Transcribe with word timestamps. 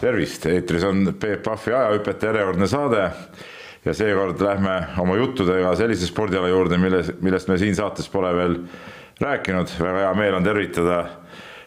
tervist, 0.00 0.46
eetris 0.48 0.84
on 0.88 1.12
Peep 1.20 1.42
Pahvi 1.44 1.74
ajahüpete 1.76 2.30
järjekordne 2.30 2.68
saade 2.70 3.02
ja 3.84 3.94
seekord 3.96 4.40
lähme 4.44 4.76
oma 5.00 5.16
juttudega 5.18 5.72
sellise 5.78 6.08
spordiala 6.08 6.48
juurde, 6.48 6.78
milles, 6.80 7.12
millest 7.20 7.50
me 7.50 7.58
siin 7.60 7.76
saates 7.76 8.08
pole 8.12 8.32
veel 8.36 8.56
rääkinud. 9.20 9.72
väga 9.80 10.04
hea 10.06 10.12
meel 10.16 10.36
on 10.38 10.44
tervitada 10.44 11.00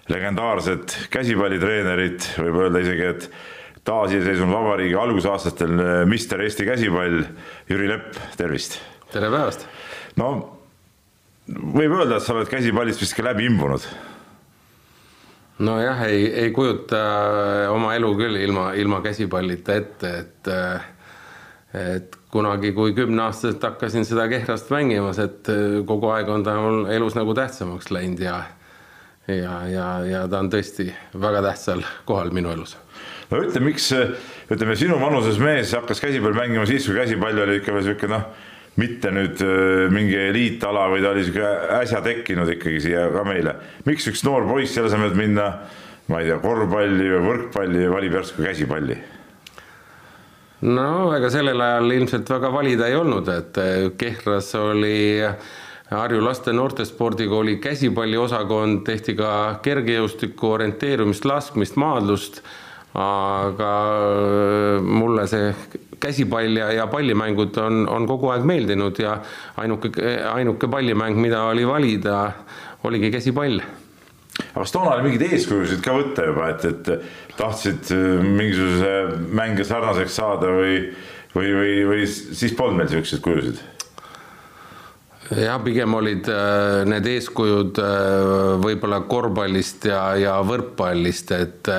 legendaarset 0.09 0.97
käsipallitreenerit, 1.13 2.33
võib 2.41 2.57
öelda 2.65 2.81
isegi, 2.83 3.05
et 3.13 3.29
taasiseseisvunud 3.87 4.55
vabariigi 4.55 4.97
algusaastatel 4.99 5.77
Mister 6.09 6.41
Eesti 6.41 6.65
käsipall, 6.67 7.21
Jüri 7.69 7.91
Lepp, 7.91 8.17
tervist. 8.37 8.79
tere 9.13 9.29
päevast. 9.29 9.67
no 10.17 10.33
võib 11.47 11.93
öelda, 11.99 12.17
et 12.17 12.25
sa 12.25 12.33
oled 12.33 12.49
käsipallist 12.49 13.03
vist 13.03 13.15
ka 13.17 13.25
läbi 13.29 13.47
imbunud 13.51 13.85
nojah, 15.59 16.01
ei, 16.07 16.25
ei 16.45 16.51
kujuta 16.51 17.03
oma 17.73 17.93
elu 17.95 18.09
küll 18.17 18.41
ilma, 18.41 18.71
ilma 18.79 19.01
käsipallita 19.05 19.75
ette, 19.75 20.17
et 20.23 20.51
et 21.73 22.17
kunagi, 22.29 22.69
kui 22.73 22.93
kümneaastaselt 22.93 23.63
hakkasin 23.65 24.05
seda 24.05 24.27
Kehrast 24.29 24.69
mängimas, 24.69 25.17
et 25.21 25.49
kogu 25.89 26.11
aeg 26.13 26.29
on 26.29 26.43
ta 26.45 26.53
mul 26.61 26.85
elus 26.93 27.17
nagu 27.17 27.33
tähtsamaks 27.37 27.89
läinud 27.93 28.21
ja 28.21 28.43
ja, 29.27 29.67
ja, 29.67 29.87
ja 30.05 30.23
ta 30.27 30.41
on 30.43 30.51
tõesti 30.51 30.89
väga 31.19 31.41
tähtsal 31.45 31.83
kohal 32.05 32.33
minu 32.35 32.51
elus. 32.51 32.75
no 33.31 33.41
ütle, 33.41 33.61
miks 33.63 33.89
ütleme, 34.51 34.75
sinu 34.77 34.99
vanuses 35.01 35.39
mees 35.41 35.73
hakkas 35.73 36.01
käsipalli 36.03 36.37
mängima 36.37 36.65
siis, 36.69 36.85
kui 36.85 36.97
käsipall 36.97 37.45
oli 37.45 37.61
ikka 37.61 37.73
veel 37.73 37.87
sihuke 37.87 38.09
noh 38.11 38.27
mitte 38.81 39.11
nüüd 39.13 39.41
äh, 39.45 39.87
mingi 39.93 40.17
eliitala, 40.29 40.87
vaid 40.91 41.05
oli 41.05 41.25
sihuke 41.27 41.49
äsja 41.79 42.01
tekkinud 42.05 42.49
ikkagi 42.55 42.81
siia 42.87 43.07
ka 43.13 43.25
meile. 43.27 43.55
miks 43.85 44.07
üks 44.09 44.23
noor 44.25 44.47
poiss 44.49 44.73
selle 44.73 44.89
asemel, 44.89 45.11
et 45.11 45.19
minna, 45.19 45.49
ma 46.09 46.21
ei 46.21 46.31
tea, 46.31 46.39
korvpalli 46.43 47.09
või 47.15 47.25
võrkpalli, 47.27 47.89
valib 47.93 48.17
järsku 48.19 48.45
käsipalli? 48.45 48.97
no 50.73 51.11
ega 51.17 51.29
sellel 51.29 51.61
ajal 51.61 51.97
ilmselt 51.99 52.29
väga 52.33 52.53
valida 52.53 52.89
ei 52.89 52.97
olnud, 52.97 53.29
et 53.29 53.61
äh, 53.61 53.91
Kehras 53.97 54.53
oli 54.59 54.97
Harju 55.93 56.23
laste 56.25 56.49
noortespordikooli 56.55 57.59
käsipalliosakond, 57.61 58.81
tehti 58.87 59.13
ka 59.13 59.59
kergejõustiku 59.61 60.55
orienteerumist, 60.55 61.27
laskmist, 61.29 61.75
maadlust 61.77 62.41
aga 62.93 63.71
äh, 64.77 64.81
mulle 64.85 65.25
see 65.29 65.49
käsipall 66.03 66.59
ja, 66.59 66.71
ja 66.79 66.87
pallimängud 66.91 67.57
on, 67.61 67.83
on 67.89 68.07
kogu 68.09 68.31
aeg 68.33 68.45
meeldinud 68.47 68.99
ja 69.01 69.17
ainuke, 69.61 69.91
ainuke 70.33 70.69
pallimäng, 70.71 71.19
mida 71.21 71.43
oli 71.49 71.65
valida, 71.67 72.19
oligi 72.83 73.11
käsipall. 73.13 73.59
aga 74.43 74.63
kas 74.63 74.73
toona 74.73 74.95
oli 74.95 75.09
mingeid 75.09 75.27
eeskujusid 75.31 75.83
ka 75.85 75.93
võtta 75.97 76.25
juba, 76.29 76.49
et, 76.53 76.65
et 76.71 77.37
tahtsid 77.37 77.91
äh, 77.93 78.23
mingisuguse 78.23 78.93
mänge 79.35 79.67
sarnaseks 79.67 80.17
saada 80.21 80.49
või, 80.53 80.79
või, 81.35 81.53
või, 81.59 81.75
või 81.91 82.09
siis 82.09 82.55
polnud 82.57 82.81
meil 82.81 82.91
siukseid 82.91 83.23
kujusid? 83.25 83.61
jah, 85.33 85.61
pigem 85.63 85.93
olid 85.97 86.27
äh, 86.29 86.81
need 86.89 87.07
eeskujud 87.13 87.79
võib-olla 88.63 89.03
korvpallist 89.09 89.87
ja, 89.89 90.03
ja 90.19 90.35
võrkpallist, 90.45 91.31
et 91.37 91.71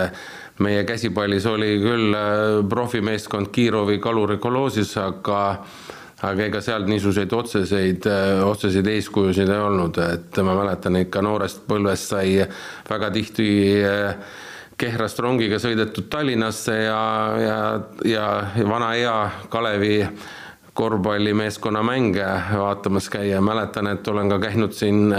meie 0.63 0.85
käsipallis 0.85 1.47
oli 1.47 1.79
küll 1.83 2.15
äh, 2.15 2.63
profimeeskond 2.69 3.51
Kirovi 3.53 3.99
kaluri 3.99 4.39
koloosis, 4.39 4.97
aga 5.03 5.41
aga 6.25 6.47
ega 6.47 6.61
sealt 6.65 6.89
niisuguseid 6.89 7.33
otseseid, 7.37 8.07
äh, 8.07 8.45
otseseid 8.47 8.87
eeskujusid 8.95 9.51
ei 9.51 9.61
olnud, 9.61 9.99
et 10.05 10.41
ma 10.47 10.55
mäletan 10.57 11.01
ikka 11.03 11.23
noorest 11.25 11.65
põlvest 11.69 12.15
sai 12.15 12.41
väga 12.91 13.13
tihti 13.15 13.51
äh, 13.83 14.41
Kehrast 14.75 15.21
rongiga 15.23 15.61
sõidetud 15.63 16.09
Tallinnasse 16.11 16.75
ja, 16.75 17.03
ja, 17.39 17.59
ja 18.11 18.25
vana 18.67 18.89
hea 18.97 19.19
Kalevi 19.49 20.01
korvpallimeeskonna 20.75 21.83
mänge 21.87 22.27
vaatamas 22.51 23.07
käia, 23.07 23.39
mäletan, 23.39 23.87
et 23.93 24.09
olen 24.11 24.33
ka 24.33 24.41
käinud 24.43 24.75
siin 24.75 25.15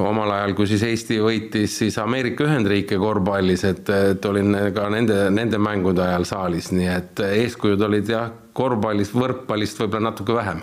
omal 0.00 0.30
ajal, 0.32 0.54
kui 0.56 0.68
siis 0.70 0.82
Eesti 0.86 1.18
võitis 1.20 1.74
siis 1.82 1.98
Ameerika 2.00 2.46
Ühendriike 2.46 2.96
korvpallis, 3.00 3.64
et, 3.68 3.88
et 3.92 4.28
olin 4.28 4.56
ka 4.74 4.86
nende, 4.92 5.26
nende 5.34 5.60
mängude 5.60 6.04
ajal 6.04 6.24
saalis, 6.28 6.70
nii 6.72 6.88
et 6.92 7.24
eeskujud 7.26 7.82
olid 7.88 8.08
jah, 8.08 8.30
korvpallist, 8.56 9.16
võrkpallist 9.16 9.82
võib-olla 9.82 10.10
natuke 10.10 10.36
vähem. 10.36 10.62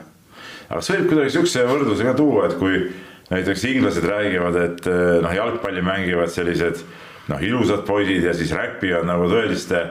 aga 0.70 0.80
kas 0.80 0.92
võib 0.94 1.06
kuidagi 1.12 1.30
niisuguse 1.30 1.68
võrdluse 1.70 2.08
ka 2.10 2.16
tuua, 2.18 2.48
et 2.50 2.58
kui 2.62 2.82
näiteks 3.30 3.66
inglased 3.70 4.06
räägivad, 4.10 4.58
et 4.64 4.90
noh, 5.24 5.36
jalgpalli 5.38 5.86
mängivad 5.86 6.34
sellised 6.34 6.82
noh, 7.30 7.42
ilusad 7.46 7.86
poisid 7.86 8.26
ja 8.26 8.34
siis 8.34 8.54
räpivad 8.58 9.06
nagu 9.06 9.30
tõeliste 9.30 9.84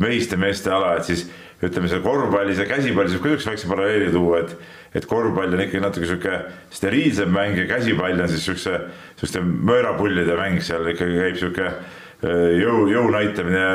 mehiste 0.00 0.36
meeste 0.40 0.72
ala, 0.72 0.96
et 0.96 1.08
siis 1.08 1.26
ütleme, 1.64 1.88
seal 1.88 2.02
korvpallis 2.04 2.60
ja 2.60 2.66
käsipallis 2.68 3.16
võib 3.16 3.22
ka 3.22 3.30
niisuguse 3.30 3.52
väikse 3.52 3.70
paralleeli 3.70 4.10
tuua, 4.12 4.42
et 4.44 4.56
et 4.96 5.06
korvpall 5.08 5.52
on 5.52 5.60
ikkagi 5.60 5.82
natuke 5.82 6.08
sihuke 6.08 6.36
steriilsem 6.72 7.32
mäng 7.32 7.58
ja 7.58 7.66
käsipall 7.68 8.20
on 8.20 8.30
siis 8.32 8.44
siukse, 8.48 8.78
siukeste 9.16 9.42
möörapullide 9.44 10.36
mäng, 10.38 10.62
seal 10.64 10.88
ikkagi 10.92 11.18
käib 11.20 11.40
sihuke 11.40 11.66
äh, 11.66 12.46
jõu, 12.62 12.86
jõu 12.92 13.10
näitamine 13.12 13.66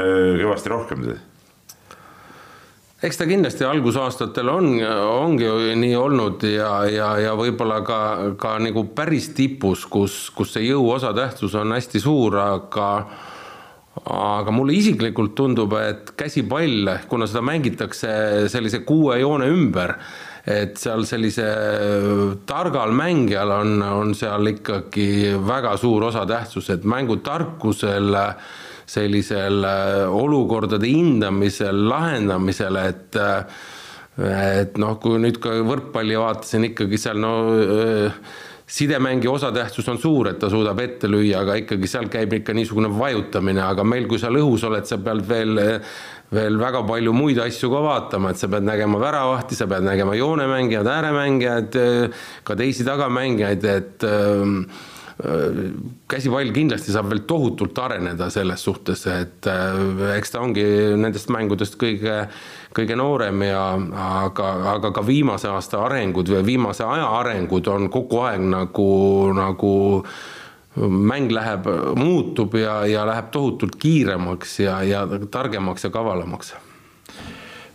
kõvasti 0.41 0.73
rohkem 0.73 1.05
eks 3.01 3.17
ta 3.17 3.25
kindlasti 3.25 3.65
algusaastatel 3.65 4.49
on, 4.51 4.67
ongi 5.09 5.49
nii 5.81 5.95
olnud 5.97 6.45
ja, 6.45 6.71
ja, 6.85 7.09
ja 7.21 7.33
võib-olla 7.37 7.81
ka, 7.85 7.99
ka 8.37 8.55
nagu 8.61 8.85
päris 8.95 9.31
tipus, 9.37 9.87
kus, 9.89 10.27
kus 10.35 10.53
see 10.53 10.67
jõu 10.67 10.85
osatähtsus 10.93 11.55
on 11.57 11.73
hästi 11.73 12.01
suur, 12.03 12.37
aga 12.37 12.91
aga 13.99 14.51
mulle 14.55 14.75
isiklikult 14.79 15.33
tundub, 15.35 15.73
et 15.75 16.13
käsipall, 16.17 16.89
kuna 17.11 17.27
seda 17.27 17.43
mängitakse 17.43 18.11
sellise 18.51 18.81
kuue 18.87 19.19
joone 19.19 19.49
ümber, 19.51 19.97
et 20.47 20.79
seal 20.79 21.03
sellise 21.05 21.45
targal 22.49 22.95
mängijal 22.97 23.51
on, 23.59 23.75
on 23.83 24.15
seal 24.17 24.53
ikkagi 24.53 25.35
väga 25.45 25.75
suur 25.77 26.07
osatähtsus, 26.07 26.71
et 26.73 26.87
mängutarkusel, 26.87 28.15
sellisel 28.91 29.67
olukordade 30.09 30.89
hindamisel, 30.89 31.85
lahendamisel, 31.91 32.81
et 32.87 33.21
et 34.21 34.75
noh, 34.81 34.97
kui 34.99 35.21
nüüd 35.23 35.37
ka 35.41 35.53
võrkpalli 35.65 36.17
vaatasin 36.19 36.65
ikkagi 36.67 36.97
seal 36.99 37.21
no 37.23 37.31
sidemängija 38.71 39.31
osatähtsus 39.31 39.89
on 39.91 39.99
suur, 39.99 40.29
et 40.31 40.39
ta 40.39 40.49
suudab 40.49 40.79
ette 40.79 41.09
lüüa, 41.11 41.41
aga 41.43 41.57
ikkagi 41.59 41.89
seal 41.91 42.07
käib 42.11 42.37
ikka 42.39 42.55
niisugune 42.55 42.91
vajutamine, 42.95 43.59
aga 43.65 43.83
meil, 43.83 44.07
kui 44.07 44.21
sa 44.21 44.31
õhus 44.31 44.63
oled, 44.67 44.87
sa 44.87 44.99
pead 45.03 45.25
veel, 45.27 45.59
veel 46.31 46.59
väga 46.61 46.85
palju 46.87 47.13
muid 47.15 47.41
asju 47.43 47.71
ka 47.73 47.81
vaatama, 47.83 48.31
et 48.31 48.39
sa 48.39 48.47
pead 48.51 48.67
nägema 48.67 49.01
väravahti, 49.01 49.59
sa 49.59 49.67
pead 49.71 49.83
nägema 49.87 50.15
joonemängijaid, 50.15 50.87
ääremängijaid, 50.87 51.79
ka 52.47 52.57
teisi 52.63 52.87
tagamängijaid, 52.87 53.67
et 53.75 54.07
käsipall 56.09 56.51
kindlasti 56.53 56.93
saab 56.93 57.11
veel 57.11 57.23
tohutult 57.29 57.77
areneda 57.83 58.29
selles 58.33 58.63
suhtes, 58.65 59.03
et 59.11 59.47
äh, 59.49 60.15
eks 60.15 60.33
ta 60.33 60.41
ongi 60.41 60.63
nendest 60.97 61.29
mängudest 61.33 61.77
kõige, 61.81 62.15
kõige 62.75 62.97
noorem 62.97 63.43
ja 63.45 63.63
aga, 64.25 64.49
aga 64.75 64.93
ka 64.95 65.05
viimase 65.05 65.51
aasta 65.51 65.83
arengud 65.85 66.31
või 66.33 66.43
viimase 66.53 66.85
aja 66.87 67.09
arengud 67.19 67.69
on 67.69 67.89
kogu 67.93 68.23
aeg 68.25 68.45
nagu, 68.49 68.89
nagu 69.37 69.73
mäng 70.81 71.31
läheb, 71.35 71.67
muutub 71.99 72.55
ja, 72.57 72.81
ja 72.87 73.05
läheb 73.05 73.31
tohutult 73.33 73.75
kiiremaks 73.79 74.59
ja, 74.63 74.81
ja 74.87 75.05
targemaks 75.31 75.83
ja 75.85 75.93
kavalamaks. 75.93 76.53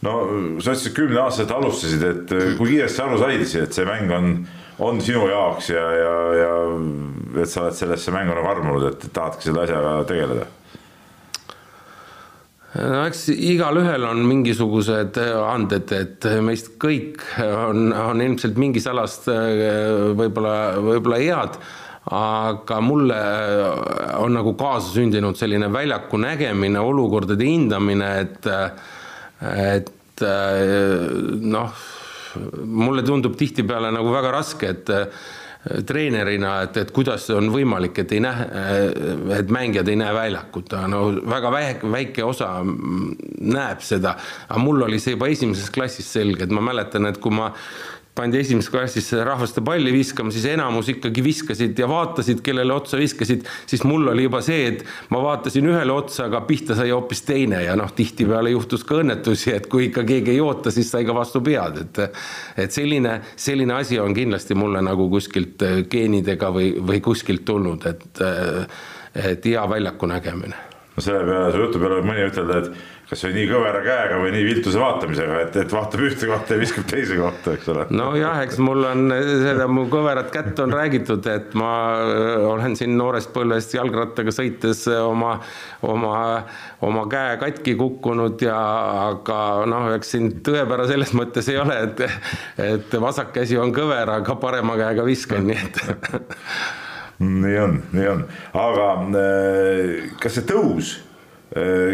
No 0.05 0.15
sa 0.61 0.73
ütlesid, 0.73 0.95
kümne 0.97 1.21
aastaselt 1.23 1.53
alustasid, 1.57 2.03
et 2.05 2.33
kui 2.59 2.73
kiiresti 2.75 2.99
sa 2.99 3.07
aru 3.07 3.21
said, 3.21 3.45
et 3.63 3.77
see 3.77 3.87
mäng 3.89 4.13
on 4.13 4.33
on 4.78 5.00
sinu 5.00 5.25
jaoks 5.31 5.71
ja, 5.72 5.86
ja, 5.97 6.12
ja 6.36 6.53
et 7.42 7.51
sa 7.51 7.65
oled 7.65 7.77
sellesse 7.77 8.12
mängu 8.15 8.36
nagu 8.36 8.51
armunud, 8.51 8.91
et 8.91 9.09
tahadki 9.12 9.48
selle 9.48 9.65
asjaga 9.65 9.97
tegeleda? 10.09 10.51
no 12.77 13.06
eks 13.06 13.27
igalühel 13.33 14.04
on 14.04 14.21
mingisugused 14.28 15.16
anded, 15.22 15.92
et 15.97 16.28
meist 16.45 16.74
kõik 16.83 17.24
on, 17.41 17.89
on 17.97 18.21
ilmselt 18.21 18.60
mingis 18.60 18.89
alas 18.91 19.22
võib-olla, 19.24 20.56
võib-olla 20.84 21.21
head, 21.22 21.56
aga 22.12 22.80
mulle 22.84 23.18
on 24.21 24.36
nagu 24.36 24.53
kaasasündinud 24.60 25.41
selline 25.41 25.71
väljaku 25.72 26.21
nägemine, 26.21 26.84
olukordade 26.84 27.48
hindamine, 27.48 28.12
et, 28.27 28.51
et 29.41 30.27
noh 31.56 31.84
mulle 32.65 33.04
tundub 33.06 33.36
tihtipeale 33.38 33.92
nagu 33.94 34.12
väga 34.15 34.30
raske, 34.34 34.71
et 34.74 34.92
äh, 34.94 35.27
treenerina, 35.86 36.60
et, 36.66 36.77
et 36.83 36.92
kuidas 36.94 37.27
on 37.34 37.50
võimalik, 37.50 37.98
et 38.03 38.15
ei 38.16 38.22
näe, 38.22 38.47
äh, 38.47 39.41
et 39.41 39.50
mängijad 39.53 39.88
ei 39.91 39.98
näe 40.00 40.15
väljakut, 40.15 40.77
no 40.92 41.03
väga 41.27 41.53
väike, 41.54 41.91
väike 41.92 42.24
osa 42.27 42.53
näeb 42.65 43.83
seda. 43.84 44.16
aga 44.48 44.62
mul 44.62 44.86
oli 44.88 45.00
see 45.03 45.16
juba 45.16 45.30
esimeses 45.33 45.72
klassis 45.74 46.09
selge, 46.18 46.47
et 46.47 46.54
ma 46.54 46.65
mäletan, 46.71 47.09
et 47.10 47.21
kui 47.22 47.34
ma 47.34 47.53
pandi 48.16 48.41
esimeses 48.41 48.71
klassis 48.72 49.10
rahvaste 49.27 49.60
palli 49.65 49.92
viskama, 49.92 50.33
siis 50.33 50.47
enamus 50.48 50.89
ikkagi 50.92 51.24
viskasid 51.24 51.78
ja 51.78 51.89
vaatasid, 51.91 52.41
kellele 52.45 52.72
otsa 52.74 52.98
viskasid, 53.01 53.45
siis 53.68 53.84
mul 53.84 54.09
oli 54.13 54.24
juba 54.24 54.41
see, 54.45 54.71
et 54.71 54.84
ma 55.13 55.21
vaatasin 55.24 55.68
ühele 55.68 55.92
otsa, 55.92 56.27
aga 56.30 56.41
pihta 56.48 56.77
sai 56.78 56.92
hoopis 56.95 57.22
teine 57.28 57.60
ja 57.66 57.77
noh, 57.78 57.92
tihtipeale 57.97 58.54
juhtus 58.54 58.86
ka 58.89 59.03
õnnetusi, 59.03 59.53
et 59.57 59.68
kui 59.72 59.91
ikka 59.91 60.07
keegi 60.09 60.33
ei 60.33 60.41
oota, 60.45 60.72
siis 60.74 60.91
sai 60.92 61.04
ka 61.09 61.16
vastu 61.16 61.45
pead, 61.45 61.83
et 61.84 62.03
et 62.66 62.72
selline, 62.72 63.18
selline 63.36 63.77
asi 63.77 64.01
on 64.01 64.15
kindlasti 64.16 64.57
mulle 64.57 64.80
nagu 64.84 65.09
kuskilt 65.13 65.63
geenidega 65.92 66.51
või, 66.54 66.72
või 66.80 67.03
kuskilt 67.04 67.45
tulnud, 67.45 67.84
et 67.86 68.24
et 69.16 69.47
hea 69.48 69.63
väljaku 69.68 70.09
nägemine. 70.09 70.57
no 70.97 71.03
selle 71.04 71.24
peale, 71.24 71.53
su 71.53 71.65
jutu 71.65 71.80
peale 71.80 72.01
võib 72.01 72.09
mõni 72.10 72.24
ütelda, 72.28 72.59
et 72.65 72.96
kas 73.06 73.22
või 73.22 73.36
nii 73.36 73.47
kõvera 73.47 73.80
käega 73.84 74.16
või 74.18 74.32
nii 74.34 74.47
viltuse 74.48 74.80
vaatamisega, 74.82 75.36
et, 75.44 75.56
et 75.62 75.72
vaatab 75.72 76.03
ühte 76.08 76.26
kohta 76.26 76.56
ja 76.56 76.62
viskab 76.62 76.88
teise 76.91 77.18
kohta, 77.20 77.53
eks 77.54 77.68
ole. 77.70 77.84
nojah, 77.94 78.41
eks 78.42 78.58
mul 78.66 78.82
on 78.88 79.14
seda 79.44 79.68
mu 79.70 79.84
kõverat 79.92 80.32
kätt 80.34 80.58
on 80.64 80.74
räägitud, 80.74 81.28
et 81.30 81.54
ma 81.58 81.70
olen 82.50 82.74
siin 82.78 82.97
noorest 82.98 83.30
põlvest 83.36 83.76
jalgrattaga 83.78 84.34
sõites 84.34 84.82
oma, 84.98 85.36
oma, 85.86 86.16
oma 86.86 87.06
käe 87.12 87.38
katki 87.44 87.76
kukkunud 87.78 88.42
ja 88.42 88.58
aga 89.06 89.38
noh, 89.70 89.92
eks 89.94 90.14
siin 90.16 90.32
tõepära 90.47 90.91
selles 90.91 91.14
mõttes 91.14 91.47
ei 91.53 91.62
ole, 91.62 91.78
et, 91.86 92.06
et 92.66 93.00
vasak 93.06 93.30
käsi 93.38 93.60
on 93.60 93.70
kõver, 93.76 94.16
aga 94.18 94.38
parema 94.42 94.74
käega 94.82 95.06
viskan, 95.06 95.47
nii 95.47 95.62
et 95.62 95.82
nii 97.47 97.58
on, 97.62 97.82
nii 97.94 98.14
on, 98.16 98.30
aga 98.66 98.94
äh, 99.22 100.08
kas 100.18 100.41
see 100.41 100.50
tõus 100.50 100.97
Äh, 100.97 101.05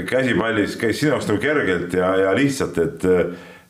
käsipallis 0.08 0.76
käis 0.80 1.00
sinu 1.00 1.12
jaoks 1.12 1.28
nagu 1.28 1.40
kergelt 1.42 1.92
ja, 1.94 2.14
ja 2.16 2.30
lihtsalt, 2.36 2.78
et, 2.80 3.04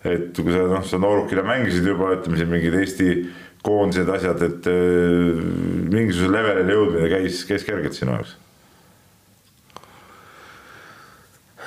et 0.07 0.39
kui 0.39 0.55
sa 0.55 0.67
noh, 0.71 0.85
sa 0.87 1.01
noorukina 1.03 1.43
mängisid 1.47 1.89
juba, 1.91 2.13
ütleme 2.17 2.39
siin 2.39 2.53
mingid 2.53 2.77
Eesti 2.79 3.09
koondised, 3.67 4.09
asjad, 4.11 4.43
et 4.47 4.69
äh, 4.71 5.43
mingisugusele 5.93 6.39
levelile 6.39 6.77
jõudmine 6.79 7.11
käis, 7.13 7.43
käis 7.49 7.67
kergelt 7.67 7.99
sinu 7.99 8.17
jaoks? 8.17 8.37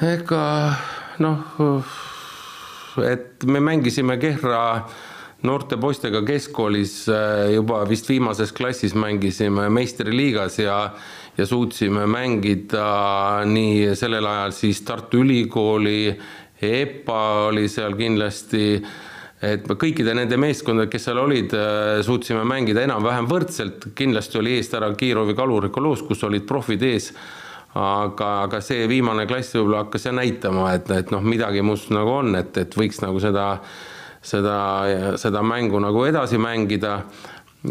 ega 0.04 0.46
noh, 1.24 1.86
et 3.08 3.46
me 3.48 3.62
mängisime 3.64 4.18
Kehra 4.20 4.64
noorte 5.46 5.78
poistega 5.80 6.20
keskkoolis 6.28 7.06
äh, 7.12 7.54
juba 7.56 7.84
vist 7.88 8.10
viimases 8.10 8.52
klassis 8.56 8.96
mängisime 8.98 9.70
meistriliigas 9.72 10.60
ja 10.60 10.80
ja 11.38 11.46
suutsime 11.46 12.06
mängida 12.08 13.44
nii 13.50 13.96
sellel 13.96 14.26
ajal 14.26 14.56
siis 14.56 14.82
Tartu 14.88 15.24
Ülikooli, 15.24 16.16
EPA 16.62 17.22
oli 17.50 17.68
seal 17.70 17.98
kindlasti, 18.00 18.80
et 19.44 19.66
me 19.68 19.76
kõikide 19.80 20.16
nende 20.16 20.38
meeskondadega, 20.40 20.94
kes 20.96 21.10
seal 21.10 21.20
olid, 21.20 21.54
äh, 21.54 22.04
suutsime 22.06 22.46
mängida 22.48 22.86
enam-vähem 22.88 23.28
võrdselt, 23.30 23.90
kindlasti 23.96 24.40
oli 24.40 24.56
eest 24.60 24.74
ära 24.78 24.94
Kiirovi 24.96 25.36
kalurikoloos, 25.36 26.06
kus 26.08 26.24
olid 26.24 26.48
profid 26.48 26.88
ees 26.88 27.12
aga, 27.76 28.30
aga 28.46 28.62
see 28.64 28.88
viimane 28.88 29.26
klass 29.28 29.56
võib-olla 29.56 29.84
hakkas 29.84 30.08
jah 30.08 30.16
näitama, 30.16 30.70
et, 30.78 30.90
et 30.96 31.12
noh, 31.12 31.24
midagi 31.24 31.64
must 31.66 31.92
nagu 31.94 32.14
on, 32.22 32.36
et, 32.40 32.56
et 32.62 32.78
võiks 32.80 33.02
nagu 33.04 33.20
seda, 33.20 33.50
seda, 34.24 34.60
seda 35.20 35.44
mängu 35.44 35.82
nagu 35.84 36.06
edasi 36.08 36.40
mängida. 36.40 37.02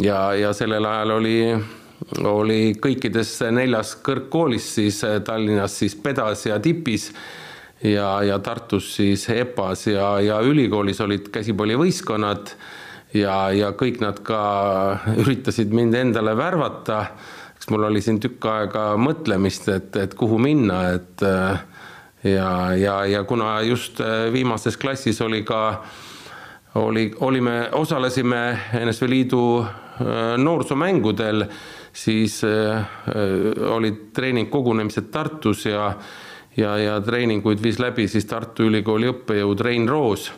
ja, 0.02 0.34
ja 0.34 0.52
sellel 0.52 0.84
ajal 0.84 1.16
oli 1.16 1.38
oli 2.24 2.74
kõikides 2.80 3.38
neljas 3.54 3.94
kõrgkoolis 4.04 4.66
siis 4.78 5.00
eh, 5.06 5.20
Tallinnas 5.24 5.78
siis 5.78 5.96
Pedas 5.96 6.46
ja 6.46 6.58
Tipis 6.60 7.10
ja, 7.84 8.22
ja 8.22 8.38
Tartus 8.38 8.94
siis 8.96 9.26
EPA-s 9.30 9.88
ja, 9.92 10.08
ja 10.20 10.40
ülikoolis 10.44 11.00
olid 11.00 11.30
käsipallivõistkonnad 11.32 12.54
ja, 13.16 13.36
ja 13.54 13.72
kõik 13.76 14.00
nad 14.04 14.20
ka 14.26 14.40
üritasid 15.16 15.74
mind 15.74 15.94
endale 15.94 16.36
värvata. 16.36 17.06
eks 17.56 17.70
mul 17.70 17.88
oli 17.88 18.02
siin 18.02 18.20
tükk 18.20 18.46
aega 18.46 18.94
mõtlemist, 19.00 19.68
et, 19.68 19.96
et 19.96 20.14
kuhu 20.14 20.38
minna, 20.38 20.82
et 20.98 21.22
eh, 21.22 21.62
ja, 22.34 22.74
ja, 22.76 23.04
ja 23.06 23.24
kuna 23.24 23.60
just 23.62 24.00
eh, 24.00 24.32
viimases 24.32 24.76
klassis 24.76 25.20
oli 25.20 25.42
ka, 25.42 25.84
oli, 26.74 27.14
olime, 27.20 27.70
osalesime 27.72 28.58
NSV 28.84 29.08
Liidu 29.08 29.64
noorsoomängudel 30.42 31.44
siis 31.94 32.43
äh, 32.44 32.76
äh, 32.76 32.85
olid 33.70 34.11
treeningkogunemised 34.12 35.11
Tartus 35.14 35.67
ja 35.67 35.93
ja, 36.56 36.76
ja 36.79 37.00
treeninguid 37.00 37.62
viis 37.62 37.79
läbi 37.82 38.08
siis 38.08 38.26
Tartu 38.31 38.69
Ülikooli 38.69 39.11
õppejõud 39.11 39.62
Rein 39.64 39.88
Roos. 39.88 40.32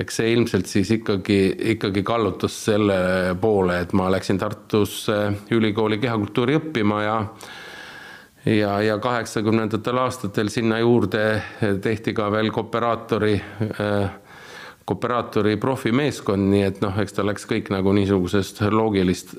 eks 0.00 0.16
see 0.16 0.30
ilmselt 0.32 0.66
siis 0.66 0.90
ikkagi, 0.94 1.56
ikkagi 1.74 2.02
kallutas 2.02 2.54
selle 2.64 3.34
poole, 3.40 3.80
et 3.82 3.92
ma 3.92 4.08
läksin 4.12 4.38
Tartusse 4.40 5.18
ülikooli 5.52 5.98
kehakultuuri 6.00 6.56
õppima 6.56 7.02
ja 7.04 7.16
ja, 8.46 8.80
ja 8.80 8.98
kaheksakümnendatel 8.98 9.98
aastatel 10.00 10.48
sinna 10.48 10.78
juurde 10.80 11.42
tehti 11.82 12.14
ka 12.16 12.30
veel 12.32 12.48
kooperaatori 12.50 13.34
äh, 13.36 14.10
kooperaatori 14.90 15.56
profimeeskond, 15.62 16.50
nii 16.50 16.66
et 16.66 16.82
noh, 16.82 16.96
eks 16.98 17.14
ta 17.16 17.24
läks 17.26 17.46
kõik 17.50 17.70
nagu 17.74 17.94
niisugusest 17.94 18.64
loogilist 18.74 19.36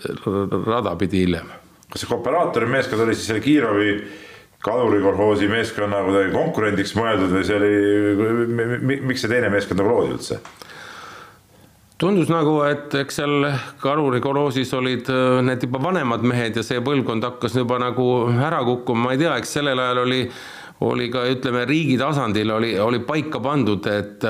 rada 0.66 0.96
pidi 1.00 1.26
hiljem. 1.26 1.52
kas 1.92 2.06
see 2.06 2.12
kooperaatori 2.12 2.70
meeskond 2.72 3.04
oli 3.04 3.16
siis 3.18 3.28
selle 3.28 3.44
Kiirovi 3.44 3.96
kalurikolhoosi 4.64 5.50
meeskonna 5.52 6.04
kuidagi 6.06 6.32
konkurendiks 6.36 6.94
mõeldud 6.96 7.34
või 7.36 7.46
see 7.48 7.58
oli, 7.58 9.00
miks 9.10 9.26
see 9.26 9.32
teine 9.32 9.50
meeskond 9.52 9.82
nagu 9.82 9.96
loodi 9.96 10.16
üldse? 10.16 10.40
tundus 12.02 12.32
nagu, 12.34 12.56
et 12.66 12.96
eks 12.98 13.20
seal 13.20 13.50
kalurikolhoosis 13.84 14.72
olid 14.74 15.12
äh, 15.14 15.42
need 15.46 15.68
juba 15.68 15.84
vanemad 15.84 16.24
mehed 16.26 16.56
ja 16.58 16.64
see 16.66 16.82
põlvkond 16.82 17.28
hakkas 17.28 17.60
juba 17.60 17.78
nagu 17.82 18.08
ära 18.32 18.64
kukkuma, 18.66 19.10
ma 19.10 19.14
ei 19.14 19.22
tea, 19.22 19.36
eks 19.38 19.60
sellel 19.60 19.84
ajal 19.84 20.06
oli 20.08 20.24
oli 20.82 21.12
ka 21.14 21.28
ütleme 21.30 21.66
riigi 21.70 21.98
tasandil 22.00 22.52
oli, 22.56 22.72
oli 22.82 23.02
paika 23.06 23.38
pandud, 23.44 23.86
et 23.86 24.26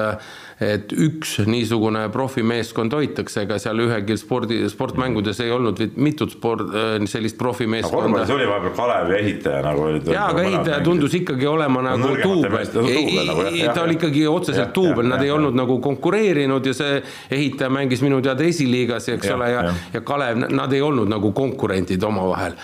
et 0.61 0.93
üks 0.93 1.37
niisugune 1.49 2.03
profimeeskond 2.13 2.93
hoitakse, 2.93 3.45
ega 3.47 3.57
seal 3.61 3.81
ühegi 3.81 4.17
spordi, 4.19 4.59
sportmängudes 4.69 5.41
ei 5.41 5.49
olnud 5.53 5.79
mitut 5.95 6.35
sport, 6.35 6.69
äh, 6.69 6.93
sellist 7.09 7.37
profimeeskonda. 7.39 8.03
korvpallis 8.03 8.33
oli 8.35 8.47
vahepeal 8.49 8.75
Kalevi 8.77 9.17
ehitaja 9.17 9.63
nagu 9.65 9.87
jaa, 10.11 10.27
aga 10.27 10.43
ehitaja 10.43 10.81
tundus 10.85 11.15
ikkagi 11.17 11.49
olema 11.49 11.81
nagu 11.89 12.13
duubel. 12.21 12.59
Nagu, 12.61 13.47
ta 13.73 13.83
oli 13.87 13.97
ikkagi 13.97 14.27
otseselt 14.29 14.75
duubel, 14.75 15.09
nad 15.09 15.23
ei 15.25 15.33
olnud 15.33 15.57
nagu 15.57 15.79
konkureerinud 15.81 16.69
ja 16.69 16.75
see 16.77 17.01
ehitaja 17.31 17.71
mängis 17.73 18.05
minu 18.05 18.21
teada 18.21 18.45
esiliigas, 18.45 19.09
eks 19.15 19.33
ole, 19.33 19.49
ja, 19.51 19.65
ja 19.93 20.05
Kalev, 20.05 20.45
nad 20.51 20.73
ei 20.73 20.81
olnud 20.85 21.09
nagu 21.09 21.33
konkurendid 21.35 22.03
omavahel 22.05 22.57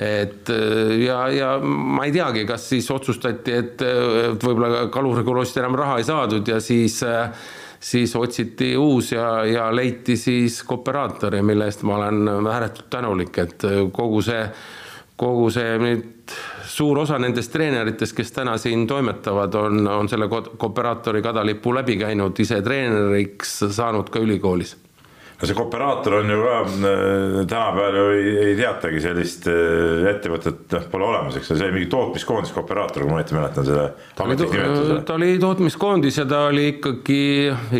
et 0.00 0.48
ja, 1.04 1.22
ja 1.28 1.48
ma 1.60 2.06
ei 2.08 2.12
teagi, 2.14 2.46
kas 2.48 2.68
siis 2.72 2.86
otsustati, 2.90 3.52
et 3.52 3.82
võib-olla 4.40 4.86
kalurikoloost 4.92 5.58
enam 5.60 5.76
raha 5.76 5.98
ei 6.00 6.06
saadud 6.08 6.48
ja 6.48 6.60
siis 6.64 7.02
siis 7.80 8.16
otsiti 8.16 8.74
uus 8.76 9.12
ja, 9.12 9.44
ja 9.44 9.76
leiti 9.76 10.16
siis 10.16 10.62
kooperaatori, 10.68 11.42
mille 11.42 11.64
eest 11.68 11.82
ma 11.88 11.96
olen 11.96 12.48
ääretult 12.52 12.90
tänulik, 12.92 13.38
et 13.40 13.64
kogu 13.92 14.20
see, 14.24 14.42
kogu 15.16 15.48
see 15.52 15.78
nüüd 15.80 16.34
suur 16.70 17.00
osa 17.02 17.18
nendest 17.18 17.52
treeneritest, 17.52 18.14
kes 18.16 18.32
täna 18.36 18.58
siin 18.60 18.86
toimetavad, 18.86 19.56
on, 19.56 19.88
on 19.88 20.12
selle 20.12 20.28
kooperaatori 20.30 21.22
kadalipu 21.24 21.74
läbi 21.74 21.96
käinud, 22.04 22.36
ise 22.40 22.60
treeneriks 22.62 23.58
saanud 23.72 24.12
ka 24.12 24.22
ülikoolis 24.22 24.76
no 25.40 25.48
see 25.48 25.56
kooperaator 25.56 26.18
on 26.18 26.30
ju 26.30 26.42
ka 26.42 26.56
äh, 26.60 27.46
tänapäeval 27.48 27.96
ju 27.96 28.04
ei, 28.16 28.32
ei 28.48 28.56
teatagi 28.58 29.00
sellist 29.00 29.48
äh, 29.48 30.04
ettevõtet, 30.12 30.66
noh, 30.74 30.84
pole 30.92 31.08
olemas, 31.08 31.38
eks 31.40 31.48
see 31.52 31.64
oli 31.64 31.78
mingi 31.78 31.88
tootmiskoondis 31.92 32.52
kooperaator, 32.56 33.06
kui 33.06 33.12
ma 33.12 33.22
õieti 33.22 33.36
mäletan 33.38 33.68
selle 33.68 33.86
ametlik 34.20 34.52
nimetuse. 34.52 35.00
ta 35.08 35.16
oli 35.16 35.32
tootmiskoondis 35.40 36.20
ja 36.20 36.26
ta 36.28 36.44
oli 36.50 36.66
ikkagi, 36.74 37.22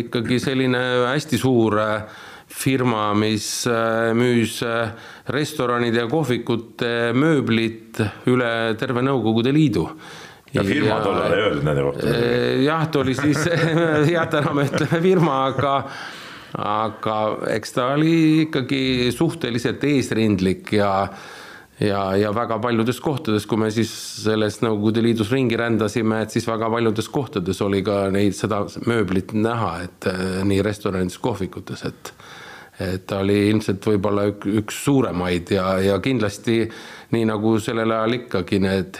ikkagi 0.01 0.41
selline 0.41 0.81
hästi 1.11 1.41
suur 1.41 1.77
äh, 1.81 2.17
firma, 2.51 3.11
mis 3.15 3.45
müüs 4.17 4.57
restoranide 5.31 6.01
ja 6.01 6.09
kohvikute 6.11 6.89
mööblit 7.15 8.01
üle 8.27 8.49
terve 8.75 8.99
Nõukogude 9.07 9.53
Liidu 9.55 9.85
ja 10.51 10.65
firma 10.67 10.97
tollal 10.99 11.31
ei 11.31 11.45
öeldud 11.45 11.63
nende 11.63 11.85
kohta? 11.85 12.17
jah, 12.65 12.83
ta 12.91 13.05
oli 13.05 13.15
siis 13.15 13.45
jah, 14.17 14.27
täna 14.33 14.51
me 14.57 14.67
ütleme 14.67 14.99
firma, 15.05 15.37
aga 15.53 15.77
aga 16.59 17.17
eks 17.55 17.77
ta 17.77 17.91
oli 17.95 18.47
ikkagi 18.47 19.11
suhteliselt 19.15 19.83
eesrindlik 19.87 20.73
ja 20.75 20.91
ja, 21.81 22.01
ja 22.15 22.31
väga 22.35 22.59
paljudes 22.61 22.99
kohtades, 23.01 23.47
kui 23.49 23.57
me 23.57 23.71
siis 23.73 23.91
selles 24.21 24.59
Nõukogude 24.61 25.01
Liidus 25.01 25.31
ringi 25.33 25.57
rändasime, 25.57 26.21
et 26.21 26.35
siis 26.35 26.45
väga 26.45 26.69
paljudes 26.69 27.09
kohtades 27.09 27.61
oli 27.65 27.81
ka 27.85 28.03
neid, 28.13 28.35
seda 28.37 28.63
mööblit 28.85 29.33
näha, 29.33 29.71
et 29.87 30.09
eh, 30.11 30.21
nii 30.47 30.61
restoranides, 30.65 31.19
kohvikutes, 31.23 31.87
et 31.89 32.13
et 32.81 33.03
ta 33.05 33.19
oli 33.21 33.35
ilmselt 33.51 33.83
võib-olla 33.85 34.23
ük, 34.31 34.45
üks 34.57 34.77
suuremaid 34.87 35.51
ja, 35.53 35.65
ja 35.83 35.99
kindlasti 36.01 36.63
nii 37.13 37.27
nagu 37.29 37.51
sellel 37.61 37.91
ajal 37.93 38.15
ikkagi 38.15 38.57
need 38.63 38.97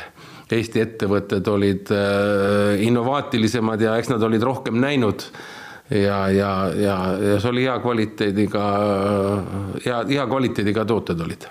Eesti 0.52 0.84
ettevõtted 0.84 1.48
olid 1.48 1.90
äh, 1.96 2.84
innovaatilisemad 2.84 3.82
ja 3.82 3.96
eks 3.98 4.12
nad 4.12 4.22
olid 4.28 4.44
rohkem 4.46 4.78
näinud 4.84 5.24
äh, 5.24 5.61
ja, 5.92 6.20
ja, 6.32 6.52
ja, 6.76 6.98
ja 7.20 7.40
see 7.40 7.50
oli 7.52 7.66
hea 7.68 7.80
kvaliteediga, 7.84 8.68
hea, 9.86 10.04
hea 10.10 10.28
kvaliteediga 10.28 10.86
tooted 10.88 11.26
olid. 11.26 11.48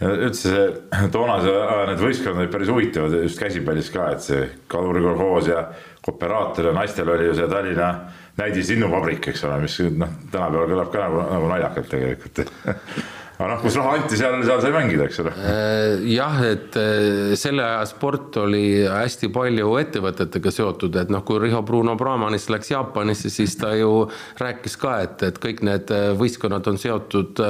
Ja 0.00 0.10
üldse 0.10 0.50
see 0.50 1.08
toonase 1.14 1.52
aja 1.54 1.84
need 1.92 2.02
võistkonnad 2.02 2.42
olid 2.42 2.52
päris 2.52 2.70
huvitavad 2.72 3.16
just 3.22 3.40
käsipallis 3.40 3.90
ka, 3.94 4.08
et 4.16 4.24
see 4.24 4.46
kalurikolhoos 4.72 5.48
ja 5.52 5.66
kooperaator 6.04 6.70
ja 6.70 6.76
naistel 6.76 7.12
oli 7.14 7.28
ju 7.28 7.36
see 7.38 7.48
Tallinna 7.48 7.90
näidislinnuvabrik, 8.36 9.28
eks 9.30 9.44
ole, 9.46 9.60
mis 9.62 9.78
noh, 9.94 10.16
tänapäeval 10.32 10.72
kõlab 10.72 10.90
ka 10.92 11.04
nagu, 11.04 11.20
nagu 11.30 11.52
naljakalt 11.52 11.92
tegelikult 11.92 12.42
aga 13.34 13.48
noh, 13.50 13.60
kus 13.64 13.76
raha 13.78 13.96
anti, 13.98 14.18
seal, 14.18 14.36
seal 14.46 14.60
sai 14.62 14.72
mängida, 14.74 15.06
eks 15.08 15.20
ole. 15.24 15.32
Äh, 15.34 16.04
jah, 16.12 16.36
et 16.46 16.76
äh, 16.78 17.34
selle 17.38 17.64
aja 17.66 17.84
sport 17.90 18.38
oli 18.44 18.64
hästi 18.86 19.30
palju 19.34 19.72
ettevõtetega 19.80 20.52
seotud, 20.54 20.98
et 21.02 21.10
noh, 21.10 21.24
kui 21.26 21.40
Riho 21.42 21.64
Bruno 21.66 21.96
Brahmanist 21.98 22.52
läks 22.54 22.70
Jaapanisse, 22.70 23.32
siis 23.34 23.56
ta 23.58 23.72
ju 23.74 24.06
rääkis 24.40 24.78
ka, 24.80 24.98
et, 25.06 25.24
et 25.26 25.40
kõik 25.42 25.64
need 25.66 25.90
äh, 25.94 26.12
võistkonnad 26.18 26.70
on 26.70 26.78
seotud 26.80 27.42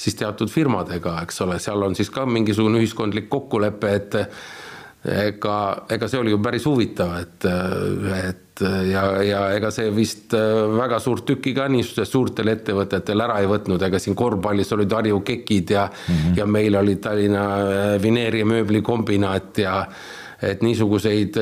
siis 0.00 0.18
teatud 0.20 0.52
firmadega, 0.52 1.16
eks 1.24 1.40
ole, 1.46 1.56
seal 1.62 1.82
on 1.86 1.96
siis 1.96 2.12
ka 2.12 2.26
mingisugune 2.28 2.82
ühiskondlik 2.82 3.30
kokkulepe, 3.32 3.96
et 3.96 4.20
ega, 5.04 5.56
ega 5.90 6.08
see 6.08 6.20
oli 6.20 6.30
ju 6.30 6.38
päris 6.42 6.66
huvitav, 6.68 7.16
et, 7.18 7.46
et 8.22 8.62
ja, 8.86 9.04
ja 9.26 9.42
ega 9.56 9.72
see 9.74 9.90
vist 9.94 10.34
väga 10.36 11.00
suurt 11.02 11.26
tükki 11.26 11.54
ka 11.56 11.66
niisugustel 11.72 12.06
suurtel 12.06 12.52
ettevõtetel 12.52 13.24
ära 13.24 13.40
ei 13.42 13.50
võtnud, 13.50 13.82
ega 13.82 13.98
siin 14.02 14.16
korvpallis 14.18 14.72
olid 14.76 14.92
Harju 14.94 15.20
Kekid 15.26 15.74
ja 15.74 15.86
mm, 15.90 16.14
-hmm. 16.14 16.38
ja 16.38 16.46
meil 16.46 16.76
oli 16.78 16.96
Tallinna 17.02 17.46
Vineeri 18.02 18.44
ja 18.44 18.46
mööblikombinaat 18.46 19.58
ja 19.58 19.86
et 20.42 20.62
niisuguseid 20.62 21.38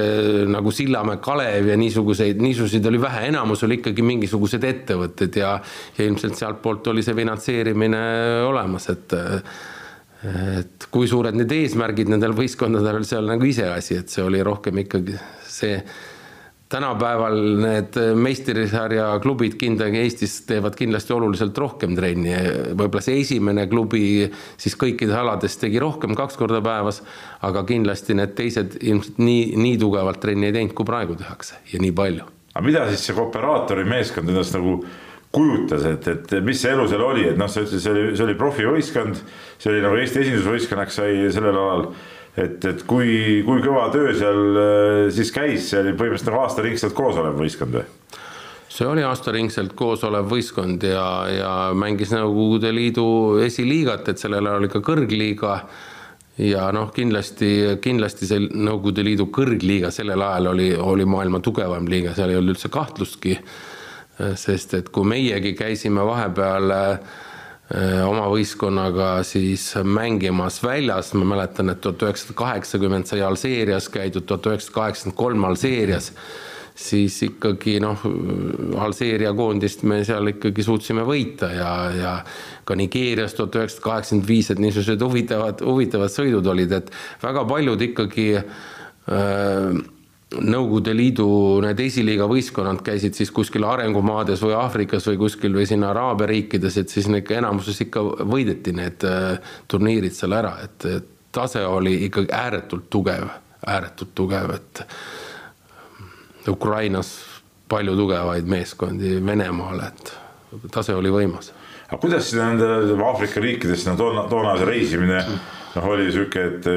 nagu 0.48 0.70
Sillamäe 0.70 1.16
Kalev 1.24 1.68
ja 1.68 1.76
niisuguseid, 1.76 2.40
niisuguseid 2.40 2.86
oli 2.86 3.00
vähe, 3.00 3.26
enamus 3.28 3.64
oli 3.64 3.80
ikkagi 3.80 4.04
mingisugused 4.04 4.64
ettevõtted 4.64 5.36
ja, 5.40 5.54
ja 5.98 6.04
ilmselt 6.04 6.36
sealtpoolt 6.36 6.92
oli 6.92 7.02
see 7.02 7.16
finantseerimine 7.16 8.00
olemas, 8.48 8.88
et 8.92 9.16
et 10.20 10.86
kui 10.92 11.08
suured 11.08 11.36
need 11.36 11.52
eesmärgid 11.54 12.10
nendel 12.12 12.34
võistkondadel, 12.36 13.04
see 13.08 13.18
on 13.20 13.30
nagu 13.32 13.46
iseasi, 13.48 14.00
et 14.02 14.12
see 14.12 14.24
oli 14.24 14.42
rohkem 14.44 14.82
ikkagi 14.84 15.16
see 15.48 15.78
tänapäeval 16.70 17.36
need 17.58 17.96
meistrissarja 18.14 19.06
klubid 19.22 19.56
kindlasti 19.58 20.02
Eestis 20.04 20.34
teevad 20.46 20.76
kindlasti 20.78 21.12
oluliselt 21.12 21.58
rohkem 21.58 21.96
trenni. 21.98 22.34
võib-olla 22.78 23.02
see 23.02 23.18
esimene 23.24 23.66
klubi 23.70 24.28
siis 24.60 24.76
kõikides 24.78 25.16
alades 25.18 25.58
tegi 25.58 25.82
rohkem, 25.82 26.14
kaks 26.14 26.38
korda 26.38 26.60
päevas, 26.62 27.02
aga 27.42 27.64
kindlasti 27.66 28.14
need 28.14 28.36
teised 28.38 28.78
ilmselt 28.80 29.18
nii, 29.18 29.56
nii 29.58 29.78
tugevalt 29.82 30.22
trenni 30.22 30.50
ei 30.50 30.58
teinud, 30.60 30.76
kui 30.78 30.86
praegu 30.86 31.18
tehakse 31.18 31.58
ja 31.72 31.82
nii 31.82 31.92
palju. 31.96 32.28
aga 32.54 32.66
mida 32.66 32.86
siis 32.92 33.08
see 33.08 33.18
kooperaatori 33.18 33.84
meeskond 33.88 34.30
endast 34.30 34.54
nagu 34.54 34.78
kujutas, 35.34 35.84
et, 35.86 36.06
et 36.10 36.32
mis 36.42 36.58
see 36.58 36.72
elu 36.74 36.86
seal 36.90 37.02
oli, 37.06 37.26
et 37.30 37.36
noh, 37.38 37.50
sa 37.50 37.62
ütlesid, 37.62 37.82
see 37.84 37.92
oli, 37.92 38.06
see 38.18 38.24
oli 38.26 38.38
profivõistkond, 38.38 39.20
see 39.62 39.70
oli 39.70 39.84
nagu 39.84 39.98
Eesti 40.00 40.24
esindusvõistkonnaks 40.24 40.98
sai 40.98 41.20
sellel 41.30 41.58
alal. 41.58 41.86
et, 42.36 42.64
et 42.64 42.82
kui, 42.86 43.42
kui 43.46 43.62
kõva 43.62 43.88
töö 43.94 44.14
seal 44.16 44.58
äh, 44.58 45.04
siis 45.14 45.30
käis, 45.34 45.68
see 45.70 45.80
oli 45.82 45.94
põhimõtteliselt 45.98 46.32
nagu 46.32 46.42
aastaringselt 46.44 46.94
koos 46.98 47.18
olev 47.20 47.38
võistkond 47.38 47.78
või? 47.78 47.86
see 48.70 48.86
oli 48.86 49.02
aastaringselt 49.06 49.74
koos 49.78 50.02
olev 50.06 50.28
võistkond 50.30 50.82
ja, 50.86 51.06
ja 51.30 51.54
mängis 51.74 52.14
Nõukogude 52.14 52.70
Liidu 52.74 53.06
esiliigat, 53.44 54.10
et 54.10 54.22
sellel 54.22 54.46
ajal 54.46 54.62
oli 54.62 54.70
ka 54.72 54.82
kõrgliiga 54.86 55.56
ja 56.42 56.68
noh, 56.74 56.90
kindlasti, 56.94 57.80
kindlasti 57.82 58.30
see 58.30 58.46
Nõukogude 58.50 59.06
Liidu 59.06 59.26
kõrgliiga 59.34 59.90
sellel 59.94 60.22
ajal 60.26 60.54
oli, 60.54 60.70
oli 60.74 61.06
maailma 61.06 61.42
tugevam 61.44 61.86
liiga, 61.90 62.14
seal 62.18 62.30
ei 62.30 62.38
olnud 62.38 62.56
üldse 62.56 62.70
kahtlustki 62.72 63.36
sest 64.36 64.74
et 64.78 64.88
kui 64.92 65.06
meiegi 65.08 65.54
käisime 65.58 66.04
vahepeal 66.06 66.74
äh, 66.74 67.18
oma 68.06 68.26
võistkonnaga 68.32 69.20
siis 69.26 69.72
mängimas 69.84 70.60
väljas, 70.64 71.12
ma 71.14 71.28
mäletan, 71.34 71.70
et 71.72 71.80
tuhat 71.84 72.02
üheksasada 72.08 72.38
kaheksakümmend 72.38 73.10
sai 73.10 73.22
Alžeerias 73.26 73.88
käidud, 73.92 74.26
tuhat 74.26 74.48
üheksasada 74.50 74.78
kaheksakümmend 74.78 75.18
kolm 75.18 75.46
Alžeerias, 75.46 76.10
siis 76.80 77.20
ikkagi 77.26 77.78
noh, 77.82 78.02
Alžeeria 78.80 79.32
koondist 79.36 79.84
me 79.86 80.00
seal 80.06 80.32
ikkagi 80.32 80.64
suutsime 80.66 81.04
võita 81.06 81.52
ja, 81.54 81.70
ja 81.94 82.16
ka 82.66 82.76
Nigeerias 82.78 83.36
tuhat 83.38 83.60
üheksasada 83.60 83.86
kaheksakümmend 83.86 84.28
viis, 84.28 84.50
et 84.50 84.62
niisugused 84.62 85.06
huvitavad, 85.06 85.64
huvitavad 85.66 86.12
sõidud 86.12 86.50
olid, 86.50 86.74
et 86.80 86.92
väga 87.22 87.46
paljud 87.54 87.88
ikkagi 87.90 88.28
äh, 88.40 89.80
Nõukogude 90.30 90.92
Liidu 90.94 91.26
need 91.64 91.80
esiliiga 91.82 92.28
võistkonnad 92.30 92.84
käisid 92.86 93.16
siis 93.18 93.32
kuskil 93.34 93.64
arengumaades 93.66 94.38
või 94.44 94.54
Aafrikas 94.54 95.08
või 95.10 95.16
kuskil 95.24 95.56
või 95.58 95.64
siin 95.66 95.82
Araabia 95.82 96.28
riikides, 96.30 96.76
et 96.78 96.92
siis 96.92 97.08
ikka 97.10 97.40
enamuses 97.40 97.80
ikka 97.82 98.04
võideti 98.30 98.74
need 98.76 99.02
äh, 99.08 99.40
turniirid 99.66 100.14
seal 100.14 100.36
ära, 100.38 100.52
et 100.62 100.86
tase 101.34 101.64
oli 101.66 101.96
ikkagi 102.06 102.30
ääretult 102.30 102.86
tugev, 102.90 103.26
ääretult 103.66 104.14
tugev, 104.14 104.54
et 104.54 104.84
Ukrainas 106.48 107.10
palju 107.70 107.96
tugevaid 107.98 108.46
meeskondi, 108.50 109.16
Venemaal, 109.26 109.82
et 109.88 110.14
tase 110.70 110.94
oli 110.94 111.10
võimas. 111.10 111.50
aga 111.88 111.98
kuidas 111.98 112.30
nende 112.38 112.70
Aafrika 113.02 113.42
riikides 113.42 113.82
no 113.90 113.96
toona, 113.98 114.28
toona 114.30 114.54
see 114.62 114.70
reisimine 114.70 115.20
noh, 115.26 115.90
oli 115.90 116.06
sihuke, 116.14 116.46
et 116.54 116.72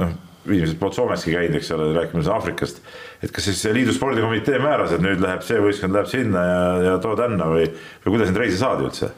noh 0.00 0.18
inimesed 0.48 0.78
polnud 0.80 0.96
Soomeski 0.96 1.34
käinud, 1.36 1.56
eks 1.60 1.72
ole, 1.76 1.90
rääkimas 1.96 2.28
Aafrikast. 2.32 2.82
et 3.22 3.32
kas 3.32 3.50
siis 3.50 3.64
liidu 3.76 3.92
spordikomitee 3.92 4.60
määras, 4.62 4.94
et 4.96 5.02
nüüd 5.04 5.20
läheb 5.20 5.42
see 5.44 5.60
võistkond 5.60 5.96
läheb 5.96 6.08
sinna 6.08 6.44
ja, 6.44 6.62
ja 6.90 6.94
too 7.02 7.16
tänna 7.18 7.50
või, 7.50 7.66
või 8.04 8.16
kuidas 8.16 8.30
neid 8.30 8.40
reise 8.44 8.62
saadi 8.62 8.88
üldse? 8.88 9.12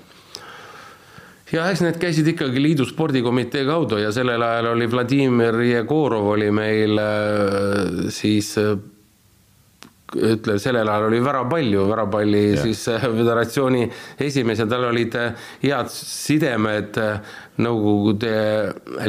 ja 1.52 1.66
eks 1.70 1.82
need 1.84 1.98
käisid 2.00 2.30
ikkagi 2.32 2.62
liidu 2.62 2.86
spordikomitee 2.88 3.66
kaudu 3.68 4.00
ja 4.00 4.12
sellel 4.14 4.42
ajal 4.42 4.72
oli 4.72 4.88
Vladimir 4.90 5.60
Jegorov 5.66 6.32
oli 6.34 6.48
meil 6.54 6.98
äh, 7.00 8.08
siis 8.14 8.54
äh, 8.60 8.72
ütle, 10.16 10.58
sellel 10.60 10.88
ajal 10.88 11.08
oli 11.10 11.20
väga 11.24 11.44
palju, 11.50 11.84
väga 11.90 12.06
palju 12.12 12.42
ja. 12.46 12.62
siis 12.64 12.86
äh, 12.92 13.04
föderatsiooni 13.04 13.84
esimees 14.28 14.64
ja 14.64 14.68
tal 14.70 14.88
olid 14.88 15.16
head 15.62 15.92
sidemed 15.92 17.00
Nõukogude 17.60 18.30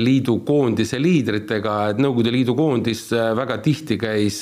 Liidu 0.03 0.41
koondise 0.43 0.97
liidritega, 0.99 1.75
et 1.93 2.01
Nõukogude 2.03 2.33
Liidu 2.33 2.55
koondis 2.57 3.05
väga 3.13 3.57
tihti 3.63 3.95
käis 4.01 4.41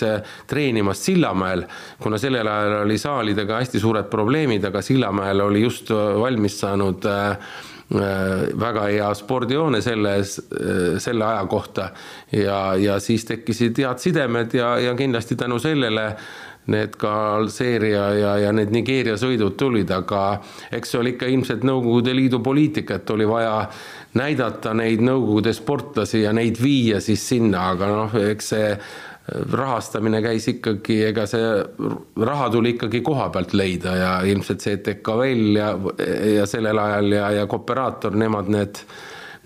treenimas 0.50 1.04
Sillamäel, 1.06 1.68
kuna 2.02 2.18
sellel 2.22 2.50
ajal 2.50 2.80
oli 2.82 2.98
saalidega 2.98 3.60
hästi 3.62 3.82
suured 3.84 4.10
probleemid, 4.10 4.66
aga 4.66 4.82
Sillamäel 4.82 5.46
oli 5.46 5.62
just 5.62 5.94
valmis 5.94 6.58
saanud 6.64 7.06
väga 7.92 8.86
hea 8.88 9.14
spordihoone 9.20 9.82
selles, 9.84 10.38
selle 11.04 11.26
aja 11.28 11.46
kohta. 11.52 11.90
Ja, 12.32 12.76
ja 12.80 13.00
siis 13.04 13.26
tekkisid 13.28 13.84
head 13.84 14.00
sidemed 14.00 14.56
ja, 14.56 14.78
ja 14.80 14.96
kindlasti 14.96 15.36
tänu 15.36 15.60
sellele 15.60 16.14
need 16.70 16.96
ka 17.02 17.12
Alžeeria 17.36 18.04
ja, 18.14 18.32
ja 18.46 18.52
need 18.54 18.74
Nigeeria 18.74 19.16
sõidud 19.18 19.56
tulid, 19.58 19.90
aga 19.92 20.42
eks 20.72 20.94
see 20.94 21.00
oli 21.02 21.16
ikka 21.16 21.30
ilmselt 21.32 21.66
Nõukogude 21.66 22.14
Liidu 22.16 22.42
poliitika, 22.44 23.00
et 23.00 23.10
oli 23.10 23.26
vaja 23.28 23.56
näidata 24.20 24.76
neid 24.78 25.02
Nõukogude 25.02 25.54
sportlasi 25.58 26.22
ja 26.26 26.34
neid 26.36 26.62
viia 26.62 27.02
siis 27.02 27.24
sinna, 27.34 27.72
aga 27.74 27.90
noh, 27.90 28.20
eks 28.32 28.54
see 28.54 28.76
rahastamine 29.32 30.20
käis 30.24 30.48
ikkagi, 30.50 30.98
ega 31.12 31.26
see 31.30 31.50
raha 32.26 32.50
tuli 32.52 32.76
ikkagi 32.76 33.02
koha 33.06 33.30
pealt 33.34 33.54
leida 33.56 33.96
ja 33.96 34.14
ilmselt 34.28 34.64
see 34.64 34.78
ETKVL 34.80 35.60
ja, 35.60 35.70
ja 36.36 36.48
sellel 36.50 36.80
ajal 36.82 37.12
ja, 37.16 37.28
ja 37.40 37.46
kooperaator, 37.50 38.18
nemad 38.18 38.50
need, 38.52 38.82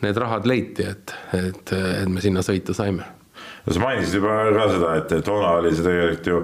need 0.03 0.21
rahad 0.21 0.47
leiti, 0.49 0.87
et, 0.89 1.15
et, 1.37 1.75
et 1.75 2.09
me 2.11 2.23
sinna 2.23 2.43
sõita 2.45 2.75
saime. 2.75 3.05
no 3.65 3.75
sa 3.75 3.83
mainisid 3.83 4.19
juba 4.19 4.39
ka 4.55 4.69
seda, 4.73 4.95
et 5.01 5.13
toona 5.27 5.57
oli 5.59 5.75
see 5.75 5.85
tegelikult 5.85 6.31
ju 6.31 6.39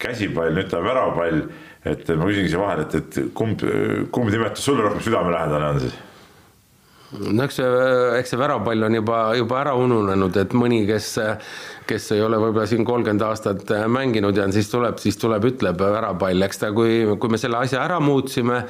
käsipall, 0.00 0.54
nüüd 0.56 0.70
ta 0.70 0.80
on 0.80 0.86
väravapall. 0.88 1.42
et 1.80 2.08
ma 2.12 2.26
küsingi 2.28 2.50
siia 2.52 2.60
vahele, 2.60 2.82
et, 2.84 2.94
et 2.98 3.30
kumb, 3.32 3.62
kumb 4.12 4.28
nimetus 4.28 4.66
sulle 4.68 4.84
rohkem 4.84 5.00
südamelähedane 5.06 5.68
on 5.74 5.80
siis? 5.80 5.94
No 7.18 7.44
eks 7.44 7.58
see, 7.58 7.68
eks 8.20 8.34
see 8.34 8.40
väravapall 8.40 8.86
on 8.86 8.96
juba, 9.00 9.18
juba 9.38 9.60
ära 9.64 9.74
ununenud, 9.78 10.36
et 10.42 10.54
mõni, 10.56 10.84
kes, 10.88 11.12
kes 11.90 12.10
ei 12.14 12.22
ole 12.22 12.38
võib-olla 12.38 12.68
siin 12.70 12.86
kolmkümmend 12.86 13.26
aastat 13.26 13.74
mänginud 13.90 14.38
ja 14.38 14.46
siis 14.54 14.70
tuleb, 14.70 15.00
siis 15.02 15.18
tuleb, 15.20 15.50
ütleb 15.52 15.80
väravapall, 15.82 16.46
eks 16.46 16.64
ta, 16.64 16.72
kui, 16.76 17.02
kui 17.18 17.32
me 17.32 17.40
selle 17.40 17.62
asja 17.64 17.82
ära 17.84 18.00
muutsime 18.02 18.64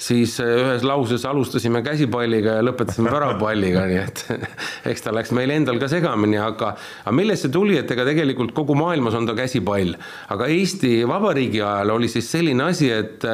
siis 0.00 0.38
ühes 0.40 0.84
lauses 0.86 1.24
alustasime 1.28 1.82
käsipalliga 1.84 2.56
ja 2.58 2.64
lõpetasime 2.64 3.12
väravapalliga, 3.12 3.84
nii 3.90 4.00
et 4.00 4.22
eks 4.90 5.04
ta 5.04 5.12
läks 5.14 5.34
meil 5.36 5.52
endal 5.54 5.80
ka 5.82 5.90
segamini, 5.92 6.38
aga, 6.40 6.72
aga 7.04 7.14
millest 7.16 7.46
see 7.46 7.54
tuli, 7.54 7.76
et 7.80 7.90
ega 7.92 8.06
tegelikult 8.08 8.54
kogu 8.56 8.76
maailmas 8.78 9.18
on 9.18 9.28
ta 9.28 9.36
käsipall, 9.38 9.92
aga 10.32 10.48
Eesti 10.54 11.00
Vabariigi 11.08 11.60
ajal 11.60 11.96
oli 11.98 12.08
siis 12.12 12.30
selline 12.32 12.70
asi, 12.70 12.90
et 12.94 13.28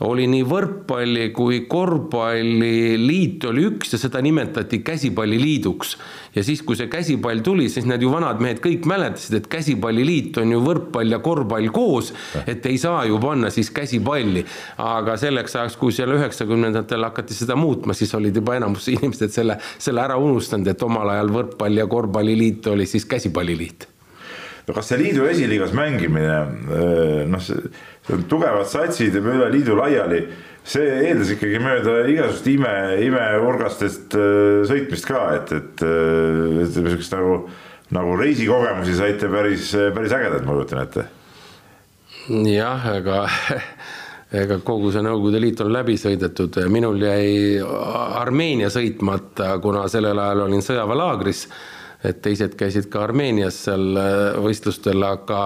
oli 0.00 0.26
nii 0.30 0.44
võrkpalli 0.48 1.28
kui 1.36 1.62
korvpalliliit 1.70 3.44
oli 3.50 3.66
üks 3.68 3.94
ja 3.94 4.00
seda 4.00 4.22
nimetati 4.24 4.80
käsipalliliiduks. 4.84 5.96
ja 6.34 6.44
siis, 6.44 6.62
kui 6.62 6.76
see 6.76 6.88
käsipall 6.88 7.42
tuli, 7.44 7.68
siis 7.68 7.86
need 7.86 8.02
ju 8.02 8.10
vanad 8.12 8.40
mehed 8.40 8.62
kõik 8.64 8.86
mäletasid, 8.88 9.36
et 9.38 9.46
käsipalliliit 9.52 10.38
on 10.42 10.54
ju 10.54 10.62
võrkpall 10.64 11.12
ja 11.12 11.20
korvpall 11.22 11.68
koos, 11.74 12.12
et 12.46 12.66
ei 12.66 12.78
saa 12.78 13.04
ju 13.04 13.20
panna 13.22 13.50
siis 13.50 13.70
käsipalli. 13.70 14.44
aga 14.78 15.16
selleks 15.16 15.56
ajaks, 15.56 15.76
kui 15.76 15.92
seal 15.92 16.16
üheksakümnendatel 16.16 17.04
hakati 17.04 17.36
seda 17.36 17.56
muutma, 17.56 17.94
siis 17.94 18.14
olid 18.14 18.36
juba 18.36 18.56
enamus 18.56 18.88
inimesed 18.88 19.30
selle, 19.30 19.58
selle 19.78 20.02
ära 20.02 20.16
unustanud, 20.16 20.66
et 20.68 20.82
omal 20.82 21.14
ajal 21.14 21.32
võrkpall 21.32 21.82
ja 21.82 21.86
korvpalliliit 21.86 22.66
oli 22.72 22.86
siis 22.86 23.06
käsipalliliit 23.06 23.92
no 24.66 24.74
kas 24.76 24.92
see 24.92 25.00
liidu 25.00 25.26
esiliigas 25.26 25.72
mängimine, 25.74 26.36
noh, 27.30 27.42
see 27.42 27.72
tugevad 28.06 28.66
satsid 28.70 29.14
ja 29.14 29.22
üle 29.22 29.48
liidu 29.52 29.76
laiali, 29.78 30.22
see 30.66 30.86
eeldas 31.08 31.32
ikkagi 31.36 31.60
mööda 31.62 31.96
igasugust 32.10 32.46
ime, 32.50 32.74
imeurgastest 33.06 34.16
sõitmist 34.68 35.08
ka, 35.08 35.24
et, 35.38 35.52
et, 35.58 35.84
et 35.86 36.78
niisugust 36.82 37.14
nagu, 37.14 37.36
nagu 37.94 38.14
reisikogemusi 38.20 38.96
saite 38.98 39.30
päris, 39.32 39.72
päris 39.94 40.14
ägedad, 40.18 40.46
ma 40.46 40.56
kujutan 40.58 40.82
ette. 40.84 41.06
jah, 42.50 42.88
ega 42.96 43.24
ega 44.42 44.58
kogu 44.64 44.90
see 44.94 45.02
Nõukogude 45.04 45.42
Liit 45.42 45.60
on 45.60 45.70
läbi 45.74 45.98
sõidetud, 46.00 46.56
minul 46.72 47.02
jäi 47.04 47.60
Armeenia 47.62 48.70
sõitmata, 48.72 49.54
kuna 49.62 49.84
sellel 49.92 50.18
ajal 50.18 50.46
olin 50.46 50.64
sõjaväelaagris 50.64 51.46
et 52.06 52.22
teised 52.22 52.56
käisid 52.58 52.88
ka 52.90 53.04
Armeenias 53.06 53.62
seal 53.66 53.96
äh, 53.98 54.40
võistlustel, 54.42 55.02
aga 55.06 55.40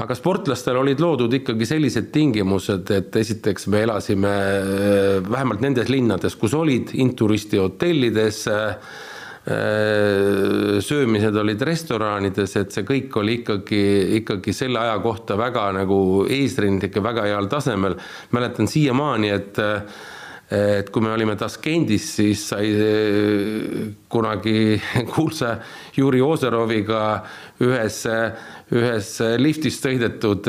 aga 0.00 0.16
sportlastel 0.16 0.78
olid 0.80 1.00
loodud 1.02 1.34
ikkagi 1.40 1.66
sellised 1.68 2.10
tingimused, 2.14 2.90
et 2.94 3.16
esiteks 3.20 3.68
me 3.72 3.84
elasime 3.84 4.32
äh, 4.32 5.22
vähemalt 5.26 5.62
nendes 5.64 5.90
linnades, 5.92 6.36
kus 6.40 6.54
olid 6.56 6.94
inturisti 7.00 7.60
hotellides, 7.60 8.44
äh, 8.50 8.76
söömised 10.84 11.36
olid 11.40 11.62
restoranides, 11.64 12.54
et 12.60 12.74
see 12.76 12.84
kõik 12.86 13.16
oli 13.18 13.38
ikkagi, 13.40 13.82
ikkagi 14.20 14.52
selle 14.54 14.82
aja 14.82 14.98
kohta 15.02 15.36
väga 15.40 15.64
nagu 15.78 16.00
eesrindlik 16.28 16.96
ja 17.00 17.02
väga 17.04 17.24
heal 17.30 17.48
tasemel. 17.50 17.96
mäletan 18.36 18.68
siiamaani, 18.68 19.30
et 19.32 19.62
et 20.50 20.88
kui 20.90 21.02
me 21.02 21.12
olime 21.14 21.36
Taskendis, 21.38 22.08
siis 22.16 22.40
sai 22.50 22.72
kunagi 24.10 24.80
kuulsa 25.12 25.54
Juri 25.96 26.20
Ozeroviga 26.20 27.22
ühes, 27.62 28.00
ühes 28.70 29.16
liftis 29.42 29.80
sõidetud 29.82 30.46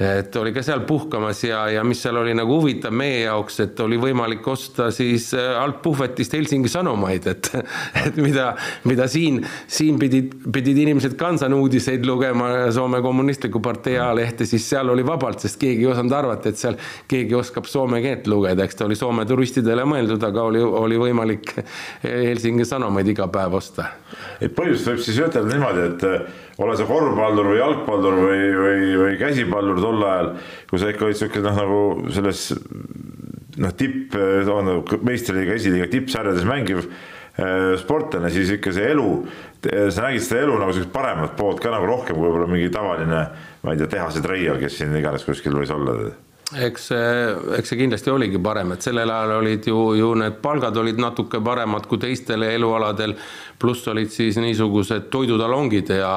et 0.00 0.36
oli 0.40 0.52
ka 0.56 0.62
seal 0.64 0.80
puhkamas 0.88 1.42
ja, 1.44 1.60
ja 1.68 1.82
mis 1.84 2.00
seal 2.00 2.16
oli 2.16 2.32
nagu 2.36 2.54
huvitav 2.56 2.94
meie 2.96 3.18
jaoks, 3.26 3.58
et 3.66 3.80
oli 3.84 3.98
võimalik 4.00 4.46
osta 4.48 4.88
siis 4.94 5.26
äh, 5.36 5.50
alt 5.60 5.82
puhvetist 5.84 6.32
Helsingi 6.32 6.72
Sanomaid, 6.72 7.26
et, 7.28 7.50
et 8.06 8.16
mida, 8.16 8.54
mida 8.88 9.08
siin, 9.12 9.42
siin 9.68 9.98
pidid, 10.00 10.32
pidid 10.52 10.80
inimesed 10.86 11.18
Kansan 11.20 11.52
uudiseid 11.58 12.08
lugema, 12.08 12.70
Soome 12.72 13.02
Kommunistliku 13.04 13.60
Partei 13.60 13.98
ajalehte, 13.98 14.48
siis 14.48 14.64
seal 14.72 14.88
oli 14.88 15.04
vabalt, 15.06 15.44
sest 15.44 15.60
keegi 15.60 15.84
ei 15.84 15.92
osanud 15.92 16.16
arvata, 16.16 16.48
et 16.48 16.60
seal 16.60 16.80
keegi 17.10 17.36
oskab 17.36 17.68
soome 17.68 18.00
keelt 18.04 18.30
lugeda, 18.30 18.64
eks 18.64 18.80
ta 18.80 18.88
oli 18.88 18.96
Soome 18.96 19.28
turistidele 19.28 19.84
mõeldud, 19.88 20.24
aga 20.24 20.48
oli, 20.48 20.64
oli 20.64 21.00
võimalik 21.00 21.58
Helsingi 22.06 22.64
Sanomaid 22.64 23.12
iga 23.12 23.28
päev 23.28 23.60
osta. 23.60 23.90
et 24.40 24.54
põhjust 24.56 24.88
võib 24.88 25.04
siis 25.04 25.20
ütelda 25.20 25.52
niimoodi, 25.52 25.90
et 25.92 26.08
ole 26.60 26.76
sa 26.76 26.84
korvpallur 26.88 27.50
või 27.52 27.58
jalgpallur 27.58 28.16
või, 28.20 28.40
või, 28.56 28.88
või 29.00 29.14
käsipallur 29.20 29.80
tol 29.90 30.06
ajal, 30.06 30.32
kui 30.70 30.80
sa 30.80 30.90
ikka 30.92 31.06
olid 31.06 31.20
sihuke 31.20 31.42
noh, 31.44 31.58
nagu 31.58 31.80
selles 32.14 32.48
noh, 33.60 33.74
tipp, 33.76 34.16
meistriliiga, 35.06 35.58
esiliiga 35.58 35.90
tippsarjades 35.92 36.46
mängiv 36.48 36.84
äh, 36.86 37.76
sportlane, 37.82 38.32
siis 38.32 38.54
ikka 38.56 38.72
see 38.76 38.88
elu, 38.94 39.10
sa 39.66 40.06
nägid 40.06 40.24
seda 40.24 40.46
elu 40.46 40.56
nagu 40.62 40.72
sellist 40.72 40.94
paremat 40.94 41.36
poolt 41.36 41.60
ka 41.60 41.74
nagu 41.74 41.88
rohkem 41.90 42.16
kui 42.16 42.28
võib-olla 42.28 42.48
mingi 42.48 42.72
tavaline, 42.72 43.22
ma 43.60 43.74
ei 43.74 43.82
tea, 43.82 43.90
tehase 43.98 44.24
treial, 44.24 44.60
kes 44.62 44.80
siin 44.80 44.96
iganes 44.96 45.26
kuskil 45.26 45.58
võis 45.58 45.72
olla 45.74 45.98
eks 46.58 46.86
see, 46.90 47.10
eks 47.58 47.70
see 47.72 47.78
kindlasti 47.78 48.10
oligi 48.10 48.40
parem, 48.42 48.74
et 48.74 48.82
sellel 48.82 49.10
ajal 49.10 49.36
olid 49.38 49.68
ju, 49.70 49.82
ju 49.98 50.14
need 50.18 50.40
palgad 50.42 50.76
olid 50.82 50.98
natuke 51.02 51.42
paremad 51.44 51.86
kui 51.90 52.00
teistel 52.02 52.42
elualadel, 52.48 53.14
pluss 53.60 53.86
olid 53.92 54.10
siis 54.10 54.40
niisugused 54.42 55.10
toidutalongid 55.12 55.94
ja 56.00 56.14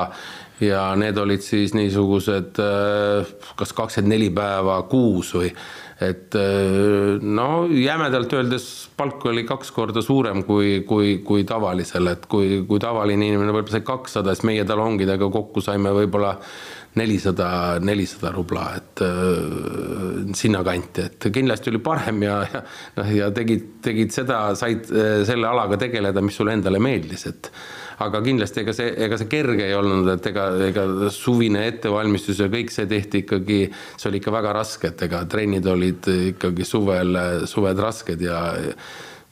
ja 0.61 0.83
need 0.95 1.17
olid 1.17 1.41
siis 1.43 1.73
niisugused 1.75 2.59
äh, 2.61 3.31
kas 3.57 3.73
kakskümmend 3.75 4.13
neli 4.13 4.29
päeva 4.33 4.77
kuus 4.89 5.33
või 5.35 5.49
et 6.03 6.35
äh, 6.37 7.17
no 7.21 7.65
jämedalt 7.67 8.33
öeldes 8.37 8.67
palk 8.97 9.25
oli 9.29 9.43
kaks 9.49 9.73
korda 9.75 10.03
suurem 10.05 10.43
kui, 10.47 10.83
kui, 10.87 11.17
kui 11.25 11.43
tavalisel, 11.47 12.11
et 12.13 12.27
kui, 12.29 12.61
kui 12.69 12.81
tavaline 12.81 13.27
inimene 13.27 13.55
võib-olla 13.55 13.79
sai 13.79 13.87
kakssada, 13.87 14.35
siis 14.35 14.47
meie 14.49 14.65
talongidega 14.67 15.29
kokku 15.33 15.63
saime 15.65 15.93
võib-olla 15.95 16.37
nelisada, 16.99 17.79
nelisada 17.81 18.31
rubla, 18.31 18.65
et 18.77 19.01
äh, 19.01 20.33
sinnakanti, 20.37 21.07
et 21.07 21.29
kindlasti 21.33 21.71
oli 21.71 21.81
parem 21.83 22.25
ja, 22.25 22.41
ja 22.45 22.61
noh, 22.99 23.13
ja 23.17 23.29
tegid, 23.33 23.79
tegid 23.85 24.13
seda, 24.13 24.43
said 24.59 24.91
äh, 24.93 25.21
selle 25.27 25.49
alaga 25.49 25.79
tegeleda, 25.81 26.21
mis 26.21 26.37
sulle 26.37 26.55
endale 26.57 26.81
meeldis, 26.83 27.25
et 27.31 27.49
aga 28.03 28.21
kindlasti 28.25 28.63
ega 28.63 28.75
see, 28.75 28.91
ega 29.05 29.17
see 29.21 29.29
kerge 29.31 29.67
ei 29.67 29.77
olnud, 29.77 30.11
et 30.15 30.29
ega, 30.29 30.47
ega 30.67 30.85
suvine 31.13 31.65
ettevalmistus 31.69 32.43
ja 32.43 32.49
kõik 32.51 32.73
see 32.73 32.89
tehti 32.89 33.23
ikkagi, 33.23 33.61
see 33.97 34.11
oli 34.11 34.21
ikka 34.21 34.33
väga 34.33 34.53
raske, 34.59 34.93
et 34.93 35.07
ega 35.07 35.23
trennid 35.29 35.69
olid 35.69 36.11
ikkagi 36.33 36.67
suvel, 36.67 37.17
suved 37.49 37.81
rasked 37.81 38.21
ja 38.21 38.43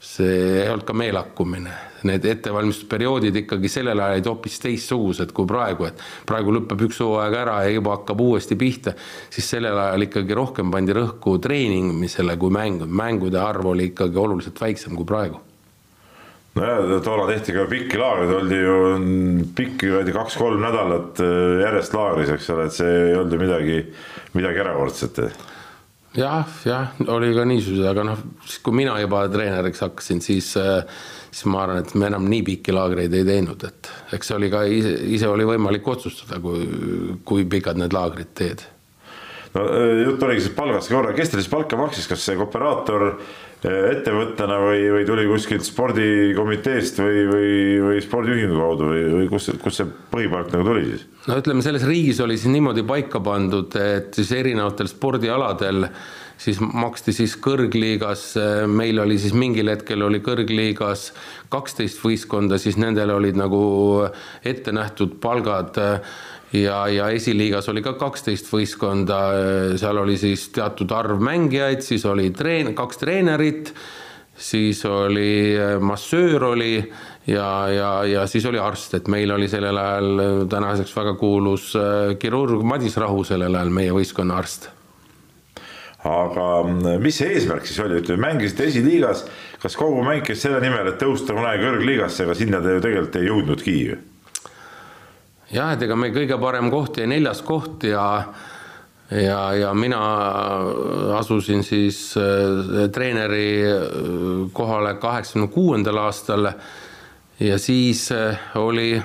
see 0.01 0.63
ei 0.63 0.69
olnud 0.69 0.85
ka 0.85 0.95
meelakkumine. 0.97 1.73
Need 2.09 2.25
ettevalmistusperioodid 2.25 3.35
ikkagi 3.43 3.69
sellel 3.69 3.99
ajal 4.01 4.15
olid 4.17 4.29
hoopis 4.31 4.57
teistsugused 4.63 5.33
kui 5.37 5.45
praegu, 5.49 5.85
et 5.85 6.01
praegu 6.25 6.55
lõpeb 6.55 6.87
üks 6.87 7.03
hooaeg 7.03 7.37
ära 7.43 7.59
ja 7.67 7.75
juba 7.75 7.93
hakkab 7.99 8.23
uuesti 8.25 8.57
pihta, 8.57 8.95
siis 9.29 9.51
sellel 9.53 9.77
ajal 9.77 10.07
ikkagi 10.07 10.37
rohkem 10.37 10.73
pandi 10.73 10.95
rõhku 10.97 11.35
treenimisele 11.43 12.37
kui 12.41 12.53
mängu, 12.53 12.89
mängude 12.89 13.37
arv 13.37 13.69
oli 13.75 13.91
ikkagi 13.91 14.17
oluliselt 14.17 14.61
väiksem 14.61 14.97
kui 14.97 15.05
praegu. 15.05 15.43
Nojah, 16.57 16.97
toona 17.05 17.29
tehti 17.29 17.53
ka 17.55 17.63
pikki 17.69 18.01
laagreid, 18.01 18.33
oldi 18.35 18.57
ju 18.57 18.79
pikki, 19.55 19.93
öeldi 19.93 20.11
kaks-kolm 20.17 20.59
nädalat 20.65 21.21
äh, 21.23 21.61
järjest 21.61 21.93
laagris, 21.95 22.33
eks 22.33 22.49
ole, 22.51 22.65
et 22.67 22.75
see 22.75 22.89
ei 23.05 23.15
olnud 23.15 23.37
ju 23.37 23.39
midagi, 23.45 23.77
midagi 24.33 24.65
erakordset 24.65 25.21
jah, 26.17 26.47
jah, 26.65 26.91
oli 27.08 27.32
ka 27.36 27.45
niisuguseid, 27.47 27.88
aga 27.91 28.06
noh, 28.12 28.21
siis 28.45 28.60
kui 28.63 28.76
mina 28.82 28.97
juba 29.02 29.24
treeneriks 29.32 29.84
hakkasin, 29.86 30.21
siis, 30.24 30.52
äh, 30.60 30.84
siis 31.30 31.47
ma 31.52 31.63
arvan, 31.65 31.82
et 31.84 31.93
me 31.95 32.10
enam 32.10 32.28
nii 32.32 32.43
pikki 32.52 32.76
laagreid 32.76 33.15
ei 33.15 33.28
teinud, 33.28 33.63
et 33.67 33.91
eks 34.17 34.32
see 34.32 34.38
oli 34.39 34.52
ka 34.54 34.65
ise, 34.67 34.93
ise 35.17 35.32
oli 35.32 35.47
võimalik 35.47 35.88
otsustada, 35.88 36.41
kui, 36.43 36.67
kui 37.28 37.47
pikad 37.50 37.80
need 37.80 37.95
laagrid 37.95 38.34
teed. 38.38 38.65
no 39.56 39.67
äh, 39.67 40.02
jutt 40.06 40.28
oligi 40.28 40.47
siis 40.47 40.58
palgast 40.58 40.91
korra, 40.91 41.15
kes 41.15 41.32
teile 41.32 41.45
siis 41.45 41.54
palka 41.54 41.80
maksis, 41.80 42.10
kas 42.12 42.28
see 42.28 42.39
operaator 42.39 43.08
äh, 43.13 43.32
ettevõttena 43.67 44.58
või, 44.62 44.86
või 44.95 45.04
tuli 45.06 45.28
kuskilt 45.30 45.65
spordikomiteest 45.67 47.02
või, 47.04 47.19
või, 47.30 47.52
või 47.86 48.00
spordiühingu 48.02 48.58
kaudu 48.58 48.88
või, 48.89 49.04
või 49.19 49.28
kus, 49.30 49.52
kus 49.62 49.82
see 49.82 49.91
põhipalk 50.13 50.50
nagu 50.56 50.65
tuli 50.65 50.88
siis? 50.88 51.06
no 51.30 51.38
ütleme, 51.38 51.62
selles 51.65 51.86
riigis 51.86 52.24
oli 52.26 52.39
siis 52.41 52.54
niimoodi 52.54 52.86
paika 52.88 53.21
pandud, 53.21 53.78
et 53.78 54.17
siis 54.17 54.34
erinevatel 54.39 54.89
spordialadel 54.89 55.86
siis 56.41 56.58
maksti 56.58 57.13
siis 57.13 57.36
kõrgliigas, 57.38 58.24
meil 58.71 59.00
oli 59.04 59.19
siis 59.21 59.36
mingil 59.38 59.69
hetkel 59.69 60.02
oli 60.08 60.24
kõrgliigas 60.26 61.12
kaksteist 61.54 62.02
võistkonda, 62.02 62.58
siis 62.62 62.80
nendel 62.82 63.13
olid 63.13 63.38
nagu 63.38 63.62
ette 64.47 64.74
nähtud 64.74 65.19
palgad 65.21 65.78
ja, 66.53 66.83
ja 66.91 67.09
esiliigas 67.15 67.69
oli 67.71 67.83
ka 67.85 67.95
kaksteist 67.99 68.51
võistkonda, 68.51 69.21
seal 69.79 70.01
oli 70.03 70.17
siis 70.19 70.49
teatud 70.55 70.91
arv 70.91 71.23
mängijaid, 71.23 71.83
siis 71.85 72.05
oli 72.05 72.29
treen-, 72.35 72.75
kaks 72.75 73.01
treenerit, 73.01 73.73
siis 74.41 74.83
oli 74.89 75.57
massöör 75.79 76.51
oli 76.51 76.75
ja, 77.27 77.69
ja, 77.69 78.03
ja 78.05 78.27
siis 78.27 78.45
oli 78.45 78.59
arst, 78.59 78.93
et 78.97 79.07
meil 79.11 79.31
oli 79.31 79.47
sellel 79.51 79.77
ajal 79.77 80.45
tänaseks 80.49 80.93
väga 80.95 81.13
kuulus 81.19 81.71
äh, 81.75 82.15
kirurg 82.19 82.63
Madis 82.65 82.97
Rahu 82.97 83.23
sellel 83.27 83.55
ajal, 83.55 83.73
meie 83.73 83.93
võistkonna 83.95 84.37
arst. 84.41 84.69
aga 86.01 86.45
mm, 86.63 87.01
mis 87.03 87.19
see 87.21 87.35
eesmärk 87.35 87.67
siis 87.69 87.79
oli, 87.83 87.99
ütleme 88.01 88.25
mängisite 88.25 88.65
esiliigas, 88.71 89.25
kas 89.61 89.77
kogu 89.77 90.01
mäng 90.05 90.25
käis 90.25 90.41
selle 90.41 90.61
nimel, 90.63 90.89
et 90.89 91.01
tõusta 91.01 91.35
kunagi 91.37 91.61
kõrgliigasse, 91.67 92.25
aga 92.25 92.37
sinna 92.37 92.61
te 92.61 92.73
ju 92.73 92.81
tegelikult 92.81 93.19
ei 93.19 93.29
jõudnudki 93.29 93.75
ju? 93.83 93.99
Jah, 95.53 95.73
et 95.73 95.85
ega 95.85 95.95
meil 95.99 96.15
kõige 96.15 96.39
parem 96.41 96.71
koht 96.71 97.01
jäi 97.01 97.09
neljas 97.11 97.43
koht 97.45 97.83
ja 97.89 98.05
ja, 99.11 99.39
ja 99.53 99.73
mina 99.73 100.01
asusin 101.17 101.63
siis 101.67 102.13
äh, 102.17 102.89
treeneri 102.91 103.47
äh, 103.67 103.81
kohale 104.53 104.93
kaheksakümne 104.93 105.51
kuuendal 105.51 105.97
aastal 106.05 106.51
ja 107.39 107.57
siis 107.59 108.11
äh, 108.11 108.39
oli 108.55 109.01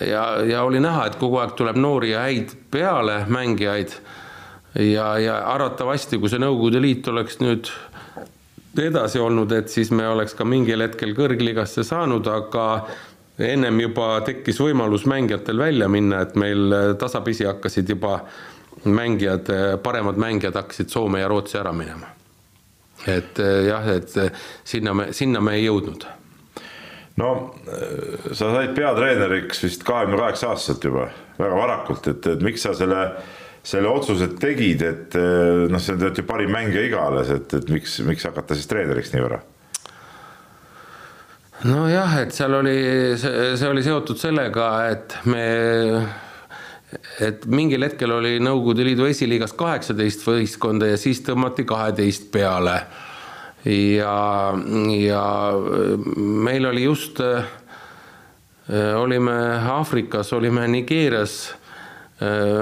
ja, 0.00 0.24
ja 0.42 0.62
oli 0.62 0.80
näha, 0.80 1.06
et 1.06 1.20
kogu 1.20 1.38
aeg 1.42 1.54
tuleb 1.58 1.78
noori 1.78 2.10
ja 2.10 2.26
häid 2.26 2.56
peale 2.70 3.22
mängijaid. 3.28 3.94
ja, 4.74 5.18
ja 5.18 5.38
arvatavasti, 5.52 6.18
kui 6.18 6.30
see 6.32 6.40
Nõukogude 6.40 6.80
Liit 6.80 7.08
oleks 7.08 7.38
nüüd 7.42 7.68
edasi 8.80 9.20
olnud, 9.20 9.52
et 9.52 9.68
siis 9.68 9.90
me 9.92 10.06
oleks 10.08 10.34
ka 10.34 10.46
mingil 10.48 10.80
hetkel 10.80 11.12
kõrgligasse 11.14 11.84
saanud, 11.84 12.26
aga 12.26 12.86
ennem 13.46 13.80
juba 13.80 14.20
tekkis 14.26 14.60
võimalus 14.62 15.06
mängijatel 15.10 15.58
välja 15.58 15.88
minna, 15.92 16.22
et 16.22 16.34
meil 16.38 16.74
tasapisi 17.00 17.46
hakkasid 17.48 17.92
juba 17.94 18.20
mängijad, 18.84 19.50
paremad 19.82 20.18
mängijad 20.18 20.56
hakkasid 20.58 20.90
Soome 20.90 21.20
ja 21.20 21.28
Rootsi 21.30 21.58
ära 21.58 21.72
minema. 21.72 22.10
et 23.06 23.38
jah, 23.66 23.86
et 23.96 24.12
sinna 24.64 24.94
me, 24.94 25.08
sinna 25.12 25.40
me 25.40 25.56
ei 25.58 25.64
jõudnud. 25.66 26.06
no 27.16 27.30
sa 28.32 28.52
said 28.54 28.74
peatreeneriks 28.76 29.64
vist 29.64 29.84
kahekümne 29.84 30.18
kaheksa 30.18 30.52
aastaselt 30.54 30.84
juba, 30.84 31.08
väga 31.38 31.56
varakult, 31.56 32.06
et, 32.08 32.26
et 32.26 32.42
miks 32.42 32.62
sa 32.62 32.74
selle 32.74 33.04
selle 33.62 33.88
otsuse 33.88 34.26
tegid, 34.42 34.82
et 34.82 35.16
noh, 35.70 35.80
see 35.82 35.94
on 35.94 36.16
ju 36.18 36.24
parim 36.26 36.50
mängija 36.50 36.82
igales, 36.88 37.30
et, 37.30 37.52
et 37.54 37.68
miks, 37.70 38.00
miks 38.06 38.26
hakata 38.26 38.58
siis 38.58 38.66
treeneriks 38.70 39.14
nii 39.14 39.22
vara? 39.22 39.38
Nojah, 41.68 42.16
et 42.22 42.34
seal 42.34 42.54
oli, 42.58 42.76
see, 43.20 43.68
oli 43.68 43.84
seotud 43.84 44.18
sellega, 44.18 44.68
et 44.90 45.16
me, 45.30 45.44
et 47.22 47.46
mingil 47.50 47.86
hetkel 47.86 48.14
oli 48.16 48.36
Nõukogude 48.42 48.86
Liidu 48.86 49.06
esiliigas 49.10 49.54
kaheksateist 49.58 50.26
võistkonda 50.26 50.90
ja 50.92 51.00
siis 51.00 51.22
tõmmati 51.26 51.66
kaheteist 51.68 52.30
peale. 52.34 52.80
ja, 53.68 54.16
ja 54.98 55.24
meil 56.16 56.66
oli 56.66 56.86
just, 56.88 57.22
olime 58.98 59.36
Aafrikas, 59.76 60.32
olime 60.32 60.66
Nigeerias 60.68 61.54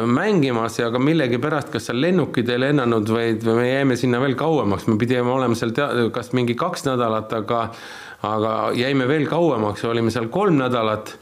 mängimas 0.07 0.79
ja 0.79 0.89
ka 0.93 1.01
millegipärast, 1.03 1.69
kas 1.73 1.89
seal 1.89 2.01
lennukid 2.01 2.49
ei 2.49 2.61
lennanud, 2.63 3.09
vaid 3.13 3.45
me 3.45 3.67
jäime 3.67 3.97
sinna 4.01 4.21
veel 4.23 4.37
kauemaks, 4.39 4.87
me 4.89 4.97
pidime 5.01 5.29
olema 5.33 5.57
seal 5.59 5.75
tea-, 5.77 6.07
kas 6.15 6.33
mingi 6.37 6.57
kaks 6.57 6.87
nädalat, 6.89 7.33
aga 7.43 7.67
aga 8.27 8.55
jäime 8.77 9.07
veel 9.09 9.29
kauemaks, 9.29 9.85
olime 9.89 10.13
seal 10.13 10.29
kolm 10.33 10.59
nädalat. 10.61 11.15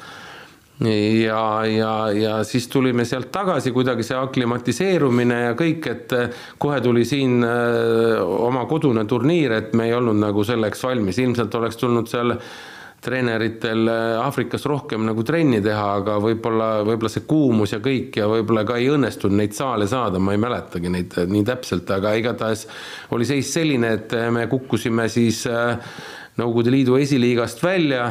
Ja, 0.78 1.66
ja, 1.66 1.92
ja 2.14 2.34
siis 2.46 2.68
tulime 2.70 3.02
sealt 3.02 3.32
tagasi, 3.34 3.72
kuidagi 3.74 4.04
see 4.06 4.14
aklimatiseerumine 4.14 5.40
ja 5.48 5.56
kõik, 5.58 5.88
et 5.90 6.14
kohe 6.62 6.78
tuli 6.84 7.02
siin 7.02 7.42
oma 7.42 8.62
kodune 8.70 9.02
turniir, 9.10 9.56
et 9.56 9.74
me 9.74 9.88
ei 9.88 9.96
olnud 9.98 10.20
nagu 10.22 10.44
selleks 10.46 10.84
valmis, 10.86 11.18
ilmselt 11.18 11.56
oleks 11.58 11.80
tulnud 11.82 12.06
seal 12.06 12.36
treeneritel 13.02 13.90
Aafrikas 14.22 14.64
rohkem 14.70 15.02
nagu 15.06 15.22
trenni 15.26 15.58
teha, 15.62 15.86
aga 16.00 16.16
võib-olla, 16.22 16.68
võib-olla 16.86 17.10
see 17.10 17.26
kuumus 17.30 17.74
ja 17.74 17.80
kõik 17.82 18.18
ja 18.18 18.26
võib-olla 18.30 18.64
ka 18.66 18.78
ei 18.78 18.86
õnnestunud 18.94 19.38
neid 19.38 19.54
saale 19.58 19.86
saada, 19.90 20.22
ma 20.22 20.34
ei 20.34 20.42
mäletagi 20.42 20.90
neid 20.94 21.18
nii 21.30 21.42
täpselt, 21.46 21.90
aga 21.94 22.14
igatahes 22.18 22.66
oli 23.14 23.26
seis 23.26 23.50
selline, 23.54 23.92
et 23.98 24.14
me 24.34 24.46
kukkusime 24.50 25.06
siis 25.10 25.44
äh, 25.50 25.78
Nõukogude 26.38 26.70
Liidu 26.70 26.94
esiliigast 27.00 27.58
välja, 27.64 28.04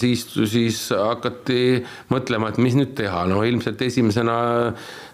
siis, 0.00 0.22
siis 0.48 0.78
hakati 0.96 1.82
mõtlema, 2.08 2.48
et 2.48 2.60
mis 2.62 2.76
nüüd 2.78 2.94
teha, 2.96 3.26
no 3.28 3.42
ilmselt 3.44 3.82
esimesena 3.84 4.36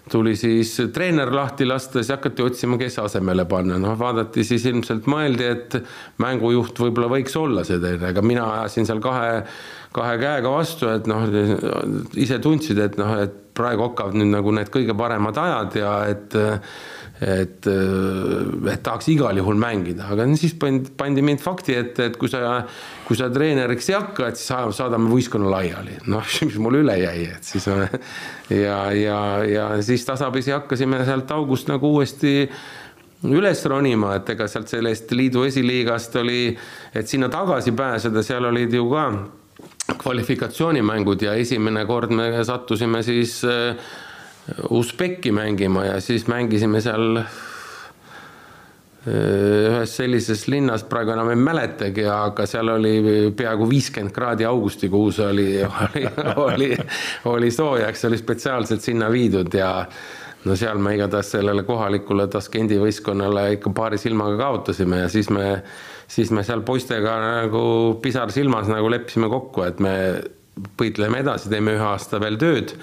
tuli 0.09 0.37
siis 0.39 0.71
treener 0.95 1.33
lahti 1.35 1.67
lasta, 1.67 1.99
siis 1.99 2.13
hakati 2.15 2.45
otsima, 2.45 2.79
kes 2.79 2.95
asemele 3.03 3.43
panna, 3.49 3.75
noh 3.81 3.97
vaadati 3.99 4.45
siis 4.47 4.63
ilmselt 4.71 5.09
mõeldi, 5.11 5.49
et 5.51 5.77
mängujuht 6.23 6.79
võib-olla 6.79 7.11
võiks 7.17 7.35
olla 7.39 7.65
see 7.67 7.81
treener, 7.83 8.07
aga 8.13 8.23
mina 8.23 8.47
ajasin 8.61 8.87
seal 8.87 9.03
kahe, 9.03 9.43
kahe 9.99 10.15
käega 10.23 10.55
vastu, 10.55 10.87
et 10.95 11.11
noh, 11.11 11.27
ise 12.23 12.39
tundsid, 12.39 12.79
et 12.87 12.95
noh, 13.01 13.17
et 13.19 13.35
praegu 13.59 13.89
hakkavad 13.89 14.15
nüüd 14.15 14.31
nagu 14.31 14.53
need 14.55 14.71
kõige 14.71 14.95
paremad 14.97 15.37
ajad 15.43 15.75
ja 15.79 15.93
et, 16.13 16.39
äh, 16.39 16.79
et 17.19 17.67
tahaks 18.83 19.09
igal 19.11 19.37
juhul 19.41 19.59
mängida, 19.59 20.07
aga 20.13 20.27
siis 20.39 20.53
pandi, 20.59 20.91
pandi 20.97 21.23
mind 21.25 21.41
fakti 21.43 21.75
ette, 21.75 22.09
et 22.09 22.17
kui 22.19 22.31
sa, 22.31 22.61
kui 23.07 23.19
sa 23.19 23.27
treeneriks 23.33 23.89
ei 23.91 23.97
hakka, 23.97 24.29
et 24.29 24.39
siis 24.39 24.77
saadame 24.77 25.11
võistkonna 25.11 25.51
laiali, 25.51 25.97
noh, 26.11 26.23
mis 26.47 26.59
mul 26.63 26.79
üle 26.81 26.95
jäi, 27.01 27.25
et 27.35 27.43
siis 27.43 27.67
ja, 28.65 28.79
ja, 28.95 29.19
ja 29.43 29.71
siis 29.85 30.05
tasapisi 30.07 30.55
hakkasime 30.55 31.03
sealt 31.07 31.31
august 31.35 31.71
nagu 31.71 31.91
uuesti 31.97 32.47
üles 33.27 33.65
ronima, 33.67 34.13
et 34.15 34.29
ega 34.31 34.47
sealt 34.47 34.71
sellest 34.71 35.11
liidu 35.11 35.43
esiliigast 35.47 36.15
oli, 36.21 36.53
et 36.95 37.07
sinna 37.07 37.27
tagasi 37.31 37.75
pääseda, 37.75 38.23
seal 38.23 38.47
olid 38.47 38.73
ju 38.73 38.87
ka 38.93 39.09
kvalifikatsioonimängud 39.99 41.25
ja 41.25 41.33
esimene 41.35 41.83
kord 41.89 42.13
me 42.15 42.31
sattusime 42.45 43.01
siis 43.03 43.41
äh, 43.43 43.75
Usbeki 44.69 45.31
mängima 45.35 45.85
ja 45.85 46.01
siis 46.01 46.27
mängisime 46.27 46.81
seal 46.81 47.17
äh, 47.21 47.25
ühes 49.09 49.95
sellises 49.95 50.45
linnas, 50.51 50.83
praegu 50.89 51.13
enam 51.13 51.31
ei 51.31 51.39
mäletagi, 51.39 52.03
aga 52.11 52.45
seal 52.49 52.73
oli 52.73 52.93
peaaegu 53.37 53.67
viiskümmend 53.69 54.13
kraadi 54.15 54.47
augustikuus 54.47 55.21
oli, 55.23 55.51
oli, 55.63 56.05
oli, 56.35 56.71
oli 57.31 57.51
soojaks, 57.51 58.05
oli 58.09 58.19
spetsiaalselt 58.19 58.83
sinna 58.83 59.07
viidud 59.11 59.53
ja 59.55 59.71
no 60.45 60.55
seal 60.59 60.79
me 60.83 60.95
igatahes 60.97 61.31
sellele 61.35 61.63
kohalikule 61.67 62.27
Taskendi 62.31 62.79
võistkonnale 62.79 63.53
ikka 63.55 63.71
paari 63.75 63.99
silmaga 64.01 64.37
kaotasime 64.39 65.03
ja 65.05 65.09
siis 65.11 65.31
me, 65.31 65.47
siis 66.07 66.31
me 66.35 66.43
seal 66.47 66.63
poistega 66.67 67.15
nagu 67.23 67.63
pisar 68.03 68.31
silmas 68.35 68.67
nagu 68.71 68.91
leppisime 68.91 69.31
kokku, 69.31 69.63
et 69.67 69.79
me 69.83 69.93
võitleme 70.79 71.23
edasi, 71.23 71.51
teeme 71.51 71.77
ühe 71.77 71.87
aasta 71.87 72.19
veel 72.19 72.39
tööd 72.39 72.75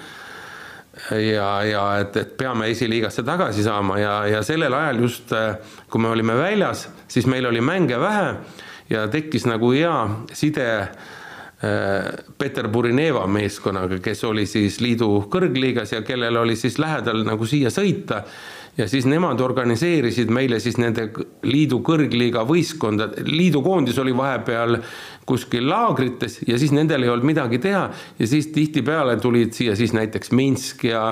ja, 1.11 1.49
ja 1.63 1.83
et, 2.01 2.15
et 2.17 2.37
peame 2.37 2.69
esiliigasse 2.73 3.23
tagasi 3.23 3.63
saama 3.65 3.99
ja, 4.01 4.15
ja 4.27 4.43
sellel 4.45 4.73
ajal 4.73 5.03
just, 5.05 5.33
kui 5.89 6.01
me 6.01 6.09
olime 6.13 6.37
väljas, 6.37 6.87
siis 7.07 7.27
meil 7.29 7.45
oli 7.49 7.61
mänge 7.61 7.99
vähe 8.01 8.33
ja 8.89 9.07
tekkis 9.11 9.45
nagu 9.47 9.71
hea 9.75 9.95
side 10.33 10.67
äh, 10.81 12.11
Peterburi 12.37 12.93
Neva 12.95 13.25
meeskonnaga, 13.27 13.99
kes 14.03 14.23
oli 14.27 14.45
siis 14.49 14.79
liidu 14.83 15.09
kõrgliigas 15.31 15.93
ja 15.95 16.03
kellel 16.07 16.37
oli 16.43 16.55
siis 16.59 16.79
lähedal 16.79 17.25
nagu 17.27 17.47
siia 17.47 17.71
sõita 17.73 18.23
ja 18.77 18.87
siis 18.87 19.07
nemad 19.09 19.41
organiseerisid 19.41 20.31
meile 20.33 20.59
siis 20.61 20.77
nende 20.81 21.09
liidu 21.47 21.81
kõrgliiga 21.85 22.45
võistkonda, 22.47 23.09
liidu 23.25 23.63
koondis 23.65 23.97
oli 24.01 24.13
vahepeal 24.17 24.79
kuskil 25.27 25.67
laagrites 25.69 26.41
ja 26.47 26.59
siis 26.61 26.73
nendel 26.75 27.03
ei 27.03 27.11
olnud 27.11 27.27
midagi 27.27 27.59
teha. 27.63 27.87
Ja 28.19 28.27
siis 28.29 28.51
tihtipeale 28.53 29.17
tulid 29.21 29.57
siia 29.57 29.75
siis 29.75 29.95
näiteks 29.97 30.31
Minsk 30.31 30.87
ja 30.87 31.03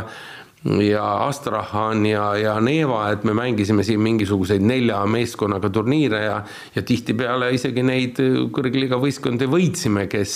ja 0.65 1.28
Astrahan 1.28 2.06
ja, 2.06 2.36
ja 2.38 2.56
Neva, 2.60 3.12
et 3.13 3.23
me 3.23 3.36
mängisime 3.38 3.84
siin 3.86 3.99
mingisuguseid 4.01 4.63
nelja 4.65 5.04
meeskonnaga 5.06 5.69
turniire 5.69 6.23
ja 6.23 6.39
ja 6.75 6.82
tihtipeale 6.82 7.51
isegi 7.54 7.84
neid 7.86 8.17
kõrgliiga 8.56 8.97
võistkondi 8.97 9.45
võitsime, 9.49 10.08
kes, 10.10 10.36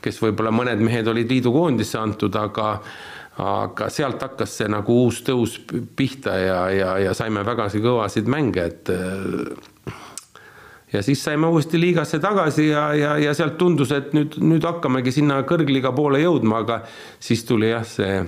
kes 0.00 0.20
võib-olla 0.22 0.52
mõned 0.54 0.80
mehed 0.80 1.08
olid 1.12 1.28
liidu 1.28 1.52
koondisse 1.52 2.00
antud, 2.00 2.36
aga 2.40 2.78
aga 3.40 3.88
sealt 3.92 4.22
hakkas 4.22 4.58
see 4.60 4.68
nagu 4.70 4.96
uus 5.04 5.22
tõus 5.26 5.56
pihta 5.96 6.36
ja, 6.38 6.60
ja, 6.74 6.94
ja 7.06 7.14
saime 7.16 7.44
vägagi 7.46 7.82
kõvasid 7.82 8.28
mänge, 8.30 8.66
et 8.66 8.90
ja 10.92 11.02
siis 11.06 11.22
saime 11.24 11.48
uuesti 11.50 11.80
liigasse 11.80 12.20
tagasi 12.22 12.68
ja, 12.68 12.90
ja, 12.94 13.14
ja 13.22 13.34
sealt 13.36 13.56
tundus, 13.60 13.94
et 13.96 14.12
nüüd, 14.16 14.36
nüüd 14.42 14.66
hakkamegi 14.66 15.14
sinna 15.20 15.40
kõrgliiga 15.48 15.94
poole 15.96 16.22
jõudma, 16.24 16.64
aga 16.64 16.82
siis 17.22 17.44
tuli 17.48 17.70
jah, 17.70 17.86
see, 17.86 18.20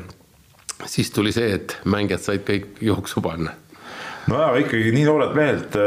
siis 0.87 1.12
tuli 1.14 1.35
see, 1.35 1.59
et 1.59 1.77
mängijad 1.85 2.22
said 2.22 2.46
kõik 2.48 2.81
jooksu 2.81 3.25
panna. 3.25 3.59
no 4.31 4.38
aga 4.38 4.62
ikkagi 4.62 4.94
nii 4.94 5.07
noorelt 5.09 5.37
mehelt, 5.37 5.79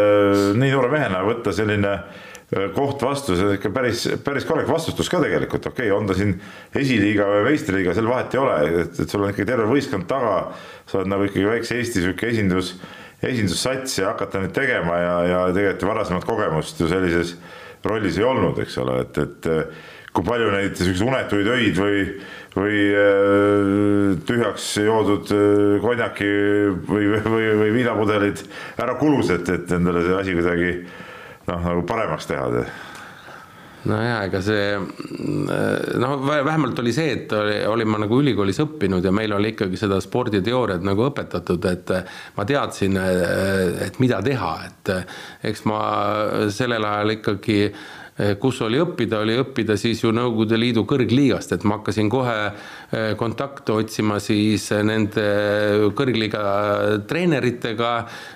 nii 0.59 0.71
noore 0.75 0.91
mehena 0.91 1.23
võtta 1.25 1.55
selline 1.55 1.93
äh, 1.95 2.23
koht 2.75 3.01
vastu, 3.03 3.35
see 3.35 3.47
on 3.49 3.55
ikka 3.57 3.71
päris, 3.75 4.05
päris 4.23 4.45
korralik 4.47 4.69
vastutus 4.69 5.09
ka 5.11 5.19
tegelikult, 5.23 5.65
okei 5.71 5.89
okay,, 5.89 5.95
on 5.95 6.07
ta 6.09 6.15
siin 6.17 6.35
esiliiga 6.75 7.27
või 7.31 7.41
meistriliiga, 7.49 7.95
seal 7.97 8.07
vahet 8.09 8.35
ei 8.35 8.41
ole, 8.41 8.59
et, 8.83 9.01
et 9.03 9.11
sul 9.11 9.25
on 9.25 9.33
ikkagi 9.33 9.49
terve 9.49 9.65
võistkond 9.69 10.07
taga, 10.09 10.35
sa 10.87 11.01
oled 11.01 11.11
nagu 11.11 11.27
ikkagi 11.27 11.49
väikse 11.49 11.79
Eesti 11.81 12.05
sihuke 12.05 12.29
esindus, 12.31 12.75
esindussats 13.25 13.99
ja 13.99 14.13
hakata 14.13 14.43
nüüd 14.43 14.55
tegema 14.55 15.01
ja, 15.01 15.17
ja 15.31 15.41
tegelikult 15.55 15.89
varasemat 15.91 16.29
kogemust 16.29 16.79
ju 16.79 16.87
sellises 16.91 17.35
rollis 17.85 18.17
ei 18.19 18.25
olnud, 18.25 18.59
eks 18.63 18.79
ole, 18.81 19.01
et, 19.03 19.19
et 19.21 19.51
kui 20.15 20.25
palju 20.25 20.51
neid 20.53 20.77
siukseid 20.79 21.09
unetuid 21.09 21.49
öid 21.51 21.79
või, 21.79 22.03
või 22.55 22.83
äh, 22.95 24.13
tühjaks 24.27 24.69
joodud 24.85 25.31
äh, 25.35 25.73
konjaki 25.83 26.29
või, 26.87 27.09
või, 27.25 27.49
või 27.59 27.73
viinapudelid 27.75 28.45
ära 28.79 28.95
kulus, 29.01 29.33
et, 29.35 29.51
et 29.51 29.75
endale 29.75 30.05
see 30.05 30.15
asi 30.21 30.37
kuidagi 30.37 30.71
noh, 31.47 31.63
nagu 31.69 31.85
paremaks 31.87 32.29
teha 32.29 32.49
nojah, 33.85 34.23
ega 34.25 34.41
see 34.41 34.77
noh, 36.01 36.15
vähemalt 36.25 36.79
oli 36.81 36.93
see, 36.95 37.11
et 37.19 37.33
oli, 37.37 37.57
olin 37.69 37.91
ma 37.91 37.99
nagu 38.01 38.19
ülikoolis 38.21 38.59
õppinud 38.63 39.05
ja 39.05 39.13
meil 39.15 39.35
oli 39.37 39.53
ikkagi 39.53 39.77
seda 39.79 39.99
sporditeooriat 40.01 40.85
nagu 40.85 41.05
õpetatud, 41.09 41.67
et 41.69 41.93
ma 42.37 42.47
teadsin, 42.49 42.97
et 43.85 43.99
mida 44.01 44.21
teha, 44.25 44.55
et 44.69 44.95
eks 45.51 45.65
ma 45.69 45.83
sellel 46.53 46.87
ajal 46.89 47.17
ikkagi 47.19 47.59
kus 48.39 48.61
oli 48.63 48.79
õppida, 48.79 49.19
oli 49.25 49.33
õppida 49.41 49.75
siis 49.75 49.99
ju 49.99 50.13
Nõukogude 50.15 50.55
Liidu 50.55 50.85
kõrgliigast, 50.87 51.51
et 51.51 51.65
ma 51.67 51.81
hakkasin 51.81 52.07
kohe 52.11 52.35
eh, 52.45 53.09
kontakte 53.19 53.75
otsima 53.75 54.21
siis 54.23 54.69
nende 54.87 55.25
kõrgliiga 55.97 56.43
treeneritega. 57.09 57.91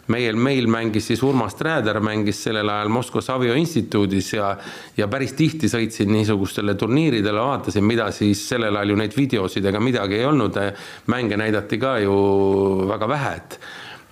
meil, 0.08 0.36
meil 0.36 0.68
mängis 0.68 1.08
siis 1.08 1.24
Urmas 1.24 1.56
Trääder 1.56 2.02
mängis 2.04 2.44
sellel 2.44 2.70
ajal 2.70 2.92
Moskva 2.92 3.22
Savio 3.22 3.56
instituudis 3.56 4.34
ja, 4.34 4.58
ja 4.98 5.08
päris 5.08 5.34
tihti 5.34 5.72
sõitsin 5.72 6.12
niisugustele 6.12 6.76
turniiridele, 6.76 7.40
vaatasin, 7.40 7.86
mida 7.86 8.12
siis 8.12 8.48
sellel 8.50 8.76
ajal 8.76 8.90
ju 8.90 9.00
neid 9.00 9.16
videosid 9.16 9.66
ega 9.66 9.80
midagi 9.80 10.20
ei 10.20 10.26
olnud. 10.26 10.60
mänge 11.08 11.38
näidati 11.38 11.78
ka 11.80 12.00
ju 12.04 12.88
väga 12.90 13.08
vähe, 13.08 13.36
et 13.36 13.60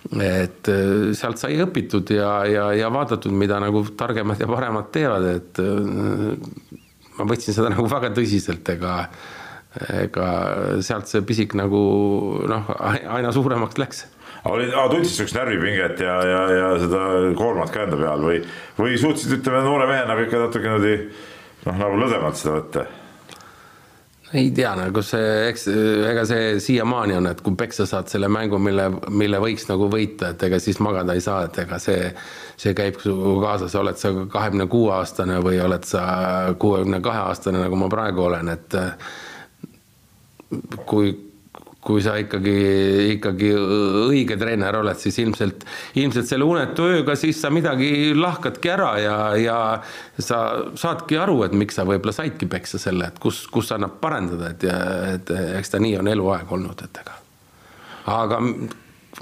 et 0.08 0.70
äh, 0.72 1.10
sealt 1.18 1.40
sai 1.40 1.58
õpitud 1.62 2.12
ja, 2.14 2.32
ja, 2.48 2.68
ja 2.76 2.90
vaadatud, 2.92 3.34
mida 3.34 3.58
nagu 3.62 3.82
targemad 3.98 4.40
ja 4.40 4.48
paremad 4.50 4.92
teevad, 4.94 5.26
et 5.36 5.62
äh, 5.62 6.78
ma 7.18 7.28
võtsin 7.28 7.56
seda 7.56 7.72
nagu 7.74 7.88
väga 7.90 8.12
tõsiselt, 8.16 8.68
ega, 8.76 9.00
ega 9.98 10.28
sealt 10.84 11.10
see 11.10 11.24
pisik 11.26 11.58
nagu 11.58 11.80
noh, 12.48 12.70
aina 12.80 13.34
suuremaks 13.34 13.80
läks 13.80 14.06
oli, 14.48 14.68
tundsid 14.70 15.16
sihukest 15.16 15.36
närvipinget 15.36 16.00
ja, 16.00 16.14
ja, 16.24 16.40
ja 16.54 16.68
seda 16.80 17.02
koormat 17.36 17.72
ka 17.74 17.84
enda 17.84 17.98
peal 18.00 18.22
või, 18.22 18.38
või 18.78 18.94
suutsid, 19.00 19.34
ütleme 19.40 19.64
noore 19.66 19.88
mehena 19.90 20.16
ikka 20.22 20.44
natuke 20.44 20.70
niimoodi 20.70 20.94
noh, 21.66 21.74
nagu 21.74 22.00
lõdvemalt 22.00 22.38
seda 22.38 22.54
võtta? 22.60 22.86
Ei 24.32 24.50
tea, 24.52 24.72
nagu 24.76 25.02
see, 25.04 25.28
eks 25.48 25.66
ega 26.10 26.24
see 26.28 26.58
siiamaani 26.60 27.16
on, 27.16 27.28
et 27.30 27.40
kui 27.44 27.56
peksa 27.58 27.86
saad 27.88 28.10
selle 28.12 28.28
mängu, 28.32 28.58
mille, 28.60 28.88
mille 29.08 29.40
võiks 29.40 29.68
nagu 29.70 29.88
võita, 29.92 30.32
et 30.34 30.42
ega 30.48 30.58
siis 30.60 30.80
magada 30.84 31.16
ei 31.16 31.22
saa, 31.24 31.46
et 31.48 31.56
ega 31.64 31.78
see, 31.82 32.10
see 32.60 32.74
käib 32.76 33.00
su 33.00 33.14
kaasas, 33.42 33.76
oled 33.80 34.00
sa 34.00 34.12
kahekümne 34.32 34.68
kuue 34.68 34.92
aastane 34.98 35.38
või 35.44 35.60
oled 35.64 35.88
sa 35.88 36.02
kuuekümne 36.60 37.00
kahe 37.04 37.24
aastane, 37.30 37.62
nagu 37.64 37.80
ma 37.80 37.88
praegu 37.92 38.26
olen, 38.28 38.52
et 38.52 38.76
kui 40.88 41.14
kui 41.88 42.02
sa 42.04 42.18
ikkagi, 42.20 42.56
ikkagi 43.14 43.52
õige 43.56 44.36
treener 44.40 44.76
oled, 44.76 44.98
siis 45.00 45.16
ilmselt, 45.22 45.64
ilmselt 45.96 46.28
selle 46.28 46.44
unetu 46.44 46.84
ööga 46.84 47.16
siis 47.16 47.40
sa 47.40 47.50
midagi 47.54 48.12
lahkadki 48.16 48.72
ära 48.74 48.90
ja, 49.00 49.16
ja 49.40 49.58
sa 50.20 50.42
saadki 50.76 51.16
aru, 51.20 51.40
et 51.46 51.56
miks 51.56 51.78
sa 51.78 51.86
võib-olla 51.88 52.12
saidki 52.16 52.48
peksa 52.50 52.80
selle, 52.82 53.08
et 53.08 53.22
kus, 53.22 53.46
kus 53.52 53.72
annab 53.76 53.96
parendada, 54.02 54.52
et, 54.52 54.68
et 55.14 55.32
eks 55.60 55.72
ta 55.72 55.80
nii 55.80 55.96
on 56.02 56.12
eluaeg 56.12 56.52
olnud, 56.58 56.84
et 56.84 57.00
ega. 57.04 57.16
aga 58.18 58.42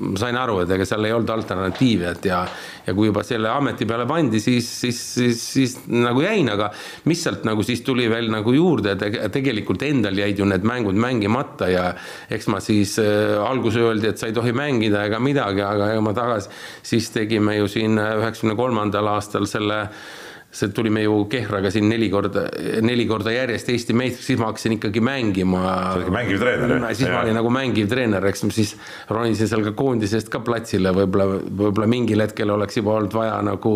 ma 0.01 0.19
sain 0.21 0.37
aru, 0.37 0.59
et 0.63 0.73
ega 0.77 0.87
seal 0.89 1.07
ei 1.09 1.15
olnud 1.17 1.31
alternatiivi, 1.33 2.07
et 2.11 2.29
ja, 2.29 2.43
ja 2.87 2.95
kui 2.97 3.09
juba 3.09 3.23
selle 3.27 3.49
ameti 3.53 3.87
peale 3.89 4.07
pandi, 4.09 4.41
siis, 4.43 4.69
siis, 4.83 5.01
siis, 5.17 5.45
siis 5.55 5.77
nagu 5.93 6.25
jäin, 6.25 6.51
aga 6.53 6.69
mis 7.09 7.23
sealt 7.25 7.47
nagu 7.49 7.65
siis 7.67 7.81
tuli 7.87 8.09
veel 8.13 8.29
nagu 8.33 8.53
juurde, 8.55 8.97
tegelikult 9.33 9.87
endal 9.87 10.19
jäid 10.21 10.43
ju 10.43 10.49
need 10.49 10.67
mängud 10.69 10.99
mängimata 11.01 11.71
ja 11.73 11.87
eks 12.33 12.51
ma 12.53 12.61
siis 12.65 12.99
äh, 13.03 13.37
alguses 13.41 13.81
öeldi, 13.83 14.13
et 14.13 14.21
sa 14.21 14.29
ei 14.31 14.37
tohi 14.37 14.53
mängida 14.57 15.07
ega 15.09 15.23
midagi, 15.23 15.65
aga 15.65 15.91
ega 15.95 16.05
ma 16.05 16.15
tagasi, 16.17 16.53
siis 16.87 17.11
tegime 17.15 17.57
ju 17.61 17.73
siin 17.73 17.97
üheksakümne 17.97 18.57
kolmandal 18.59 19.15
aastal 19.17 19.49
selle 19.51 19.83
äh, 19.87 20.07
see 20.51 20.69
tulime 20.73 21.03
ju 21.03 21.25
Kehraga 21.31 21.71
siin 21.71 21.89
neli 21.91 22.09
korda, 22.11 22.47
neli 22.83 23.07
korda 23.09 23.33
järjest 23.35 23.69
Eesti 23.73 23.97
meistriks, 23.97 24.27
siis 24.31 24.39
ma 24.41 24.51
hakkasin 24.51 24.77
ikkagi 24.79 25.03
mängima. 25.05 25.63
sa 25.67 25.99
olid 26.01 26.13
mängiv 26.15 26.41
treener 26.41 26.73
jah? 26.77 26.87
siis 26.93 27.09
ja. 27.09 27.15
ma 27.15 27.25
olin 27.27 27.37
nagu 27.41 27.51
mängiv 27.53 27.91
treener, 27.91 28.29
eks 28.31 28.47
ma 28.47 28.55
siis 28.57 28.77
ronisin 29.13 29.51
seal 29.51 29.67
ka 29.67 29.75
koondisest 29.77 30.31
ka 30.33 30.41
platsile, 30.47 30.95
võib-olla, 30.97 31.41
võib-olla 31.51 31.91
mingil 31.91 32.25
hetkel 32.25 32.55
oleks 32.55 32.81
juba 32.81 32.97
olnud 32.97 33.17
vaja 33.17 33.37
nagu, 33.45 33.75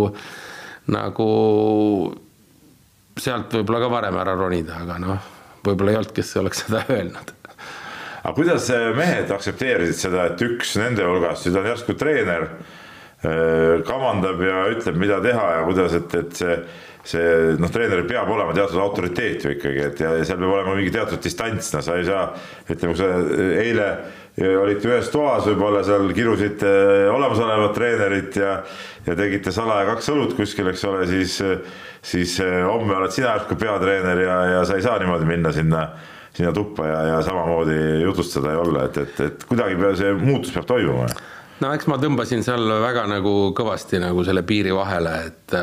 nagu 0.95 1.29
sealt 3.21 3.59
võib-olla 3.59 3.85
ka 3.85 3.93
varem 3.99 4.23
ära 4.23 4.39
ronida, 4.39 4.81
aga 4.87 4.97
noh, 5.03 5.29
võib-olla 5.67 5.93
ei 5.93 6.01
olnud, 6.01 6.17
kes 6.17 6.33
oleks 6.41 6.65
seda 6.65 6.87
öelnud 6.89 7.37
aga 8.21 8.35
kuidas 8.37 8.67
mehed 8.97 9.31
aktsepteerisid 9.33 10.05
seda, 10.07 10.27
et 10.31 10.43
üks 10.45 10.75
nende 10.81 11.07
hulgast 11.09 11.49
nüüd 11.49 11.61
on 11.61 11.69
järsku 11.73 11.97
treener 12.01 12.51
kavandab 13.21 14.41
ja 14.45 14.63
ütleb, 14.73 14.97
mida 15.01 15.19
teha 15.25 15.49
ja 15.59 15.65
kuidas, 15.67 15.97
et, 15.99 16.15
et 16.17 16.39
see, 16.39 16.55
see 17.11 17.27
noh, 17.61 17.73
treeneril 17.73 18.07
peab 18.09 18.31
olema 18.33 18.55
teatud 18.57 18.81
autoriteet 18.81 19.45
ju 19.45 19.53
ikkagi, 19.57 19.83
et 19.91 20.01
ja, 20.01 20.15
ja 20.17 20.25
seal 20.25 20.41
peab 20.41 20.55
olema 20.55 20.79
mingi 20.79 20.95
teatud 20.95 21.21
distants, 21.25 21.69
no 21.75 21.83
sa 21.85 21.99
ei 22.01 22.07
saa, 22.09 22.31
ütleme, 22.69 22.95
kui 22.95 23.01
sa 23.03 23.11
eile 23.61 23.91
olite 24.41 24.89
ühes 24.89 25.11
toas, 25.13 25.45
võib-olla 25.51 25.83
seal 25.85 26.09
kirusite 26.17 26.71
olemasolevat 27.13 27.75
treenerit 27.77 28.41
ja 28.41 28.55
ja 29.07 29.17
tegite 29.17 29.53
salaja 29.53 29.87
kaks 29.95 30.11
õlut 30.13 30.35
kuskil, 30.37 30.69
eks 30.71 30.85
ole, 30.89 31.05
siis, 31.09 31.39
siis 32.05 32.37
homme 32.41 32.97
oled 32.99 33.13
sina 33.15 33.35
järsku 33.35 33.57
peatreener 33.61 34.21
ja, 34.25 34.39
ja 34.55 34.65
sa 34.69 34.77
ei 34.77 34.85
saa 34.85 34.99
niimoodi 35.01 35.29
minna 35.29 35.53
sinna 35.57 35.87
sinna 36.37 36.53
tuppa 36.55 36.87
ja, 36.87 36.99
ja 37.09 37.23
samamoodi 37.27 37.77
jutustada 38.05 38.53
ja 38.55 38.61
olla, 38.63 38.85
et, 38.87 39.01
et, 39.03 39.21
et 39.25 39.45
kuidagi 39.51 39.97
see 39.99 40.13
muutus 40.21 40.53
peab 40.55 40.69
toimuma 40.69 41.09
no 41.61 41.75
eks 41.77 41.89
ma 41.91 41.99
tõmbasin 42.01 42.45
seal 42.47 42.65
väga 42.83 43.05
nagu 43.11 43.35
kõvasti 43.57 44.01
nagu 44.03 44.25
selle 44.27 44.45
piiri 44.49 44.75
vahele, 44.75 45.15
et 45.29 45.57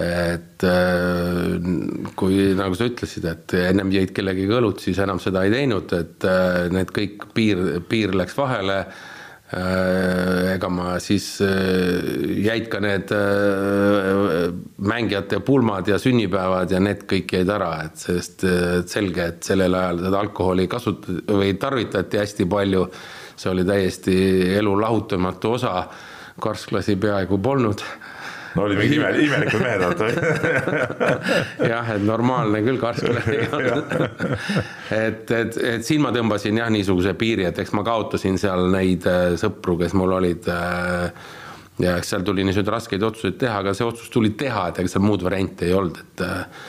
et 0.00 0.64
kui 2.14 2.34
nagu 2.54 2.76
sa 2.78 2.86
ütlesid, 2.86 3.24
et 3.26 3.54
ennem 3.58 3.88
jõid 3.90 4.12
kellegagi 4.14 4.52
õlut, 4.54 4.78
siis 4.78 5.00
enam 5.02 5.18
seda 5.18 5.42
ei 5.42 5.50
teinud, 5.50 5.90
et 5.96 6.26
need 6.70 6.92
kõik 6.94 7.24
piir, 7.34 7.64
piir 7.90 8.14
läks 8.14 8.36
vahele. 8.38 8.84
ega 9.50 10.68
ma 10.70 10.92
siis 11.02 11.24
jäid 11.42 12.68
ka 12.70 12.78
need 12.78 13.10
mängijate 14.78 15.40
pulmad 15.42 15.90
ja 15.90 15.98
sünnipäevad 15.98 16.70
ja 16.70 16.78
need 16.78 17.02
kõik 17.10 17.34
jäid 17.34 17.50
ära, 17.50 17.72
et 17.88 17.98
sest 17.98 18.46
selge, 18.86 19.26
et 19.26 19.42
sellel 19.42 19.74
ajal 19.74 20.04
seda 20.04 20.20
alkoholi 20.22 20.68
kasutati 20.70 21.34
või 21.34 21.58
tarvitati 21.58 22.22
hästi 22.22 22.46
palju 22.46 22.86
see 23.40 23.52
oli 23.52 23.64
täiesti 23.64 24.16
elu 24.60 24.80
lahutamatu 24.80 25.56
osa. 25.58 25.84
karsklasi 26.40 26.96
peaaegu 26.96 27.38
polnud 27.38 27.82
no 28.54 28.62
oli 28.62 28.76
mingi 28.76 28.96
ime, 28.96 29.10
imelikud 29.24 29.60
mehed 29.62 29.82
vaata 29.84 30.06
jah, 31.72 31.90
et 31.94 32.04
normaalne 32.06 32.62
küll 32.66 32.80
karsklane 32.80 33.34
ei 33.34 33.48
olnud 33.58 33.92
et, 34.96 35.30
et, 35.30 35.58
et 35.74 35.86
siin 35.86 36.02
ma 36.04 36.12
tõmbasin 36.14 36.58
jah, 36.62 36.70
niisuguse 36.72 37.14
piiri, 37.18 37.46
et 37.50 37.60
eks 37.62 37.74
ma 37.76 37.84
kaotasin 37.86 38.38
seal 38.40 38.66
neid 38.72 39.06
äh, 39.10 39.34
sõpru, 39.40 39.76
kes 39.80 39.94
mul 39.98 40.16
olid. 40.18 40.48
Äh, 40.50 41.30
ja 41.80 41.96
eks 41.96 42.10
seal 42.12 42.26
tuli 42.26 42.44
niisuguseid 42.44 42.74
raskeid 42.74 43.06
otsuseid 43.06 43.38
teha, 43.40 43.60
aga 43.62 43.74
see 43.76 43.86
otsus 43.86 44.10
tuli 44.12 44.34
teha, 44.38 44.68
et 44.68 44.82
ega 44.82 44.90
seal 44.90 45.04
muud 45.04 45.22
varianti 45.24 45.68
ei 45.68 45.76
olnud, 45.76 46.02
et 46.02 46.24
äh, 46.26 46.66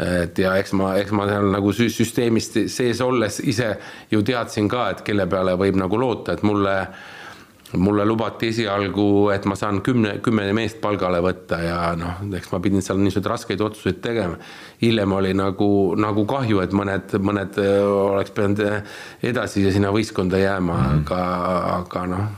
et 0.00 0.38
ja 0.38 0.56
eks 0.60 0.74
ma, 0.78 0.94
eks 1.00 1.14
ma 1.16 1.26
seal 1.28 1.48
nagu 1.52 1.72
süsteemist 1.76 2.58
sees 2.72 3.00
olles 3.04 3.40
ise 3.40 3.72
ju 4.10 4.22
teadsin 4.26 4.68
ka, 4.70 4.90
et 4.94 5.02
kelle 5.06 5.26
peale 5.30 5.56
võib 5.60 5.78
nagu 5.80 5.98
loota, 6.00 6.34
et 6.36 6.44
mulle, 6.46 6.74
mulle 7.80 8.06
lubati 8.08 8.50
esialgu, 8.50 9.06
et 9.34 9.46
ma 9.50 9.56
saan 9.58 9.80
kümne, 9.86 10.16
kümme 10.24 10.46
meest 10.56 10.80
palgale 10.82 11.20
võtta 11.24 11.60
ja 11.64 11.80
noh, 11.98 12.22
eks 12.36 12.52
ma 12.54 12.62
pidin 12.64 12.84
seal 12.84 13.00
niisuguseid 13.02 13.30
raskeid 13.32 13.64
otsuseid 13.66 14.00
tegema. 14.04 14.38
hiljem 14.82 15.16
oli 15.18 15.34
nagu, 15.36 15.70
nagu 16.00 16.26
kahju, 16.28 16.62
et 16.64 16.76
mõned, 16.76 17.18
mõned 17.18 17.58
oleks 17.62 18.36
pidanud 18.36 18.64
edasi 19.32 19.66
sinna 19.70 19.92
võistkonda 19.94 20.40
jääma 20.40 20.78
mm, 20.78 20.86
-hmm. 20.86 21.02
aga, 21.02 21.74
aga 21.80 22.06
noh, 22.14 22.30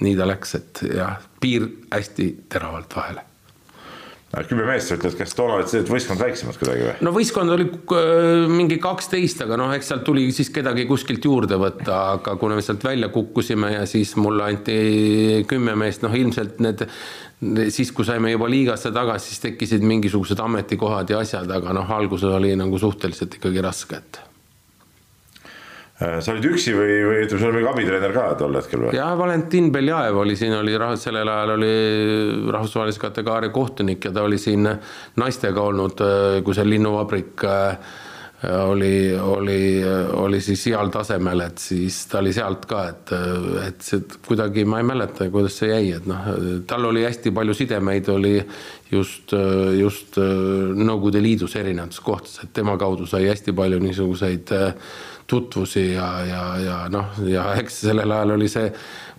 nii 0.00 0.16
ta 0.16 0.26
läks, 0.28 0.58
et 0.58 0.84
jah, 0.94 1.22
piir 1.40 1.68
hästi 1.92 2.32
teravalt 2.48 2.96
vahele 2.96 3.33
kümme 4.48 4.66
meest, 4.68 4.90
sa 4.90 4.98
ütled, 4.98 5.16
kas 5.18 5.36
toona 5.36 5.58
olid 5.60 5.90
võistkond 5.90 6.22
väiksemad 6.22 6.58
kuidagi 6.60 6.86
või? 6.88 6.94
no 7.06 7.12
võistkond 7.14 7.54
oli 7.54 7.68
äh, 7.70 8.44
mingi 8.50 8.78
kaksteist, 8.82 9.44
aga 9.46 9.58
noh, 9.60 9.72
eks 9.76 9.92
sealt 9.92 10.04
tuli 10.06 10.26
siis 10.34 10.50
kedagi 10.54 10.86
kuskilt 10.90 11.24
juurde 11.24 11.58
võtta, 11.60 12.00
aga 12.18 12.36
kuna 12.40 12.58
me 12.58 12.64
sealt 12.66 12.84
välja 12.84 13.10
kukkusime 13.14 13.74
ja 13.76 13.86
siis 13.90 14.16
mulle 14.20 14.50
anti 14.50 14.76
kümme 15.50 15.76
meest, 15.78 16.04
noh 16.04 16.14
ilmselt 16.18 16.60
need 16.64 16.86
siis, 17.74 17.90
kui 17.92 18.06
saime 18.06 18.32
juba 18.32 18.48
liigasse 18.50 18.92
tagasi, 18.94 19.32
siis 19.32 19.42
tekkisid 19.48 19.84
mingisugused 19.86 20.40
ametikohad 20.40 21.10
ja 21.12 21.24
asjad, 21.24 21.50
aga 21.50 21.74
noh, 21.76 21.90
alguses 21.96 22.30
oli 22.32 22.54
nagu 22.58 22.78
suhteliselt 22.80 23.40
ikkagi 23.40 23.64
raske, 23.64 24.00
et 24.00 24.22
sa 25.94 26.32
olid 26.32 26.46
üksi 26.48 26.72
või, 26.74 26.94
või 27.06 27.18
ütleme, 27.22 27.38
sul 27.38 27.50
oli 27.52 27.60
mingi 27.60 27.70
abitreener 27.70 28.14
ka 28.16 28.24
tol 28.38 28.56
hetkel 28.58 28.86
või? 28.86 28.94
ja 28.96 29.12
Valentin 29.18 29.70
Beljaev 29.74 30.16
oli 30.24 30.34
siin, 30.38 30.56
oli 30.58 30.74
sellel 30.98 31.30
ajal 31.30 31.54
oli 31.54 31.74
rahvusvahelise 32.50 33.02
kategooria 33.02 33.54
kohtunik 33.54 34.08
ja 34.08 34.14
ta 34.14 34.24
oli 34.26 34.40
siin 34.42 34.66
naistega 35.20 35.62
olnud, 35.62 36.02
äh, 36.02 36.40
kui 36.46 36.56
see 36.58 36.66
linnuvabrik 36.66 37.46
äh, 37.46 37.94
oli, 38.44 39.16
oli, 39.16 39.84
oli 40.12 40.40
siis 40.40 40.66
heal 40.66 40.90
tasemel, 40.92 41.40
et 41.46 41.58
siis 41.62 42.02
ta 42.10 42.18
oli 42.20 42.32
sealt 42.34 42.66
ka, 42.68 42.82
et, 42.90 43.12
et 43.68 43.84
see 43.84 44.02
kuidagi 44.26 44.64
ma 44.68 44.80
ei 44.82 44.88
mäleta, 44.88 45.28
kuidas 45.32 45.58
see 45.60 45.70
jäi, 45.70 45.92
et 45.96 46.08
noh, 46.10 46.26
tal 46.68 46.90
oli 46.90 47.04
hästi 47.06 47.32
palju 47.34 47.56
sidemeid, 47.56 48.10
oli 48.12 48.34
just, 48.94 49.34
just 49.78 50.18
Nõukogude 50.18 51.22
Liidus 51.22 51.56
erinevates 51.60 52.00
kohtades, 52.04 52.38
et 52.44 52.54
tema 52.56 52.76
kaudu 52.80 53.08
sai 53.10 53.26
hästi 53.28 53.54
palju 53.56 53.80
niisuguseid 53.82 54.54
äh, 54.54 54.94
tutvusi 55.26 55.92
ja, 55.92 56.08
ja, 56.28 56.44
ja 56.60 56.76
noh, 56.92 57.16
ja 57.28 57.48
eks 57.60 57.80
sellel 57.86 58.12
ajal 58.12 58.34
oli 58.36 58.48
see 58.52 58.68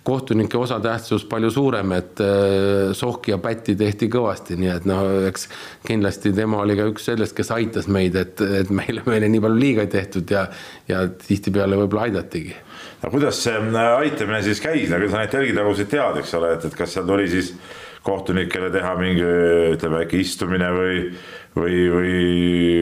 kohtunike 0.05 0.57
osatähtsus 0.57 1.23
palju 1.25 1.49
suurem, 1.49 1.95
et 1.97 2.21
äh, 2.21 2.91
sohki 2.93 3.33
ja 3.33 3.39
pätti 3.41 3.73
tehti 3.75 4.09
kõvasti, 4.13 4.57
nii 4.61 4.69
et 4.75 4.85
no 4.89 4.99
eks 5.25 5.47
kindlasti 5.87 6.33
tema 6.37 6.61
oli 6.61 6.75
ka 6.77 6.85
üks 6.91 7.07
sellest, 7.09 7.33
kes 7.37 7.49
aitas 7.55 7.89
meid, 7.89 8.17
et, 8.21 8.41
et 8.61 8.69
meile, 8.69 9.01
meile 9.09 9.31
nii 9.33 9.41
palju 9.47 9.61
liiga 9.61 9.85
ei 9.85 9.89
tehtud 9.95 10.35
ja, 10.35 10.45
ja 10.91 11.07
tihtipeale 11.09 11.79
võib-olla 11.81 12.05
aidatigi. 12.09 12.53
no 13.01 13.11
kuidas 13.15 13.41
see 13.47 13.57
äh, 13.57 13.81
aitamine 13.95 14.43
siis 14.45 14.61
käis, 14.61 14.91
nagu 14.93 15.09
sa 15.09 15.23
neid 15.23 15.33
telgitagusid 15.33 15.89
tead, 15.95 16.21
eks 16.21 16.37
ole, 16.37 16.53
et, 16.59 16.69
et 16.69 16.77
kas 16.77 16.93
seal 16.93 17.09
tuli 17.09 17.25
siis 17.31 17.55
kohtunikele 18.05 18.71
teha 18.73 18.93
mingi 18.99 19.25
ütleme 19.75 20.03
äkki 20.05 20.21
istumine 20.23 20.69
või, 20.75 20.99
või, 21.57 21.79
või, 21.93 22.19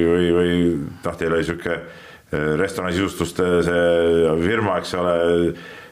või, 0.10 0.28
või 0.38 0.58
noh, 1.06 1.16
teil 1.20 1.38
oli 1.38 1.48
sihuke 1.48 1.78
äh, 1.78 2.52
restorani 2.60 2.98
sisustuste 2.98 3.48
see 3.66 4.36
firma, 4.44 4.78
eks 4.82 4.94
ole, 5.00 5.16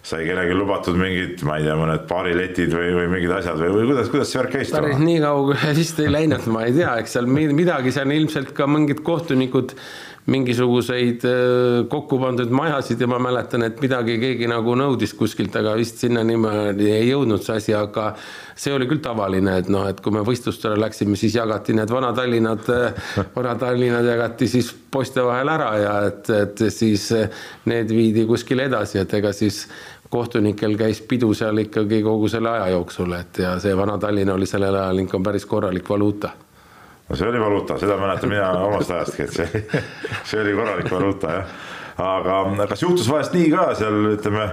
sai 0.01 0.23
kellelgi 0.25 0.55
lubatud 0.57 0.97
mingid, 0.97 1.43
ma 1.45 1.59
ei 1.59 1.67
tea, 1.67 1.75
mõned 1.77 2.07
baariletid 2.09 2.71
või, 2.73 2.89
või 2.97 3.09
mingid 3.15 3.33
asjad 3.37 3.59
või, 3.61 3.73
või 3.75 3.89
kuidas, 3.91 4.09
kuidas 4.13 4.31
see 4.33 4.41
värk 4.41 4.55
käis? 4.57 4.71
päris 4.73 5.01
nii 5.01 5.19
kaugele 5.21 5.73
vist 5.81 6.01
ei 6.01 6.09
läinud, 6.11 6.47
ma 6.53 6.65
ei 6.67 6.75
tea, 6.79 6.95
eks 7.03 7.17
seal 7.17 7.29
midagi 7.31 7.93
seal 7.93 8.13
ilmselt 8.15 8.55
ka 8.57 8.67
mingid 8.69 9.03
kohtunikud 9.05 9.75
mingisuguseid 10.29 11.23
kokku 11.89 12.19
pandud 12.21 12.51
majasid 12.53 13.01
ja 13.01 13.07
ma 13.09 13.17
mäletan, 13.21 13.63
et 13.65 13.79
midagi 13.81 14.19
keegi 14.21 14.49
nagu 14.49 14.75
nõudis 14.77 15.15
kuskilt, 15.17 15.55
aga 15.57 15.73
vist 15.79 16.01
sinna 16.03 16.21
niimoodi 16.25 16.91
ei 16.93 17.07
jõudnud 17.09 17.41
see 17.41 17.55
asi, 17.57 17.73
aga 17.73 18.11
see 18.55 18.73
oli 18.75 18.85
küll 18.89 19.01
tavaline, 19.01 19.55
et 19.63 19.71
noh, 19.73 19.87
et 19.89 20.01
kui 20.01 20.13
me 20.13 20.21
võistlustele 20.25 20.77
läksime, 20.79 21.17
siis 21.17 21.39
jagati 21.39 21.73
need 21.77 21.89
Vana-Tallinnad, 21.89 22.69
Vana-Tallinnad 23.37 24.05
jagati 24.11 24.49
siis 24.51 24.69
poiste 24.91 25.25
vahel 25.25 25.49
ära 25.55 25.71
ja 25.81 25.95
et, 26.11 26.29
et 26.37 26.63
siis 26.69 27.07
need 27.71 27.89
viidi 27.95 28.27
kuskile 28.29 28.69
edasi, 28.69 29.01
et 29.01 29.17
ega 29.17 29.33
siis 29.33 29.65
kohtunikel 30.11 30.77
käis 30.77 31.01
pidu 31.07 31.33
seal 31.33 31.63
ikkagi 31.63 32.03
kogu 32.05 32.29
selle 32.29 32.53
aja 32.53 32.69
jooksul, 32.75 33.17
et 33.17 33.41
ja 33.41 33.57
see 33.63 33.73
Vana-Tallinn 33.77 34.35
oli 34.37 34.49
sellel 34.49 34.77
ajal 34.83 35.05
ikka 35.07 35.23
päris 35.25 35.49
korralik 35.49 35.89
valuuta 35.89 36.35
no 37.11 37.17
see 37.19 37.27
oli 37.27 37.39
valuuta, 37.43 37.75
seda 37.81 37.97
mäletan 37.99 38.31
mina 38.31 38.51
omast 38.63 38.91
ajastki, 38.95 39.27
et 39.27 39.33
see, 39.35 39.63
see 40.29 40.39
oli 40.39 40.55
korralik 40.55 40.87
valuuta 40.91 41.33
jah. 41.35 41.57
aga 41.99 42.67
kas 42.71 42.85
juhtus 42.85 43.09
vahest 43.11 43.35
nii 43.35 43.49
ka 43.51 43.73
seal 43.75 44.13
ütleme 44.13 44.47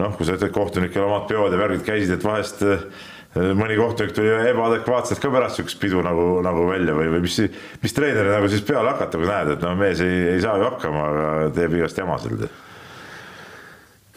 noh, 0.00 0.12
kui 0.18 0.26
sa 0.26 0.36
ütled, 0.36 0.52
kohtunikel 0.52 1.06
omad 1.06 1.24
peod 1.30 1.54
ja 1.54 1.60
värgid 1.60 1.84
käisid, 1.86 2.16
et 2.16 2.26
vahest 2.26 2.60
eh, 2.66 2.84
mõni 3.56 3.78
kohtunik 3.78 4.12
tuli 4.16 4.34
ebaadekvaatselt 4.50 5.22
ka 5.22 5.30
pärast 5.32 5.58
sihukest 5.58 5.80
pidu 5.80 6.02
nagu, 6.04 6.26
nagu 6.44 6.68
välja 6.68 6.96
või, 6.98 7.08
või 7.14 7.24
mis, 7.24 7.40
mis 7.82 7.96
treeneri 7.96 8.34
nagu 8.34 8.50
siis 8.52 8.66
peale 8.66 8.92
hakata, 8.92 9.20
kui 9.20 9.30
näed, 9.30 9.54
et 9.56 9.64
no 9.64 9.72
mees 9.78 10.04
ei, 10.04 10.20
ei 10.34 10.44
saa 10.44 10.58
ju 10.60 10.68
hakkama, 10.68 11.08
aga 11.08 11.50
teeb 11.56 11.78
igast 11.78 11.98
jama 12.02 12.20
seal 12.20 12.44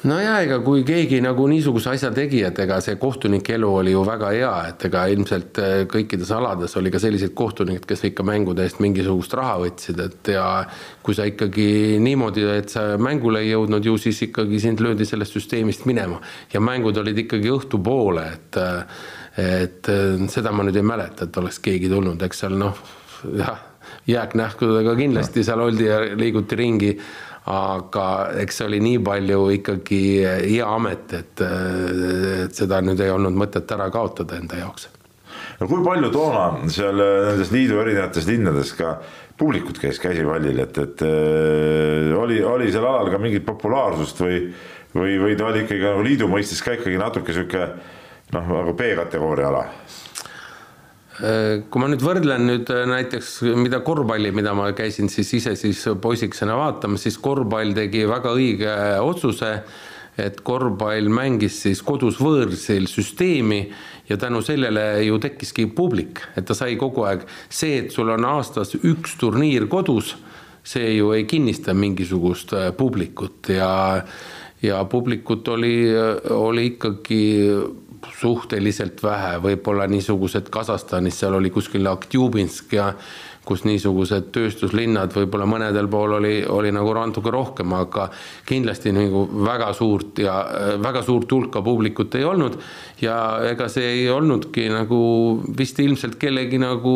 no 0.05 0.17
ja 0.21 0.35
ega 0.45 0.59
kui 0.61 0.83
keegi 0.85 1.17
nagu 1.25 1.47
niisuguse 1.49 1.89
asja 1.95 2.11
tegi, 2.13 2.43
et 2.45 2.59
ega 2.61 2.77
see 2.85 2.99
kohtunike 3.01 3.55
elu 3.55 3.69
oli 3.79 3.95
ju 3.95 4.03
väga 4.05 4.29
hea, 4.35 4.51
et 4.69 4.85
ega 4.89 5.05
ilmselt 5.09 5.61
äh, 5.63 5.73
kõikides 5.89 6.31
alades 6.35 6.77
oli 6.77 6.91
ka 6.93 7.01
selliseid 7.01 7.33
kohtunikke, 7.37 7.87
kes 7.89 8.05
ikka 8.11 8.25
mängude 8.27 8.67
eest 8.67 8.81
mingisugust 8.83 9.33
raha 9.37 9.55
võtsid, 9.63 10.01
et 10.05 10.33
ja 10.35 10.47
kui 11.01 11.17
sa 11.17 11.25
ikkagi 11.29 11.69
niimoodi, 12.03 12.45
et 12.59 12.73
sa 12.73 12.85
mängule 13.01 13.41
ei 13.41 13.53
jõudnud, 13.55 13.89
ju 13.89 13.97
siis 14.01 14.21
ikkagi 14.27 14.61
sind 14.61 14.83
löödi 14.85 15.07
sellest 15.09 15.37
süsteemist 15.37 15.87
minema. 15.89 16.21
Ja 16.53 16.61
mängud 16.61 16.97
olid 17.01 17.25
ikkagi 17.25 17.53
õhtupoole, 17.53 18.27
et 18.35 18.61
et 19.37 19.85
seda 20.33 20.49
ma 20.49 20.63
nüüd 20.65 20.77
ei 20.79 20.85
mäleta, 20.85 21.27
et 21.27 21.35
oleks 21.37 21.59
keegi 21.61 21.91
tulnud, 21.91 22.21
eks 22.25 22.39
seal 22.41 22.55
noh, 22.57 22.79
jah, 23.37 23.59
jääknähkudega 24.07 24.95
kindlasti 24.97 25.43
seal 25.43 25.61
oldi 25.61 25.85
ja 25.85 25.99
liiguti 26.17 26.57
ringi 26.57 26.91
aga 27.47 28.05
eks 28.43 28.59
see 28.59 28.67
oli 28.67 28.81
nii 28.83 28.99
palju 29.05 29.39
ikkagi 29.55 30.01
hea 30.25 30.67
amet, 30.67 31.13
et, 31.15 31.43
et 32.43 32.55
seda 32.55 32.81
nüüd 32.83 32.99
ei 33.03 33.13
olnud 33.13 33.37
mõtet 33.39 33.71
ära 33.75 33.87
kaotada 33.93 34.39
enda 34.39 34.59
jaoks. 34.59 34.89
no 35.61 35.69
kui 35.69 35.83
palju 35.85 36.11
toona 36.11 36.69
seal 36.71 36.99
nendes 36.99 37.53
liidu 37.55 37.79
erinevates 37.83 38.27
linnades 38.27 38.73
ka 38.77 38.97
publikut 39.37 39.77
käis 39.79 39.99
käsipallil, 40.01 40.59
et, 40.63 40.77
et 40.81 41.03
äh, 41.05 42.15
oli, 42.17 42.41
oli 42.43 42.71
sel 42.73 42.85
alal 42.87 43.11
ka 43.13 43.21
mingit 43.21 43.45
populaarsust 43.45 44.23
või, 44.23 44.41
või, 44.97 45.17
või 45.21 45.37
ta 45.37 45.51
oli 45.51 45.63
ikkagi 45.65 45.85
nagu 45.85 46.05
liidu 46.05 46.29
mõistes 46.31 46.63
ka 46.65 46.73
ikkagi 46.77 46.97
natuke 46.99 47.35
sihuke 47.35 47.69
noh, 48.33 48.49
nagu 48.49 48.73
B-kategooria 48.77 49.51
ala? 49.51 49.63
Äh, 51.17 51.63
kui 51.73 51.81
ma 51.81 51.87
nüüd 51.89 52.03
võrdlen 52.05 52.43
nüüd 52.45 52.69
äh, 52.69 52.83
näiteks, 52.85 53.39
mida 53.57 53.79
korvpalli, 53.81 54.29
mida 54.37 54.51
ma 54.53 54.67
käisin 54.77 55.09
siis 55.09 55.31
ise 55.33 55.55
siis 55.57 55.79
poisikesena 56.01 56.53
vaatamas, 56.59 57.07
siis 57.07 57.17
korvpall 57.17 57.73
tegi 57.73 58.03
väga 58.05 58.33
õige 58.37 58.75
otsuse, 59.01 59.49
et 60.21 60.37
korvpall 60.45 61.09
mängis 61.09 61.57
siis 61.63 61.81
kodus 61.85 62.19
võõrsil 62.21 62.85
süsteemi 62.91 63.63
ja 64.09 64.19
tänu 64.21 64.43
sellele 64.45 64.83
ju 65.07 65.17
tekkiski 65.21 65.65
publik, 65.73 66.21
et 66.37 66.45
ta 66.45 66.53
sai 66.57 66.77
kogu 66.77 67.07
aeg, 67.09 67.25
see, 67.49 67.81
et 67.81 67.89
sul 67.95 68.13
on 68.13 68.29
aastas 68.35 68.75
üks 68.77 69.17
turniir 69.17 69.65
kodus, 69.71 70.13
see 70.61 70.99
ju 70.99 71.15
ei 71.17 71.25
kinnista 71.25 71.73
mingisugust 71.73 72.53
äh, 72.53 72.69
publikut 72.77 73.49
ja, 73.57 74.05
ja 74.61 74.85
publikut 74.85 75.49
oli, 75.49 75.75
oli 76.29 76.69
ikkagi 76.75 77.25
suhteliselt 78.19 79.03
vähe, 79.03 79.37
võib-olla 79.43 79.87
niisugused 79.87 80.49
Kasahstanis, 80.53 81.19
seal 81.19 81.37
oli 81.37 81.49
kuskil 81.53 81.87
Aktjubinsk 81.89 82.73
ja 82.73 82.91
kus 83.47 83.63
niisugused 83.67 84.29
tööstuslinnad 84.35 85.13
võib-olla 85.15 85.47
mõnedel 85.49 85.87
pool 85.91 86.17
oli, 86.19 86.35
oli 86.43 86.71
nagu 86.75 86.93
natuke 86.97 87.31
rohkem, 87.33 87.73
aga 87.77 88.09
kindlasti 88.47 88.93
nagu 88.95 89.23
väga 89.47 89.71
suurt 89.77 90.19
ja 90.23 90.35
väga 90.83 91.03
suurt 91.05 91.31
hulka 91.31 91.61
publikut 91.65 92.15
ei 92.19 92.27
olnud. 92.27 92.59
ja 93.01 93.15
ega 93.45 93.67
see 93.69 93.85
ei 93.93 94.05
olnudki 94.09 94.67
nagu 94.73 94.99
vist 95.57 95.79
ilmselt 95.79 96.15
kellegi 96.17 96.57
nagu 96.57 96.93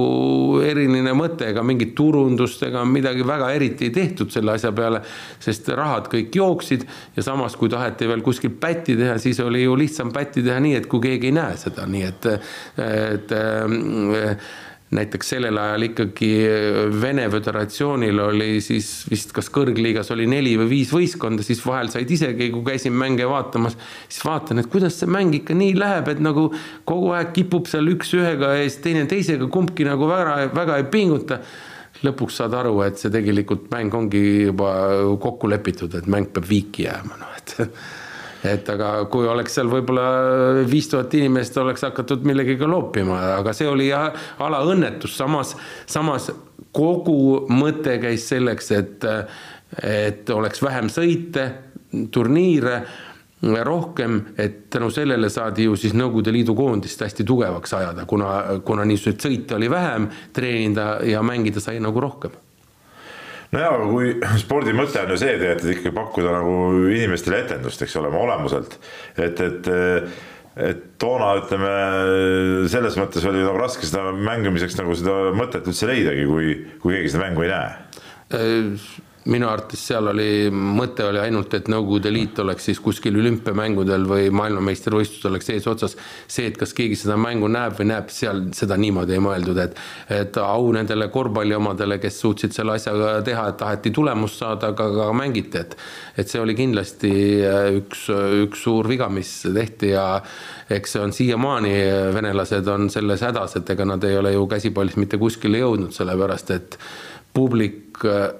eriline 0.66 1.14
mõte 1.14 1.52
ega 1.52 1.64
mingit 1.64 1.94
turundust 1.96 2.64
ega 2.66 2.82
midagi 2.86 3.26
väga 3.28 3.52
eriti 3.54 3.90
ei 3.90 3.94
tehtud 3.96 4.34
selle 4.34 4.56
asja 4.56 4.72
peale, 4.76 5.04
sest 5.40 5.70
rahad 5.78 6.10
kõik 6.12 6.34
jooksid 6.36 6.88
ja 7.16 7.26
samas, 7.26 7.56
kui 7.56 7.70
taheti 7.70 8.10
veel 8.10 8.26
kuskil 8.26 8.56
pätti 8.60 8.98
teha, 8.98 9.20
siis 9.22 9.40
oli 9.46 9.64
ju 9.64 9.78
lihtsam 9.78 10.12
pätti 10.16 10.44
teha 10.46 10.60
nii, 10.64 10.76
et 10.82 10.90
kui 10.90 11.04
keegi 11.04 11.30
ei 11.30 11.38
näe 11.38 11.58
seda, 11.62 11.86
nii 11.86 12.04
et, 12.10 12.30
et, 12.82 13.38
et 14.26 14.50
näiteks 14.91 15.30
sellel 15.34 15.58
ajal 15.58 15.86
ikkagi 15.88 16.30
Vene 17.01 17.27
Föderatsioonil 17.32 18.19
oli 18.25 18.49
siis 18.63 18.89
vist 19.12 19.32
kas 19.36 19.47
kõrgliigas 19.54 20.12
oli 20.12 20.27
neli 20.30 20.58
või 20.60 20.67
viis 20.73 20.91
võistkonda, 20.91 21.45
siis 21.47 21.63
vahel 21.65 21.91
said 21.93 22.12
isegi, 22.12 22.49
kui 22.51 22.65
käisin 22.67 22.95
mänge 22.99 23.27
vaatamas, 23.30 23.77
siis 24.10 24.25
vaatan, 24.27 24.60
et 24.60 24.69
kuidas 24.71 24.99
see 24.99 25.12
mäng 25.12 25.36
ikka 25.38 25.56
nii 25.56 25.77
läheb, 25.80 26.12
et 26.12 26.23
nagu 26.23 26.49
kogu 26.88 27.13
aeg 27.15 27.32
kipub 27.38 27.71
seal 27.71 27.88
üks 27.93 28.12
ühega 28.19 28.54
ees, 28.60 28.82
teine 28.84 29.08
teisega, 29.10 29.47
kumbki 29.51 29.88
nagu 29.88 30.12
väga, 30.12 30.51
väga 30.56 30.82
ei 30.82 30.89
pinguta. 30.91 31.41
Lõpuks 32.01 32.39
saad 32.39 32.54
aru, 32.58 32.80
et 32.82 32.97
see 32.97 33.12
tegelikult 33.13 33.67
mäng 33.69 33.93
ongi 33.93 34.21
juba 34.47 34.71
kokku 35.21 35.49
lepitud, 35.51 35.93
et 35.99 36.08
mäng 36.10 36.32
peab 36.34 36.47
viiki 36.49 36.88
jääma, 36.88 37.19
noh 37.19 37.36
et 37.38 37.56
et 38.47 38.69
aga 38.73 38.91
kui 39.12 39.27
oleks 39.30 39.58
seal 39.58 39.69
võib-olla 39.71 40.63
viis 40.69 40.89
tuhat 40.91 41.13
inimest, 41.17 41.58
oleks 41.62 41.86
hakatud 41.86 42.25
millegagi 42.27 42.67
loopima, 42.67 43.19
aga 43.38 43.54
see 43.54 43.69
oli 43.69 43.89
jah, 43.91 44.12
ala 44.41 44.63
õnnetus, 44.67 45.15
samas, 45.17 45.56
samas 45.89 46.32
kogu 46.73 47.45
mõte 47.51 47.97
käis 48.01 48.27
selleks, 48.32 48.71
et, 48.77 49.08
et 49.84 50.30
oleks 50.34 50.63
vähem 50.63 50.89
sõite, 50.91 51.47
turniire 52.12 52.82
rohkem, 53.41 54.19
et 54.38 54.69
tänu 54.69 54.91
sellele 54.93 55.30
saadi 55.34 55.65
ju 55.65 55.75
siis 55.80 55.95
Nõukogude 55.97 56.34
Liidu 56.34 56.54
koondist 56.56 57.01
hästi 57.01 57.25
tugevaks 57.25 57.73
ajada, 57.73 58.06
kuna, 58.06 58.62
kuna 58.65 58.86
niisuguseid 58.86 59.25
sõite 59.25 59.58
oli 59.58 59.69
vähem, 59.71 60.08
treenida 60.34 60.99
ja 61.10 61.23
mängida 61.25 61.63
sai 61.63 61.82
nagu 61.82 62.04
rohkem 62.04 62.38
nojaa, 63.52 63.76
aga 63.78 63.88
kui 63.92 64.16
spordi 64.44 64.76
mõte 64.78 65.04
on 65.04 65.14
ju 65.14 65.22
see 65.22 65.38
et 65.38 65.64
ikkagi 65.76 65.94
pakkuda 65.96 66.36
nagu 66.40 66.58
inimestele 66.92 67.44
etendust, 67.46 67.82
eks 67.84 67.98
ole, 68.00 68.12
oma 68.12 68.26
olemuselt, 68.28 68.78
et, 69.18 69.42
et 69.48 69.72
et 70.62 70.80
toona 71.00 71.30
ütleme 71.40 71.70
selles 72.72 72.98
mõttes 73.00 73.24
oli 73.24 73.40
nagu 73.40 73.56
raske 73.56 73.88
seda 73.88 74.10
mängimiseks 74.12 74.76
nagu 74.82 74.98
seda 75.00 75.32
mõtet 75.38 75.70
üldse 75.72 75.88
leidagi, 75.88 76.26
kui, 76.28 76.58
kui 76.84 76.98
keegi 76.98 77.14
seda 77.14 77.24
mängu 77.24 77.46
ei 77.46 77.54
näe. 77.54 77.70
Äh, 78.36 78.90
minu 79.30 79.46
arvates 79.46 79.82
seal 79.86 80.08
oli, 80.10 80.50
mõte 80.50 81.06
oli 81.06 81.20
ainult, 81.22 81.54
et 81.54 81.68
Nõukogude 81.70 82.10
Liit 82.14 82.40
oleks 82.42 82.66
siis 82.70 82.80
kuskil 82.82 83.20
olümpiamängudel 83.22 84.08
või 84.10 84.32
maailmameistrivõistlustel 84.34 85.30
oleks 85.30 85.52
eesotsas. 85.54 85.96
see, 86.28 86.48
et 86.50 86.58
kas 86.58 86.74
keegi 86.74 86.98
seda 86.98 87.18
mängu 87.22 87.48
näeb 87.52 87.78
või 87.78 87.92
näeb, 87.92 88.10
seal 88.10 88.48
seda 88.58 88.78
niimoodi 88.82 89.14
ei 89.14 89.22
mõeldud, 89.22 89.62
et, 89.62 89.78
et 90.10 90.42
au 90.42 90.72
nendele 90.74 91.10
korvpalli 91.14 91.56
omadele, 91.56 92.00
kes 92.02 92.20
suutsid 92.24 92.58
selle 92.58 92.80
asjaga 92.80 93.22
teha, 93.28 93.48
et 93.52 93.58
taheti 93.62 93.94
tulemust 93.94 94.42
saada, 94.42 94.74
aga 94.74 94.90
ka 94.98 95.12
mängiti, 95.14 95.62
et 95.62 95.78
et 96.18 96.30
see 96.30 96.42
oli 96.42 96.56
kindlasti 96.58 97.12
äh, 97.46 97.70
üks, 97.78 98.08
üks 98.46 98.66
suur 98.66 98.90
viga, 98.90 99.10
mis 99.10 99.30
tehti 99.54 99.94
ja 99.94 100.06
eks 100.69 100.98
see 100.98 101.02
on 101.02 101.13
siiamaani, 101.13 101.74
venelased 102.15 102.67
on 102.74 102.90
selles 102.90 103.22
hädas, 103.22 103.60
et 103.60 103.69
ega 103.69 103.86
nad 103.86 104.04
ei 104.04 104.17
ole 104.17 104.34
ju 104.34 104.48
käsipallis 104.50 104.98
mitte 104.98 105.22
kuskile 105.22 105.62
jõudnud, 105.62 105.94
sellepärast 105.94 106.56
et 106.58 106.80
publik 107.34 108.02
äh, 108.06 108.32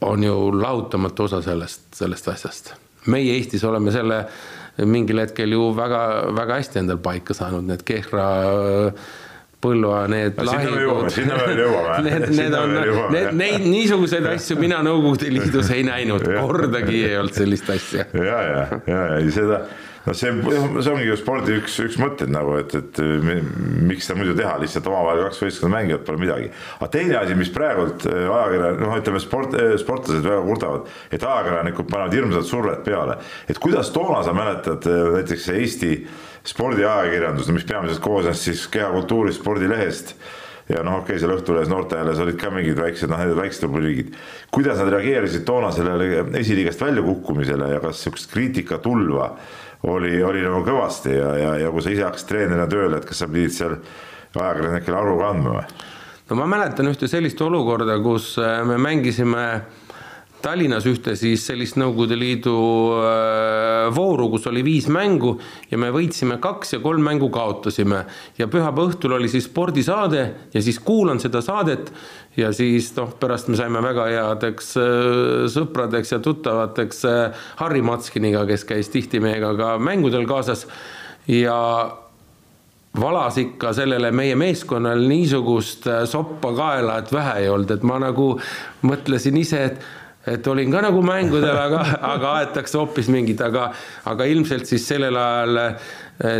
on 0.00 0.22
ju 0.24 0.36
lahutamatu 0.60 1.26
osa 1.28 1.42
sellest, 1.44 1.90
sellest 1.94 2.28
asjast. 2.28 2.74
meie 3.06 3.34
Eestis 3.36 3.64
oleme 3.64 3.92
selle 3.92 4.24
mingil 4.86 5.18
hetkel 5.20 5.52
ju 5.52 5.72
väga-väga 5.76 6.60
hästi 6.60 6.80
endal 6.82 7.00
paika 7.04 7.34
saanud, 7.36 7.66
need 7.68 7.84
Kehra 7.84 8.28
Põlva 9.60 10.06
need 10.08 10.38
no, 10.40 10.44
lahingud. 10.48 11.10
sinna 11.12 11.36
veel 11.42 11.58
jõuame. 11.60 11.98
Need, 12.06 12.22
need 12.32 12.54
on, 12.56 12.70
need, 13.12 13.26
neid 13.36 13.66
niisuguseid 13.68 14.24
asju 14.30 14.56
mina 14.56 14.78
Nõukogude 14.86 15.28
Liidus 15.34 15.68
ei 15.74 15.84
näinud, 15.84 16.24
kordagi 16.40 17.02
ei 17.10 17.18
olnud 17.20 17.36
sellist 17.36 17.68
asja. 17.74 18.06
ja, 18.16 18.38
ja, 18.46 18.62
ja, 18.88 19.02
ja 19.18 19.34
seda 19.34 19.60
no 20.06 20.14
see, 20.16 20.32
see 20.40 20.92
ongi 20.92 21.06
ju 21.08 21.16
spordi 21.20 21.56
üks, 21.60 21.76
üks 21.84 21.98
mõtteid 22.00 22.32
nagu, 22.32 22.54
et, 22.60 22.72
et 22.78 23.00
miks 23.20 24.08
seda 24.08 24.18
muidu 24.20 24.34
teha, 24.38 24.54
lihtsalt 24.62 24.88
omavahel 24.88 25.26
kaks 25.26 25.42
võistkonda 25.44 25.76
mängivad, 25.76 26.04
pole 26.06 26.22
midagi. 26.22 26.50
aga 26.78 26.90
teine 26.94 27.18
asi, 27.20 27.36
mis 27.38 27.52
praegult 27.54 28.06
äh, 28.08 28.24
ajakirja, 28.24 28.72
noh, 28.80 28.96
ütleme 29.00 29.22
sport, 29.22 29.56
äh, 29.60 29.76
sportlased 29.80 30.26
väga 30.26 30.42
kurdavad, 30.48 30.90
et 31.12 31.22
ajakirjanikud 31.22 31.92
panevad 31.92 32.16
hirmsat 32.16 32.48
survet 32.48 32.84
peale, 32.86 33.20
et 33.50 33.60
kuidas 33.62 33.92
toona 33.94 34.24
sa 34.26 34.36
mäletad 34.36 34.88
äh, 34.88 35.06
näiteks 35.18 35.48
Eesti 35.56 35.94
spordiajakirjandus, 36.50 37.50
mis 37.52 37.66
peamiselt 37.68 38.00
koosnes 38.04 38.44
siis 38.46 38.64
kehakultuurist, 38.72 39.42
spordilehest 39.42 40.14
ja 40.70 40.84
noh, 40.86 41.00
okei 41.00 41.16
okay,, 41.16 41.20
seal 41.22 41.34
Õhtulehes 41.34 41.70
noorteajales 41.70 42.20
olid 42.22 42.38
ka 42.40 42.50
mingid 42.54 42.78
väiksed, 42.78 43.10
noh, 43.10 43.20
need 43.20 43.36
väiksed 43.38 43.66
rubriigid. 43.66 44.14
kuidas 44.54 44.78
nad 44.80 44.90
reageerisid 44.94 45.44
toona 45.48 45.72
sellele 45.74 46.24
esiliigast 46.40 46.82
väljakukkumisele 46.84 47.72
ja 47.74 47.80
kas 47.82 48.04
sihukest 48.04 48.30
kriitikatulva 48.32 49.32
oli, 49.88 50.22
oli 50.22 50.42
nagu 50.44 50.60
kõvasti 50.66 51.14
ja, 51.14 51.30
ja, 51.38 51.52
ja 51.64 51.70
kui 51.72 51.84
sa 51.84 51.92
ise 51.94 52.04
hakkasid 52.06 52.28
treenerina 52.28 52.66
tööle, 52.70 53.00
et 53.00 53.08
kas 53.08 53.22
sa 53.22 53.28
pidid 53.30 53.54
seal 53.54 53.76
ajakirjanikele 54.36 54.98
aru 55.00 55.16
ka 55.20 55.30
andma 55.32 55.54
või? 55.56 55.86
no 56.30 56.38
ma 56.38 56.48
mäletan 56.54 56.90
ühte 56.90 57.08
sellist 57.10 57.40
olukorda, 57.42 57.96
kus 58.04 58.34
äh, 58.42 58.60
me 58.68 58.78
mängisime 58.78 59.46
Tallinnas 60.40 60.86
ühte 60.88 61.12
siis 61.18 61.42
sellist 61.44 61.76
Nõukogude 61.80 62.16
Liidu 62.16 62.54
äh, 62.96 63.88
vooru, 63.92 64.30
kus 64.32 64.46
oli 64.48 64.62
viis 64.64 64.86
mängu 64.92 65.34
ja 65.70 65.78
me 65.80 65.90
võitsime 65.92 66.38
kaks 66.40 66.74
ja 66.76 66.80
kolm 66.80 67.04
mängu 67.04 67.28
kaotasime. 67.32 68.04
ja 68.38 68.48
pühapäeva 68.48 68.88
õhtul 68.88 69.16
oli 69.18 69.28
siis 69.28 69.50
spordisaade 69.50 70.24
ja 70.54 70.62
siis 70.64 70.80
kuulan 70.80 71.20
seda 71.20 71.42
saadet 71.44 71.92
ja 72.40 72.52
siis 72.56 72.88
noh, 72.96 73.12
pärast 73.20 73.50
me 73.52 73.60
saime 73.60 73.82
väga 73.84 74.08
headeks 74.08 74.72
äh, 74.80 75.46
sõpradeks 75.52 76.16
ja 76.16 76.20
tuttavateks 76.24 77.04
äh, 77.10 77.46
Harri 77.60 77.84
Matskiniga, 77.84 78.46
kes 78.48 78.64
käis 78.64 78.88
tihti 78.88 79.20
meiega 79.20 79.52
ka 79.58 79.74
mängudel 79.82 80.24
kaasas 80.30 80.66
ja 81.28 81.60
valas 83.00 83.36
ikka 83.38 83.74
sellele 83.76 84.10
meie 84.10 84.34
meeskonnale 84.34 85.06
niisugust 85.08 85.86
soppa 86.10 86.50
kaela, 86.56 86.98
et 86.98 87.12
vähe 87.12 87.38
ei 87.44 87.48
olnud, 87.52 87.70
et 87.70 87.84
ma 87.86 88.00
nagu 88.02 88.32
mõtlesin 88.82 89.36
ise, 89.38 89.64
et 89.68 89.99
et 90.30 90.46
olin 90.50 90.70
ka 90.72 90.84
nagu 90.84 91.02
mängudel, 91.04 91.56
aga, 91.56 91.80
aga 92.12 92.34
aetakse 92.40 92.78
hoopis 92.78 93.10
mingit, 93.12 93.40
aga, 93.44 93.70
aga 94.10 94.28
ilmselt 94.30 94.68
siis 94.68 94.86
sellel 94.88 95.16
ajal, 95.18 95.60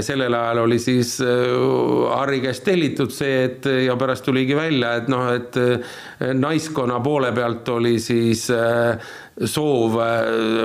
sellel 0.04 0.36
ajal 0.36 0.62
oli 0.66 0.76
siis 0.82 1.14
äh, 1.24 1.54
Harri 2.12 2.42
käest 2.44 2.66
tellitud 2.66 3.12
see, 3.14 3.46
et 3.48 3.66
ja 3.86 3.96
pärast 4.00 4.26
tuligi 4.26 4.56
välja, 4.58 4.94
et 5.00 5.10
noh, 5.12 5.26
et 5.34 5.58
äh, 5.60 5.96
naiskonna 6.36 7.00
poole 7.04 7.32
pealt 7.36 7.68
oli 7.72 7.96
siis 8.02 8.46
äh, 8.54 9.10
soov 9.40 9.96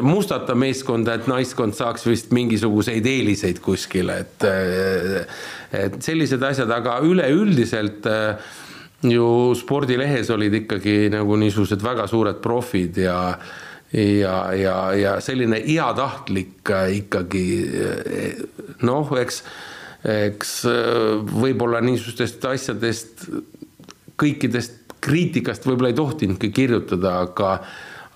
mustata 0.04 0.56
meeskonda, 0.58 1.16
et 1.16 1.30
naiskond 1.32 1.78
saaks 1.78 2.04
vist 2.10 2.34
mingisuguseid 2.36 3.06
eeliseid 3.08 3.62
kuskile, 3.64 4.18
et 4.26 4.50
et 5.76 5.98
sellised 6.04 6.44
asjad, 6.44 6.72
aga 6.72 7.00
üleüldiselt 7.06 8.06
äh, 8.10 8.54
ju 9.04 9.28
spordilehes 9.58 10.30
olid 10.34 10.54
ikkagi 10.64 11.10
nagu 11.14 11.36
niisugused 11.40 11.84
väga 11.84 12.08
suured 12.08 12.42
profid 12.44 12.98
ja 13.04 13.20
ja, 13.96 14.54
ja, 14.54 14.76
ja 14.94 15.14
selline 15.24 15.62
heatahtlik 15.64 16.70
äh, 16.70 16.98
ikkagi 17.00 17.46
äh, 17.64 18.40
noh, 18.88 19.12
eks, 19.20 19.44
eks 20.04 20.56
äh, 20.70 21.22
võib-olla 21.30 21.82
niisugustest 21.86 22.44
asjadest, 22.50 23.28
kõikidest 24.20 24.98
kriitikast 25.06 25.68
võib-olla 25.68 25.94
ei 25.94 26.00
tohtinudki 26.00 26.52
kirjutada, 26.56 27.20
aga 27.28 27.60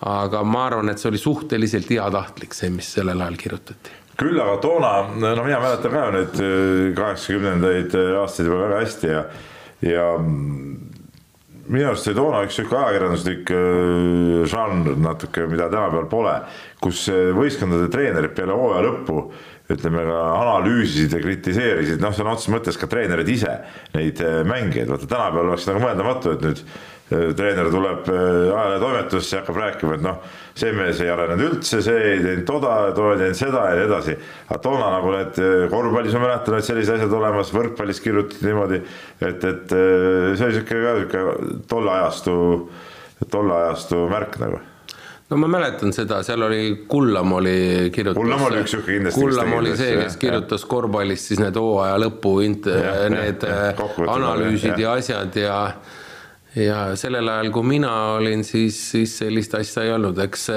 aga 0.10 0.46
ma 0.48 0.62
arvan, 0.70 0.88
et 0.94 1.02
see 1.02 1.10
oli 1.10 1.20
suhteliselt 1.20 1.90
heatahtlik, 1.92 2.54
see, 2.56 2.70
mis 2.72 2.88
sellel 2.96 3.20
ajal 3.20 3.36
kirjutati. 3.36 3.98
Küll 4.20 4.40
aga 4.40 4.54
toona, 4.64 4.92
no 5.12 5.44
mina 5.44 5.60
mäletan 5.60 5.92
ka 5.92 6.04
neid 6.16 6.40
kaheksakümnendaid 6.96 7.98
aastaid 8.22 8.48
juba 8.48 8.62
väga 8.64 8.80
hästi 8.80 9.12
ja 9.12 9.26
ja 9.86 10.08
minu 11.70 11.86
arust 11.92 12.08
see 12.08 12.18
toona 12.18 12.42
üks 12.48 12.58
sihuke 12.60 12.78
ajakirjanduslik 12.80 13.54
äh, 13.54 14.44
žanr 14.50 14.98
natuke, 15.00 15.46
mida 15.52 15.70
tänapäeval 15.72 16.10
pole, 16.12 16.36
kus 16.84 17.06
võistkondade 17.38 17.90
treenerid 17.94 18.36
peale 18.38 18.58
hooaja 18.58 18.86
lõppu 18.88 19.24
ütleme 19.70 20.02
ka 20.02 20.22
analüüsisid 20.34 21.12
ja 21.14 21.20
kritiseerisid, 21.22 22.00
noh, 22.02 22.14
sõna 22.18 22.34
otseses 22.34 22.54
mõttes 22.56 22.80
ka 22.82 22.90
treenerid 22.90 23.28
ise 23.30 23.60
neid 23.94 24.22
äh, 24.26 24.42
mängijaid, 24.50 24.90
vaata 24.90 25.10
tänapäeval 25.10 25.52
oleks 25.54 25.70
nagu 25.70 25.84
mõeldamatu, 25.86 26.34
et 26.34 26.48
nüüd 26.48 26.64
Äh, 26.64 26.99
treener 27.10 27.70
tuleb 27.74 28.10
äh, 28.10 28.20
ajalehetoimetusse 28.54 29.36
ja 29.36 29.42
hakkab 29.42 29.58
rääkima, 29.58 29.98
et 29.98 30.06
noh, 30.06 30.20
see 30.58 30.72
mees 30.78 31.02
ei 31.02 31.10
arenenud 31.10 31.56
üldse, 31.56 31.82
see 31.86 31.98
ei 32.12 32.22
teinud 32.22 32.46
toda, 32.46 32.74
too 32.94 33.14
ei 33.16 33.22
teinud 33.24 33.40
seda 33.40 33.66
ja 33.72 33.78
nii 33.80 33.86
edasi. 33.88 34.18
aga 34.48 34.60
toona 34.62 34.92
nagu 34.98 35.14
need 35.16 35.40
äh, 35.42 35.66
korvpallis 35.72 36.18
ma 36.18 36.26
mäletan, 36.28 36.60
et 36.60 36.68
sellised 36.70 37.00
asjad 37.00 37.16
olemas, 37.18 37.54
võrkpallis 37.56 38.02
kirjutati 38.06 38.46
niimoodi, 38.46 38.82
et, 39.26 39.48
et 39.54 39.74
see 39.74 40.50
oli 40.50 40.58
sihuke 40.60 40.82
ka 40.84 40.98
sihuke 41.00 41.64
tolle 41.72 41.96
ajastu, 41.98 42.36
tolle 43.30 43.56
ajastu 43.64 44.04
märk 44.12 44.38
nagu 44.44 44.60
no 45.30 45.38
ma 45.42 45.50
mäletan 45.58 45.94
seda, 45.94 46.22
seal 46.26 46.46
oli 46.46 46.86
Kullam 46.90 47.34
oli 47.38 47.90
kirjutas. 47.94 48.18
Kullam 48.22 48.46
oli 48.48 48.62
üks 48.64 48.74
sihuke 48.74 48.96
kindlasti. 48.96 49.22
Kullam 49.22 49.56
oli 49.60 49.74
see, 49.78 49.96
kes 49.98 50.18
kirjutas 50.22 50.66
korvpallist 50.70 51.32
siis 51.32 51.42
need 51.42 51.58
hooaja 51.58 51.98
lõpu, 52.02 52.36
need 52.46 52.70
analüüsid 53.50 54.76
ja, 54.78 54.92
ja 54.92 54.94
asjad 55.02 55.42
ja 55.42 55.58
ja 56.56 56.96
sellel 56.98 57.30
ajal, 57.30 57.52
kui 57.54 57.68
mina 57.76 57.92
olin, 58.16 58.44
siis, 58.44 58.80
siis 58.92 59.20
sellist 59.22 59.54
asja 59.60 59.86
ei 59.86 59.94
olnud, 59.94 60.18
eks 60.26 60.50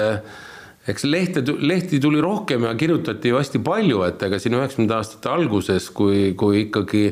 eks 0.89 1.05
lehte, 1.07 1.45
lehti 1.63 2.01
tuli 2.03 2.21
rohkem 2.23 2.65
ja 2.67 2.75
kirjutati 2.75 3.31
ju 3.31 3.39
hästi 3.39 3.61
palju, 3.63 4.03
et 4.07 4.23
ega 4.27 4.41
siin 4.43 4.57
üheksakümnendate 4.59 4.99
aastate 4.99 5.31
alguses, 5.31 5.89
kui, 5.95 6.33
kui 6.39 6.67
ikkagi 6.67 7.05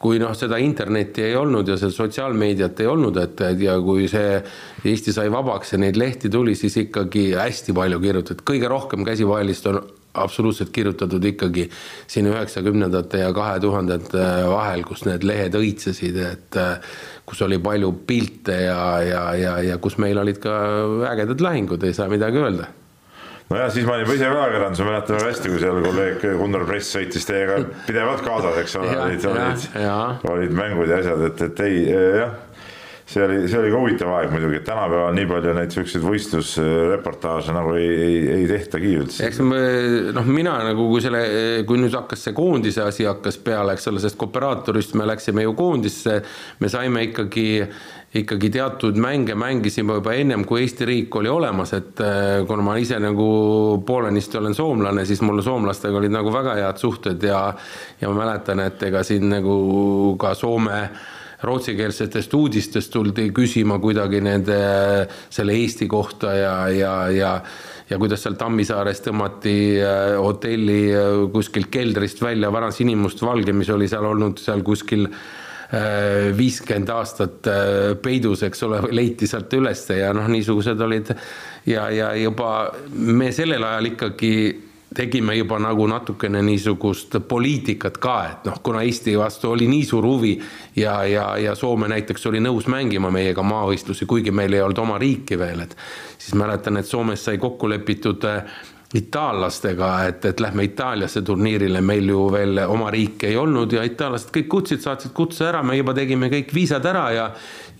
kui 0.00 0.20
noh, 0.20 0.32
seda 0.36 0.58
internetti 0.62 1.24
ei 1.24 1.34
olnud 1.36 1.68
ja 1.68 1.76
seda 1.80 1.92
sotsiaalmeediat 1.92 2.80
ei 2.80 2.88
olnud, 2.88 3.18
et 3.20 3.42
ja 3.64 3.76
kui 3.84 4.06
see 4.08 4.38
Eesti 4.84 5.14
sai 5.16 5.32
vabaks 5.32 5.74
ja 5.74 5.80
neid 5.80 5.98
lehti 6.00 6.30
tuli, 6.32 6.54
siis 6.58 6.76
ikkagi 6.84 7.30
hästi 7.38 7.74
palju 7.76 8.00
kirjutati, 8.02 8.46
kõige 8.52 8.70
rohkem 8.70 9.04
käsivahelist 9.06 9.68
on 9.72 9.80
absoluutselt 10.14 10.70
kirjutatud 10.74 11.24
ikkagi 11.24 11.66
siin 12.10 12.28
üheksakümnendate 12.30 13.24
ja 13.24 13.32
kahe 13.34 13.58
tuhandete 13.62 14.28
vahel, 14.50 14.84
kus 14.86 15.04
need 15.08 15.26
lehed 15.26 15.58
õitsesid, 15.58 16.20
et 16.22 16.60
kus 17.26 17.42
oli 17.46 17.58
palju 17.62 17.90
pilte 18.06 18.60
ja, 18.66 18.78
ja, 19.02 19.26
ja, 19.38 19.58
ja 19.72 19.78
kus 19.82 19.98
meil 20.02 20.20
olid 20.22 20.40
ka 20.42 20.54
ägedad 21.10 21.44
lahingud, 21.44 21.84
ei 21.84 21.96
saa 21.96 22.08
midagi 22.12 22.42
öelda. 22.42 22.70
Nojah, 23.50 23.68
siis 23.68 23.84
ma 23.84 23.98
olin 23.98 24.08
ise 24.08 24.24
ka 24.24 24.40
ajakirjandus, 24.40 24.80
ma 24.80 24.88
mäletan 24.88 25.18
väga 25.18 25.28
hästi, 25.28 25.50
kui 25.52 25.60
seal 25.60 25.82
kolleeg 25.84 26.22
Gunnar 26.40 26.64
Press 26.64 26.94
sõitis 26.96 27.28
teiega 27.28 27.58
pidevalt 27.84 28.24
kaasas, 28.24 28.56
eks 28.62 28.78
ole, 28.80 28.94
olid, 29.04 29.26
olid, 29.28 29.68
olid 30.32 30.56
mängud 30.56 30.88
ja 30.88 31.02
asjad, 31.02 31.26
et, 31.28 31.44
et 31.50 31.64
ei 31.66 31.82
jah 31.92 32.38
see 33.06 33.22
oli, 33.24 33.48
see 33.48 33.58
oli 33.60 33.70
ka 33.72 33.80
huvitav 33.82 34.12
aeg 34.16 34.30
muidugi, 34.32 34.58
et 34.62 34.64
tänapäeval 34.64 35.16
nii 35.16 35.26
palju 35.28 35.54
neid 35.58 35.74
siukseid 35.74 36.04
võistlusreportaaže 36.04 37.52
nagu 37.52 37.74
ei, 37.76 37.88
ei, 37.92 38.20
ei 38.38 38.46
tehtagi 38.48 38.92
üldse. 38.96 39.26
eks 39.26 39.40
me 39.44 39.58
noh, 40.16 40.30
mina 40.32 40.56
nagu 40.64 40.86
kui 40.88 41.02
selle, 41.04 41.24
kui 41.68 41.82
nüüd 41.82 41.96
hakkas 41.96 42.24
see 42.28 42.36
koondise 42.36 42.86
asi 42.86 43.04
hakkas 43.08 43.36
peale, 43.44 43.76
eks 43.76 43.90
ole, 43.92 44.00
sest 44.00 44.16
kooperaatorist 44.20 44.96
me 44.96 45.08
läksime 45.10 45.44
ju 45.44 45.52
koondisse, 45.58 46.22
me 46.64 46.72
saime 46.72 47.04
ikkagi 47.10 47.48
ikkagi 48.14 48.48
teatud 48.54 48.98
mänge 49.02 49.34
mängisime 49.34 49.96
juba 49.98 50.12
ennem, 50.14 50.44
kui 50.46 50.62
Eesti 50.62 50.86
riik 50.86 51.16
oli 51.18 51.28
olemas, 51.28 51.72
et 51.74 52.00
eh, 52.00 52.44
kuna 52.46 52.62
ma 52.62 52.76
ise 52.78 53.00
nagu 53.02 53.26
poolenisti 53.84 54.38
olen 54.38 54.54
soomlane, 54.54 55.02
siis 55.04 55.20
mul 55.26 55.42
soomlastega 55.44 55.98
olid 55.98 56.14
nagu 56.14 56.32
väga 56.32 56.54
head 56.60 56.80
suhted 56.80 57.26
ja 57.26 57.42
ja 58.00 58.08
ma 58.08 58.22
mäletan, 58.22 58.62
et 58.64 58.82
ega 58.86 59.02
siin 59.04 59.26
nagu 59.34 60.14
ka 60.20 60.32
Soome 60.38 60.78
äh, 60.78 61.04
rootsikeelsetest 61.44 62.34
uudistest 62.34 62.92
tuldi 62.92 63.28
küsima 63.36 63.78
kuidagi 63.82 64.20
nende, 64.24 64.58
selle 65.30 65.54
Eesti 65.60 65.88
kohta 65.90 66.34
ja, 66.38 66.56
ja, 66.72 66.96
ja 67.12 67.38
ja 67.90 67.98
kuidas 68.00 68.22
seal 68.24 68.36
Tammisaares 68.40 69.02
tõmmati 69.04 69.54
äh, 69.76 70.16
hotelli 70.20 70.80
äh, 70.94 71.22
kuskilt 71.32 71.70
keldrist 71.72 72.22
välja 72.24 72.52
vana 72.52 72.70
sinimustvalge, 72.72 73.52
mis 73.56 73.70
oli 73.72 73.88
seal 73.90 74.06
olnud 74.08 74.40
seal 74.40 74.64
kuskil 74.64 75.06
äh, 75.08 76.30
viiskümmend 76.36 76.92
aastat 76.94 77.50
peidus, 78.02 78.44
eks 78.46 78.64
ole, 78.68 78.80
leiti 78.94 79.28
sealt 79.28 79.52
ülesse 79.58 80.00
ja 80.00 80.12
noh, 80.16 80.28
niisugused 80.32 80.80
olid. 80.80 81.12
Ja, 81.68 81.88
ja 81.92 82.12
juba 82.16 82.70
me 82.94 83.30
sellel 83.32 83.64
ajal 83.64 83.92
ikkagi 83.94 84.34
tegime 84.94 85.34
juba 85.36 85.58
nagu 85.58 85.86
natukene 85.90 86.42
niisugust 86.42 87.16
poliitikat 87.28 87.98
ka, 87.98 88.16
et 88.30 88.48
noh, 88.48 88.60
kuna 88.62 88.82
Eesti 88.86 89.16
vastu 89.18 89.50
oli 89.50 89.66
nii 89.70 89.84
suur 89.84 90.06
huvi 90.06 90.34
ja, 90.76 91.00
ja, 91.04 91.26
ja 91.38 91.54
Soome 91.58 91.88
näiteks 91.90 92.26
oli 92.30 92.42
nõus 92.44 92.68
mängima 92.70 93.10
meiega 93.14 93.42
maavõistlusi, 93.42 94.06
kuigi 94.06 94.30
meil 94.30 94.54
ei 94.54 94.62
olnud 94.62 94.82
oma 94.84 94.98
riiki 94.98 95.38
veel, 95.38 95.64
et 95.66 95.76
siis 96.18 96.34
mäletan, 96.38 96.78
et 96.78 96.86
Soomes 96.86 97.24
sai 97.24 97.38
kokku 97.42 97.68
lepitud 97.70 98.24
äh, 98.30 98.44
itaallastega, 98.94 99.90
et, 100.06 100.24
et 100.24 100.40
lähme 100.40 100.64
Itaaliasse 100.68 101.22
turniirile, 101.26 101.80
meil 101.82 102.08
ju 102.08 102.28
veel 102.32 102.60
oma 102.68 102.90
riiki 102.94 103.26
ei 103.32 103.36
olnud 103.36 103.72
ja 103.74 103.82
itaallased 103.82 104.30
kõik 104.34 104.48
kutsid, 104.52 104.84
saatsid 104.84 105.10
kutse 105.16 105.48
ära, 105.48 105.64
me 105.66 105.74
juba 105.74 105.96
tegime 105.96 106.30
kõik 106.32 106.54
viisad 106.54 106.86
ära 106.86 107.08
ja 107.14 107.28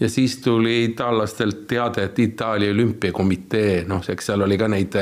ja 0.01 0.09
siis 0.09 0.39
tuli 0.43 0.85
itaallastelt 0.85 1.67
teade, 1.67 2.05
et 2.09 2.19
Itaalia 2.19 2.73
olümpiakomitee, 2.75 3.85
noh, 3.87 4.03
eks 4.09 4.27
seal 4.27 4.43
oli 4.43 4.59
ka 4.59 4.69
neid 4.69 4.97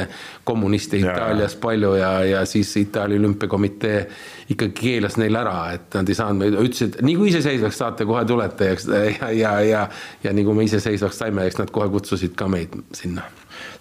kommuniste 0.45 1.01
Itaalias 1.01 1.57
ja. 1.57 1.61
palju 1.63 1.95
ja, 1.97 2.13
ja 2.29 2.45
siis 2.47 2.77
Itaalia 2.77 3.19
olümpiakomitee 3.19 4.07
ikkagi 4.53 4.73
keelas 4.81 5.17
neil 5.17 5.37
ära, 5.41 5.73
et 5.73 5.97
nad 5.97 6.09
ei 6.09 6.19
saanud, 6.19 6.59
ütlesid, 6.61 7.01
nii 7.01 7.17
kui 7.17 7.33
iseseisvaks 7.33 7.81
saate, 7.85 8.09
kohe 8.09 8.25
tulete 8.29 8.69
ja, 8.69 9.05
ja, 9.09 9.31
ja, 9.33 9.61
ja, 9.61 9.87
ja 10.25 10.33
nii 10.37 10.45
kui 10.45 10.61
me 10.61 10.69
iseseisvaks 10.69 11.25
saime, 11.25 11.49
eks 11.49 11.63
nad 11.63 11.73
kohe 11.73 11.89
kutsusid 11.93 12.37
ka 12.37 12.51
meid 12.53 12.77
sinna 12.97 13.25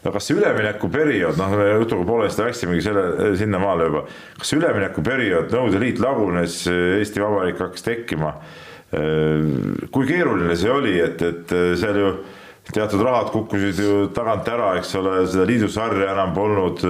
no 0.01 0.13
kas 0.15 0.27
see 0.27 0.37
üleminekuperiood, 0.39 1.37
noh, 1.39 1.55
me 1.59 1.69
jutuga 1.83 2.07
poolesti 2.07 2.45
läksimegi 2.45 2.83
selle, 2.85 3.31
sinnamaale 3.39 3.87
juba, 3.89 4.03
kas 4.41 4.53
üleminekuperiood, 4.57 5.53
Nõukogude 5.53 5.81
Liit 5.83 6.01
lagunes, 6.01 6.61
Eesti 6.71 7.23
Vabariik 7.23 7.61
hakkas 7.61 7.85
tekkima. 7.87 8.35
kui 8.91 10.07
keeruline 10.07 10.55
see 10.59 10.71
oli, 10.71 10.97
et, 10.99 11.21
et 11.23 11.53
seal 11.79 11.99
ju 12.01 12.07
teatud 12.71 13.01
rahad 13.05 13.31
kukkusid 13.31 13.79
ju 13.79 14.07
tagant 14.15 14.47
ära, 14.51 14.73
eks 14.79 14.95
ole, 14.99 15.21
seda 15.31 15.45
liidusarja 15.47 16.11
enam 16.11 16.33
polnud 16.35 16.83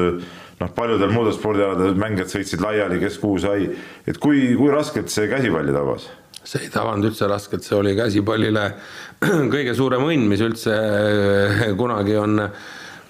noh, 0.61 0.71
paljudel 0.75 1.13
muudel 1.13 1.35
spordialadel 1.35 1.95
mängijad 1.99 2.31
sõitsid 2.33 2.63
laiali, 2.63 2.99
kes 3.01 3.19
kuhu 3.21 3.39
sai, 3.41 3.69
et 4.07 4.19
kui, 4.21 4.51
kui 4.57 4.73
raskelt 4.73 5.13
see 5.13 5.29
käsipalli 5.31 5.75
tabas? 5.75 6.09
see 6.41 6.63
ei 6.65 6.71
tabanud 6.73 7.05
üldse 7.05 7.27
raskelt, 7.29 7.61
see 7.61 7.77
oli 7.77 7.93
käsipallile 7.93 8.63
kõige 9.53 9.75
suurem 9.77 10.07
õnn, 10.07 10.25
mis 10.29 10.41
üldse 10.41 10.73
kunagi 11.77 12.17
on 12.17 12.47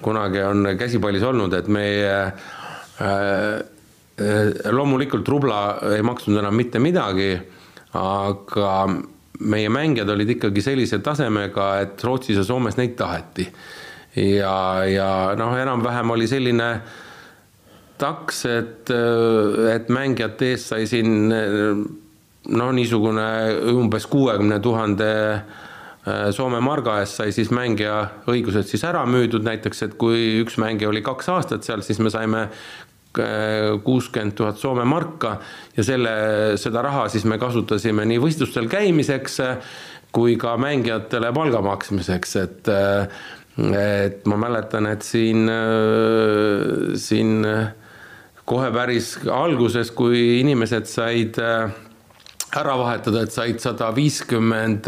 kunagi 0.04 0.42
on 0.46 0.74
käsipallis 0.80 1.24
olnud, 1.24 1.54
et 1.58 1.70
meie 1.72 2.16
äh, 3.02 3.62
loomulikult 4.72 5.28
rubla 5.30 5.62
ei 5.96 6.04
maksnud 6.06 6.42
enam 6.42 6.58
mitte 6.58 6.82
midagi, 6.84 7.32
aga 7.98 8.74
meie 9.42 9.70
mängijad 9.74 10.10
olid 10.14 10.36
ikkagi 10.36 10.62
sellise 10.62 11.02
tasemega, 11.04 11.72
et 11.86 12.04
Rootsis 12.06 12.38
ja 12.38 12.44
Soomes 12.46 12.78
neid 12.78 12.94
taheti. 13.00 13.48
ja, 14.16 14.84
ja 14.86 15.10
noh, 15.40 15.56
enam-vähem 15.58 16.12
oli 16.12 16.28
selline 16.28 16.70
taks, 17.98 18.46
et, 18.50 18.92
et 19.72 19.90
mängijate 19.90 20.52
eest 20.54 20.74
sai 20.74 20.86
siin 20.90 21.32
noh, 21.32 22.72
niisugune 22.76 23.28
umbes 23.72 24.08
kuuekümne 24.12 24.60
tuhande 24.60 25.12
Äh, 25.16 25.71
Soome 26.34 26.58
marga 26.66 26.96
eest 27.04 27.20
sai 27.20 27.30
siis 27.36 27.52
mängija 27.54 27.98
õigused 28.32 28.66
siis 28.66 28.82
ära 28.90 29.04
müüdud, 29.06 29.44
näiteks 29.46 29.84
et 29.86 29.98
kui 30.02 30.40
üks 30.42 30.56
mängija 30.58 30.90
oli 30.90 31.04
kaks 31.06 31.30
aastat 31.30 31.68
seal, 31.68 31.84
siis 31.86 32.00
me 32.02 32.10
saime 32.10 32.48
äh, 32.48 33.78
kuuskümmend 33.86 34.34
tuhat 34.40 34.58
Soome 34.58 34.86
marka 34.90 35.36
ja 35.78 35.86
selle, 35.86 36.14
seda 36.58 36.82
raha 36.88 37.06
siis 37.14 37.28
me 37.30 37.38
kasutasime 37.42 38.08
nii 38.10 38.22
võistlustel 38.24 38.72
käimiseks 38.72 39.38
kui 40.12 40.36
ka 40.40 40.56
mängijatele 40.60 41.32
palga 41.36 41.62
maksmiseks, 41.66 42.36
et 42.42 42.74
et 43.62 44.26
ma 44.32 44.38
mäletan, 44.40 44.88
et 44.88 45.04
siin, 45.04 45.44
siin 46.96 47.46
kohe 48.48 48.70
päris 48.74 49.14
alguses, 49.28 49.92
kui 49.92 50.40
inimesed 50.40 50.88
said 50.90 51.38
ära 51.42 52.78
vahetada, 52.80 53.26
et 53.26 53.36
said 53.36 53.60
sada 53.64 53.92
viiskümmend 53.96 54.88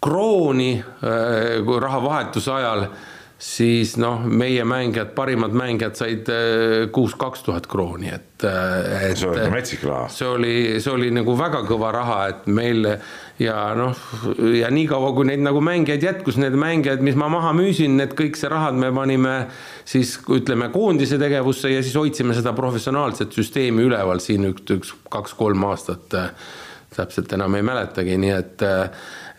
krooni 0.00 0.72
äh, 0.78 1.78
rahavahetuse 1.80 2.52
ajal, 2.52 2.86
siis 3.38 3.94
noh, 3.98 4.24
meie 4.26 4.64
mängijad, 4.66 5.12
parimad 5.14 5.54
mängijad 5.54 5.94
said 5.98 6.30
äh, 6.32 6.88
kuus 6.94 7.14
kaks 7.18 7.44
tuhat 7.46 7.66
krooni, 7.70 8.10
et, 8.10 8.44
äh, 8.46 9.10
et. 9.10 9.18
see 9.18 9.30
oli 9.30 9.46
metsik 9.52 9.84
raha. 9.86 10.08
see 10.10 10.26
oli, 10.26 10.54
see 10.82 10.92
oli 10.92 11.10
nagu 11.14 11.34
väga 11.38 11.62
kõva 11.66 11.92
raha, 11.94 12.18
et 12.32 12.46
meil 12.50 12.86
ja 13.38 13.56
noh, 13.78 13.98
ja 14.58 14.70
niikaua, 14.74 15.12
kui 15.14 15.28
neid 15.30 15.42
nagu 15.46 15.62
mängijaid 15.62 16.06
jätkus, 16.08 16.38
need 16.42 16.58
mängijad, 16.58 17.02
mis 17.06 17.18
ma 17.18 17.30
maha 17.30 17.54
müüsin, 17.58 17.94
need 18.00 18.14
kõik 18.18 18.38
see 18.38 18.50
rahad 18.50 18.78
me 18.78 18.90
panime 18.94 19.36
siis 19.86 20.16
ütleme 20.34 20.72
koondise 20.74 21.18
tegevusse 21.22 21.70
ja 21.70 21.82
siis 21.82 21.94
hoidsime 21.98 22.34
seda 22.38 22.54
professionaalset 22.58 23.34
süsteemi 23.38 23.86
üleval 23.86 24.22
siin 24.22 24.50
üks, 24.50 24.66
üks 24.78 24.94
kaks-kolm 25.10 25.70
aastat. 25.70 26.18
täpselt 26.98 27.32
enam 27.36 27.54
ei 27.54 27.62
mäletagi, 27.62 28.16
nii 28.18 28.30
et 28.32 28.62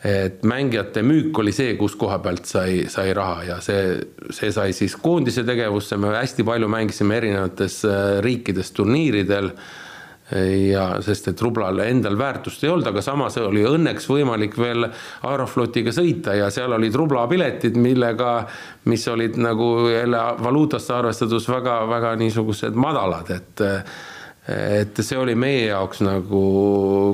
et 0.03 0.43
mängijate 0.47 1.01
müük 1.03 1.39
oli 1.41 1.51
see, 1.51 1.73
kus 1.79 1.97
koha 1.99 2.21
pealt 2.23 2.47
sai, 2.47 2.85
sai 2.87 3.11
raha 3.15 3.43
ja 3.43 3.57
see, 3.63 3.97
see 4.31 4.51
sai 4.55 4.71
siis 4.75 4.95
koondise 4.95 5.43
tegevusse, 5.47 5.97
me 5.99 6.13
hästi 6.15 6.45
palju 6.47 6.69
mängisime 6.71 7.19
erinevates 7.19 7.81
äh, 7.87 8.17
riikides 8.23 8.71
turniiridel. 8.77 9.53
Ja 10.29 10.83
sest, 11.01 11.31
et 11.31 11.39
rublal 11.41 11.79
endal 11.81 12.13
väärtust 12.13 12.61
ei 12.61 12.69
olnud, 12.69 12.85
aga 12.91 13.01
samas 13.01 13.39
oli 13.41 13.63
õnneks 13.65 14.05
võimalik 14.11 14.59
veel 14.61 14.85
Aeroflotiga 15.25 15.89
sõita 15.89 16.35
ja 16.37 16.51
seal 16.53 16.75
olid 16.75 16.93
rublapiletid, 17.01 17.79
millega, 17.81 18.35
mis 18.85 19.07
olid 19.09 19.39
nagu 19.41 19.71
jälle 19.89 20.21
valuutasse 20.37 20.93
arvestades 20.93 21.49
väga-väga 21.49 22.13
niisugused 22.21 22.77
madalad, 22.77 23.33
et 23.39 23.65
et 24.49 25.01
see 25.05 25.17
oli 25.19 25.35
meie 25.37 25.67
jaoks 25.69 26.01
nagu 26.05 26.43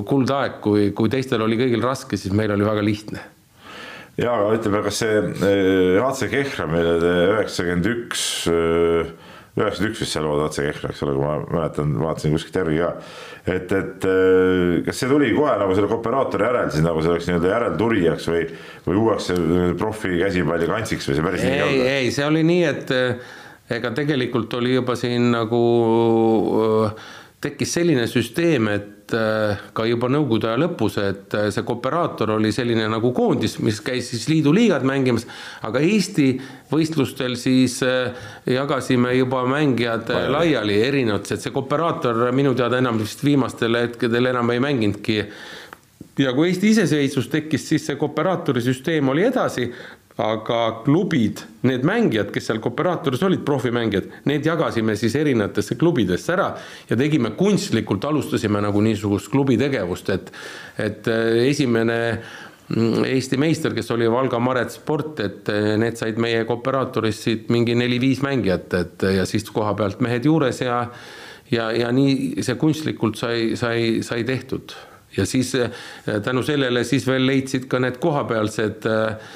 kuldaeg, 0.08 0.60
kui, 0.64 0.90
kui 0.96 1.12
teistel 1.12 1.44
oli 1.44 1.58
kõigil 1.60 1.84
raske, 1.84 2.18
siis 2.20 2.34
meil 2.36 2.54
oli 2.54 2.66
väga 2.66 2.84
lihtne. 2.84 3.22
ja 4.16 4.32
aga 4.32 4.56
ütleme, 4.56 4.82
kas 4.86 5.02
see 5.02 5.22
Raatse 6.00 6.30
Kehra, 6.32 6.68
mille 6.70 6.96
te 7.02 7.14
üheksakümmend 7.34 7.88
üks, 7.92 8.22
äh, 8.48 9.10
üheksakümmend 9.58 9.92
üks 9.92 10.04
vist 10.04 10.16
seal 10.16 10.24
lood 10.24 10.40
Raatse 10.44 10.64
Kehra, 10.64 10.92
eks 10.94 11.02
ole, 11.04 11.16
kui 11.18 11.26
ma 11.26 11.34
mäletan, 11.44 11.92
vaatasin 12.00 12.36
kuskilt 12.36 12.56
järgi 12.62 12.80
ka. 12.80 12.92
et, 13.44 13.74
et 13.82 14.08
äh, 14.08 14.78
kas 14.86 15.02
see 15.02 15.12
tuli 15.12 15.32
kohe 15.36 15.58
nagu 15.60 15.76
selle 15.76 15.90
kooperaatori 15.92 16.48
järel 16.48 16.72
siis 16.72 16.86
nagu 16.86 17.04
selleks 17.04 17.28
nii-öelda 17.28 17.52
järeltulijaks 17.52 18.30
või, 18.32 18.46
või 18.86 19.02
uueks 19.02 19.32
profi 19.76 20.14
käsipalli 20.22 20.70
kantsiks 20.72 21.10
või 21.10 21.18
see 21.18 21.28
päris 21.28 21.44
ei, 21.44 21.50
nii 21.50 21.58
ei 21.58 21.66
olnud? 21.68 21.92
ei, 21.98 22.14
see 22.16 22.30
oli 22.30 22.46
nii, 22.48 22.64
et 22.72 22.96
ega 23.76 23.90
tegelikult 23.92 24.52
oli 24.56 24.76
juba 24.76 24.96
siin 24.98 25.32
nagu 25.34 25.62
äh, 26.64 27.14
tekkis 27.44 27.74
selline 27.76 28.06
süsteem, 28.08 28.68
et 28.72 29.12
äh, 29.14 29.60
ka 29.76 29.84
juba 29.86 30.08
nõukogude 30.10 30.48
aja 30.48 30.60
lõpus, 30.60 30.96
et 31.02 31.34
äh, 31.36 31.48
see 31.54 31.66
kooperaator 31.68 32.32
oli 32.38 32.52
selline 32.54 32.86
nagu 32.90 33.12
koondis, 33.16 33.58
mis 33.62 33.82
käis 33.84 34.08
siis 34.12 34.24
liidu 34.30 34.54
liigad 34.56 34.86
mängimas, 34.88 35.26
aga 35.66 35.82
Eesti 35.84 36.30
võistlustel 36.72 37.36
siis 37.40 37.76
äh, 37.86 38.16
jagasime 38.50 39.12
juba 39.18 39.44
mängijad 39.48 40.08
Vaja. 40.14 40.32
laiali 40.38 40.80
erinevates, 40.88 41.36
et 41.36 41.44
see 41.44 41.54
kooperaator 41.54 42.24
minu 42.36 42.56
teada 42.56 42.80
enam 42.82 42.98
vist 43.02 43.22
viimastel 43.24 43.82
hetkedel 43.82 44.32
enam 44.32 44.56
ei 44.56 44.64
mänginudki 44.64 45.20
ja 46.18 46.32
kui 46.32 46.48
Eesti 46.48 46.72
iseseisvus 46.72 47.28
tekkis, 47.32 47.68
siis 47.68 47.86
see 47.90 48.00
kooperaatori 48.00 48.64
süsteem 48.64 49.12
oli 49.12 49.28
edasi, 49.28 49.68
aga 50.16 50.60
klubid, 50.84 51.42
need 51.68 51.84
mängijad, 51.84 52.30
kes 52.32 52.48
seal 52.48 52.60
kooperaatoris 52.64 53.20
olid, 53.26 53.42
profimängijad, 53.44 54.08
need 54.28 54.48
jagasime 54.48 54.94
siis 54.96 55.16
erinevatesse 55.18 55.76
klubidesse 55.76 56.32
ära 56.32 56.48
ja 56.88 56.96
tegime 56.96 57.34
kunstlikult, 57.36 58.06
alustasime 58.08 58.62
nagu 58.64 58.80
niisugust 58.84 59.28
klubi 59.32 59.58
tegevust, 59.60 60.08
et, 60.14 60.32
et 60.80 61.12
äh, 61.12 61.42
esimene 61.50 61.98
mm, 62.16 63.04
Eesti 63.10 63.36
meister, 63.40 63.76
kes 63.76 63.92
oli 63.92 64.08
Valga 64.10 64.40
Maret 64.40 64.72
Sport, 64.72 65.20
et 65.20 65.52
äh, 65.52 65.74
need 65.80 66.00
said 66.00 66.16
meie 66.22 66.46
kooperaatorist 66.48 67.28
siit 67.28 67.52
mingi 67.52 67.76
neli-viis 67.76 68.24
mängijat, 68.24 68.80
et 68.80 69.08
ja 69.20 69.28
siis 69.28 69.44
koha 69.52 69.76
pealt 69.76 70.00
mehed 70.04 70.24
juures 70.24 70.64
ja 70.64 70.84
ja, 71.52 71.70
ja 71.76 71.92
nii 71.94 72.42
see 72.42 72.56
kunstlikult 72.58 73.20
sai, 73.20 73.52
sai, 73.54 74.00
sai 74.02 74.24
tehtud. 74.26 74.72
Ja 75.16 75.28
siis 75.28 75.52
äh, 75.60 75.68
tänu 76.24 76.40
sellele 76.42 76.88
siis 76.88 77.04
veel 77.06 77.28
leidsid 77.28 77.68
ka 77.68 77.84
need 77.84 78.00
kohapealsed 78.00 78.88
Äh, 78.88 79.34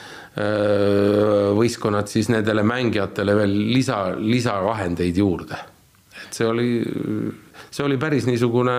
võistkonnad 1.56 2.10
siis 2.10 2.30
nendele 2.32 2.62
mängijatele 2.66 3.34
veel 3.38 3.56
lisa, 3.74 4.00
lisavahendeid 4.18 5.16
juurde. 5.16 5.58
et 6.20 6.36
see 6.36 6.46
oli, 6.46 6.70
see 7.70 7.84
oli 7.84 7.98
päris 8.00 8.28
niisugune, 8.28 8.76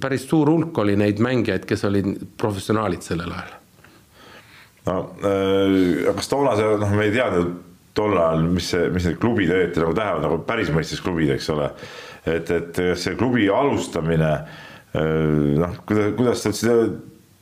päris 0.00 0.24
suur 0.28 0.50
hulk 0.50 0.78
oli 0.78 0.96
neid 0.96 1.20
mängijaid, 1.22 1.66
kes 1.68 1.84
olid 1.90 2.10
professionaalid 2.40 3.04
sellel 3.04 3.34
ajal. 3.34 3.54
no 4.88 4.98
kas 6.16 6.32
toonase, 6.32 6.74
noh, 6.82 6.96
me 6.96 7.08
ei 7.08 7.14
teadnud 7.14 7.54
tol 7.94 8.18
ajal, 8.18 8.44
mis 8.50 8.72
see, 8.74 8.90
mis 8.90 9.06
need 9.06 9.20
klubid 9.22 9.52
õieti 9.54 9.82
nagu 9.82 9.94
tähendavad, 9.94 10.26
nagu 10.26 10.42
päris 10.48 10.70
mõistes 10.74 11.02
klubid, 11.04 11.30
eks 11.36 11.50
ole. 11.54 11.70
et, 12.26 12.50
et 12.50 12.84
see 12.98 13.14
klubi 13.20 13.46
alustamine, 13.52 14.30
noh, 14.94 15.82
kuidas, 15.86 16.14
kuidas 16.18 16.42
te 16.42 16.54
üldse 16.54 16.78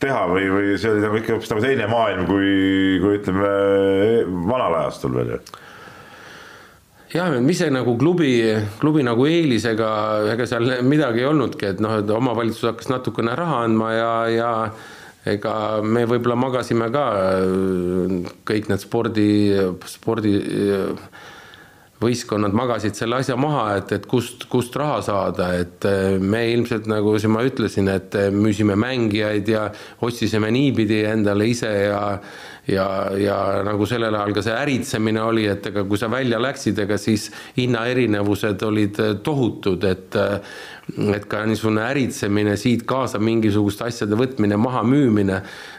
teha 0.03 0.23
või, 0.31 0.47
või 0.53 0.79
see 0.81 0.93
oli 0.93 1.05
nagu 1.05 1.19
ikka 1.19 1.37
hoopis 1.37 1.53
nagu 1.53 1.65
teine 1.65 1.89
maailm 1.91 2.27
kui, 2.29 2.55
kui 3.03 3.19
ütleme 3.21 3.53
vanal 4.51 4.81
ajastul 4.83 5.19
veel 5.19 5.37
ju. 5.37 5.43
Jah, 7.13 7.29
mis 7.45 7.59
see 7.61 7.69
nagu 7.69 7.93
klubi, 8.01 8.31
klubi 8.81 9.03
nagu 9.05 9.27
eelisega, 9.29 9.89
ega 10.33 10.47
seal 10.49 10.79
midagi 10.89 11.21
ei 11.21 11.29
olnudki, 11.29 11.75
et 11.75 11.83
noh, 11.85 11.99
et 12.01 12.09
omavalitsus 12.09 12.71
hakkas 12.71 12.89
natukene 12.89 13.35
raha 13.37 13.59
andma 13.67 13.91
ja, 13.93 14.13
ja 14.33 14.53
ega 15.29 15.55
me 15.85 16.07
võib-olla 16.09 16.39
magasime 16.41 16.89
ka 16.95 17.05
kõik 18.49 18.73
need 18.73 18.81
spordi, 18.83 19.29
spordi 19.93 20.33
võistkonnad 22.03 22.55
magasid 22.57 22.99
selle 22.99 23.21
asja 23.23 23.37
maha, 23.41 23.67
et, 23.81 23.93
et 23.97 24.09
kust, 24.11 24.49
kust 24.53 24.77
raha 24.79 25.01
saada, 25.07 25.53
et 25.63 25.89
äh, 25.89 26.17
me 26.19 26.45
ilmselt 26.53 26.89
nagu 26.91 27.17
siin 27.23 27.35
ma 27.35 27.45
ütlesin, 27.47 27.91
et 27.93 28.19
müüsime 28.35 28.77
mängijaid 28.79 29.53
ja 29.53 29.69
otsisime 30.03 30.51
niipidi 30.55 31.05
endale 31.13 31.51
ise 31.53 31.73
ja 31.87 32.03
ja, 32.69 33.11
ja 33.19 33.37
nagu 33.67 33.87
sellel 33.91 34.15
ajal 34.15 34.35
ka 34.37 34.45
see 34.47 34.55
äritsemine 34.55 35.23
oli, 35.23 35.47
et 35.51 35.67
ega 35.73 35.85
kui 35.89 35.99
sa 35.99 36.11
välja 36.11 36.39
läksid, 36.43 36.79
ega 36.85 36.99
siis 37.01 37.29
hinnaerinevused 37.57 38.63
olid 38.69 39.01
tohutud, 39.27 39.85
et 39.89 40.19
et 41.15 41.27
ka 41.31 41.45
niisugune 41.47 41.83
äritsemine, 41.87 42.57
siit 42.59 42.83
kaasa 42.91 43.21
mingisuguste 43.23 43.87
asjade 43.87 44.19
võtmine, 44.19 44.59
maha 44.61 44.83
müümine, 44.87 45.39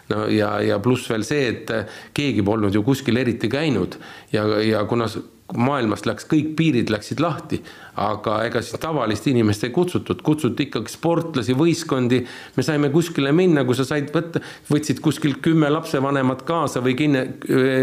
no 0.10 0.26
ja, 0.32 0.56
ja 0.64 0.80
pluss 0.84 1.10
veel 1.12 1.26
see, 1.28 1.50
et 1.52 1.74
keegi 2.16 2.44
polnud 2.46 2.74
ju 2.74 2.84
kuskil 2.88 3.20
eriti 3.20 3.52
käinud. 3.52 4.00
Ja, 4.34 4.46
ja 4.64 4.86
kuna 4.90 5.10
maailmast 5.58 6.08
läks, 6.08 6.26
kõik 6.30 6.54
piirid 6.58 6.92
läksid 6.94 7.22
lahti, 7.24 7.60
aga 8.02 8.40
ega 8.48 8.62
siis 8.64 8.80
tavalist 8.82 9.28
inimest 9.30 9.66
ei 9.68 9.74
kutsutud, 9.74 10.22
kutsuti 10.26 10.68
ikkagi 10.68 10.92
sportlasi, 10.92 11.56
võistkondi. 11.58 12.24
me 12.56 12.66
saime 12.66 12.90
kuskile 12.94 13.32
minna, 13.36 13.66
kui 13.66 13.78
sa 13.78 13.86
said 13.86 14.10
võtta, 14.14 14.42
võtsid 14.72 15.02
kuskilt 15.04 15.42
kümme 15.46 15.70
lapsevanemat 15.70 16.42
kaasa 16.48 16.82
või 16.82 16.96
kinni 16.98 17.26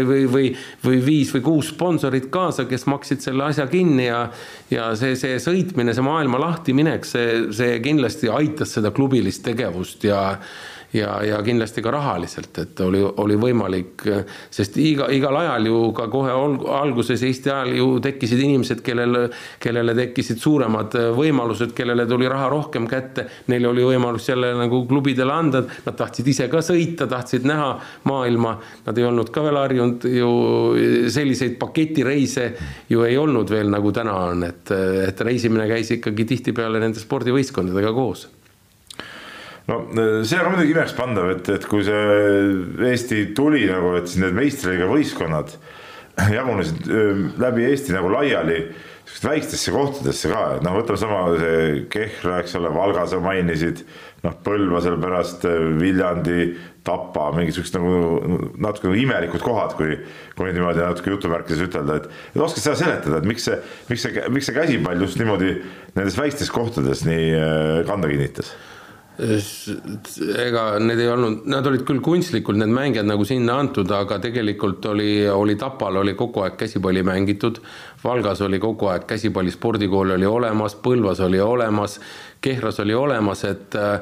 või, 0.07 0.25
või, 0.31 0.51
või 0.83 0.99
viis 1.05 1.31
või 1.35 1.45
kuus 1.47 1.71
sponsorit 1.71 2.27
kaasa, 2.33 2.65
kes 2.65 2.85
maksid 2.91 3.23
selle 3.23 3.47
asja 3.47 3.67
kinni 3.71 4.09
ja, 4.09 4.25
ja 4.71 4.91
see, 4.99 5.15
see 5.19 5.39
sõitmine, 5.39 5.95
see 5.95 6.05
maailma 6.05 6.41
lahtiminek, 6.41 7.07
see, 7.07 7.47
see 7.55 7.79
kindlasti 7.83 8.31
aitas 8.31 8.75
seda 8.77 8.91
klubilist 8.95 9.45
tegevust 9.47 10.03
ja 10.07 10.21
ja, 10.93 11.23
ja 11.23 11.39
kindlasti 11.43 11.81
ka 11.81 11.91
rahaliselt, 11.91 12.57
et 12.61 12.79
oli, 12.83 13.01
oli 13.23 13.37
võimalik, 13.39 14.03
sest 14.51 14.77
iga, 14.81 15.07
igal 15.13 15.37
ajal 15.39 15.69
ju 15.69 15.81
ka 15.95 16.07
kohe 16.11 16.33
alguses 16.77 17.23
Eesti 17.27 17.51
ajal 17.51 17.75
ju 17.77 17.87
tekkisid 18.03 18.41
inimesed, 18.43 18.81
kellel, 18.85 19.27
kellele 19.61 19.95
tekkisid 19.97 20.41
suuremad 20.41 20.97
võimalused, 21.17 21.73
kellele 21.77 22.05
tuli 22.09 22.29
raha 22.31 22.49
rohkem 22.51 22.87
kätte, 22.91 23.27
neil 23.51 23.69
oli 23.71 23.85
võimalus 23.87 24.27
jälle 24.29 24.51
nagu 24.59 24.83
klubidele 24.89 25.35
anda, 25.35 25.63
nad 25.85 25.97
tahtsid 25.97 26.27
ise 26.27 26.49
ka 26.51 26.63
sõita, 26.65 27.07
tahtsid 27.11 27.47
näha 27.47 27.71
maailma, 28.09 28.57
nad 28.85 28.99
ei 28.99 29.07
olnud 29.07 29.31
ka 29.33 29.45
veel 29.47 29.61
harjunud 29.61 30.09
ju 30.11 30.33
selliseid 31.11 31.57
paketireise 31.61 32.51
ju 32.91 33.05
ei 33.07 33.17
olnud 33.17 33.49
veel 33.51 33.71
nagu 33.71 33.93
täna 33.95 34.17
on, 34.31 34.45
et, 34.47 34.75
et 35.07 35.25
reisimine 35.25 35.67
käis 35.71 35.95
ikkagi 35.97 36.27
tihtipeale 36.35 36.81
nende 36.83 37.01
spordivõistkondadega 37.01 37.95
koos 37.95 38.27
no 39.71 40.05
see 40.27 40.39
on 40.41 40.53
muidugi 40.53 40.75
imekspandav, 40.75 41.33
et, 41.35 41.51
et 41.55 41.67
kui 41.69 41.85
see 41.87 42.87
Eesti 42.91 43.25
tuli 43.37 43.65
nagu, 43.69 43.95
et 43.99 44.09
siis 44.09 44.21
need 44.23 44.37
meistriliiga 44.37 44.89
võistkonnad 44.91 45.55
jagunesid 46.37 46.87
läbi 47.41 47.67
Eesti 47.69 47.95
nagu 47.95 48.11
laiali 48.13 48.63
väikestesse 49.21 49.73
kohtadesse 49.73 50.29
ka, 50.31 50.41
et 50.55 50.63
noh, 50.65 50.75
võtame 50.77 50.99
sama 50.99 51.21
see 51.37 51.83
Kehra, 51.91 52.39
eks 52.41 52.55
ole, 52.57 52.71
Valga 52.73 53.03
sa 53.09 53.19
mainisid, 53.21 53.83
noh, 54.23 54.37
Põlva 54.45 54.81
seal 54.83 54.97
pärast, 55.01 55.45
Viljandi, 55.81 56.47
Tapa, 56.87 57.27
mingisugused 57.35 57.75
nagu 57.77 58.39
natuke 58.63 58.89
nagu 58.89 58.97
imelikud 58.97 59.43
kohad, 59.45 59.75
kui, 59.77 59.99
kui 60.33 60.47
nüüd 60.47 60.57
niimoodi 60.57 60.81
natuke 60.81 61.13
jutumärkides 61.13 61.61
ütelda, 61.67 61.99
et, 61.99 62.09
et 62.31 62.41
oskad 62.41 62.63
seda 62.63 62.79
seletada, 62.79 63.19
et 63.19 63.29
miks 63.29 63.45
see, 63.45 63.59
miks 63.91 64.07
see, 64.07 64.25
miks 64.33 64.49
see 64.49 64.57
käsipall 64.57 65.05
just 65.05 65.21
niimoodi 65.21 65.53
nendes 65.93 66.17
väikestes 66.17 66.49
kohtades 66.53 67.05
nii 67.05 67.85
kanda 67.89 68.09
kinnitas? 68.09 68.55
Ega 69.21 70.63
need 70.81 70.99
ei 70.99 71.09
olnud, 71.11 71.45
nad 71.51 71.67
olid 71.69 71.83
küll 71.85 72.01
kunstlikult, 72.03 72.57
need 72.57 72.73
mängijad 72.73 73.05
nagu 73.09 73.25
sinna 73.27 73.59
antud, 73.61 73.91
aga 73.93 74.17
tegelikult 74.23 74.85
oli, 74.89 75.27
oli 75.29 75.57
Tapal 75.61 76.01
oli 76.01 76.15
kogu 76.17 76.41
aeg 76.45 76.57
käsipalli 76.57 77.03
mängitud. 77.05 77.61
Valgas 78.03 78.41
oli 78.41 78.59
kogu 78.61 78.89
aeg 78.89 79.05
käsipalli 79.09 79.53
spordikool 79.53 80.15
oli 80.17 80.29
olemas, 80.29 80.77
Põlvas 80.81 81.21
oli 81.21 81.41
olemas, 81.41 81.99
Kehras 82.41 82.79
oli 82.81 82.95
olemas, 82.97 83.43
et 83.45 83.77
äh, 83.77 83.99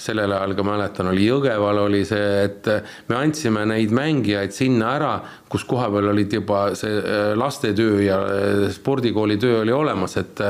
sellel 0.00 0.32
ajal 0.32 0.54
ka 0.56 0.64
mäletan, 0.66 1.10
oli 1.12 1.26
Jõgeval 1.28 1.84
oli 1.84 2.02
see, 2.08 2.30
et 2.48 2.66
me 3.10 3.18
andsime 3.18 3.62
neid 3.68 3.92
mängijaid 3.94 4.54
sinna 4.56 4.94
ära, 4.96 5.12
kus 5.50 5.66
kohapeal 5.68 6.08
olid 6.14 6.32
juba 6.40 6.64
see 6.78 6.96
äh, 6.98 7.34
lastetöö 7.38 8.00
ja 8.02 8.18
äh, 8.24 8.64
spordikooli 8.74 9.36
töö 9.42 9.60
oli 9.60 9.76
olemas, 9.76 10.16
et 10.22 10.40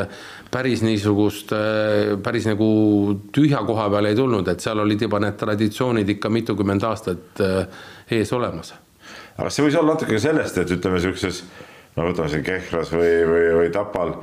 päris 0.54 0.84
niisugust, 0.86 1.52
äh, 1.52 2.14
päris 2.22 2.46
nagu 2.46 2.68
tühja 3.34 3.64
koha 3.66 3.88
peale 3.90 4.12
ei 4.12 4.18
tulnud, 4.18 4.48
et 4.50 4.62
seal 4.62 4.82
olid 4.84 5.02
juba 5.06 5.20
need 5.22 5.36
traditsioonid 5.40 6.14
ikka 6.16 6.30
mitukümmend 6.30 6.86
aastat 6.86 7.42
äh, 7.42 7.82
ees 8.14 8.32
olemas. 8.36 8.74
aga 9.34 9.50
see 9.50 9.66
võis 9.66 9.76
olla 9.80 9.96
natuke 9.96 10.20
sellest, 10.22 10.62
et 10.62 10.70
ütleme 10.76 11.02
sihukeses, 11.02 11.42
no 11.96 12.06
võtame 12.06 12.30
siin 12.30 12.46
Kehras 12.46 12.92
või, 12.94 13.10
või, 13.26 13.48
või 13.58 13.72
Tapal, 13.74 14.14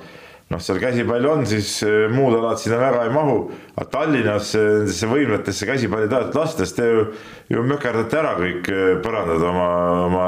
noh, 0.51 0.63
seal 0.63 0.79
käsipall 0.79 1.27
on, 1.33 1.43
siis 1.49 1.73
äh, 1.87 2.07
muud 2.13 2.37
alad 2.39 2.63
sinna 2.63 2.79
väga 2.79 3.03
ei 3.09 3.13
mahu, 3.17 3.37
aga 3.75 3.89
Tallinnas 3.97 4.55
nendesse 4.55 5.11
võimlatesse 5.11 5.67
käsipalli 5.67 6.07
lastes 6.37 6.75
te 6.77 6.87
ju, 6.87 7.05
ju 7.51 7.67
mökerdate 7.67 8.21
ära 8.23 8.37
kõik 8.39 8.71
põrandad 9.03 9.47
oma, 9.51 9.69
oma 10.07 10.25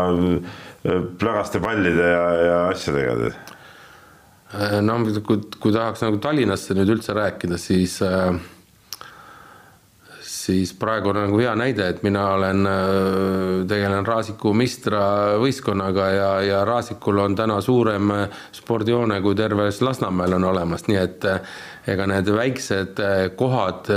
plägaste 1.20 1.64
pallide 1.64 2.12
ja, 2.12 2.24
ja 2.43 2.64
asjadega 2.74 3.32
no 4.86 4.99
kui, 5.26 5.39
kui 5.60 5.74
tahaks 5.74 6.04
nagu 6.06 6.20
Tallinnasse 6.22 6.76
nüüd 6.78 6.91
üldse 6.97 7.16
rääkida, 7.18 7.58
siis 7.62 7.99
äh, 8.06 8.34
siis 10.22 10.74
praegu 10.78 11.10
on 11.10 11.22
nagu 11.24 11.39
hea 11.39 11.54
näide, 11.58 11.88
et 11.89 12.04
mina 12.06 12.28
olen, 12.36 12.68
äh, 12.70 13.64
tegelen 13.70 14.06
Raasiku 14.06 14.54
Mistra 14.58 15.04
võistkonnaga 15.41 16.10
ja, 16.14 16.30
ja 16.45 16.64
Raasikul 16.68 17.22
on 17.24 17.38
täna 17.39 17.60
suurem 17.66 18.12
spordihoone 18.54 19.22
kui 19.26 19.38
terves 19.39 19.82
Lasnamäel 19.82 20.38
on 20.38 20.49
olemas, 20.51 20.86
nii 20.89 20.99
et 21.01 21.28
ega 21.89 22.06
need 22.08 22.30
väiksed 22.32 23.01
kohad 23.39 23.89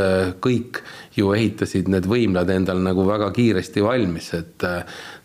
kõik 0.43 0.81
ju 1.17 1.31
ehitasid 1.37 1.91
need 1.93 2.09
võimlad 2.11 2.51
endal 2.51 2.81
nagu 2.83 3.05
väga 3.07 3.29
kiiresti 3.37 3.85
valmis, 3.85 4.33
et 4.35 4.67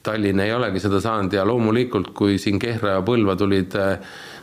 Tallinn 0.04 0.42
ei 0.42 0.54
olegi 0.54 0.82
seda 0.82 1.02
saanud 1.02 1.34
ja 1.34 1.46
loomulikult, 1.46 2.12
kui 2.18 2.38
siin 2.42 2.60
Kehra 2.62 2.98
ja 2.98 3.02
Põlva 3.06 3.36
tulid 3.38 3.78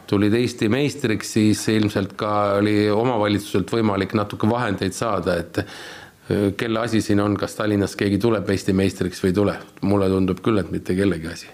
tulid 0.09 0.35
Eesti 0.35 0.69
meistriks, 0.73 1.35
siis 1.37 1.63
ilmselt 1.73 2.15
ka 2.19 2.33
oli 2.59 2.89
omavalitsuselt 2.91 3.71
võimalik 3.73 4.15
natuke 4.17 4.49
vahendeid 4.51 4.97
saada, 4.97 5.37
et 5.43 5.61
äh, 5.63 6.49
kelle 6.57 6.85
asi 6.85 7.03
siin 7.05 7.21
on, 7.25 7.37
kas 7.41 7.59
Tallinnas 7.59 7.97
keegi 7.99 8.21
tuleb 8.23 8.49
Eesti 8.49 8.77
meistriks 8.77 9.23
või 9.25 9.33
ei 9.33 9.39
tule, 9.41 9.59
mulle 9.85 10.09
tundub 10.13 10.41
küll, 10.45 10.61
et 10.63 10.73
mitte 10.75 10.97
kellegi 10.99 11.33
asi. 11.33 11.53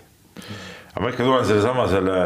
aga 0.94 1.02
ma 1.02 1.10
ikka 1.10 1.26
tulen 1.26 1.46
sellesama 1.48 1.86
selle, 1.90 2.18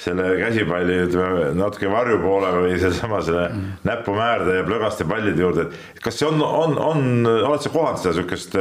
selle 0.00 0.30
käsipalli 0.42 1.02
ütleme 1.06 1.50
natuke 1.56 1.90
varju 1.92 2.20
poole 2.20 2.54
või 2.58 2.78
sellesama 2.80 3.20
selle 3.24 3.48
mm. 3.48 3.68
näpumäärde 3.88 4.60
ja 4.60 4.66
plõgaste 4.68 5.08
pallide 5.08 5.46
juurde, 5.46 5.68
et 5.68 6.02
kas 6.04 6.20
see 6.20 6.28
on, 6.28 6.42
on, 6.44 6.76
on, 6.76 7.06
oled 7.26 7.64
sa 7.64 7.72
kohanud 7.72 8.02
seda 8.02 8.18
sihukest 8.18 8.58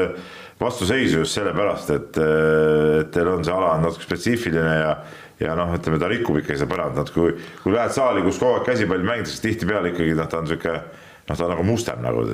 vastuseisu 0.59 1.23
just 1.23 1.35
sellepärast, 1.37 1.91
et, 1.95 2.19
et 2.19 3.11
teil 3.15 3.31
on 3.31 3.43
see 3.47 3.55
ala 3.55 3.75
on 3.77 3.85
natuke 3.87 4.07
spetsiifiline 4.07 4.75
ja 4.81 4.93
ja 5.39 5.55
noh, 5.55 5.73
ütleme 5.75 5.99
ta 6.01 6.09
rikub 6.11 6.39
ikkagi 6.41 6.59
seda 6.59 6.71
põrandat, 6.73 7.11
kui, 7.15 7.33
kui 7.63 7.73
lähed 7.75 7.95
saali, 7.95 8.23
kus 8.25 8.39
kogu 8.41 8.59
aeg 8.59 8.69
käsipalli 8.71 9.07
mängitakse, 9.07 9.41
tihtipeale 9.45 9.93
ikkagi 9.93 10.15
noh, 10.17 10.29
ta 10.29 10.41
on 10.41 10.49
sihuke 10.49 10.73
noh, 10.75 11.35
ta 11.35 11.43
on 11.45 11.53
nagu 11.55 11.67
mustem 11.67 12.01
nagu. 12.03 12.25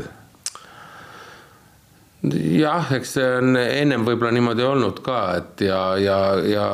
jah, 2.59 2.93
eks 2.97 3.11
see 3.17 3.27
on 3.39 3.59
ennem 3.61 4.05
võib-olla 4.07 4.33
niimoodi 4.33 4.65
olnud 4.65 5.01
ka, 5.05 5.19
et 5.37 5.65
ja, 5.67 5.81
ja, 6.01 6.17
ja 6.49 6.67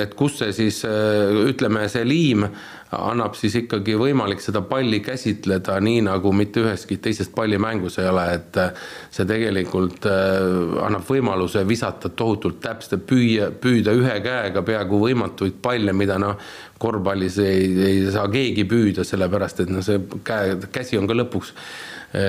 et 0.00 0.14
kus 0.16 0.38
see 0.40 0.54
siis 0.56 0.80
ütleme, 0.84 1.84
see 1.92 2.06
liim 2.08 2.48
annab 2.94 3.36
siis 3.38 3.54
ikkagi 3.62 3.96
võimalik 3.98 4.42
seda 4.44 4.62
palli 4.66 5.00
käsitleda 5.04 5.76
nii, 5.84 6.02
nagu 6.06 6.32
mitte 6.36 6.62
üheski 6.64 6.98
teises 7.02 7.30
pallimängus 7.34 7.98
ei 8.02 8.08
ole, 8.10 8.26
et 8.38 8.58
äh, 8.60 8.84
see 9.14 9.26
tegelikult 9.28 10.06
äh, 10.10 10.78
annab 10.86 11.06
võimaluse 11.08 11.64
visata 11.68 12.10
tohutult 12.10 12.60
täpselt, 12.64 13.06
püüa, 13.08 13.50
püüda 13.60 13.94
ühe 13.96 14.18
käega 14.24 14.62
peaaegu 14.66 15.00
võimatuid 15.06 15.58
palle, 15.62 15.96
mida 15.96 16.18
noh, 16.22 16.38
korvpallis 16.78 17.38
ei, 17.42 17.66
ei 17.88 18.04
saa 18.12 18.28
keegi 18.32 18.66
püüda, 18.68 19.04
sellepärast 19.06 19.64
et 19.64 19.72
noh, 19.72 19.84
see 19.84 20.00
käe, 20.26 20.58
käsi 20.74 21.00
on 21.00 21.10
ka 21.10 21.16
lõpuks 21.16 21.54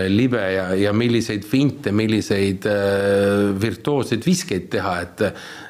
libe 0.09 0.41
ja, 0.41 0.69
ja 0.73 0.93
milliseid 0.97 1.43
finte, 1.45 1.91
milliseid 1.93 2.65
äh, 2.65 3.51
virtuoosseid 3.61 4.25
viskeid 4.25 4.71
teha, 4.73 4.95
et 5.05 5.25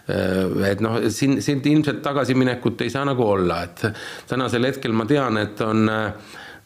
Äh, 0.06 0.72
et 0.72 0.82
noh, 0.86 1.00
siin, 1.10 1.40
siin 1.42 1.64
ilmselt 1.66 2.04
tagasiminekut 2.06 2.84
ei 2.86 2.92
saa 2.94 3.06
nagu 3.08 3.26
olla, 3.26 3.64
et 3.66 3.88
tänasel 4.30 4.70
hetkel 4.70 4.94
ma 4.94 5.08
tean, 5.10 5.42
et 5.42 5.62
on 5.66 5.90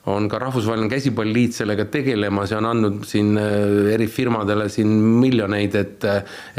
on 0.10 0.26
ka 0.32 0.40
Rahvusvaheline 0.42 0.90
Käsipalliliit 0.90 1.54
sellega 1.54 1.84
tegelemas 1.92 2.54
ja 2.54 2.58
on 2.58 2.66
andnud 2.70 3.04
siin 3.06 3.38
äh, 3.38 3.92
eri 3.94 4.08
firmadele 4.10 4.70
siin 4.72 4.92
miljoneid, 5.22 5.76
et 5.76 6.08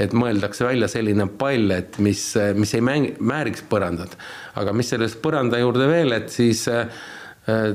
et 0.01 0.16
mõeldakse 0.16 0.64
välja 0.68 0.88
selline 0.88 1.26
pall, 1.41 1.72
et 1.74 1.99
mis, 1.99 2.22
mis 2.57 2.74
ei 2.78 2.84
mäng-, 2.84 3.14
määriks 3.20 3.64
põrandat. 3.68 4.16
aga 4.61 4.72
mis 4.76 4.93
sellest 4.93 5.20
põranda 5.24 5.61
juurde 5.61 5.88
veel, 5.88 6.12
et 6.16 6.30
siis 6.32 6.68
äh, 6.68 6.86
Äh, 6.88 7.19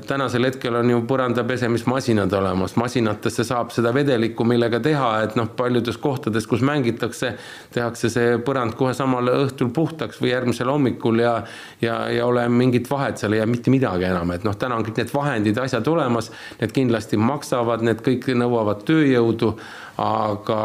tänasel 0.08 0.46
hetkel 0.46 0.76
on 0.78 0.90
ju 0.90 1.00
põranda 1.10 1.44
pesemismasinad 1.48 2.34
olemas, 2.38 2.76
masinatesse 2.78 3.44
saab 3.48 3.72
seda 3.74 3.90
vedelikku, 3.96 4.46
millega 4.46 4.80
teha, 4.84 5.08
et 5.26 5.34
noh, 5.40 5.48
paljudes 5.58 5.98
kohtades, 6.02 6.46
kus 6.48 6.62
mängitakse, 6.66 7.32
tehakse 7.74 8.12
see 8.14 8.36
põrand 8.46 8.78
kohe 8.78 8.94
samal 8.94 9.32
õhtul 9.34 9.72
puhtaks 9.74 10.22
või 10.22 10.32
järgmisel 10.32 10.70
hommikul 10.70 11.24
ja 11.24 11.34
ja, 11.82 11.98
ja 12.14 12.28
ole 12.30 12.46
mingit 12.50 12.90
vahet, 12.92 13.18
seal 13.18 13.34
ei 13.34 13.42
jää 13.42 13.50
mitte 13.50 13.74
midagi 13.74 14.06
enam, 14.06 14.36
et 14.36 14.46
noh, 14.46 14.56
täna 14.56 14.78
on 14.78 14.86
kõik 14.86 15.02
need 15.02 15.14
vahendid, 15.14 15.58
asjad 15.58 15.88
olemas, 15.90 16.30
need 16.62 16.76
kindlasti 16.76 17.18
maksavad, 17.18 17.84
need 17.86 18.06
kõik 18.06 18.30
nõuavad 18.38 18.86
tööjõudu, 18.86 19.56
aga, 20.02 20.60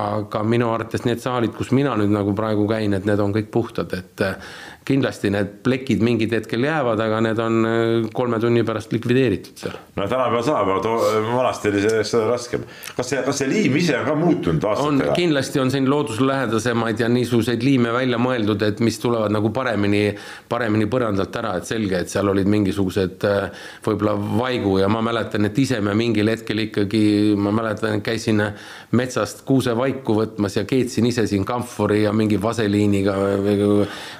aga 0.00 0.42
minu 0.48 0.70
arvates 0.72 1.04
need 1.04 1.20
saalid, 1.20 1.52
kus 1.56 1.74
mina 1.76 1.92
nüüd 2.00 2.14
nagu 2.14 2.32
praegu 2.36 2.64
käin, 2.70 2.96
et 2.96 3.04
need 3.04 3.20
on 3.20 3.36
kõik 3.36 3.52
puhtad, 3.52 3.92
et 3.92 4.26
kindlasti 4.86 5.30
need 5.34 5.48
plekid 5.66 6.02
mingid 6.04 6.34
hetkel 6.36 6.62
jäävad, 6.62 7.00
aga 7.02 7.18
need 7.24 7.40
on 7.42 7.56
äh, 7.66 8.08
kolme 8.14 8.38
tunni 8.42 8.62
pärast 8.66 8.92
likvideeritud 8.94 9.58
seal. 9.58 9.74
no 9.96 10.06
tänapäeval 10.06 10.44
saab, 10.46 10.70
aga 10.76 10.92
vanasti 11.26 11.72
oli 11.72 11.82
see 11.82 12.04
seda 12.06 12.28
raskem. 12.30 12.66
kas 12.96 13.10
see, 13.10 13.22
kas 13.26 13.40
see 13.42 13.50
liim 13.50 13.78
ise 13.80 13.96
on 13.98 14.06
ka 14.06 14.14
muutunud 14.20 14.66
aastatega? 14.70 15.16
kindlasti 15.18 15.62
on 15.62 15.72
siin 15.74 15.90
looduslähedasemaid 15.90 17.02
ja 17.02 17.08
niisuguseid 17.10 17.66
liime 17.66 17.90
välja 17.96 18.20
mõeldud, 18.22 18.62
et 18.68 18.82
mis 18.86 19.00
tulevad 19.02 19.34
nagu 19.34 19.50
paremini, 19.56 20.04
paremini 20.48 20.86
põrandalt 20.92 21.40
ära, 21.42 21.56
et 21.58 21.66
selge, 21.66 22.04
et 22.04 22.12
seal 22.12 22.30
olid 22.30 22.46
mingisugused 22.54 23.26
äh, 23.26 23.66
võib-olla 23.86 24.14
vaigu 24.38 24.78
ja 24.84 24.90
ma 24.92 25.02
mäletan, 25.02 25.50
et 25.50 25.58
ise 25.58 25.80
me 25.82 25.96
mingil 25.98 26.30
hetkel 26.30 26.62
ikkagi, 26.68 27.02
ma 27.34 27.50
mäletan, 27.58 28.04
käisin 28.06 28.44
metsast 28.94 29.42
kuusevaiku 29.48 30.14
võtmas 30.20 30.60
ja 30.60 30.66
keetsin 30.68 31.10
ise 31.10 31.26
siin 31.26 31.44
kamfori 31.48 32.04
ja 32.04 32.14
mingi 32.14 32.38
vaseliiniga 32.42 33.14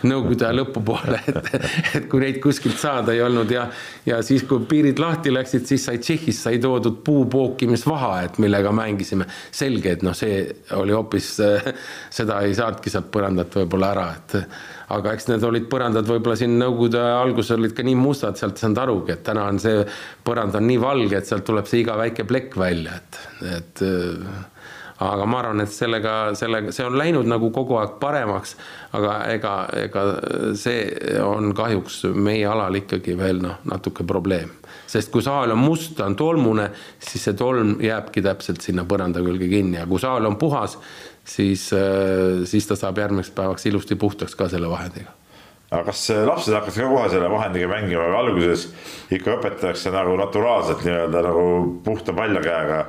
Nõukogude 0.07 0.47
ajal 0.47 0.56
lõpupoole, 0.57 1.21
et, 1.31 1.51
et 1.99 2.09
kui 2.11 2.23
neid 2.23 2.41
kuskilt 2.43 2.79
saada 2.81 3.15
ei 3.15 3.23
olnud 3.25 3.51
ja, 3.53 3.67
ja 4.07 4.21
siis, 4.27 4.45
kui 4.49 4.65
piirid 4.69 5.01
lahti 5.03 5.33
läksid, 5.35 5.67
siis 5.69 5.85
sai 5.89 6.01
Tšehhis 6.03 6.43
sai 6.47 6.61
toodud 6.63 7.03
puupookimisvaha, 7.07 8.13
et 8.27 8.41
millega 8.43 8.73
mängisime. 8.75 9.29
selge, 9.51 9.97
et 9.97 10.03
noh, 10.07 10.17
see 10.17 10.41
oli 10.77 10.97
hoopis, 10.97 11.35
seda 12.19 12.41
ei 12.47 12.57
saanudki 12.57 12.93
sealt 12.93 13.13
põrandat 13.13 13.55
võib-olla 13.61 13.93
ära, 13.95 14.09
et 14.17 14.39
aga 14.97 15.15
eks 15.17 15.31
need 15.31 15.45
olid 15.47 15.71
põrandad 15.71 16.07
võib-olla 16.09 16.37
siin 16.39 16.59
Nõukogude 16.61 17.01
alguses 17.03 17.57
olid 17.57 17.75
ka 17.77 17.85
nii 17.87 17.97
mustad, 17.99 18.39
sealt 18.39 18.57
ei 18.57 18.67
saanud 18.67 18.83
arugi, 18.83 19.17
et 19.17 19.25
täna 19.27 19.47
on 19.51 19.59
see 19.63 19.83
põrand 20.27 20.57
on 20.57 20.67
nii 20.67 20.79
valge, 20.83 21.19
et 21.19 21.29
sealt 21.29 21.47
tuleb 21.47 21.69
see 21.71 21.83
iga 21.83 21.97
väike 21.99 22.27
plekk 22.29 22.59
välja, 22.61 23.01
et, 23.01 23.19
et 23.59 23.87
aga 25.05 25.27
ma 25.29 25.41
arvan, 25.43 25.61
et 25.61 25.73
sellega, 25.73 26.13
sellega, 26.39 26.73
see 26.73 26.85
on 26.87 26.97
läinud 26.97 27.29
nagu 27.29 27.51
kogu 27.55 27.77
aeg 27.81 27.99
paremaks, 28.01 28.55
aga 28.97 29.17
ega, 29.35 29.55
ega 29.77 30.05
see 30.57 30.87
on 31.21 31.53
kahjuks 31.57 32.03
meie 32.15 32.47
alal 32.49 32.81
ikkagi 32.81 33.17
veel 33.19 33.43
noh, 33.45 33.59
natuke 33.69 34.07
probleem. 34.09 34.55
sest 34.87 35.11
kui 35.13 35.25
saal 35.25 35.53
on 35.53 35.61
must, 35.61 35.97
ta 35.99 36.07
on 36.07 36.17
tolmune, 36.17 36.71
siis 37.03 37.27
see 37.29 37.37
tolm 37.37 37.77
jääbki 37.83 38.23
täpselt 38.25 38.65
sinna 38.65 38.87
põranda 38.89 39.21
külge 39.25 39.49
kinni. 39.51 39.81
Ja 39.81 39.87
kui 39.87 40.01
saal 40.01 40.25
on 40.25 40.39
puhas, 40.41 40.79
siis, 41.27 41.69
siis 42.47 42.69
ta 42.71 42.79
saab 42.79 43.03
järgmiseks 43.03 43.35
päevaks 43.37 43.67
ilusti 43.67 43.99
puhtaks 43.99 44.39
ka 44.39 44.49
selle 44.49 44.71
vahendiga. 44.71 45.13
Aga 45.67 45.89
kas 45.89 46.05
lapsed 46.23 46.55
hakkasid 46.55 46.85
ka 46.85 46.89
kohe 46.93 47.09
selle 47.11 47.27
vahendiga 47.27 47.67
mängima 47.67 48.05
või 48.07 48.19
alguses 48.21 48.69
ikka 49.11 49.35
õpetatakse 49.35 49.91
nagu 49.91 50.15
naturaalselt 50.21 50.85
nii-öelda 50.87 51.23
nagu 51.27 51.47
puhta 51.85 52.15
palja 52.15 52.43
käega 52.45 52.85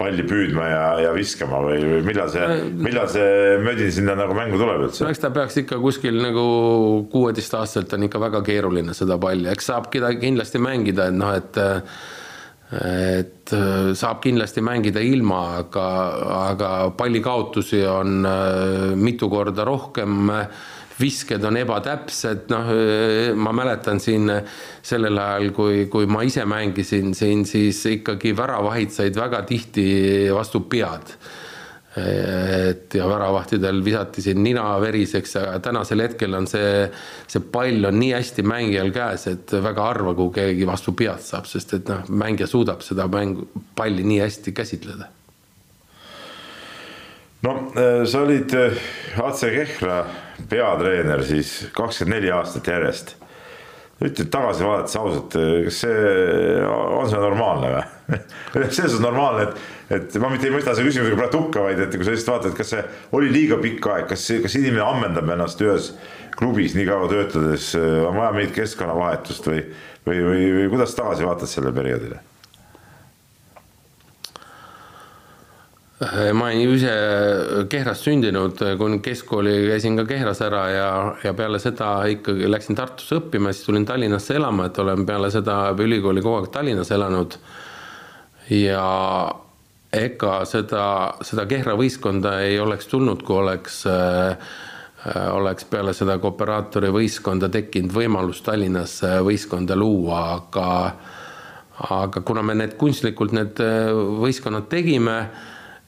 palli 0.00 0.24
püüdma 0.28 0.68
ja, 0.70 0.84
ja 1.04 1.10
viskama 1.16 1.60
või, 1.64 1.80
või 1.84 2.04
millal 2.08 2.30
see, 2.32 2.46
äh, 2.46 2.62
millal 2.86 3.10
see 3.12 3.58
mödin 3.64 3.92
sinna 3.94 4.16
nagu 4.18 4.36
mängu 4.36 4.60
tuleb 4.60 4.86
üldse? 4.86 5.04
no 5.04 5.12
eks 5.12 5.22
ta 5.22 5.32
peaks 5.34 5.60
ikka 5.62 5.80
kuskil 5.82 6.16
nagu 6.22 6.46
kuueteistaastaselt 7.12 7.92
on 7.96 8.08
ikka 8.08 8.22
väga 8.22 8.42
keeruline 8.46 8.96
seda 8.96 9.20
palli, 9.20 9.48
eks 9.52 9.70
saab 9.72 9.90
kedagi 9.92 10.22
kindlasti 10.24 10.62
mängida, 10.62 11.10
et 11.10 11.20
noh, 11.20 11.36
et 11.36 11.62
et 12.70 13.50
saab 13.98 14.20
kindlasti 14.22 14.62
mängida 14.62 15.02
ilma, 15.02 15.40
aga, 15.58 15.86
aga 16.36 16.68
pallikaotusi 16.94 17.80
on 17.90 18.20
äh, 18.30 18.92
mitu 18.94 19.26
korda 19.32 19.66
rohkem 19.66 20.30
visked 21.00 21.44
on 21.48 21.56
ebatäpsed, 21.60 22.48
noh, 22.52 22.72
ma 23.40 23.52
mäletan 23.56 24.00
siin 24.02 24.30
sellel 24.82 25.18
ajal, 25.18 25.52
kui, 25.56 25.84
kui 25.92 26.08
ma 26.10 26.24
ise 26.26 26.44
mängisin 26.48 27.14
siin, 27.16 27.46
siis 27.48 27.82
ikkagi 27.96 28.34
väravahid 28.36 28.92
said 28.94 29.16
väga 29.18 29.44
tihti 29.48 29.86
vastu 30.34 30.64
pead 30.70 31.16
et 31.90 32.94
ja 32.94 33.06
väravahtidel 33.10 33.80
visati 33.84 34.22
siin 34.22 34.42
nina 34.44 34.62
veriseks, 34.80 35.32
aga 35.40 35.56
tänasel 35.64 36.04
hetkel 36.04 36.36
on 36.38 36.46
see, 36.46 36.84
see 37.26 37.42
pall 37.52 37.88
on 37.88 37.98
nii 37.98 38.12
hästi 38.14 38.44
mängijal 38.46 38.92
käes, 38.94 39.26
et 39.32 39.54
väga 39.64 39.88
harva, 39.88 40.14
kui 40.14 40.30
keegi 40.36 40.68
vastu 40.68 40.94
pead 40.94 41.22
saab, 41.24 41.48
sest 41.50 41.74
et 41.80 41.90
noh, 41.90 42.04
mängija 42.22 42.46
suudab 42.50 42.84
seda 42.86 43.08
mängu, 43.10 43.48
palli 43.76 44.06
nii 44.06 44.20
hästi 44.22 44.54
käsitleda. 44.54 45.10
no 47.42 47.54
sa 48.06 48.20
olid 48.20 48.54
AC 49.24 49.40
Kehra 49.40 50.04
peatreener 50.48 51.24
siis 51.26 51.54
kakskümmend 51.76 52.16
neli 52.18 52.30
aastat 52.34 52.70
järjest. 52.70 53.16
ütled 54.00 54.30
tagasi 54.32 54.64
vaadates 54.64 54.96
ausalt, 54.96 55.34
kas 55.66 55.80
see, 55.82 56.04
on 56.64 57.10
see 57.10 57.20
normaalne 57.20 57.74
või? 57.74 57.82
selles 58.54 58.78
suhtes 58.78 59.02
normaalne, 59.04 59.44
et, 59.44 59.60
et 59.98 60.16
ma 60.22 60.30
mitte 60.32 60.48
ei 60.48 60.54
mõista 60.54 60.72
selle 60.72 60.88
küsimusega 60.88 61.18
praegu 61.18 61.42
hukka, 61.42 61.66
vaid 61.66 61.82
et 61.84 61.92
kui 61.92 62.06
sa 62.08 62.14
lihtsalt 62.14 62.32
vaatad, 62.38 62.56
kas 62.56 62.72
see 62.72 62.86
oli 63.18 63.28
liiga 63.34 63.60
pikk 63.60 63.90
aeg, 63.92 64.08
kas, 64.14 64.24
kas 64.46 64.56
inimene 64.56 64.86
ammendab 64.86 65.28
ennast 65.36 65.60
ühes 65.66 65.92
klubis 66.40 66.72
nii 66.78 66.88
kaua 66.88 67.12
töötades, 67.12 67.74
on 67.76 68.16
vaja 68.16 68.32
mingit 68.38 68.56
keskkonnavahetust 68.56 69.52
või, 69.52 69.62
või, 70.08 70.24
või, 70.30 70.50
või 70.56 70.68
kuidas 70.72 70.96
tagasi 70.96 71.28
vaatad 71.28 71.52
sellele 71.52 71.76
perioodile? 71.76 72.24
Ma 76.00 76.46
olen 76.48 76.70
ise 76.72 76.92
Kehras 77.68 78.00
sündinud, 78.06 78.56
kui 78.80 78.98
keskkooli 79.04 79.52
käisin 79.68 79.98
ka 79.98 80.06
Kehras 80.08 80.40
ära 80.40 80.62
ja, 80.72 80.86
ja 81.24 81.34
peale 81.36 81.60
seda 81.60 81.90
ikkagi 82.08 82.48
läksin 82.48 82.78
Tartusse 82.78 83.18
õppima, 83.18 83.52
siis 83.52 83.66
tulin 83.68 83.84
Tallinnasse 83.84 84.38
elama, 84.40 84.70
et 84.70 84.80
olen 84.80 85.04
peale 85.06 85.28
seda 85.34 85.58
ülikooli 85.76 86.24
kogu 86.24 86.40
aeg 86.40 86.48
Tallinnas 86.54 86.90
elanud. 86.96 87.36
ja 88.50 88.86
ega 89.92 90.40
seda, 90.48 90.86
seda 91.26 91.44
Kehra 91.50 91.76
võistkonda 91.76 92.38
ei 92.46 92.56
oleks 92.58 92.88
tulnud, 92.88 93.20
kui 93.26 93.36
oleks 93.36 93.82
äh, 93.90 94.50
oleks 95.36 95.68
peale 95.68 95.92
seda 95.96 96.16
kooperaatori 96.20 96.88
võistkonda 96.96 97.52
tekkinud 97.52 97.92
võimalus 97.92 98.40
Tallinnas 98.44 99.02
võistkonda 99.24 99.76
luua, 99.76 100.24
aga 100.40 100.66
aga 101.80 102.20
kuna 102.20 102.42
me 102.44 102.54
need 102.56 102.74
kunstlikult 102.80 103.32
need 103.32 103.60
võistkonnad 104.20 104.66
tegime 104.68 105.22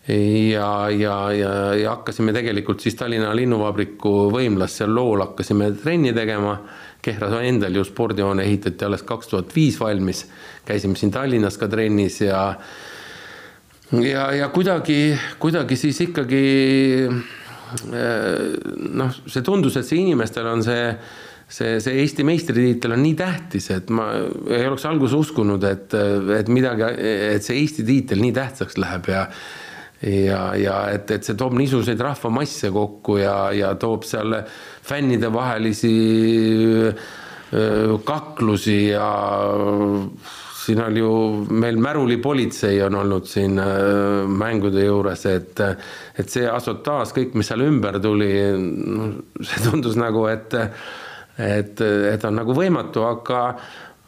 ja, 0.08 0.90
ja, 0.90 1.32
ja, 1.32 1.74
ja 1.78 1.90
hakkasime 1.90 2.32
tegelikult 2.34 2.82
siis 2.82 2.96
Tallinna 2.98 3.30
linnuvabriku 3.36 4.30
võimlas 4.34 4.80
seal 4.80 4.94
lool 4.94 5.22
hakkasime 5.22 5.70
trenni 5.82 6.14
tegema. 6.16 6.56
Kehras 7.02 7.34
endal 7.42 7.74
ju 7.74 7.82
spordihoone 7.86 8.44
ehitati 8.46 8.86
alles 8.86 9.02
kaks 9.06 9.30
tuhat 9.30 9.54
viis 9.54 9.78
valmis, 9.80 10.24
käisime 10.66 10.98
siin 10.98 11.10
Tallinnas 11.14 11.58
ka 11.58 11.66
trennis 11.70 12.20
ja 12.22 12.42
ja, 13.92 14.28
ja 14.34 14.48
kuidagi, 14.54 15.16
kuidagi 15.42 15.76
siis 15.76 15.98
ikkagi 16.06 16.44
eh, 17.90 18.46
noh, 18.94 19.18
see 19.26 19.42
tundus, 19.42 19.76
et 19.78 19.86
see 19.86 20.02
inimestel 20.02 20.46
on 20.50 20.62
see 20.66 20.86
see, 21.52 21.80
see 21.82 21.98
Eesti 22.00 22.24
meistritiitel 22.26 22.94
on 22.94 23.02
nii 23.04 23.16
tähtis, 23.18 23.68
et 23.74 23.90
ma 23.92 24.08
ei 24.48 24.64
oleks 24.66 24.86
alguses 24.88 25.18
uskunud, 25.18 25.66
et, 25.68 25.94
et 26.38 26.48
midagi, 26.48 26.86
et 27.34 27.44
see 27.44 27.58
Eesti 27.60 27.84
tiitel 27.86 28.22
nii 28.22 28.32
tähtsaks 28.38 28.78
läheb 28.80 29.10
ja 29.12 29.26
ja, 30.02 30.42
ja 30.58 30.76
et, 30.90 31.10
et 31.14 31.24
see 31.24 31.38
toob 31.38 31.54
niisuguseid 31.58 32.00
rahvamasse 32.02 32.72
kokku 32.74 33.18
ja, 33.22 33.36
ja 33.54 33.74
toob 33.80 34.06
seal 34.08 34.34
fännide 34.82 35.30
vahelisi 35.32 35.92
kaklusi 38.04 38.78
ja 38.88 39.08
siin 40.62 40.80
on 40.82 40.96
ju 40.96 41.12
meil 41.50 41.76
märulipolitsei 41.76 42.82
on 42.86 42.94
olnud 42.94 43.26
siin 43.26 43.60
mängude 44.38 44.84
juures, 44.86 45.26
et, 45.26 45.60
et 46.18 46.30
see 46.30 46.46
asotaaž, 46.48 47.14
kõik, 47.16 47.34
mis 47.38 47.50
seal 47.50 47.64
ümber 47.66 47.98
tuli, 48.02 48.30
see 49.42 49.64
tundus 49.66 49.98
nagu, 50.00 50.24
et, 50.30 50.54
et, 51.36 51.82
et 52.12 52.28
on 52.28 52.38
nagu 52.38 52.56
võimatu, 52.56 53.04
aga 53.08 53.42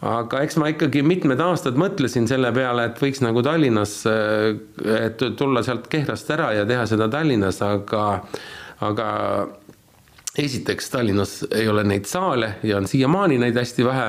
aga 0.05 0.43
eks 0.45 0.59
ma 0.61 0.69
ikkagi 0.73 1.03
mitmed 1.07 1.41
aastad 1.41 1.79
mõtlesin 1.81 2.29
selle 2.29 2.51
peale, 2.55 2.89
et 2.91 3.01
võiks 3.01 3.23
nagu 3.25 3.43
Tallinnas, 3.45 3.97
et 4.05 5.27
tulla 5.39 5.65
sealt 5.65 5.89
Kehrast 5.93 6.31
ära 6.35 6.51
ja 6.59 6.67
teha 6.69 6.85
seda 6.91 7.09
Tallinnas, 7.13 7.61
aga, 7.65 8.05
aga 8.85 9.09
esiteks 10.39 10.91
Tallinnas 10.93 11.37
ei 11.55 11.69
ole 11.71 11.87
neid 11.89 12.09
saale 12.11 12.57
ja 12.67 12.81
on 12.81 12.89
siiamaani 12.91 13.39
neid 13.41 13.57
hästi 13.57 13.87
vähe, 13.87 14.09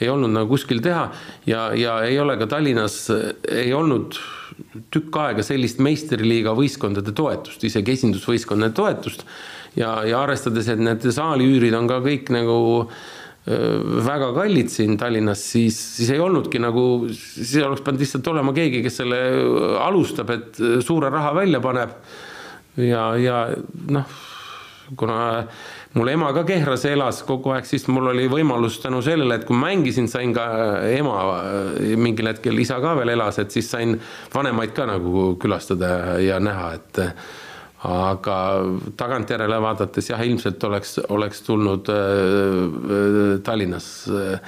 ei 0.00 0.08
olnud 0.10 0.32
nagu 0.34 0.48
kuskil 0.54 0.80
teha 0.82 1.08
ja, 1.50 1.68
ja 1.76 1.98
ei 2.06 2.16
ole 2.22 2.38
ka 2.40 2.48
Tallinnas, 2.50 3.02
ei 3.50 3.72
olnud 3.76 4.16
tükk 4.94 5.18
aega 5.18 5.42
sellist 5.44 5.80
meistriliiga 5.82 6.54
võistkondade 6.56 7.12
toetust, 7.16 7.64
isegi 7.66 7.98
esindusvõistkondade 7.98 8.74
toetust. 8.76 9.26
Ja, 9.74 10.04
ja 10.06 10.20
arvestades, 10.22 10.68
et 10.70 10.78
need 10.78 11.02
saaliüürid 11.02 11.74
on 11.74 11.88
ka 11.90 11.98
kõik 12.04 12.28
nagu 12.30 12.56
väga 13.44 14.30
kallid 14.32 14.70
siin 14.72 14.96
Tallinnas, 14.96 15.42
siis, 15.52 15.76
siis 15.98 16.14
ei 16.14 16.20
olnudki 16.22 16.60
nagu, 16.62 16.84
siis 17.12 17.58
oleks 17.60 17.82
pidanud 17.84 18.00
lihtsalt 18.00 18.30
olema 18.32 18.54
keegi, 18.56 18.80
kes 18.84 19.02
selle 19.02 19.18
alustab, 19.84 20.32
et 20.32 20.60
suure 20.84 21.10
raha 21.12 21.34
välja 21.36 21.60
paneb. 21.64 21.92
ja, 22.80 23.10
ja 23.20 23.42
noh, 23.92 24.14
kuna 24.96 25.18
mul 25.94 26.08
ema 26.08 26.32
ka 26.34 26.46
Kehras 26.48 26.84
elas 26.88 27.20
kogu 27.26 27.52
aeg, 27.54 27.68
siis 27.68 27.84
mul 27.92 28.14
oli 28.14 28.26
võimalus 28.32 28.80
tänu 28.82 29.02
sellele, 29.04 29.36
et 29.38 29.46
kui 29.48 29.60
mängisin, 29.60 30.08
sain 30.08 30.32
ka 30.34 30.46
ema 30.88 31.20
mingil 32.00 32.32
hetkel, 32.32 32.58
isa 32.64 32.80
ka 32.80 32.96
veel 32.98 33.12
elas, 33.12 33.38
et 33.44 33.52
siis 33.52 33.68
sain 33.70 33.94
vanemaid 34.34 34.72
ka 34.76 34.88
nagu 34.88 35.34
külastada 35.40 36.16
ja 36.24 36.40
näha, 36.40 36.72
et 36.80 37.02
aga 37.84 38.36
tagantjärele 38.96 39.58
vaadates 39.60 40.08
jah, 40.10 40.22
ilmselt 40.24 40.62
oleks, 40.64 40.96
oleks 41.12 41.42
tulnud 41.44 41.90
äh, 41.92 43.40
Tallinnas 43.44 43.88
äh, 44.08 44.40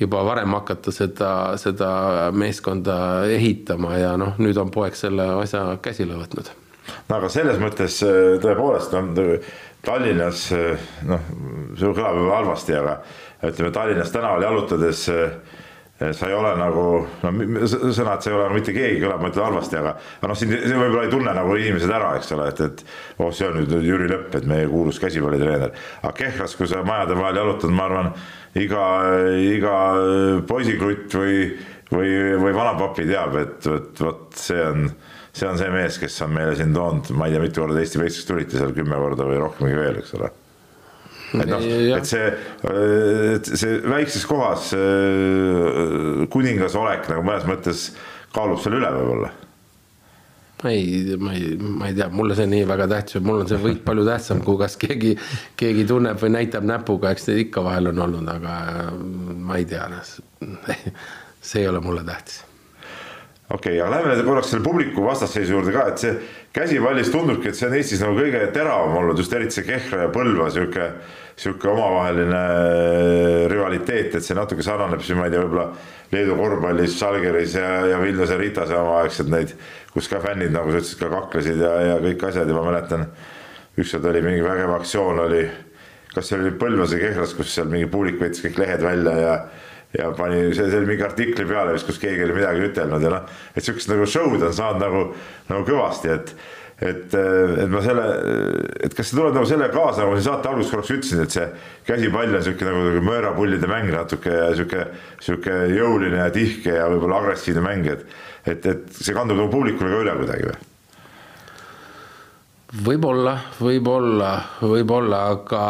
juba 0.00 0.22
varem 0.24 0.54
hakata 0.56 0.94
seda, 0.94 1.32
seda 1.60 1.90
meeskonda 2.32 3.26
ehitama 3.34 3.98
ja 3.98 4.14
noh, 4.20 4.38
nüüd 4.40 4.56
on 4.60 4.72
poeg 4.72 4.96
selle 4.96 5.26
asja 5.42 5.64
käsile 5.84 6.16
võtnud. 6.16 6.50
no 7.08 7.18
aga 7.20 7.30
selles 7.32 7.60
mõttes 7.60 8.00
äh, 8.06 8.36
tõepoolest 8.42 8.96
on 8.96 9.14
Tallinnas 9.84 10.48
noh, 11.06 11.30
see 11.78 11.92
kõlab 11.92 12.16
võib-olla 12.16 12.40
halvasti, 12.40 12.76
aga 12.78 12.98
ütleme 13.52 13.72
Tallinnas 13.74 14.14
tänaval 14.14 14.48
jalutades 14.48 15.04
sa 15.98 16.28
ei 16.28 16.34
ole 16.34 16.52
nagu, 16.54 16.82
no 17.24 17.30
sõna, 17.66 18.14
et 18.14 18.22
sa 18.22 18.30
ei 18.30 18.36
ole 18.36 18.44
nagu 18.44 18.54
mitte 18.54 18.74
keegi, 18.74 19.00
kõlab 19.02 19.22
ma 19.22 19.30
ütlen 19.32 19.46
halvasti, 19.48 19.78
aga, 19.80 19.94
aga 20.20 20.30
noh, 20.30 20.38
siin 20.38 20.54
võib-olla 20.54 21.06
ei 21.08 21.10
tunne 21.10 21.34
nagu 21.34 21.56
inimesed 21.58 21.94
ära, 21.94 22.12
eks 22.20 22.30
ole, 22.36 22.46
et, 22.52 22.62
et 22.68 22.84
oh, 23.18 23.32
see 23.34 23.48
on 23.48 23.58
nüüd 23.58 23.74
Jüri 23.82 24.06
Lõpp, 24.12 24.38
et 24.38 24.46
meie 24.46 24.68
kuulus 24.70 25.02
käsipallitreener. 25.02 25.74
aga 26.04 26.14
Kehras, 26.20 26.54
kui 26.58 26.70
sa 26.70 26.84
majade 26.86 27.18
vahel 27.18 27.42
jalutad, 27.42 27.74
ma 27.74 27.88
arvan, 27.90 28.12
iga, 28.62 28.86
iga 29.42 29.76
poisikrutt 30.46 31.18
või, 31.18 31.38
või, 31.90 32.16
või 32.46 32.58
vanapapi 32.62 33.10
teab, 33.10 33.38
et 33.42 33.70
vot, 33.74 34.04
vot 34.06 34.26
see 34.38 34.62
on, 34.70 34.90
see 35.34 35.50
on 35.50 35.58
see 35.58 35.72
mees, 35.74 35.98
kes 35.98 36.22
on 36.22 36.36
meile 36.38 36.54
siin 36.58 36.76
toonud, 36.78 37.10
ma 37.18 37.26
ei 37.26 37.34
tea, 37.34 37.42
mitu 37.42 37.66
korda 37.66 37.82
Eesti 37.82 38.04
meistriks 38.04 38.30
tulite 38.30 38.60
seal 38.60 38.76
kümme 38.76 39.02
korda 39.02 39.26
või 39.26 39.42
rohkemgi 39.42 39.82
veel, 39.82 39.98
eks 40.04 40.14
ole 40.20 40.30
et 41.34 41.50
noh, 41.50 41.66
et 41.98 42.08
see, 42.08 42.28
see 43.50 43.74
väikses 43.84 44.24
kohas 44.28 44.70
kuningas 46.32 46.78
olek 46.78 47.10
nagu 47.12 47.26
mõnes 47.26 47.44
mõttes 47.48 47.84
kaalub 48.34 48.62
seal 48.62 48.78
üle 48.80 48.94
võib-olla. 48.94 49.34
Ei, 50.66 51.14
ma 51.22 51.36
ei, 51.36 51.52
ma 51.54 51.86
ei 51.86 51.94
tea, 51.94 52.08
mulle 52.10 52.34
see 52.34 52.48
nii 52.50 52.64
väga 52.66 52.88
tähtis, 52.90 53.22
mul 53.22 53.44
on 53.44 53.50
see 53.50 53.60
võit 53.62 53.84
palju 53.86 54.02
tähtsam, 54.08 54.40
kui 54.42 54.58
kas 54.58 54.74
keegi, 54.80 55.12
keegi 55.60 55.86
tunneb 55.86 56.18
või 56.18 56.32
näitab 56.34 56.66
näpuga, 56.66 57.14
eks 57.14 57.28
neid 57.28 57.44
ikka 57.44 57.62
vahel 57.62 57.92
on 57.92 58.02
olnud, 58.08 58.32
aga 58.32 58.56
ma 58.98 59.60
ei 59.60 59.68
tea, 59.70 59.86
see 61.38 61.62
ei 61.62 61.70
ole 61.70 61.84
mulle 61.84 62.02
tähtis 62.08 62.42
okei 63.50 63.80
okay,, 63.80 63.80
aga 63.80 63.90
lähme 63.96 64.24
korraks 64.24 64.50
selle 64.52 64.64
publiku 64.64 65.04
vastasseisu 65.06 65.54
juurde 65.54 65.72
ka, 65.72 65.86
et 65.88 66.02
see 66.02 66.12
käsipallis 66.52 67.08
tundubki, 67.12 67.48
et 67.48 67.56
see 67.56 67.68
on 67.68 67.76
Eestis 67.78 68.02
nagu 68.04 68.16
kõige 68.18 68.42
teravam 68.52 68.96
olnud, 69.00 69.20
just 69.20 69.32
eriti 69.32 69.56
see 69.56 69.64
Kehra 69.68 70.02
ja 70.04 70.10
Põlva 70.12 70.50
sihuke, 70.52 70.88
sihuke 71.38 71.70
omavaheline 71.72 72.42
äh, 72.42 73.46
rivaliteet, 73.52 74.18
et 74.18 74.26
see 74.26 74.36
natuke 74.36 74.64
sarnaneb 74.64 75.00
siis, 75.04 75.16
ma 75.16 75.28
ei 75.28 75.32
tea, 75.32 75.44
võib-olla 75.46 75.70
Leedu 76.12 76.36
korvpallis, 76.36 76.96
Žalgiris 77.00 77.56
ja, 77.56 77.70
ja 77.88 78.02
Vilniuse 78.02 78.36
Ritase 78.40 78.76
omaaegselt 78.76 79.32
neid, 79.32 79.54
kus 79.94 80.10
ka 80.12 80.20
fännid, 80.24 80.52
nagu 80.52 80.72
sa 80.72 80.82
ütlesid, 80.82 81.00
ka 81.00 81.10
kaklesid 81.14 81.64
ja, 81.64 81.72
ja 81.86 81.96
kõik 82.04 82.26
asjad 82.28 82.52
ja 82.52 82.58
ma 82.58 82.66
mäletan, 82.68 83.06
ükskord 83.78 84.10
oli 84.12 84.22
mingi 84.24 84.44
vägev 84.44 84.74
aktsioon 84.76 85.24
oli, 85.24 85.46
kas 86.12 86.28
see 86.28 86.36
oli 86.36 86.52
Põlvas 86.60 86.92
või 86.92 87.00
Kehras, 87.06 87.32
kus 87.38 87.56
seal 87.56 87.72
mingi 87.72 87.88
publik 87.88 88.20
võttis 88.20 88.44
kõik 88.44 88.60
lehed 88.60 88.84
välja 88.84 89.16
ja 89.22 89.34
ja 89.96 90.10
pani, 90.16 90.48
see, 90.52 90.68
see 90.68 90.82
oli 90.82 90.92
mingi 90.92 91.06
artikli 91.06 91.46
peale 91.48 91.72
vist, 91.76 91.88
kus 91.88 92.00
keegi 92.02 92.26
oli 92.26 92.36
midagi 92.36 92.66
ütelnud 92.68 93.04
ja 93.04 93.12
noh, 93.14 93.34
et 93.54 93.64
sihukest 93.64 93.90
nagu 93.92 94.06
show'd 94.08 94.44
on 94.44 94.54
saanud 94.54 94.84
nagu, 94.84 95.04
nagu 95.48 95.68
kõvasti, 95.68 96.14
et 96.14 96.34
et, 96.78 97.14
et 97.14 97.70
ma 97.72 97.80
selle, 97.82 98.04
et 98.86 98.92
kas 98.94 99.08
see 99.10 99.16
tuleb 99.18 99.34
nagu 99.34 99.48
selle 99.50 99.66
kaasa, 99.72 100.04
nagu 100.04 100.12
ma 100.12 100.18
siin 100.20 100.28
saate 100.28 100.50
alguses 100.50 100.70
korraks 100.70 100.92
ütlesin, 100.94 101.22
et 101.24 101.34
see 101.34 101.46
käsipall 101.88 102.38
on 102.38 102.44
sihuke 102.46 102.68
nagu, 102.68 102.84
nagu 102.86 103.02
mõõrapullide 103.08 103.70
mäng 103.70 103.90
natuke 103.90 104.30
ja 104.30 104.52
sihuke, 104.54 104.84
sihuke 105.24 105.56
jõuline 105.74 106.20
ja 106.20 106.30
tihke 106.34 106.76
ja 106.76 106.86
võib-olla 106.92 107.18
agressiivne 107.18 107.64
mäng, 107.64 107.88
et, 107.90 108.04
et, 108.46 108.68
et 108.70 108.86
see 108.94 109.16
kandub 109.16 109.40
nagu 109.40 109.50
publikule 109.50 109.90
ka 109.90 110.02
üle 110.04 110.14
kuidagi 110.20 110.50
või? 110.52 110.58
võib-olla, 112.86 113.34
võib-olla, 113.58 114.32
võib-olla, 114.62 115.24
aga, 115.34 115.64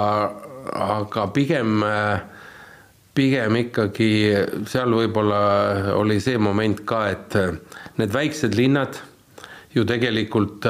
aga 0.98 1.28
pigem 1.32 1.86
äh, 1.88 2.37
pigem 3.18 3.56
ikkagi 3.64 4.10
seal 4.70 4.94
võib-olla 4.94 5.42
oli 5.98 6.20
see 6.22 6.38
moment 6.38 6.84
ka, 6.86 7.04
et 7.10 7.38
need 7.98 8.14
väiksed 8.14 8.54
linnad 8.54 9.00
ju 9.74 9.84
tegelikult 9.88 10.66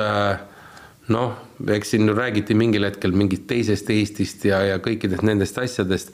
noh, 1.13 1.37
eks 1.67 1.95
siin 1.95 2.09
räägiti 2.17 2.57
mingil 2.57 2.87
hetkel 2.89 3.15
mingit 3.17 3.47
teisest 3.49 3.91
Eestist 3.93 4.45
ja, 4.49 4.61
ja 4.67 4.79
kõikidest 4.85 5.25
nendest 5.27 5.59
asjadest. 5.59 6.13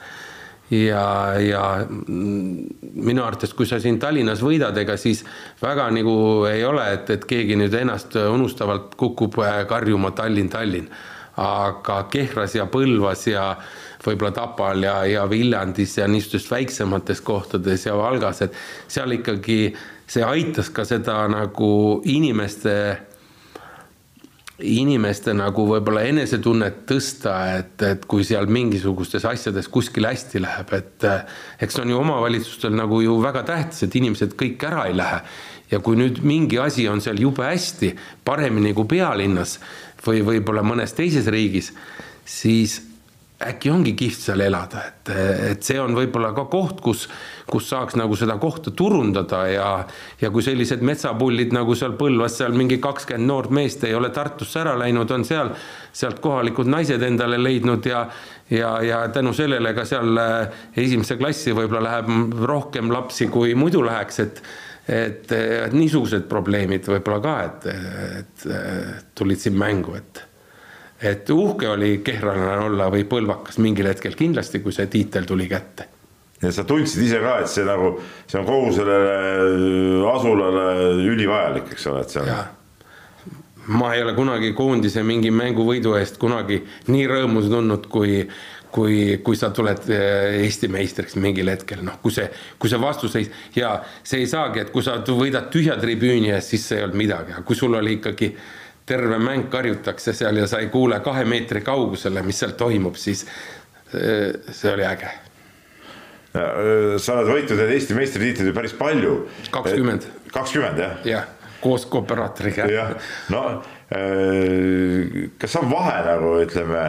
ja, 0.71 1.05
ja 1.39 1.63
minu 1.89 3.23
arvates, 3.23 3.53
kui 3.55 3.67
sa 3.69 3.79
siin 3.81 3.99
Tallinnas 4.01 4.41
võidad, 4.43 4.77
ega 4.81 4.97
siis 4.97 5.25
väga 5.63 5.91
nagu 5.93 6.15
ei 6.49 6.65
ole, 6.65 6.87
et, 6.97 7.11
et 7.11 7.27
keegi 7.29 7.59
nüüd 7.61 7.75
ennast 7.79 8.17
unustavalt 8.17 8.95
kukub 8.99 9.37
karjuma 9.69 10.15
Tallinn, 10.17 10.51
Tallinn. 10.51 10.89
aga 11.37 12.05
Kehras 12.11 12.55
ja 12.55 12.67
Põlvas 12.71 13.27
ja 13.27 13.49
võib-olla 14.07 14.35
Tapal 14.37 14.85
ja, 14.85 14.99
ja 15.09 15.25
Viljandis 15.31 15.99
ja 15.99 16.09
niisugustes 16.11 16.51
väiksemates 16.51 17.21
kohtades 17.25 17.87
ja 17.87 17.97
Valgas, 17.99 18.43
et 18.47 18.55
seal 18.89 19.17
ikkagi 19.17 19.59
see 20.07 20.25
aitas 20.25 20.71
ka 20.75 20.85
seda 20.87 21.17
nagu 21.33 22.03
inimeste, 22.11 22.75
inimeste 24.65 25.35
nagu 25.37 25.65
võib-olla 25.71 26.05
enesetunnet 26.11 26.85
tõsta, 26.89 27.35
et, 27.59 27.75
et 27.83 28.07
kui 28.11 28.27
seal 28.27 28.47
mingisugustes 28.53 29.25
asjades 29.29 29.69
kuskil 29.73 30.07
hästi 30.09 30.45
läheb, 30.45 30.77
et 30.77 31.09
eks 31.65 31.79
see 31.79 31.87
on 31.87 31.95
ju 31.95 32.01
omavalitsustel 32.03 32.77
nagu 32.77 33.01
ju 33.05 33.19
väga 33.25 33.45
tähtis, 33.49 33.87
et 33.87 33.99
inimesed 34.01 34.37
kõik 34.39 34.69
ära 34.69 34.89
ei 34.91 34.97
lähe. 35.01 35.21
ja 35.73 35.81
kui 35.81 35.97
nüüd 35.97 36.21
mingi 36.23 36.59
asi 36.61 36.85
on 36.89 37.01
seal 37.01 37.19
jube 37.19 37.43
hästi, 37.43 37.95
paremini 38.25 38.75
kui 38.77 38.85
pealinnas 38.87 39.57
või 40.05 40.21
võib-olla 40.23 40.63
mõnes 40.63 40.93
teises 40.93 41.27
riigis, 41.33 41.73
siis 42.25 42.83
äkki 43.49 43.71
ongi 43.71 43.93
kihvt 43.99 44.27
seal 44.27 44.43
elada, 44.45 44.83
et, 44.89 45.11
et 45.51 45.67
see 45.67 45.79
on 45.81 45.95
võib-olla 45.97 46.33
ka 46.37 46.47
koht, 46.53 46.81
kus, 46.85 47.07
kus 47.51 47.69
saaks 47.71 47.97
nagu 48.01 48.17
seda 48.19 48.37
kohta 48.43 48.73
turundada 48.77 49.45
ja, 49.51 49.69
ja 50.21 50.31
kui 50.35 50.45
sellised 50.45 50.85
metsapullid 50.85 51.55
nagu 51.57 51.77
seal 51.79 51.97
Põlvas, 51.99 52.39
seal 52.41 52.57
mingi 52.57 52.81
kakskümmend 52.83 53.31
noort 53.31 53.55
meest 53.55 53.85
ei 53.87 53.95
ole 53.95 54.11
Tartusse 54.15 54.63
ära 54.65 54.75
läinud, 54.81 55.11
on 55.15 55.25
seal, 55.29 55.55
sealt 55.93 56.21
kohalikud 56.25 56.71
naised 56.71 57.03
endale 57.07 57.39
leidnud 57.41 57.87
ja, 57.89 58.05
ja, 58.51 58.77
ja 58.85 59.01
tänu 59.15 59.33
sellele 59.37 59.75
ka 59.77 59.87
seal 59.89 60.21
äh, 60.21 60.61
esimesse 60.85 61.19
klassi 61.21 61.55
võib-olla 61.57 61.89
läheb 61.89 62.39
rohkem 62.45 62.93
lapsi, 62.93 63.31
kui 63.33 63.57
muidu 63.59 63.85
läheks, 63.87 64.23
et 64.27 64.47
et, 64.85 65.31
et 65.33 65.73
niisugused 65.73 66.27
probleemid 66.29 66.85
võib-olla 66.93 67.21
ka, 67.25 67.35
et, 67.47 67.69
et 68.21 68.47
tulid 69.17 69.41
siin 69.41 69.57
mängu, 69.57 69.95
et 69.97 70.21
et 71.03 71.31
uhke 71.31 71.69
oli 71.69 71.99
kehrlane 72.05 72.55
olla 72.67 72.89
või 72.93 73.05
põlvakas 73.09 73.59
mingil 73.63 73.89
hetkel 73.91 74.15
kindlasti, 74.19 74.63
kui 74.63 74.73
see 74.73 74.87
tiitel 74.91 75.27
tuli 75.27 75.49
kätte. 75.51 75.89
ja 76.43 76.53
sa 76.53 76.65
tundsid 76.65 77.03
ise 77.03 77.21
ka, 77.23 77.39
et 77.41 77.49
see 77.49 77.65
nagu, 77.65 77.95
see 78.27 78.39
on 78.41 78.47
kogu 78.47 78.73
sellele 78.77 80.11
asulale 80.11 80.67
ülivajalik, 81.07 81.73
eks 81.73 81.87
ole, 81.91 82.03
et 82.05 82.15
see 82.15 82.23
on. 82.23 82.33
ma 83.79 83.95
ei 83.95 84.03
ole 84.03 84.15
kunagi 84.15 84.53
koondise 84.53 85.03
mingi 85.03 85.31
mänguvõidu 85.31 85.97
eest 85.99 86.19
kunagi 86.21 86.63
nii 86.89 87.07
rõõmus 87.09 87.49
tundnud, 87.51 87.89
kui, 87.91 88.21
kui, 88.71 88.99
kui 89.25 89.37
sa 89.41 89.51
tuled 89.51 89.89
eh, 89.89 90.43
Eesti 90.45 90.69
meistriks 90.69 91.17
mingil 91.17 91.49
hetkel, 91.49 91.81
noh, 91.87 91.97
kui 92.03 92.13
see, 92.13 92.29
kui 92.59 92.71
see 92.71 92.81
vastuseis 92.81 93.31
ja 93.57 93.79
see 94.03 94.23
ei 94.23 94.29
saagi, 94.31 94.61
et 94.61 94.75
kui 94.75 94.85
sa 94.85 95.01
võidad 95.09 95.49
tühja 95.51 95.79
tribüüni 95.81 96.35
eest, 96.35 96.55
siis 96.55 96.69
see 96.69 96.79
ei 96.79 96.87
olnud 96.87 97.01
midagi, 97.03 97.35
aga 97.35 97.47
kui 97.47 97.57
sul 97.59 97.75
oli 97.81 97.99
ikkagi 97.99 98.35
terve 98.87 99.19
mäng 99.19 99.49
karjutakse 99.51 100.13
seal 100.13 100.37
ja 100.37 100.47
sa 100.51 100.61
ei 100.61 100.69
kuule 100.73 101.01
kahe 101.05 101.25
meetri 101.29 101.63
kaugusele, 101.65 102.23
mis 102.23 102.41
seal 102.43 102.57
toimub, 102.59 102.99
siis 103.01 103.25
see 103.91 104.73
oli 104.73 104.85
äge. 104.89 105.13
sa 106.99 107.15
oled 107.15 107.31
võitnud 107.31 107.61
need 107.63 107.73
Eesti 107.77 107.95
meistritiitlid 107.95 108.51
ju 108.51 108.57
päris 108.57 108.75
palju. 108.79 109.15
kakskümmend. 109.55 110.09
kakskümmend 110.35 110.83
jah? 110.83 110.99
jah, 111.07 111.29
koos 111.63 111.87
kooperaatoriga. 111.87 112.67
jah, 112.73 112.95
no 113.31 113.45
kas 115.39 115.57
on 115.61 115.71
vahe 115.71 115.99
nagu 116.07 116.37
ütleme 116.43 116.85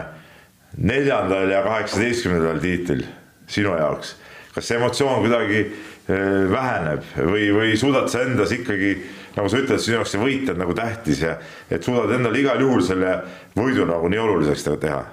neljandal 0.78 1.52
ja 1.52 1.62
kaheksateistkümnendal 1.64 2.60
tiitlil 2.64 3.04
sinu 3.48 3.76
jaoks, 3.78 4.16
kas 4.56 4.68
see 4.68 4.80
emotsioon 4.80 5.22
kuidagi 5.24 5.62
väheneb 6.08 7.06
või, 7.18 7.50
või 7.56 7.78
suudad 7.80 8.10
sa 8.12 8.22
endas 8.28 8.52
ikkagi 8.54 8.92
nagu 9.36 9.50
sa 9.50 9.60
ütled, 9.60 9.82
sinu 9.82 9.98
jaoks 9.98 10.14
see 10.14 10.22
võit 10.22 10.50
on 10.54 10.60
nagu 10.62 10.76
tähtis 10.78 11.22
ja 11.26 11.36
et 11.70 11.84
suudad 11.84 12.14
endale 12.16 12.40
igal 12.40 12.62
juhul 12.62 12.84
selle 12.86 13.18
võidu 13.58 13.88
nagu 13.90 14.10
nii 14.12 14.22
oluliseks 14.22 14.68
teha? 14.80 15.04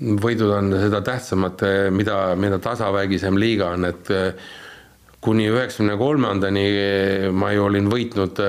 võidud 0.00 0.50
on 0.56 0.72
seda 0.80 1.02
tähtsamad, 1.04 1.62
mida, 1.92 2.18
mida 2.40 2.58
tasavägisem 2.62 3.36
liiga 3.36 3.74
on, 3.74 3.84
et 3.90 4.08
kuni 5.22 5.46
üheksakümne 5.52 5.98
kolmandani 6.00 6.64
ma 7.36 7.52
ju 7.54 7.66
olin 7.68 7.90
võitnud 7.92 8.40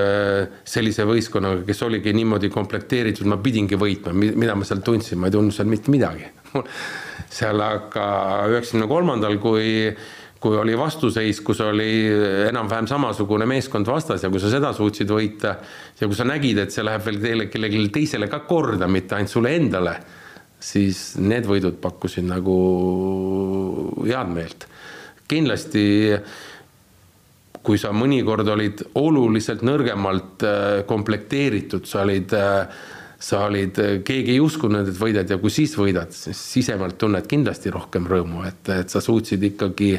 sellise 0.66 1.06
võistkonnaga, 1.06 1.66
kes 1.68 1.84
oligi 1.86 2.16
niimoodi 2.16 2.50
komplekteeritud, 2.54 3.28
ma 3.30 3.38
pidingi 3.44 3.78
võitma, 3.80 4.16
mida 4.16 4.56
ma 4.56 4.66
seal 4.68 4.82
tundsin, 4.86 5.20
ma 5.22 5.30
ei 5.30 5.36
tundnud 5.36 5.54
seal 5.54 5.70
mitte 5.70 5.94
midagi. 5.94 6.32
seal 7.38 7.62
aga 7.66 8.08
üheksakümne 8.54 8.88
kolmandal, 8.90 9.38
kui 9.44 9.92
kui 10.44 10.58
oli 10.60 10.76
vastuseis, 10.76 11.40
kus 11.46 11.62
oli 11.64 11.90
enam-vähem 12.50 12.88
samasugune 12.90 13.48
meeskond 13.48 13.88
vastas 13.88 14.26
ja 14.26 14.32
kui 14.32 14.42
sa 14.44 14.52
seda 14.52 14.74
suutsid 14.76 15.12
võita 15.12 15.56
ja 16.00 16.10
kui 16.10 16.18
sa 16.18 16.28
nägid, 16.28 16.60
et 16.60 16.76
see 16.76 16.84
läheb 16.84 17.06
veel 17.06 17.22
teile 17.24 17.48
kellelegi 17.52 17.86
teisele 17.96 18.28
ka 18.32 18.42
korda, 18.48 18.90
mitte 18.92 19.16
ainult 19.16 19.32
sulle 19.32 19.54
endale, 19.56 19.94
siis 20.60 21.14
need 21.24 21.48
võidud 21.48 21.80
pakkusid 21.84 22.28
nagu 22.28 22.58
head 24.04 24.34
meelt. 24.36 24.68
kindlasti 25.32 25.84
kui 27.64 27.80
sa 27.80 27.94
mõnikord 27.96 28.50
olid 28.52 28.84
oluliselt 29.00 29.64
nõrgemalt 29.64 30.44
äh, 30.44 30.82
komplekteeritud, 30.90 31.88
sa 31.88 32.04
olid 32.04 32.36
äh, 32.36 32.84
sa 33.24 33.46
olid, 33.48 33.78
keegi 34.04 34.36
ei 34.36 34.42
uskunud, 34.44 34.90
et 34.92 34.98
võidad 35.00 35.30
ja 35.32 35.38
kui 35.40 35.52
siis 35.54 35.78
võidad, 35.80 36.12
siis 36.12 36.40
sisemalt 36.58 36.98
tunned 37.00 37.28
kindlasti 37.32 37.72
rohkem 37.72 38.08
rõõmu, 38.10 38.44
et, 38.50 38.68
et 38.76 38.92
sa 38.92 39.00
suutsid 39.04 39.46
ikkagi 39.48 39.94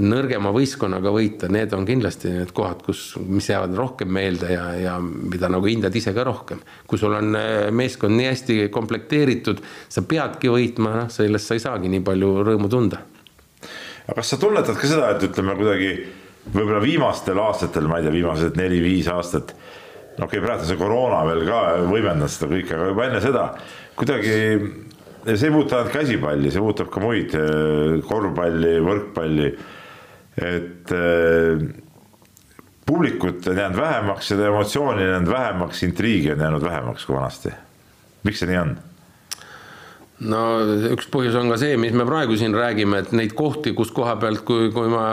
nõrgema 0.00 0.52
võistkonnaga 0.54 1.10
võita, 1.12 1.50
need 1.52 1.74
on 1.76 1.84
kindlasti 1.88 2.30
need 2.32 2.52
kohad, 2.56 2.80
kus, 2.86 3.02
mis 3.28 3.50
jäävad 3.50 3.74
rohkem 3.76 4.08
meelde 4.12 4.48
ja, 4.54 4.64
ja 4.80 4.94
mida 5.02 5.50
nagu 5.52 5.68
hindad 5.68 5.94
ise 5.96 6.14
ka 6.16 6.24
rohkem. 6.24 6.62
kui 6.88 7.00
sul 7.00 7.12
on 7.18 7.36
äh, 7.36 7.68
meeskond 7.74 8.16
nii 8.16 8.30
hästi 8.30 8.58
komplekteeritud, 8.72 9.60
sa 9.92 10.04
peadki 10.08 10.48
võitma, 10.52 10.94
noh, 11.02 11.12
sellest 11.12 11.50
sa 11.50 11.58
ei 11.58 11.64
saagi 11.64 11.92
nii 11.92 12.04
palju 12.06 12.32
rõõmu 12.48 12.70
tunda. 12.72 13.02
aga 14.06 14.16
kas 14.16 14.32
sa 14.32 14.40
tunnetad 14.40 14.80
ka 14.80 14.88
seda, 14.88 15.12
et 15.12 15.28
ütleme 15.28 15.58
kuidagi 15.60 15.92
võib-olla 16.52 16.80
viimastel 16.82 17.38
aastatel, 17.38 17.84
ma 17.90 18.00
ei 18.00 18.08
tea, 18.08 18.16
viimased 18.16 18.56
neli-viis 18.58 19.12
aastat 19.12 19.52
okei 19.52 20.24
okay,, 20.24 20.40
praegu 20.40 20.64
see 20.68 20.80
koroona 20.80 21.20
veel 21.28 21.44
ka 21.48 21.60
võimendas 21.88 22.38
seda 22.38 22.48
kõike, 22.54 22.78
aga 22.78 22.88
juba 22.94 23.06
enne 23.10 23.20
seda 23.24 23.44
kuidagi 23.96 24.32
see 25.22 25.46
ei 25.46 25.52
puuduta 25.54 25.78
ainult 25.78 25.92
käsipalli, 25.94 26.50
see 26.50 26.62
puudutab 26.62 26.90
ka 26.92 27.02
muid 27.02 27.34
äh, 27.38 28.00
korvpalli, 28.08 28.74
võrkpalli. 28.82 29.52
Et 30.36 30.92
äh, 30.92 31.66
publikut 32.86 33.46
on 33.46 33.58
jäänud 33.58 33.76
vähemaks, 33.76 34.28
seda 34.32 34.46
emotsiooni 34.46 35.02
on 35.02 35.08
jäänud 35.08 35.32
vähemaks, 35.32 35.82
intriigi 35.82 36.32
on 36.32 36.40
jäänud 36.40 36.62
vähemaks 36.62 37.06
kui 37.06 37.16
vanasti. 37.16 37.52
miks 38.22 38.38
see 38.38 38.48
nii 38.48 38.58
on? 38.58 38.76
no 40.22 40.40
üks 40.92 41.08
põhjus 41.10 41.36
on 41.38 41.50
ka 41.50 41.56
see, 41.60 41.76
mis 41.80 41.94
me 41.96 42.04
praegu 42.06 42.36
siin 42.38 42.54
räägime, 42.54 43.00
et 43.02 43.14
neid 43.16 43.32
kohti, 43.38 43.72
kus 43.76 43.90
koha 43.94 44.14
pealt, 44.22 44.44
kui, 44.46 44.68
kui 44.74 44.90
ma 44.92 45.06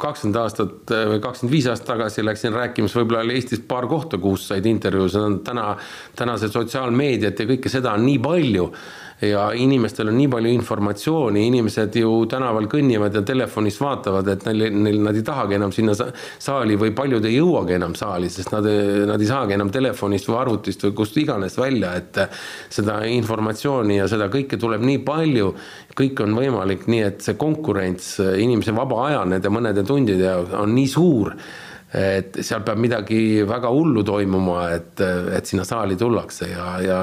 kakskümmend 0.00 0.38
aastat 0.40 0.94
või 1.12 1.20
kakskümmend 1.24 1.54
viis 1.54 1.68
aastat 1.70 1.90
tagasi 1.92 2.24
läksin 2.24 2.56
rääkima, 2.56 2.88
siis 2.88 3.00
võib-olla 3.00 3.26
oli 3.26 3.36
Eestis 3.38 3.60
paar 3.68 3.88
kohta, 3.90 4.20
kus 4.22 4.48
said 4.48 4.66
intervjuusid, 4.68 5.42
täna, 5.46 5.74
tänased 6.16 6.54
sotsiaalmeediat 6.54 7.44
ja 7.44 7.48
kõike 7.52 7.72
seda 7.72 7.92
on 7.98 8.06
nii 8.08 8.22
palju 8.24 8.70
ja 9.20 9.48
inimestel 9.54 10.08
on 10.08 10.16
nii 10.18 10.28
palju 10.30 10.50
informatsiooni, 10.54 11.42
inimesed 11.48 11.96
ju 11.98 12.10
tänaval 12.30 12.68
kõnnivad 12.70 13.16
ja 13.18 13.22
telefonis 13.26 13.80
vaatavad, 13.82 14.28
et 14.30 14.46
neil, 14.46 14.68
neil, 14.74 15.00
nad 15.02 15.18
ei 15.18 15.24
tahagi 15.26 15.58
enam 15.58 15.74
sinna 15.74 15.94
saali 15.96 16.78
või 16.78 16.92
paljud 16.96 17.26
ei 17.26 17.38
jõuagi 17.38 17.74
enam 17.78 17.96
saali, 17.98 18.30
sest 18.30 18.52
nad, 18.54 18.68
nad 19.10 19.20
ei 19.20 19.30
saagi 19.30 19.58
enam 19.58 19.72
telefonist 19.74 20.30
või 20.30 20.38
arvutist 20.44 20.86
või 20.86 20.94
kust 21.00 21.18
iganes 21.18 21.58
välja, 21.58 21.94
et 21.98 22.22
seda 22.70 23.00
informatsiooni 23.10 23.98
ja 23.98 24.08
seda 24.10 24.30
kõike 24.32 24.60
tuleb 24.60 24.86
nii 24.86 25.02
palju, 25.06 25.54
kõik 25.98 26.22
on 26.22 26.38
võimalik, 26.38 26.86
nii 26.86 27.06
et 27.08 27.24
see 27.26 27.38
konkurents 27.40 28.18
inimese 28.22 28.76
vaba 28.76 29.08
aja 29.08 29.24
nende 29.26 29.50
mõnede 29.50 29.82
tundide 29.86 30.30
jaoks 30.30 30.54
on 30.58 30.76
nii 30.78 30.90
suur 30.94 31.34
et 31.88 32.36
seal 32.44 32.60
peab 32.66 32.78
midagi 32.78 33.46
väga 33.48 33.70
hullu 33.72 34.02
toimuma, 34.04 34.66
et, 34.76 35.00
et 35.32 35.48
sinna 35.48 35.64
saali 35.64 35.96
tullakse 35.96 36.50
ja, 36.52 36.66
ja 36.84 36.98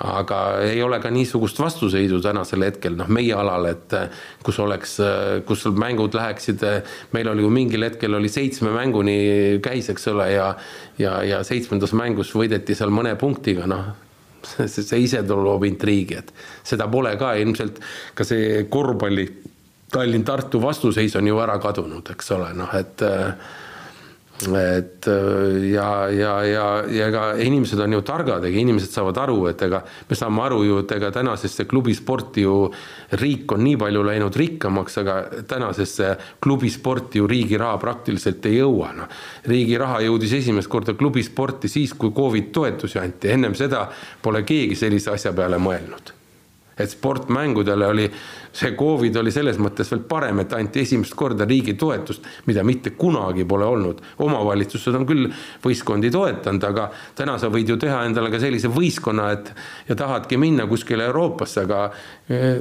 aga 0.00 0.38
ei 0.64 0.82
ole 0.82 0.96
ka 1.00 1.10
niisugust 1.12 1.58
vastuseisu 1.60 2.20
tänasel 2.24 2.64
hetkel 2.64 2.96
noh, 2.96 3.08
meie 3.12 3.34
alal, 3.36 3.66
et 3.68 3.96
kus 4.44 4.58
oleks, 4.64 4.96
kus 5.48 5.66
mängud 5.76 6.16
läheksid, 6.16 6.64
meil 7.12 7.28
oli 7.28 7.44
ju 7.44 7.50
mingil 7.52 7.84
hetkel 7.84 8.16
oli 8.16 8.30
seitsme 8.32 8.72
mänguni 8.72 9.16
käis, 9.64 9.90
eks 9.92 10.08
ole, 10.14 10.30
ja 10.32 10.54
ja, 10.98 11.20
ja 11.24 11.42
seitsmendas 11.44 11.92
mängus 11.96 12.32
võideti 12.36 12.76
seal 12.76 12.92
mõne 12.94 13.16
punktiga, 13.20 13.68
noh. 13.70 13.90
See, 14.40 14.80
see 14.80 15.02
ise 15.04 15.20
loob 15.28 15.66
intriigi, 15.68 16.16
et 16.16 16.30
seda 16.64 16.86
pole 16.88 17.10
ka 17.20 17.34
ilmselt 17.36 17.76
ka 18.16 18.24
see 18.24 18.62
korvpalli 18.72 19.26
Tallinn-Tartu 19.92 20.62
vastuseis 20.62 21.12
on 21.18 21.28
ju 21.28 21.36
ära 21.44 21.58
kadunud, 21.60 22.08
eks 22.14 22.32
ole, 22.38 22.48
noh 22.56 22.72
et 22.78 23.04
et 24.48 25.06
äh, 25.06 25.70
ja, 25.70 26.08
ja, 26.08 26.32
ja, 26.44 26.66
ja 26.88 27.08
ega 27.10 27.24
inimesed 27.40 27.80
on 27.80 27.92
ju 27.92 28.00
targad, 28.06 28.44
ega 28.48 28.60
inimesed 28.60 28.92
saavad 28.94 29.18
aru, 29.22 29.38
et 29.50 29.62
ega 29.66 29.82
me 30.08 30.16
saame 30.16 30.42
aru 30.46 30.60
ju, 30.64 30.78
et 30.84 30.94
ega 30.96 31.10
tänasesse 31.14 31.66
klubisporti 31.70 32.44
ju 32.46 32.54
riik 33.20 33.52
on 33.52 33.64
nii 33.66 33.78
palju 33.80 34.04
läinud 34.06 34.36
rikkamaks, 34.42 34.98
aga 35.02 35.16
tänasesse 35.50 36.12
klubisporti 36.42 37.20
ju 37.20 37.28
riigi 37.30 37.58
raha 37.60 37.80
praktiliselt 37.82 38.46
ei 38.48 38.60
jõua, 38.60 38.92
noh. 38.96 39.10
riigi 39.50 39.76
raha 39.80 40.00
jõudis 40.06 40.38
esimest 40.40 40.70
korda 40.72 40.94
klubisporti 40.94 41.68
siis, 41.68 41.92
kui 41.94 42.14
Covid 42.16 42.48
toetusi 42.54 43.02
anti, 43.02 43.34
ennem 43.34 43.58
seda 43.58 43.88
pole 44.22 44.44
keegi 44.46 44.78
sellise 44.78 45.12
asja 45.16 45.34
peale 45.36 45.60
mõelnud 45.60 46.16
et 46.80 46.90
sportmängudele 46.90 47.86
oli, 47.86 48.06
see 48.52 48.74
Covid 48.76 49.16
oli 49.20 49.32
selles 49.32 49.58
mõttes 49.62 49.90
veel 49.92 50.02
parem, 50.08 50.42
et 50.42 50.52
anti 50.56 50.82
esimest 50.82 51.14
korda 51.18 51.46
riigi 51.48 51.76
toetust, 51.78 52.26
mida 52.50 52.64
mitte 52.66 52.92
kunagi 52.98 53.44
pole 53.48 53.66
olnud. 53.66 54.00
omavalitsused 54.18 54.94
on 54.94 55.06
küll 55.06 55.28
võistkondi 55.62 56.10
toetanud, 56.10 56.64
aga 56.64 56.88
täna 57.16 57.38
sa 57.38 57.50
võid 57.52 57.70
ju 57.70 57.76
teha 57.80 58.02
endale 58.08 58.30
ka 58.30 58.40
sellise 58.42 58.68
võistkonna, 58.72 59.30
et 59.32 59.52
ja 59.88 59.96
tahadki 59.96 60.36
minna 60.40 60.66
kuskile 60.66 61.06
Euroopasse, 61.10 61.64
aga 61.66 61.84
eh, 62.28 62.60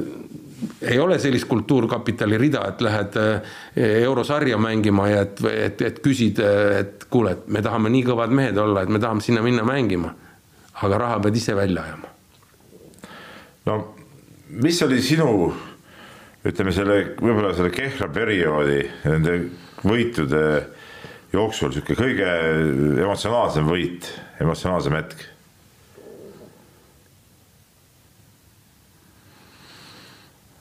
ei 0.82 1.00
ole 1.00 1.20
sellist 1.20 1.48
kultuurkapitali 1.50 2.38
rida, 2.38 2.66
et 2.70 2.82
lähed 2.86 3.20
eh, 3.22 3.54
eurosarja 4.04 4.58
mängima 4.62 5.10
ja 5.10 5.22
et, 5.26 5.44
et, 5.52 5.86
et 5.90 6.02
küsid, 6.06 6.42
et 6.80 7.08
kuule, 7.10 7.34
et 7.38 7.48
me 7.48 7.64
tahame 7.66 7.90
nii 7.94 8.06
kõvad 8.12 8.34
mehed 8.36 8.58
olla, 8.58 8.84
et 8.84 8.94
me 8.94 9.02
tahame 9.02 9.26
sinna 9.26 9.46
minna 9.46 9.66
mängima. 9.68 10.16
aga 10.80 10.98
raha 10.98 11.20
pead 11.20 11.36
ise 11.36 11.56
välja 11.56 11.82
ajama. 11.84 12.08
no 13.66 13.80
mis 14.50 14.82
oli 14.82 15.02
sinu, 15.02 15.54
ütleme 16.48 16.72
selle, 16.72 17.00
võib-olla 17.20 17.52
selle 17.58 17.72
kehva 17.74 18.08
perioodi 18.14 18.84
nende 19.04 19.34
võitude 19.84 20.44
jooksul 21.34 21.74
sihuke 21.76 21.98
kõige 22.00 22.30
emotsionaalsem 23.04 23.68
võit, 23.70 24.08
emotsionaalsem 24.40 24.96
hetk? 25.00 25.28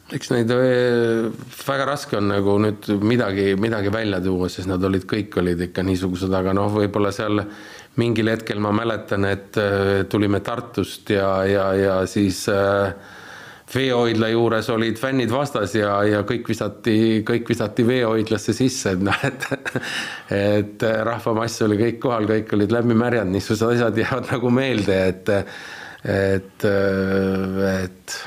eks 0.09 0.31
neid 0.33 0.49
väga 0.49 1.85
raske 1.85 2.17
on 2.17 2.31
nagu 2.33 2.55
nüüd 2.65 2.87
midagi, 3.05 3.51
midagi 3.61 3.91
välja 3.93 4.23
tuua, 4.25 4.49
sest 4.49 4.71
nad 4.71 4.85
olid, 4.89 5.05
kõik 5.09 5.37
olid 5.37 5.61
ikka 5.69 5.85
niisugused, 5.85 6.33
aga 6.33 6.55
noh, 6.57 6.71
võib-olla 6.73 7.13
seal 7.13 7.43
mingil 8.01 8.33
hetkel 8.33 8.63
ma 8.63 8.73
mäletan, 8.73 9.27
et 9.29 9.59
äh, 9.61 10.07
tulime 10.09 10.41
Tartust 10.45 11.13
ja, 11.13 11.29
ja, 11.45 11.67
ja 11.77 11.99
siis 12.09 12.47
äh, 12.49 12.95
veehoidla 13.75 14.29
juures 14.33 14.69
olid 14.73 14.99
fännid 15.01 15.33
vastas 15.33 15.75
ja, 15.77 15.99
ja 16.09 16.23
kõik 16.29 16.49
visati, 16.49 16.95
kõik 17.27 17.51
visati 17.53 17.85
veehoidlasse 17.87 18.55
sisse, 18.57 18.95
et 18.97 19.05
noh, 19.05 19.27
et 19.29 19.45
et 20.39 20.87
rahvamass 21.09 21.63
oli 21.67 21.79
kõik 21.81 22.01
kohal, 22.03 22.29
kõik 22.31 22.55
olid 22.57 22.73
läbi 22.75 22.97
märjanud, 22.99 23.35
niisugused 23.37 23.75
asjad 23.75 24.01
jäävad 24.05 24.33
nagu 24.33 24.55
meelde, 24.55 24.99
et 25.13 25.35
et, 26.09 26.67
et 27.75 28.19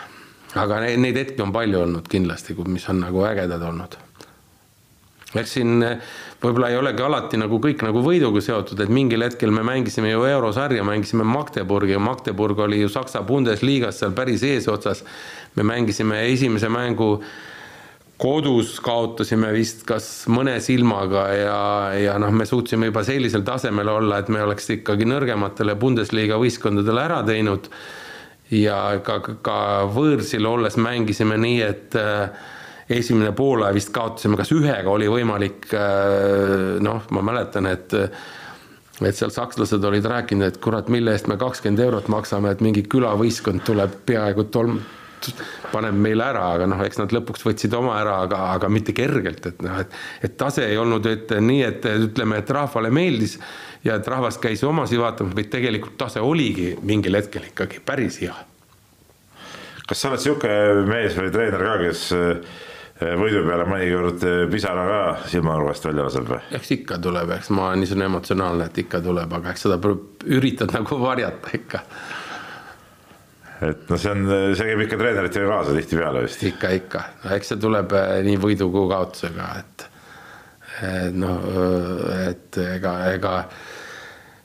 aga 0.60 0.80
neid 0.84 1.18
hetki 1.18 1.42
on 1.42 1.54
palju 1.56 1.86
olnud 1.86 2.08
kindlasti, 2.12 2.58
mis 2.68 2.88
on 2.92 3.06
nagu 3.06 3.26
ägedad 3.26 3.64
olnud 3.64 3.98
eks 5.38 5.54
siin 5.56 5.84
võib-olla 6.42 6.72
ei 6.72 6.80
olegi 6.80 7.04
alati 7.06 7.40
nagu 7.40 7.60
kõik 7.64 7.86
nagu 7.86 8.02
võiduga 8.04 8.42
seotud, 8.44 8.80
et 8.84 8.92
mingil 8.92 9.24
hetkel 9.24 9.54
me 9.54 9.64
mängisime 9.64 10.12
ju 10.12 10.26
eurosarja, 10.28 10.84
mängisime 10.84 11.24
Magdeburgi 11.28 11.96
ja 11.96 12.02
Magdeburg 12.04 12.60
oli 12.66 12.82
ju 12.82 12.90
Saksa 12.92 13.22
Bundesliga's 13.24 14.02
seal 14.02 14.12
päris 14.18 14.44
eesotsas. 14.44 15.06
me 15.56 15.64
mängisime 15.64 16.26
esimese 16.32 16.70
mängu 16.70 17.22
kodus 18.22 18.76
kaotasime 18.86 19.50
vist 19.56 19.82
kas 19.88 20.28
mõne 20.30 20.60
silmaga 20.62 21.24
ja, 21.34 21.62
ja 21.98 22.18
noh, 22.22 22.30
me 22.32 22.46
suutsime 22.46 22.92
juba 22.92 23.04
sellisel 23.04 23.42
tasemel 23.48 23.90
olla, 23.90 24.20
et 24.22 24.30
me 24.30 24.44
oleks 24.44 24.70
ikkagi 24.78 25.08
nõrgematele 25.10 25.76
Bundesliga 25.80 26.38
võistkondadele 26.42 27.02
ära 27.02 27.22
teinud. 27.26 27.70
ja 28.52 29.00
ka, 29.06 29.20
ka 29.42 29.58
võõrsil 29.96 30.46
olles 30.46 30.78
mängisime 30.78 31.38
nii, 31.40 31.62
et 31.66 31.96
äh, 31.98 32.50
esimene 33.00 33.32
poolaeg 33.38 33.78
vist 33.78 33.92
kaotasime, 33.96 34.38
kas 34.40 34.52
ühega 34.56 34.92
oli 34.92 35.10
võimalik, 35.12 35.68
äh, 35.74 36.80
noh, 36.84 37.04
ma 37.16 37.26
mäletan, 37.32 37.70
et 37.72 37.98
et 39.02 39.18
seal 39.18 39.32
sakslased 39.34 39.84
olid 39.88 40.06
rääkinud, 40.06 40.46
et 40.46 40.58
kurat, 40.62 40.90
mille 40.94 41.16
eest 41.16 41.26
me 41.26 41.38
kakskümmend 41.42 41.82
eurot 41.82 42.10
maksame, 42.14 42.52
et 42.54 42.60
mingi 42.62 42.84
külavõistkond 42.86 43.64
tuleb 43.66 43.96
peaaegu 44.06 44.46
tolm, 44.54 44.78
paneb 45.72 45.98
meile 46.02 46.26
ära, 46.26 46.46
aga 46.56 46.68
noh, 46.70 46.82
eks 46.86 47.00
nad 47.02 47.14
lõpuks 47.14 47.44
võtsid 47.46 47.74
oma 47.78 47.96
ära, 48.02 48.18
aga, 48.26 48.40
aga 48.56 48.70
mitte 48.74 48.94
kergelt, 48.98 49.46
et 49.52 49.60
noh, 49.66 49.82
et, 49.84 49.98
et 50.26 50.38
tase 50.38 50.66
ei 50.68 50.80
olnud 50.82 51.06
et 51.10 51.34
nii, 51.38 51.62
et 51.68 51.86
ütleme, 52.08 52.42
et 52.42 52.54
rahvale 52.54 52.92
meeldis 52.94 53.38
ja 53.86 53.98
et 54.00 54.10
rahvas 54.10 54.40
käis 54.42 54.64
omasid 54.68 55.02
vaatamas, 55.02 55.36
vaid 55.38 55.52
tegelikult 55.54 55.98
tase 56.02 56.24
oligi 56.26 56.74
mingil 56.86 57.18
hetkel 57.20 57.46
ikkagi 57.52 57.84
päris 57.86 58.22
hea. 58.24 58.36
kas 59.88 60.02
sa 60.02 60.10
oled 60.10 60.22
niisugune 60.22 60.86
mees 60.90 61.18
või 61.20 61.32
treener 61.34 61.66
ka, 61.68 61.78
kes 61.86 62.04
võidu 63.02 63.42
peale 63.48 63.66
mõnikord 63.70 64.26
eh, 64.28 64.40
pisara 64.52 64.86
ka 64.88 65.02
silmanurgast 65.32 65.88
välja 65.90 66.08
laseb 66.08 66.28
või? 66.30 66.42
eks 66.58 66.74
ikka 66.78 67.00
tuleb, 67.02 67.36
eks 67.38 67.52
ma 67.56 67.70
olen 67.70 67.82
niisugune 67.84 68.08
emotsionaalne, 68.12 68.68
et 68.70 68.82
ikka 68.84 69.02
tuleb, 69.06 69.38
aga 69.38 69.54
eks 69.54 69.66
seda 69.68 69.94
üritad 70.38 70.74
nagu 70.76 71.00
varjata 71.02 71.54
ikka. 71.58 71.82
et 73.70 73.90
noh, 73.90 74.02
see 74.02 74.14
on, 74.14 74.28
see 74.58 74.70
käib 74.70 74.86
ikka 74.86 75.02
treeneritega 75.02 75.50
kaasa 75.50 75.76
tihtipeale 75.78 76.26
vist. 76.28 76.46
ikka, 76.52 76.74
ikka, 76.78 77.04
eks 77.38 77.54
see 77.54 77.62
tuleb 77.66 77.98
eh, 77.98 78.16
nii 78.28 78.42
võidu 78.46 78.70
kui 78.74 78.90
kaotusega, 78.94 79.50
et, 79.64 79.88
et 80.92 81.18
noh, 81.18 81.46
et 82.28 82.64
ega, 82.68 82.98
ega 83.16 83.36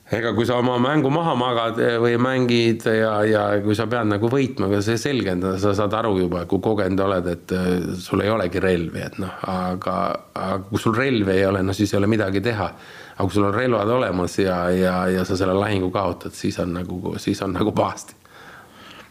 ega 0.07 0.31
kui 0.31 0.45
sa 0.47 0.55
oma 0.61 0.77
mängu 0.79 1.09
maha 1.11 1.33
magad 1.35 1.79
eh, 1.83 1.97
või 1.99 2.15
mängid 2.21 2.85
ja, 2.87 3.11
ja 3.27 3.41
kui 3.63 3.75
sa 3.75 3.89
pead 3.91 4.07
nagu 4.07 4.29
võitma, 4.31 4.69
ega 4.69 4.79
see 4.85 4.99
selge 5.01 5.33
on, 5.33 5.43
sa 5.59 5.73
saad 5.75 5.95
aru 5.99 6.13
juba, 6.21 6.45
kui 6.47 6.61
kogenud 6.63 7.01
oled, 7.03 7.27
et 7.33 7.55
eh, 7.55 7.89
sul 7.99 8.23
ei 8.23 8.31
olegi 8.31 8.61
relvi, 8.63 9.01
et 9.03 9.17
noh, 9.19 9.33
aga, 9.51 9.97
aga 10.31 10.61
kui 10.69 10.79
sul 10.79 10.95
relvi 10.95 11.33
ei 11.35 11.43
ole, 11.49 11.63
no 11.65 11.75
siis 11.75 11.91
ei 11.91 11.99
ole 11.99 12.07
midagi 12.11 12.41
teha. 12.45 12.69
aga 13.17 13.25
kui 13.25 13.35
sul 13.35 13.49
on 13.49 13.55
relvad 13.55 13.91
olemas 13.97 14.37
ja, 14.39 14.61
ja, 14.71 14.95
ja 15.11 15.25
sa 15.27 15.35
selle 15.35 15.57
lahingu 15.57 15.91
kaotad, 15.91 16.35
siis 16.37 16.59
on 16.63 16.71
nagu, 16.77 17.17
siis 17.19 17.41
on 17.43 17.51
nagu 17.57 17.73
pahasti. 17.75 18.15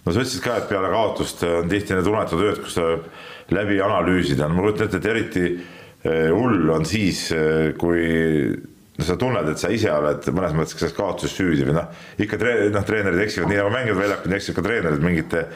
no 0.07 0.15
sa 0.15 0.23
ütlesid 0.23 0.45
ka, 0.45 0.57
et 0.63 0.71
peale 0.71 0.93
kaotust 0.95 1.45
on 1.45 1.69
tihti 1.69 1.93
need 1.99 2.09
unetud 2.09 2.41
ööd, 2.41 2.63
kus 2.65 2.79
tuleb 2.79 3.53
läbi 3.53 3.83
analüüsida, 3.85 4.49
no 4.49 4.57
ma 4.57 4.65
kujutan 4.65 4.89
ette, 4.89 5.03
et 5.03 5.11
eriti 5.13 5.45
eh, 5.51 6.33
hull 6.33 6.73
on 6.73 6.89
siis, 6.89 7.29
kui 7.77 8.73
no 8.97 9.05
sa 9.05 9.17
tunned, 9.21 9.49
et 9.53 9.61
sa 9.61 9.71
ise 9.73 9.93
oled 9.93 10.27
mõnes 10.33 10.57
mõttes 10.57 10.77
ka 10.77 10.85
selles 10.85 10.97
kaotuses 10.97 11.37
süüdi 11.37 11.67
või 11.69 11.77
noh, 11.77 11.89
ikka 12.23 12.39
tre-, 12.41 12.69
noh, 12.73 12.85
treenerid 12.87 13.23
eksivad 13.27 13.51
nii 13.53 13.61
nagu 13.61 13.73
mängijad 13.75 14.01
väljakul, 14.01 14.33
nii 14.33 14.39
eksivad 14.41 14.59
ka 14.59 14.67
treenerid 14.67 15.05
mingite 15.05 15.47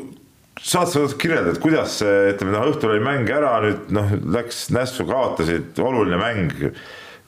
saad 0.57 0.91
sa 0.91 1.05
kirjeldada, 1.13 1.55
et 1.55 1.63
kuidas 1.63 1.99
see, 2.01 2.15
ütleme 2.34 2.55
noh, 2.55 2.69
õhtul 2.71 2.95
oli 2.95 3.03
mäng 3.05 3.34
ära, 3.34 3.57
nüüd 3.65 3.91
noh, 3.93 4.15
läks 4.38 4.67
nässu, 4.73 5.05
kaotasid, 5.09 5.78
oluline 5.84 6.21
mäng, 6.21 6.55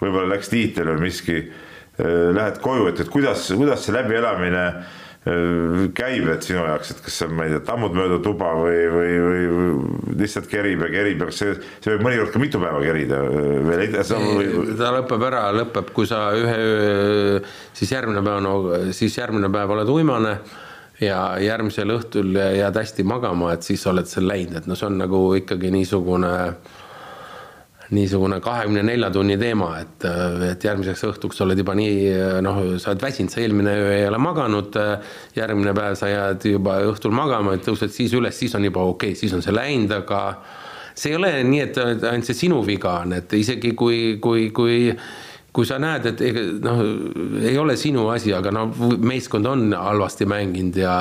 võib-olla 0.01 0.33
läks 0.35 0.49
tiitel 0.53 0.89
või 0.95 1.09
miski, 1.09 1.43
äh, 1.45 2.31
lähed 2.33 2.61
koju, 2.65 2.89
et, 2.93 3.03
et 3.05 3.13
kuidas, 3.13 3.49
kuidas 3.53 3.85
see 3.85 3.93
läbielamine 3.97 4.65
äh, 4.71 4.97
Äh, 5.27 5.89
käib, 5.91 6.29
et 6.31 6.45
sinu 6.47 6.61
jaoks, 6.63 6.93
et 6.93 7.01
kas 7.03 7.17
see 7.19 7.27
on, 7.27 7.33
ma 7.35 7.43
ei 7.43 7.51
tea, 7.51 7.59
tammud 7.67 7.91
mööda 7.91 8.21
tuba 8.23 8.53
või, 8.55 8.85
või, 8.93 9.09
või 9.19 10.19
lihtsalt 10.21 10.47
kerib 10.47 10.85
ja 10.85 10.87
kerib 10.93 11.19
ja 11.19 11.27
kas 11.27 11.41
see, 11.41 11.57
see 11.83 11.91
võib 11.91 12.05
mõnikord 12.07 12.31
ka 12.31 12.39
mitu 12.39 12.61
päeva 12.61 12.79
kerida 12.85 13.19
äh, 13.27 13.49
veel 13.67 13.83
edasi 13.89 14.15
või...? 14.15 14.47
ta 14.79 14.93
lõpeb 14.95 15.25
ära, 15.27 15.43
lõpeb, 15.57 15.91
kui 15.97 16.07
sa 16.07 16.21
ühe 16.39 16.55
öö, 16.55 17.35
siis 17.75 17.91
järgmine 17.91 18.23
päev, 18.23 18.39
no 18.47 18.55
siis 18.95 19.19
järgmine 19.19 19.51
päev 19.51 19.75
oled 19.75 19.91
uimane 19.91 20.37
ja 21.03 21.19
järgmisel 21.43 21.97
õhtul 21.97 22.39
jääd 22.39 22.79
hästi 22.79 23.03
magama, 23.07 23.51
et 23.57 23.67
siis 23.67 23.83
oled 23.91 24.07
seal 24.07 24.27
läinud, 24.31 24.61
et 24.61 24.71
no 24.71 24.79
see 24.79 24.87
on 24.87 25.01
nagu 25.03 25.25
ikkagi 25.41 25.75
niisugune 25.75 26.31
äh, 26.47 26.79
niisugune 27.95 28.37
kahekümne 28.43 28.83
nelja 28.85 29.09
tunni 29.13 29.37
teema, 29.41 29.71
et, 29.81 30.05
et 30.51 30.65
järgmiseks 30.65 31.03
õhtuks 31.09 31.41
oled 31.45 31.57
juba 31.57 31.73
nii 31.77 31.95
noh, 32.45 32.59
sa 32.81 32.91
oled 32.91 33.01
väsinud, 33.01 33.33
sa 33.33 33.41
eelmine 33.41 33.73
öö 33.73 33.93
ei 33.95 34.07
ole 34.07 34.19
maganud, 34.21 34.77
järgmine 35.37 35.73
päev 35.77 35.97
sa 35.97 36.11
jääd 36.11 36.45
juba 36.51 36.79
õhtul 36.91 37.15
magama, 37.15 37.55
tõused 37.65 37.93
siis 37.93 38.13
üles, 38.17 38.37
siis 38.37 38.53
on 38.59 38.67
juba 38.69 38.85
okei 38.85 39.15
okay,, 39.15 39.19
siis 39.19 39.33
on 39.33 39.41
see 39.45 39.55
läinud, 39.55 39.95
aga 40.03 40.21
see 40.93 41.13
ei 41.13 41.17
ole 41.17 41.33
nii, 41.47 41.63
et 41.65 41.81
ainult 41.81 42.29
see 42.29 42.37
sinu 42.45 42.61
viga 42.67 42.99
on, 43.01 43.17
et 43.17 43.33
isegi 43.39 43.73
kui, 43.77 44.19
kui, 44.21 44.49
kui 44.53 44.93
kui 45.53 45.65
sa 45.65 45.79
näed, 45.81 46.05
et 46.11 46.21
noh, 46.63 46.81
ei 47.41 47.57
ole 47.57 47.73
sinu 47.79 48.05
asi, 48.13 48.31
aga 48.37 48.51
noh, 48.53 48.69
meeskond 49.01 49.49
on 49.49 49.71
halvasti 49.73 50.27
mänginud 50.29 50.77
ja 50.77 50.93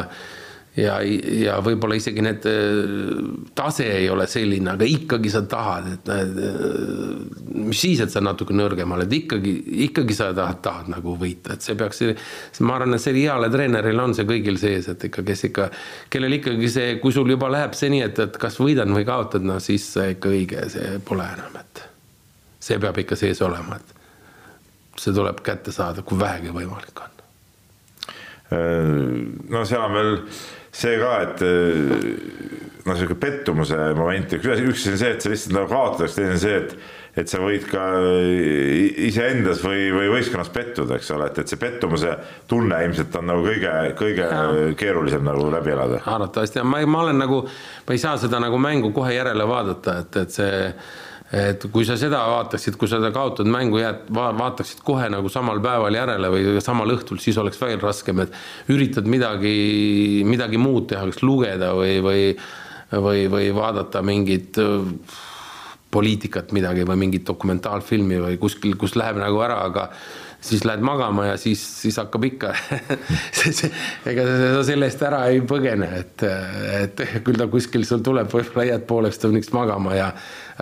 ja, 0.78 0.98
ja 1.02 1.56
võib-olla 1.64 1.96
isegi 1.98 2.22
need, 2.24 2.46
tase 3.56 3.86
ei 3.96 4.08
ole 4.12 4.26
selline, 4.30 4.74
aga 4.74 4.86
ikkagi 4.88 5.32
sa 5.32 5.42
tahad, 5.50 5.88
et 5.96 6.10
mis 7.58 7.80
siis, 7.80 8.02
et 8.04 8.12
sa 8.12 8.22
natuke 8.24 8.54
nõrgem 8.56 8.92
oled, 8.94 9.12
ikkagi, 9.18 9.54
ikkagi 9.88 10.16
sa 10.16 10.30
tahad, 10.36 10.60
tahad 10.64 10.90
nagu 10.92 11.16
võita, 11.18 11.56
et 11.56 11.66
see 11.66 11.76
peaks, 11.78 12.02
ma 12.66 12.78
arvan, 12.78 12.96
et 12.96 13.04
see 13.04 13.16
heale 13.18 13.50
treenerile 13.52 14.04
on 14.04 14.16
see 14.16 14.28
kõigil 14.28 14.60
sees, 14.60 14.90
et 14.92 15.08
ikka, 15.10 15.24
kes 15.26 15.46
ikka, 15.50 15.68
kellel 16.12 16.38
ikkagi 16.38 16.72
see, 16.72 16.96
kui 17.02 17.14
sul 17.16 17.30
juba 17.34 17.50
läheb 17.52 17.76
see 17.78 17.90
nii, 17.94 18.04
et, 18.06 18.22
et 18.28 18.40
kas 18.40 18.58
võidan 18.62 18.94
või 18.94 19.06
kaotad, 19.08 19.46
no 19.46 19.58
siis 19.62 19.86
see 19.96 20.14
ikka 20.16 20.32
õige, 20.34 20.66
see 20.72 20.98
pole 21.04 21.26
enam, 21.36 21.58
et 21.62 21.84
see 22.62 22.78
peab 22.82 22.98
ikka 23.02 23.18
sees 23.18 23.42
olema, 23.46 23.78
et 23.80 24.98
see 24.98 25.14
tuleb 25.14 25.42
kätte 25.46 25.74
saada, 25.74 26.04
kui 26.06 26.18
vähegi 26.20 26.54
võimalik 26.54 27.02
on. 27.04 27.14
no 28.48 29.60
seal 29.68 29.82
on 29.84 29.92
veel 29.92 30.14
see 30.78 31.00
ka, 31.00 31.14
et 31.26 31.42
eh, 31.46 31.96
noh, 32.86 32.94
sihuke 32.94 33.18
pettumuse 33.20 33.78
moment, 33.98 34.38
üks 34.38 34.52
asi 34.54 34.68
on 34.68 35.02
see, 35.02 35.10
et 35.16 35.24
sa 35.24 35.32
lihtsalt 35.32 35.56
nagu 35.56 35.70
kaotad, 35.72 36.14
teine 36.14 36.36
on 36.36 36.42
see, 36.44 36.62
et 36.62 36.78
et 37.18 37.26
sa 37.26 37.40
võid 37.42 37.64
ka 37.66 37.84
eh, 37.98 39.08
iseendas 39.08 39.58
või, 39.64 39.88
või 39.94 40.10
võistkonnas 40.12 40.52
pettuda, 40.54 40.98
eks 40.98 41.10
ole, 41.16 41.30
et, 41.32 41.40
et 41.42 41.50
see 41.50 41.58
pettumuse 41.58 42.12
tunne 42.50 42.78
ilmselt 42.84 43.16
on 43.18 43.26
nagu 43.32 43.42
kõige, 43.46 43.72
kõige 43.98 44.28
ja. 44.28 44.44
keerulisem 44.78 45.26
nagu 45.26 45.48
läbi 45.50 45.74
elada. 45.74 46.02
arvatavasti, 46.04 46.62
ma, 46.62 46.84
ma 46.86 47.02
olen 47.06 47.18
nagu, 47.24 47.42
ma 47.88 47.96
ei 47.96 48.02
saa 48.02 48.14
seda 48.22 48.38
nagu 48.42 48.60
mängu 48.62 48.92
kohe 48.94 49.16
järele 49.16 49.48
vaadata, 49.50 49.98
et, 50.04 50.20
et 50.22 50.38
see 50.38 50.62
et 51.34 51.64
kui 51.72 51.84
sa 51.84 51.98
seda 52.00 52.22
vaataksid, 52.30 52.78
kui 52.80 52.88
sa 52.88 53.00
seda 53.02 53.10
kaotatud 53.12 53.50
mängu 53.52 53.82
jääd, 53.82 54.06
vaataksid 54.14 54.80
kohe 54.86 55.10
nagu 55.12 55.28
samal 55.32 55.60
päeval 55.64 55.98
järele 55.98 56.30
või 56.32 56.62
samal 56.64 56.94
õhtul, 56.94 57.20
siis 57.20 57.36
oleks 57.40 57.60
veel 57.60 57.80
raskem, 57.82 58.24
et 58.24 58.72
üritad 58.72 59.08
midagi, 59.08 60.24
midagi 60.28 60.60
muud 60.60 60.88
teha, 60.92 61.04
kas 61.10 61.20
lugeda 61.22 61.74
või, 61.76 61.98
või, 62.04 62.22
või, 62.94 63.26
või 63.32 63.50
vaadata 63.56 64.02
mingit 64.06 64.56
äh, 64.62 65.18
poliitikat 65.90 66.52
midagi 66.56 66.84
või 66.88 67.02
mingit 67.04 67.26
dokumentaalfilmi 67.28 68.22
või 68.24 68.40
kuskil, 68.40 68.76
kus 68.80 68.96
läheb 68.96 69.20
nagu 69.20 69.40
ära, 69.44 69.62
aga 69.68 69.88
siis 70.40 70.64
lähed 70.64 70.82
magama 70.84 71.26
ja 71.26 71.36
siis, 71.36 71.62
siis 71.82 71.96
hakkab 71.98 72.24
ikka 72.28 72.52
ega 74.10 74.26
sa 74.28 74.62
selle 74.66 74.86
eest 74.86 75.02
ära 75.02 75.24
ei 75.32 75.42
põgene, 75.42 75.88
et, 75.98 76.24
et 76.78 77.04
küll 77.26 77.40
ta 77.40 77.48
kuskil 77.50 77.86
sul 77.88 78.04
tuleb, 78.06 78.30
võib-olla 78.32 78.68
jääd 78.70 78.86
pooleks 78.88 79.20
tunniks 79.22 79.52
magama 79.56 79.96
ja 79.98 80.08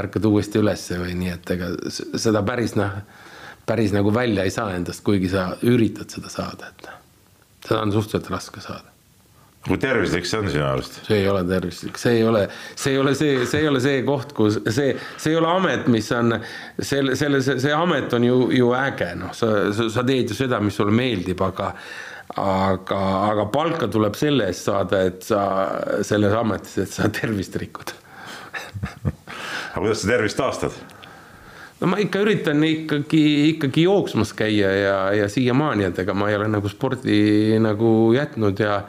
ärkad 0.00 0.24
uuesti 0.30 0.62
ülesse 0.62 1.00
või 1.02 1.14
nii, 1.20 1.36
et 1.36 1.54
ega 1.58 1.70
seda 1.92 2.44
päris 2.46 2.76
noh, 2.78 2.98
päris 3.68 3.92
nagu 3.96 4.12
välja 4.14 4.46
ei 4.46 4.54
saa 4.54 4.72
endast, 4.76 5.04
kuigi 5.04 5.30
sa 5.32 5.50
üritad 5.68 6.12
seda 6.12 6.32
saada, 6.32 6.72
et 6.72 6.90
seda 7.68 7.82
on 7.82 7.92
suhteliselt 7.92 8.32
raske 8.32 8.64
saada 8.64 8.95
kui 9.66 9.78
tervislik 9.82 10.26
see 10.28 10.40
on 10.40 10.48
sinu 10.50 10.64
arust? 10.66 11.00
see 11.06 11.20
ei 11.20 11.28
ole 11.30 11.42
tervislik, 11.48 11.98
see 11.98 12.18
ei 12.20 12.24
ole, 12.26 12.46
see 12.78 12.94
ei 12.94 13.00
ole 13.02 13.14
see, 13.18 13.46
see 13.50 13.62
ei 13.64 13.70
ole 13.70 13.82
see 13.82 14.02
koht, 14.06 14.34
kus 14.36 14.58
see, 14.64 14.96
see 15.16 15.32
ei 15.32 15.38
ole 15.40 15.50
amet, 15.50 15.86
mis 15.92 16.10
on 16.14 16.36
selle, 16.78 17.16
selle, 17.18 17.42
see 17.42 17.74
amet 17.74 18.14
on 18.16 18.26
ju, 18.26 18.40
ju 18.54 18.72
äge, 18.78 19.12
noh, 19.18 19.34
sa, 19.36 19.52
sa 19.74 20.04
teed 20.06 20.30
ju 20.30 20.38
seda, 20.38 20.60
mis 20.62 20.78
sulle 20.78 20.94
meeldib, 20.94 21.42
aga 21.46 21.72
aga, 22.42 22.98
aga 23.30 23.46
palka 23.54 23.86
tuleb 23.90 24.16
selle 24.18 24.48
eest 24.50 24.66
saada, 24.66 25.04
et 25.06 25.22
sa 25.22 25.40
selles 26.06 26.34
ametis, 26.34 26.74
et 26.82 26.92
sa 26.92 27.10
tervist 27.14 27.54
rikud 27.60 27.94
aga 29.76 29.80
kuidas 29.80 30.02
sa 30.02 30.10
tervist 30.10 30.38
taastad? 30.40 30.78
no 31.80 31.90
ma 31.90 32.00
ikka 32.02 32.22
üritan 32.24 32.62
ikkagi, 32.66 33.24
ikkagi 33.52 33.86
jooksmas 33.86 34.32
käia 34.36 34.72
ja, 34.74 34.96
ja 35.22 35.28
siiamaani, 35.32 35.90
et 35.90 36.00
ega 36.02 36.14
ma 36.16 36.30
ei 36.30 36.38
ole 36.38 36.48
nagu 36.50 36.70
spordi 36.72 37.58
nagu 37.62 37.90
jätnud 38.16 38.62
ja 38.62 38.80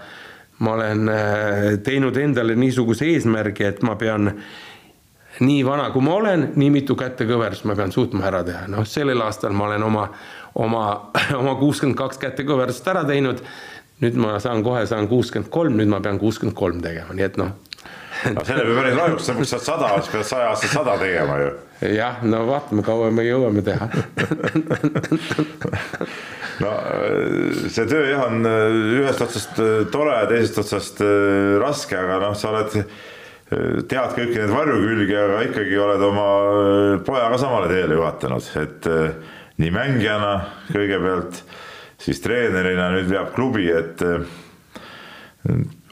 ma 0.59 0.73
olen 0.73 1.09
äh, 1.09 1.67
teinud 1.83 2.17
endale 2.17 2.55
niisuguse 2.57 3.05
eesmärgi, 3.13 3.67
et 3.67 3.83
ma 3.85 3.95
pean 3.95 4.31
nii 5.39 5.61
vana, 5.65 5.89
kui 5.93 6.01
ma 6.01 6.15
olen, 6.17 6.47
nii 6.57 6.69
mitu 6.73 6.97
kätekõverdust 6.97 7.67
ma 7.69 7.75
pean 7.77 7.93
suutma 7.93 8.25
ära 8.29 8.41
teha, 8.47 8.65
noh, 8.71 8.85
sellel 8.89 9.21
aastal 9.25 9.53
ma 9.53 9.67
olen 9.69 9.85
oma, 9.85 10.07
oma, 10.57 10.85
oma 11.41 11.55
kuuskümmend 11.61 11.97
kaks 11.99 12.21
kätekõverdust 12.23 12.93
ära 12.93 13.05
teinud. 13.07 13.43
nüüd 13.97 14.13
ma 14.21 14.35
saan 14.37 14.61
kohe, 14.61 14.83
saan 14.85 15.07
kuuskümmend 15.09 15.49
kolm, 15.49 15.77
nüüd 15.77 15.89
ma 15.89 15.97
pean 16.05 16.19
kuuskümmend 16.21 16.57
kolm 16.57 16.81
tegema, 16.81 17.15
nii 17.17 17.25
et 17.25 17.37
noh. 17.41 17.55
Aga 18.25 18.45
selle 18.47 18.65
peab 18.65 18.79
päris 18.81 18.97
vajuks, 18.97 19.27
sa 19.27 19.33
saad 19.35 19.65
sada, 19.65 19.89
siis 20.01 20.13
pead 20.13 20.27
saja 20.31 20.49
aastat 20.51 20.73
sada 20.73 20.97
tegema 21.01 21.37
ju. 21.41 21.51
jah, 21.93 22.23
no 22.25 22.43
vaatame, 22.49 22.85
kaua 22.85 23.11
me 23.13 23.25
jõuame 23.27 23.63
teha 23.65 23.89
no 26.63 26.71
äh, 26.71 27.67
see 27.73 27.85
töö 27.89 28.07
jah, 28.09 28.25
on 28.27 28.47
äh, 28.47 28.79
ühest 29.01 29.21
otsast 29.25 29.61
äh, 29.61 29.85
tore 29.93 30.17
teisest 30.31 30.61
otsast 30.63 31.03
raske, 31.61 31.97
aga 31.99 32.19
noh, 32.23 32.35
sa 32.37 32.53
oled 32.53 32.81
tead 33.47 34.11
kõiki 34.11 34.41
neid 34.41 34.51
varjukülgi, 34.51 35.13
aga 35.15 35.37
ikkagi 35.45 35.77
oled 35.79 36.01
oma 36.03 36.25
pojaga 37.07 37.37
samale 37.39 37.69
teele 37.71 37.95
juhatanud, 37.95 38.49
et 38.59 38.89
nii 39.63 39.71
mängijana 39.71 40.33
kõigepealt, 40.67 41.39
siis 42.03 42.19
treenerina 42.25 42.89
nüüd 42.97 43.07
veab 43.07 43.31
klubi, 43.37 43.69
et 43.71 44.03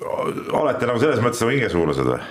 olete 0.04 0.90
nagu 0.90 1.00
selles 1.00 1.22
mõttes 1.24 1.42
nagu 1.44 1.54
hingesuulased 1.56 2.10
või? 2.10 2.24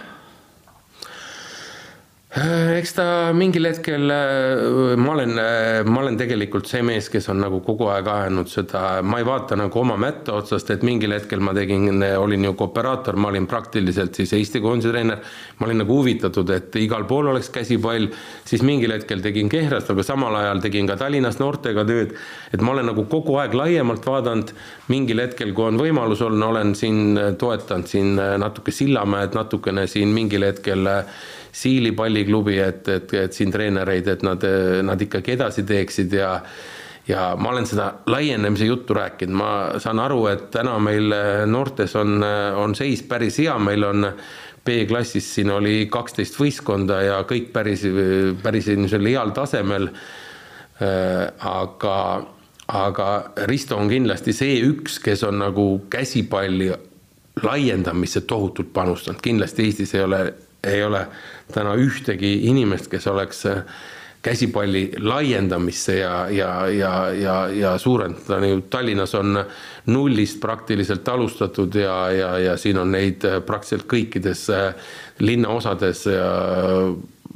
Äh, 2.35 2.81
eks 2.81 2.97
ta 2.97 3.05
mingil 3.31 3.69
hetkel, 3.69 4.11
äh, 4.11 4.97
ma 4.99 5.13
olen, 5.13 5.37
äh, 5.39 5.85
ma 5.87 6.01
olen 6.01 6.17
tegelikult 6.19 6.67
see 6.67 6.81
mees, 6.83 7.07
kes 7.07 7.29
on 7.31 7.39
nagu 7.39 7.61
kogu 7.63 7.87
aeg 7.95 8.09
ajanud 8.11 8.49
seda, 8.51 8.81
ma 9.07 9.21
ei 9.21 9.27
vaata 9.29 9.55
nagu 9.55 9.79
oma 9.79 9.95
mätta 10.03 10.35
otsast, 10.41 10.73
et 10.75 10.83
mingil 10.83 11.15
hetkel 11.15 11.39
ma 11.39 11.53
tegin, 11.55 12.03
olin 12.03 12.49
ju 12.49 12.57
kooperaator, 12.59 13.15
ma 13.23 13.31
olin 13.31 13.47
praktiliselt 13.47 14.19
siis 14.19 14.33
Eesti 14.35 14.59
koondise 14.65 14.91
treener. 14.91 15.21
ma 15.61 15.69
olin 15.69 15.79
nagu 15.85 16.01
huvitatud, 16.01 16.51
et 16.51 16.75
igal 16.83 17.07
pool 17.07 17.29
oleks 17.31 17.53
käsipall, 17.55 18.09
siis 18.45 18.67
mingil 18.67 18.97
hetkel 18.97 19.23
tegin 19.23 19.49
Kehrast, 19.49 19.95
aga 19.95 20.03
samal 20.03 20.35
ajal 20.35 20.65
tegin 20.65 20.91
ka 20.91 20.97
Tallinnas 20.99 21.39
noortega 21.39 21.87
tööd. 21.87 22.19
et 22.53 22.61
ma 22.61 22.73
olen 22.73 22.91
nagu 22.91 23.07
kogu 23.07 23.39
aeg 23.39 23.55
laiemalt 23.55 24.03
vaadanud, 24.11 24.51
mingil 24.89 25.23
hetkel, 25.23 25.55
kui 25.55 25.69
on 25.71 25.79
võimalus 25.79 26.27
olnud, 26.27 26.49
olen 26.51 26.75
siin 26.75 27.15
toetanud 27.39 27.87
siin 27.87 28.19
natuke 28.19 28.75
Sillamäed, 28.75 29.39
natukene 29.39 29.87
siin 29.87 30.09
mingil 30.09 30.43
hetkel 30.51 30.83
Siili 31.55 31.93
palliklubi, 31.95 32.57
et, 32.59 32.89
et, 32.89 33.13
et 33.15 33.33
siin 33.33 33.53
treenereid, 33.55 34.09
et 34.11 34.25
nad, 34.27 34.43
nad 34.83 35.03
ikkagi 35.07 35.37
edasi 35.37 35.63
teeksid 35.69 36.17
ja 36.19 36.39
ja 37.09 37.35
ma 37.37 37.51
olen 37.53 37.67
seda 37.69 37.91
laienemise 38.09 38.65
juttu 38.65 38.95
rääkinud, 38.97 39.37
ma 39.37 39.51
saan 39.79 40.01
aru, 40.01 40.23
et 40.31 40.47
täna 40.55 40.79
meil 40.81 41.13
noortes 41.47 41.93
on, 42.01 42.25
on 42.57 42.75
seis 42.75 43.03
päris 43.05 43.39
hea, 43.43 43.59
meil 43.61 43.85
on 43.85 44.09
B-klassis 44.65 45.27
siin 45.37 45.51
oli 45.53 45.87
kaksteist 45.93 46.39
võistkonda 46.41 47.01
ja 47.05 47.19
kõik 47.29 47.51
päris, 47.53 47.85
päris 48.43 48.71
niisugusel 48.73 49.11
heal 49.11 49.35
tasemel. 49.37 49.91
aga, 51.51 51.99
aga 52.73 53.09
Risto 53.51 53.77
on 53.77 53.93
kindlasti 53.93 54.33
see 54.33 54.57
üks, 54.65 54.99
kes 55.05 55.23
on 55.29 55.39
nagu 55.39 55.67
käsipalli 55.91 56.73
laiendamisse 57.43 58.25
tohutult 58.27 58.73
panustanud, 58.73 59.21
kindlasti 59.23 59.69
Eestis 59.69 59.95
ei 59.95 60.03
ole 60.03 60.23
ei 60.67 60.85
ole 60.85 61.07
täna 61.53 61.75
ühtegi 61.77 62.47
inimest, 62.49 62.89
kes 62.93 63.07
oleks 63.11 63.45
äh, 63.51 63.63
käsipalli 64.25 64.87
laiendamisse 64.99 65.99
ja, 65.99 66.15
ja, 66.33 66.67
ja, 66.73 66.93
ja, 67.13 67.37
ja 67.53 67.75
suurendada, 67.79 68.41
nüüd 68.41 68.69
Tallinnas 68.73 69.15
on 69.19 69.37
nullist 69.93 70.41
praktiliselt 70.41 71.09
alustatud 71.09 71.77
ja, 71.77 71.97
ja, 72.13 72.31
ja 72.41 72.57
siin 72.61 72.81
on 72.81 72.95
neid 72.95 73.27
äh, 73.29 73.41
praktiliselt 73.45 73.89
kõikides 73.91 74.47
äh, 74.55 74.93
linnaosades 75.21 76.07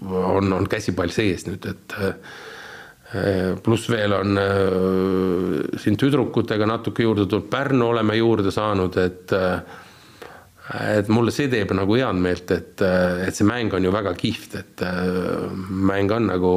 on, 0.08 0.52
on 0.52 0.68
käsipall 0.70 1.12
sees 1.14 1.44
nüüd, 1.46 1.66
et 1.68 1.94
pluss 3.64 3.88
veel 3.90 4.12
on 4.12 4.38
siin 5.80 5.96
tüdrukutega 5.98 6.66
natuke 6.68 7.06
juurde 7.06 7.24
tulnud, 7.26 7.46
Pärnu 7.50 7.86
oleme 7.94 8.18
juurde 8.18 8.52
saanud, 8.54 8.98
et 9.00 9.34
et 10.74 11.08
mulle 11.08 11.32
see 11.32 11.48
teeb 11.48 11.72
nagu 11.76 11.96
head 11.96 12.18
meelt, 12.20 12.50
et, 12.52 12.82
et 13.26 13.34
see 13.34 13.46
mäng 13.48 13.72
on 13.76 13.84
ju 13.84 13.92
väga 13.94 14.14
kihvt, 14.18 14.56
et 14.60 14.84
mäng 15.68 16.12
on 16.12 16.28
nagu, 16.28 16.54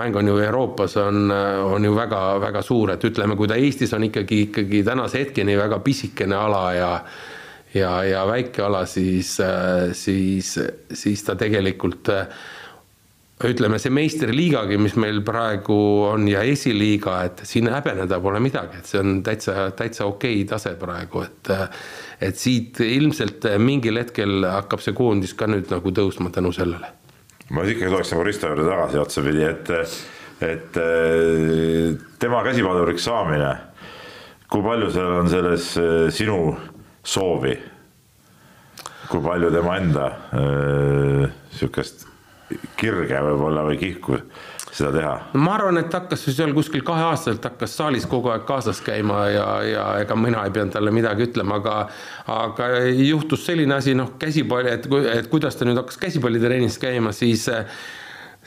mäng 0.00 0.16
on 0.16 0.30
ju 0.30 0.38
Euroopas 0.44 0.96
on, 1.02 1.30
on 1.30 1.84
ju 1.84 1.92
väga-väga 1.96 2.62
suur, 2.64 2.94
et 2.94 3.04
ütleme, 3.04 3.36
kui 3.36 3.50
ta 3.50 3.58
Eestis 3.60 3.92
on 3.96 4.08
ikkagi, 4.08 4.46
ikkagi 4.48 4.84
tänase 4.86 5.24
hetkeni 5.24 5.58
väga 5.58 5.82
pisikene 5.84 6.38
ala 6.38 6.62
ja 6.76 6.92
ja, 7.74 7.90
ja 8.04 8.22
väike 8.28 8.62
ala, 8.64 8.86
siis, 8.88 9.34
siis, 9.92 10.54
siis 10.92 11.24
ta 11.24 11.36
tegelikult 11.36 12.08
ütleme, 13.46 13.78
see 13.78 13.92
meistriliigagi, 13.94 14.78
mis 14.82 14.96
meil 14.98 15.20
praegu 15.26 15.76
on 16.08 16.26
ja 16.30 16.42
esiliiga, 16.46 17.20
et 17.28 17.42
siin 17.46 17.68
häbeneda 17.70 18.18
pole 18.22 18.40
midagi, 18.42 18.80
et 18.80 18.90
see 18.90 18.98
on 18.98 19.20
täitsa, 19.26 19.68
täitsa 19.78 20.08
okei 20.10 20.42
tase 20.48 20.74
praegu, 20.80 21.22
et 21.26 21.52
et 22.18 22.34
siit 22.34 22.80
ilmselt 22.82 23.46
mingil 23.62 24.00
hetkel 24.00 24.42
hakkab 24.42 24.82
see 24.82 24.96
koondis 24.96 25.36
ka 25.38 25.46
nüüd 25.46 25.70
nagu 25.70 25.92
tõusma 25.94 26.32
tänu 26.34 26.50
sellele. 26.52 26.90
ma 27.50 27.62
ikkagi 27.62 27.92
tuleks 27.92 28.12
nagu 28.12 28.26
Risto 28.26 28.50
juurde 28.50 28.66
tagasi 28.66 28.98
otsapidi, 28.98 29.44
et, 29.46 29.70
et 30.42 30.82
tema 32.18 32.42
käsipalluriks 32.44 33.06
saamine, 33.06 33.54
kui 34.50 34.66
palju 34.66 34.90
seal 34.90 35.14
on 35.22 35.30
selles 35.30 35.70
sinu 36.18 36.40
soovi, 37.06 37.54
kui 39.08 39.22
palju 39.22 39.54
tema 39.54 39.78
enda 39.78 40.10
sihukest 41.54 42.07
kirge 42.78 43.20
võib-olla 43.24 43.64
või 43.66 43.78
kihku 43.80 44.18
seda 44.72 44.92
teha? 44.94 45.12
ma 45.40 45.54
arvan, 45.56 45.80
et 45.80 45.92
hakkas 45.94 46.24
seal 46.28 46.54
kuskil 46.56 46.84
kaheaastaselt 46.86 47.44
hakkas 47.50 47.76
saalis 47.78 48.06
kogu 48.10 48.32
aeg 48.32 48.46
kaasas 48.48 48.80
käima 48.84 49.26
ja, 49.32 49.46
ja 49.66 49.86
ega 50.02 50.16
mina 50.18 50.44
ei 50.46 50.54
pidanud 50.54 50.74
talle 50.76 50.92
midagi 50.94 51.28
ütlema, 51.28 51.60
aga 51.60 51.76
aga 52.34 52.70
juhtus 52.94 53.46
selline 53.48 53.78
asi, 53.78 53.96
noh, 53.98 54.14
käsipalli, 54.20 54.74
et, 54.74 54.88
et 55.14 55.30
kuidas 55.32 55.58
ta 55.58 55.68
nüüd 55.68 55.80
hakkas 55.80 56.00
käsipallitrennis 56.00 56.78
käima, 56.82 57.14
siis 57.16 57.48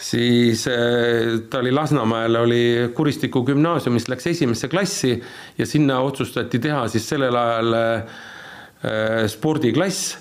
siis 0.01 0.63
ta 1.49 1.59
oli 1.59 1.71
Lasnamäel, 1.71 2.35
oli 2.39 2.63
Kuristiku 2.97 3.43
gümnaasiumis, 3.45 4.07
läks 4.09 4.31
esimesse 4.31 4.69
klassi 4.71 5.13
ja 5.57 5.67
sinna 5.69 5.99
otsustati 6.01 6.59
teha 6.63 6.87
siis 6.89 7.05
sellel 7.11 7.37
ajal 7.37 7.77
äh, 7.77 8.19
spordiklass 9.29 10.15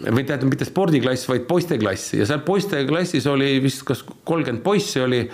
või 0.00 0.24
tähendab, 0.24 0.48
mitte 0.52 0.68
spordiklass, 0.68 1.28
vaid 1.28 1.48
poisteklass. 1.48 2.14
Ja 2.16 2.28
seal 2.28 2.44
poisteklassis 2.46 3.26
oli 3.30 3.56
vist 3.64 3.84
kas 3.88 4.04
kolmkümmend 4.24 4.64
poissi 4.64 5.02
oli. 5.04 5.26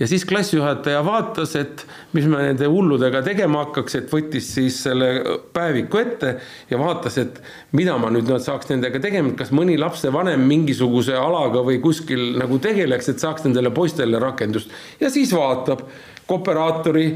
Ja 0.00 0.06
siis 0.08 0.24
klassijuhataja 0.26 1.02
vaatas, 1.04 1.52
et 1.56 1.84
mis 2.16 2.24
me 2.26 2.40
nende 2.40 2.66
hulludega 2.66 3.20
tegema 3.22 3.60
hakkaks, 3.66 3.94
et 4.00 4.08
võttis 4.10 4.48
siis 4.56 4.78
selle 4.86 5.10
päeviku 5.54 6.00
ette 6.00 6.32
ja 6.70 6.80
vaatas, 6.80 7.18
et 7.22 7.38
mida 7.76 7.94
ma 8.00 8.10
nüüd 8.10 8.32
saaks 8.42 8.72
nendega 8.72 8.98
tegema, 9.04 9.34
kas 9.38 9.52
mõni 9.54 9.76
lapsevanem 9.78 10.42
mingisuguse 10.48 11.14
alaga 11.14 11.62
või 11.62 11.78
kuskil 11.84 12.32
nagu 12.40 12.58
tegeleks, 12.64 13.12
et 13.12 13.22
saaks 13.22 13.46
nendele 13.46 13.70
poistele 13.70 14.18
rakendust. 14.22 14.72
Ja 15.00 15.12
siis 15.12 15.30
vaatab 15.36 15.84
kooperaatori 16.26 17.06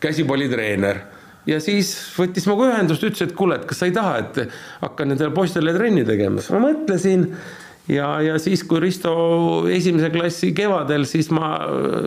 käsipallitreener 0.00 1.02
ja 1.46 1.60
siis 1.62 1.92
võttis 2.16 2.46
minuga 2.48 2.72
ühendust, 2.72 3.04
ütles, 3.06 3.22
et 3.26 3.36
kuule, 3.38 3.60
et 3.60 3.68
kas 3.68 3.82
sa 3.82 3.88
ei 3.88 3.94
taha, 3.96 4.18
et 4.22 4.42
hakka 4.82 5.06
nendele 5.08 5.34
poistele 5.34 5.74
trenni 5.76 6.04
tegema, 6.08 6.42
siis 6.42 6.54
ma 6.56 6.64
mõtlesin 6.66 7.28
ja, 7.92 8.10
ja 8.24 8.40
siis, 8.42 8.64
kui 8.66 8.82
Risto 8.82 9.14
esimese 9.72 10.10
klassi 10.14 10.52
kevadel, 10.56 11.06
siis 11.08 11.30
ma 11.34 11.54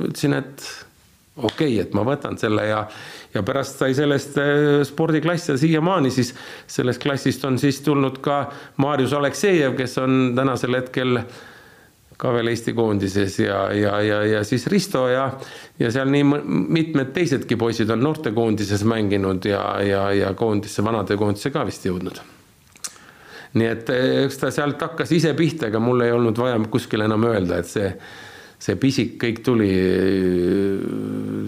ütlesin, 0.09 0.37
et 0.41 0.65
okei 1.39 1.73
okay,, 1.73 1.79
et 1.85 1.95
ma 1.95 2.03
võtan 2.07 2.35
selle 2.39 2.65
ja, 2.67 2.81
ja 3.33 3.43
pärast 3.47 3.79
sai 3.79 3.95
sellest 3.97 4.35
äh, 4.41 4.81
spordiklass 4.87 5.53
ja 5.53 5.59
siiamaani 5.59 6.11
siis 6.11 6.33
sellest 6.67 6.99
klassist 7.03 7.45
on 7.47 7.59
siis 7.61 7.79
tulnud 7.85 8.19
ka 8.23 8.41
Marius 8.83 9.15
Aleksejev, 9.15 9.77
kes 9.79 9.95
on 10.03 10.33
tänasel 10.35 10.75
hetkel 10.81 11.21
äh, 11.21 11.39
ka 12.19 12.33
veel 12.35 12.51
Eesti 12.51 12.73
koondises 12.75 13.37
ja, 13.39 13.61
ja, 13.75 13.93
ja, 14.03 14.19
ja 14.27 14.41
siis 14.43 14.67
Risto 14.71 15.05
ja, 15.07 15.29
ja 15.79 15.91
seal 15.93 16.09
nii 16.11 16.25
mitmed 16.49 17.13
teisedki 17.15 17.55
poisid 17.59 17.89
on 17.95 18.03
noortekoondises 18.03 18.83
mänginud 18.83 19.47
ja, 19.47 19.63
ja, 19.85 20.03
ja 20.15 20.33
koondisse, 20.35 20.83
vanade 20.83 21.15
koondisse 21.17 21.53
ka 21.55 21.63
vist 21.67 21.87
jõudnud. 21.87 22.19
nii 23.59 23.69
et 23.69 23.91
eh, 23.95 24.09
eks 24.25 24.41
ta 24.41 24.51
sealt 24.53 24.81
hakkas 24.83 25.13
ise 25.15 25.31
pihta, 25.33 25.69
ega 25.71 25.79
mul 25.79 26.03
ei 26.05 26.11
olnud 26.11 26.37
vaja 26.37 26.59
kuskil 26.71 27.07
enam 27.07 27.23
öelda, 27.31 27.63
et 27.63 27.71
see 27.71 27.87
see 28.59 28.75
pisik 28.75 29.13
kõik 29.21 29.39
tuli 29.43 29.69
äh, 29.71 30.79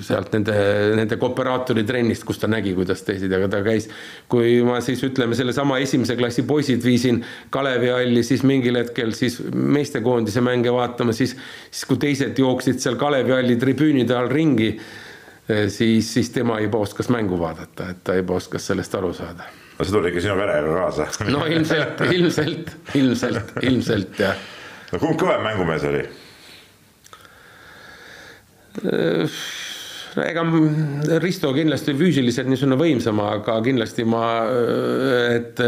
sealt 0.06 0.32
nende, 0.32 0.56
nende 0.96 1.18
kooperaatori 1.20 1.84
trennist, 1.88 2.24
kus 2.28 2.40
ta 2.40 2.48
nägi, 2.52 2.72
kuidas 2.78 3.04
teised, 3.08 3.32
aga 3.36 3.50
ta 3.52 3.60
käis. 3.66 3.90
kui 4.32 4.62
ma 4.66 4.80
siis 4.84 5.04
ütleme, 5.04 5.36
sellesama 5.38 5.82
esimese 5.84 6.16
klassi 6.20 6.46
poisid 6.48 6.84
viisin 6.86 7.20
Kalevi 7.52 7.92
halli, 7.92 8.24
siis 8.24 8.46
mingil 8.48 8.80
hetkel 8.80 9.12
siis 9.18 9.42
meestekoondise 9.52 10.44
mänge 10.46 10.72
vaatama, 10.74 11.16
siis, 11.16 11.36
siis 11.70 11.88
kui 11.90 12.00
teised 12.02 12.40
jooksid 12.40 12.80
seal 12.80 12.96
Kalevi 13.02 13.36
halli 13.36 13.60
tribüünide 13.60 14.16
all 14.16 14.32
ringi, 14.32 14.72
äh, 14.72 15.68
siis, 15.68 16.14
siis 16.16 16.32
tema 16.32 16.62
juba 16.64 16.80
oskas 16.88 17.12
mängu 17.12 17.40
vaadata, 17.42 17.92
et 17.92 18.06
ta 18.08 18.16
juba 18.16 18.40
oskas 18.40 18.72
sellest 18.72 18.96
aru 18.96 19.12
saada 19.20 19.52
no 19.52 19.86
see 19.86 19.98
tuli 19.98 20.12
ikka 20.14 20.22
sinu 20.24 20.40
verega 20.40 20.74
kaasa. 20.80 21.12
no 21.28 21.46
ilmselt, 21.50 22.02
ilmselt, 22.08 22.76
ilmselt, 22.96 23.56
ilmselt 23.68 24.20
jah. 24.24 24.44
no 24.94 25.04
kumb 25.04 25.20
kõvem 25.20 25.44
mängumees 25.44 25.92
oli? 25.92 26.08
Äh, 28.80 29.28
ega 30.22 30.44
Risto 31.20 31.52
kindlasti 31.56 31.96
füüsiliselt 31.98 32.48
niisugune 32.52 32.78
võimsam, 32.80 33.20
aga 33.24 33.58
kindlasti 33.66 34.08
ma, 34.08 34.24
äh, 34.48 35.36
et 35.40 35.66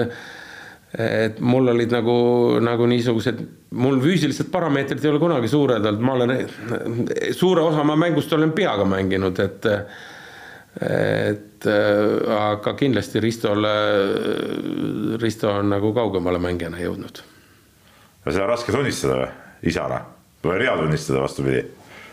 et 0.94 1.40
mul 1.42 1.72
olid 1.72 1.90
nagu, 1.90 2.16
nagu 2.62 2.86
niisugused, 2.86 3.40
mul 3.82 3.98
füüsilised 4.04 4.52
parameetrid 4.54 5.02
ei 5.02 5.10
ole 5.10 5.22
kunagi 5.24 5.50
suured 5.50 5.88
olnud, 5.90 6.04
ma 6.06 6.14
olen, 6.20 6.34
suure 7.34 7.64
osa 7.66 7.82
oma 7.82 7.96
mängust 7.98 8.34
olen 8.38 8.54
peaga 8.54 8.86
mänginud, 8.86 9.42
et 9.42 9.66
et 10.84 11.66
aga 11.66 12.76
kindlasti 12.78 13.22
Ristole, 13.26 13.74
Risto 15.22 15.50
on 15.50 15.74
nagu 15.74 15.92
kaugemale 15.98 16.42
mängijana 16.42 16.78
jõudnud. 16.82 17.24
Seda 18.28 18.46
on 18.46 18.52
raske 18.54 18.74
tunnistada 18.74 19.18
või, 19.18 19.32
isana? 19.74 20.00
Või 20.46 20.62
hea 20.62 20.78
tunnistada, 20.78 21.26
vastupidi 21.26 21.66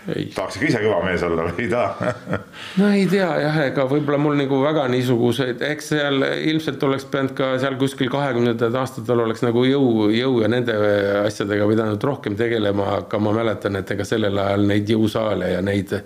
tahaks 0.06 0.56
ikka 0.56 0.66
ise 0.68 0.80
kõva 0.82 1.00
mees 1.04 1.22
olla 1.26 1.46
või 1.48 1.66
ei 1.66 1.70
taha? 1.70 2.12
No 2.80 2.88
ei 2.94 3.06
tea 3.10 3.28
jah, 3.42 3.58
ega 3.66 3.84
võib-olla 3.90 4.18
mul 4.22 4.38
nagu 4.38 4.60
väga 4.62 4.86
niisuguseid, 4.92 5.62
eks 5.66 5.90
seal 5.92 6.24
ilmselt 6.24 6.82
oleks 6.86 7.06
pidanud 7.10 7.34
ka 7.36 7.50
seal 7.62 7.76
kuskil 7.80 8.10
kahekümnendatel 8.12 8.78
aastatel 8.80 9.24
oleks 9.26 9.44
nagu 9.44 9.64
jõu, 9.68 10.08
jõu 10.14 10.40
ja 10.44 10.50
nende 10.52 10.76
asjadega 11.24 11.68
pidanud 11.70 12.08
rohkem 12.10 12.38
tegelema, 12.38 12.94
aga 13.00 13.20
ma 13.22 13.34
mäletan, 13.36 13.76
et 13.80 13.90
ega 13.96 14.06
sellel 14.08 14.38
ajal 14.40 14.68
neid 14.70 14.94
jõusaale 14.94 15.52
ja 15.54 15.64
neid 15.64 15.96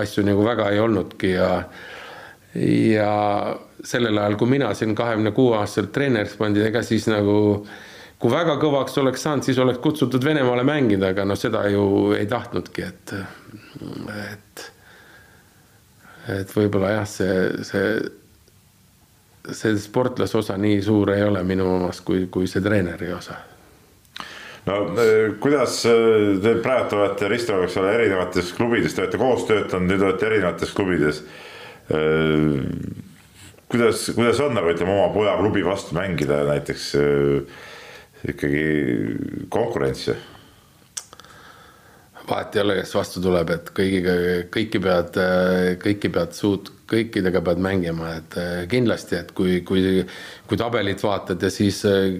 asju 0.00 0.24
nagu 0.26 0.46
väga 0.46 0.70
ei 0.72 0.80
olnudki 0.82 1.34
ja 1.36 1.50
ja 2.54 3.10
sellel 3.84 4.18
ajal, 4.18 4.36
kui 4.38 4.48
mina 4.48 4.70
siin 4.74 4.94
kahekümne 4.96 5.34
kuue 5.34 5.56
aastaselt 5.58 5.92
treeneriks 5.92 6.38
pandi, 6.38 6.62
ega 6.64 6.82
siis 6.86 7.08
nagu 7.10 7.66
kui 8.18 8.32
väga 8.32 8.56
kõvaks 8.62 8.98
oleks 9.02 9.24
saanud, 9.26 9.46
siis 9.46 9.58
oleks 9.62 9.80
kutsutud 9.84 10.24
Venemaale 10.24 10.64
mängida, 10.66 11.12
aga 11.14 11.26
noh, 11.28 11.38
seda 11.38 11.64
ju 11.72 11.86
ei 12.16 12.26
tahtnudki, 12.30 12.84
et, 12.86 13.14
et, 14.24 14.66
et 16.38 16.54
võib-olla 16.56 16.94
jah, 16.98 17.08
see, 17.10 17.64
see, 17.66 17.96
see 19.50 19.74
sportlase 19.82 20.38
osa 20.40 20.56
nii 20.60 20.78
suur 20.84 21.12
ei 21.16 21.26
ole 21.26 21.42
minu 21.46 21.68
omas, 21.76 22.00
kui, 22.06 22.26
kui 22.32 22.48
see 22.50 22.64
treeneri 22.64 23.12
osa 23.12 23.42
no 24.64 24.78
eh, 25.00 25.34
kuidas 25.40 25.82
eh, 25.88 26.38
te 26.42 26.56
praegu 26.64 27.00
olete 27.00 27.28
Ristoga, 27.28 27.66
eks 27.66 27.76
ole, 27.80 27.92
erinevates 27.98 28.52
klubides, 28.56 28.94
te 28.94 29.04
olete 29.04 29.20
koos 29.20 29.44
töötanud, 29.48 29.90
nüüd 29.90 30.04
olete 30.06 30.28
erinevates 30.30 30.72
klubides. 30.76 31.20
Eh, 31.92 32.56
kuidas, 33.68 34.06
kuidas 34.16 34.40
on 34.44 34.56
nagu 34.56 34.72
ütleme 34.72 34.94
oma 34.94 35.10
poja 35.14 35.36
klubi 35.40 35.64
vastu 35.66 35.96
mängida 35.98 36.44
näiteks 36.48 36.90
ikkagi 38.28 38.64
konkurentsi. 39.48 40.14
vahet 42.28 42.56
ei 42.56 42.62
ole, 42.62 42.78
kes 42.80 42.94
vastu 42.96 43.20
tuleb, 43.20 43.50
et 43.52 43.68
kõigiga, 43.76 44.12
kõiki 44.52 44.80
pead, 44.80 45.18
kõiki 45.82 46.08
pead 46.08 46.32
suut-, 46.32 46.72
kõikidega 46.90 47.42
pead 47.44 47.62
mängima, 47.62 48.16
et 48.18 48.36
eh, 48.40 48.58
kindlasti, 48.70 49.16
et 49.20 49.32
kui, 49.36 49.60
kui, 49.66 50.02
kui 50.48 50.60
tabelit 50.60 51.02
vaatad 51.04 51.42
ja 51.42 51.50
siis 51.52 51.80
äh, 51.88 52.18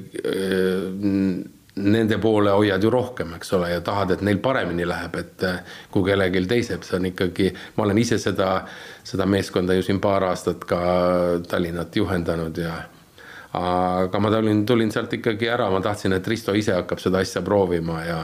nende 1.74 2.18
poole 2.22 2.54
hoiad 2.54 2.84
ju 2.84 2.90
rohkem, 2.92 3.34
eks 3.36 3.52
ole, 3.58 3.72
ja 3.74 3.82
tahad, 3.84 4.14
et 4.14 4.24
neil 4.26 4.40
paremini 4.44 4.86
läheb, 4.88 5.18
et 5.20 5.46
eh, 5.48 5.78
kui 5.94 6.06
kellelgi 6.08 6.44
teisel, 6.50 6.82
see 6.86 6.98
on 7.00 7.10
ikkagi, 7.12 7.50
ma 7.76 7.86
olen 7.86 8.00
ise 8.02 8.20
seda, 8.22 8.56
seda 9.06 9.28
meeskonda 9.28 9.76
ju 9.76 9.86
siin 9.86 10.00
paar 10.04 10.26
aastat 10.30 10.64
ka 10.68 10.80
Tallinnat 11.48 11.96
juhendanud 11.96 12.62
ja 12.64 12.78
aga 13.54 14.20
ma 14.20 14.30
tulin, 14.34 14.64
tulin 14.66 14.90
sealt 14.90 15.12
ikkagi 15.14 15.48
ära, 15.50 15.70
ma 15.70 15.80
tahtsin, 15.84 16.16
et 16.16 16.28
Risto 16.28 16.54
ise 16.58 16.74
hakkab 16.74 17.02
seda 17.02 17.22
asja 17.22 17.42
proovima 17.42 18.02
ja 18.04 18.22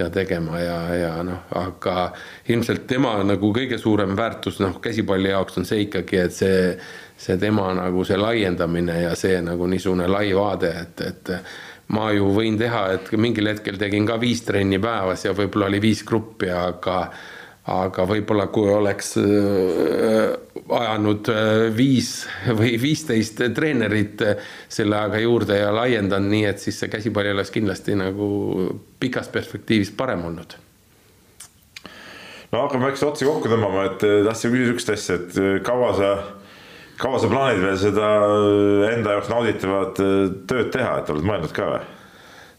ja 0.00 0.10
tegema 0.10 0.58
ja, 0.58 0.76
ja 0.96 1.10
noh, 1.22 1.42
aga 1.60 2.10
ilmselt 2.48 2.86
tema 2.88 3.18
nagu 3.26 3.50
kõige 3.52 3.76
suurem 3.78 4.14
väärtus 4.16 4.60
noh, 4.62 4.78
käsipalli 4.80 5.28
jaoks 5.28 5.60
on 5.60 5.66
see 5.68 5.84
ikkagi, 5.84 6.22
et 6.24 6.32
see, 6.32 6.60
see 7.20 7.36
tema 7.40 7.66
nagu 7.76 8.04
see 8.08 8.16
laiendamine 8.16 9.02
ja 9.02 9.12
see 9.18 9.42
nagu 9.44 9.68
niisugune 9.68 10.08
lai 10.08 10.30
vaade, 10.36 10.70
et, 10.84 11.04
et 11.04 11.34
ma 11.92 12.08
ju 12.16 12.30
võin 12.32 12.56
teha, 12.58 12.86
et 12.96 13.12
mingil 13.18 13.50
hetkel 13.52 13.78
tegin 13.80 14.08
ka 14.08 14.16
viis 14.22 14.40
trenni 14.46 14.80
päevas 14.80 15.26
ja 15.26 15.34
võib-olla 15.36 15.68
oli 15.68 15.82
viis 15.82 16.04
gruppi, 16.06 16.48
aga 16.54 17.02
aga 17.68 18.06
võib-olla 18.08 18.46
kui 18.52 18.70
oleks 18.72 19.12
äh, 19.20 20.32
ajanud 20.80 21.28
äh, 21.32 21.66
viis 21.76 22.24
või 22.56 22.72
viisteist 22.80 23.42
treenerit 23.54 24.24
äh, 24.24 24.40
selle 24.68 24.96
ajaga 24.96 25.20
juurde 25.20 25.58
ja 25.60 25.74
laiendanud 25.74 26.32
nii, 26.32 26.46
et 26.48 26.62
siis 26.62 26.80
see 26.80 26.90
käsipall 26.92 27.28
oleks 27.34 27.52
kindlasti 27.52 27.98
nagu 28.00 28.30
pikas 29.00 29.28
perspektiivis 29.28 29.92
parem 29.96 30.24
olnud. 30.30 30.56
no 32.50 32.64
hakkame 32.64 32.88
väikse 32.88 33.06
otsi 33.06 33.28
kokku 33.28 33.52
tõmbama, 33.52 33.90
et 33.92 34.00
tahtsin 34.00 34.54
küsida 34.54 34.70
sihukest 34.72 34.96
asja, 34.96 35.20
et 35.20 35.64
kaua 35.66 35.92
sa, 36.00 36.10
kaua 37.02 37.20
sa 37.20 37.28
plaanid 37.28 37.64
veel 37.66 37.80
seda 37.84 38.10
enda 38.94 39.18
jaoks 39.18 39.32
nauditavat 39.32 40.04
tööd 40.48 40.72
teha, 40.72 40.96
et 40.98 41.12
oled 41.12 41.28
mõelnud 41.28 41.52
ka 41.54 41.74
või? 41.76 41.88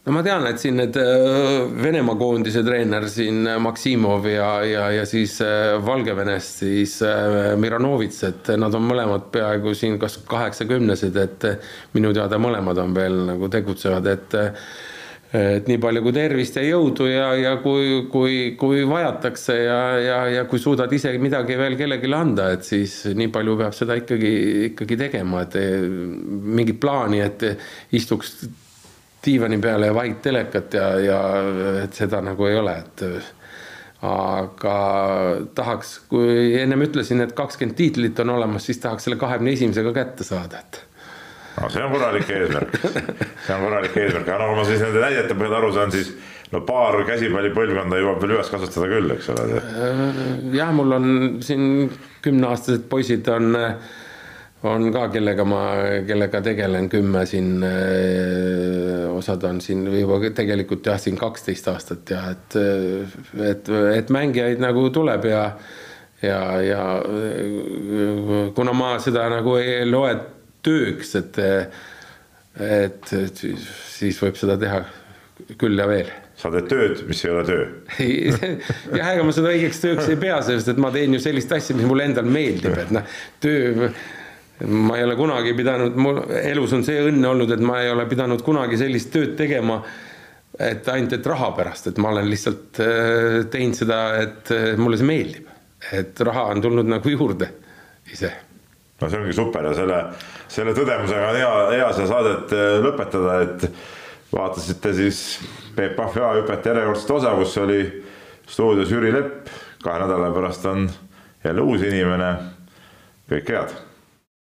No 0.02 0.12
ma 0.16 0.22
tean, 0.26 0.44
et 0.50 0.58
siin 0.58 0.78
need 0.80 0.96
äh, 0.98 1.68
Venemaa 1.78 2.18
koondise 2.18 2.64
treener 2.66 3.06
siin 3.10 3.44
äh, 3.46 3.58
Maksimov 3.62 4.26
ja, 4.26 4.48
ja, 4.66 4.86
ja 4.96 5.04
siis 5.06 5.36
äh, 5.44 5.76
Valgevenest 5.86 6.62
siis 6.64 6.96
Miranovits, 7.62 8.22
et 8.26 8.54
nad 8.58 8.74
on 8.74 8.88
mõlemad 8.88 9.28
peaaegu 9.34 9.76
siin 9.78 10.00
kas 10.02 10.18
kaheksakümnesed, 10.26 11.18
et 11.22 11.46
minu 11.94 12.10
teada 12.16 12.40
mõlemad 12.42 12.80
on 12.82 12.96
veel 12.96 13.20
nagu 13.30 13.50
tegutsevad, 13.52 14.10
et 14.10 14.42
et 15.32 15.64
nii 15.64 15.78
palju 15.80 16.02
kui 16.04 16.12
tervist 16.12 16.58
ja 16.58 16.62
jõudu 16.66 17.06
ja, 17.08 17.30
ja 17.40 17.52
kui, 17.62 18.02
kui, 18.12 18.34
kui 18.60 18.82
vajatakse 18.84 19.54
ja, 19.56 19.78
ja, 19.96 20.18
ja 20.28 20.42
kui 20.44 20.60
suudad 20.60 20.92
ise 20.92 21.14
midagi 21.22 21.56
veel 21.56 21.78
kellelegi 21.80 22.10
anda, 22.12 22.50
et 22.52 22.66
siis 22.68 22.98
nii 23.16 23.30
palju 23.32 23.54
peab 23.62 23.72
seda 23.72 23.96
ikkagi, 23.96 24.34
ikkagi 24.66 24.98
tegema, 25.06 25.46
et 25.46 25.56
mingit 25.88 26.82
plaani, 26.82 27.22
et 27.24 27.46
istuks 27.96 28.42
diivani 29.24 29.58
peale 29.62 29.90
ja 29.90 29.94
vahid 29.94 30.18
telekat 30.24 30.74
ja, 30.74 30.88
ja 31.00 31.20
et 31.84 31.94
seda 31.94 32.20
nagu 32.24 32.46
ei 32.48 32.58
ole, 32.58 32.74
et 32.82 33.04
aga 34.02 34.76
tahaks, 35.54 35.92
kui 36.10 36.56
ennem 36.58 36.88
ütlesin, 36.88 37.22
et 37.22 37.34
kakskümmend 37.38 37.78
tiitlit 37.78 38.18
on 38.24 38.34
olemas, 38.34 38.66
siis 38.66 38.82
tahaks 38.82 39.06
selle 39.06 39.18
kahekümne 39.20 39.54
esimesega 39.54 39.94
kätte 39.94 40.26
saada, 40.26 40.62
et. 40.64 40.82
No 41.52 41.68
see 41.68 41.82
on 41.84 41.92
korralik 41.92 42.30
eesmärk, 42.32 42.76
see 42.80 43.54
on 43.54 43.66
korralik 43.66 43.96
eesmärk, 44.00 44.26
aga 44.26 44.38
nagu 44.42 44.58
ma 44.58 44.66
siis 44.66 44.82
nende 44.82 45.02
näidete 45.04 45.36
põhjal 45.38 45.58
aru 45.58 45.72
saan, 45.76 45.92
siis 45.94 46.14
no 46.52 46.62
paar 46.66 46.96
käsipallipõlvkonda 47.06 48.00
jõuab 48.00 48.22
veel 48.24 48.38
üles 48.38 48.50
kasvatada 48.50 48.88
küll, 48.90 49.14
eks 49.14 49.28
ole. 49.34 49.60
jah, 50.56 50.72
mul 50.74 50.96
on 50.96 51.10
siin 51.44 51.92
kümneaastased 52.24 52.88
poisid 52.90 53.28
on 53.30 53.52
äh, 53.60 53.92
on 54.68 54.88
ka, 54.94 55.06
kellega 55.12 55.44
ma, 55.48 55.62
kellega 56.06 56.42
tegelen 56.44 56.88
kümme 56.92 57.24
siin, 57.26 57.56
eh, 57.66 59.06
osad 59.10 59.44
on 59.48 59.60
siin 59.64 59.86
juba 59.96 60.20
tegelikult 60.34 60.86
jah, 60.86 61.00
siin 61.02 61.18
kaksteist 61.18 61.68
aastat 61.72 62.14
ja 62.14 62.22
et, 62.34 62.58
et, 63.50 63.72
et 63.96 64.12
mängijaid 64.14 64.62
nagu 64.62 64.88
tuleb 64.94 65.26
ja 65.30 65.44
ja, 66.22 66.38
ja 66.62 66.82
kuna 68.54 68.74
ma 68.76 68.94
seda 69.02 69.26
nagu 69.32 69.56
ei 69.58 69.82
loe 69.88 70.14
tööks, 70.62 71.16
et 71.18 71.38
et, 71.42 73.12
et 73.16 73.42
siis 73.42 74.20
võib 74.22 74.38
seda 74.38 74.58
teha 74.60 74.84
küll 75.58 75.80
ja 75.80 75.88
veel 75.90 76.12
sa 76.38 76.50
teed 76.50 76.66
tööd, 76.70 77.02
mis 77.06 77.20
ei 77.22 77.30
ole 77.30 77.42
töö. 77.46 77.66
jah, 78.98 79.12
ega 79.12 79.22
ma 79.26 79.34
seda 79.34 79.52
õigeks 79.52 79.78
tööks 79.82 80.08
ei 80.10 80.18
pea, 80.18 80.40
sest 80.46 80.72
et 80.72 80.80
ma 80.80 80.90
teen 80.94 81.14
ju 81.14 81.20
sellist 81.22 81.52
asja, 81.54 81.76
mis 81.78 81.86
mulle 81.86 82.08
endale 82.10 82.30
meeldib, 82.34 82.74
et 82.82 82.90
noh, 82.94 83.14
töö 83.42 83.90
ma 84.66 84.96
ei 84.96 85.04
ole 85.04 85.16
kunagi 85.16 85.54
pidanud, 85.54 85.96
mul 85.96 86.22
elus 86.42 86.72
on 86.76 86.84
see 86.86 87.00
õnn 87.08 87.24
olnud, 87.26 87.50
et 87.54 87.62
ma 87.64 87.80
ei 87.82 87.90
ole 87.90 88.04
pidanud 88.10 88.42
kunagi 88.44 88.78
sellist 88.80 89.10
tööd 89.14 89.34
tegema, 89.38 89.80
et 90.60 90.88
ainult, 90.92 91.16
et 91.16 91.26
raha 91.26 91.50
pärast, 91.56 91.88
et 91.90 91.98
ma 92.02 92.12
olen 92.12 92.28
lihtsalt 92.30 92.80
äh, 92.84 93.38
teinud 93.52 93.78
seda, 93.78 94.00
et 94.22 94.52
äh, 94.54 94.72
mulle 94.80 95.00
see 95.00 95.08
meeldib. 95.08 95.48
et 95.92 96.20
raha 96.22 96.44
on 96.52 96.60
tulnud 96.62 96.86
nagu 96.86 97.10
juurde 97.10 97.48
ise. 98.12 98.30
no 99.00 99.08
see 99.08 99.18
ongi 99.18 99.34
super 99.34 99.66
ja 99.66 99.74
selle, 99.74 99.98
selle 100.52 100.74
tõdemusega 100.76 101.30
on 101.32 101.38
hea, 101.40 101.52
hea 101.78 101.90
seda 101.96 102.10
saadet 102.12 102.56
äh, 102.56 102.76
lõpetada, 102.84 103.38
et 103.46 103.68
vaatasite 104.32 104.94
siis 104.96 105.22
Peep 105.76 105.96
Pahvi 105.96 106.22
A-hüpet 106.22 106.68
järjekordset 106.70 107.14
osa, 107.16 107.32
kus 107.40 107.56
oli 107.60 107.80
stuudios 108.46 108.92
Jüri 108.92 109.12
Lepp, 109.14 109.48
kahe 109.82 110.04
nädala 110.04 110.30
pärast 110.34 110.68
on 110.70 110.90
jälle 111.42 111.64
uus 111.64 111.82
inimene. 111.88 112.36
kõike 113.32 113.56
head 113.56 113.80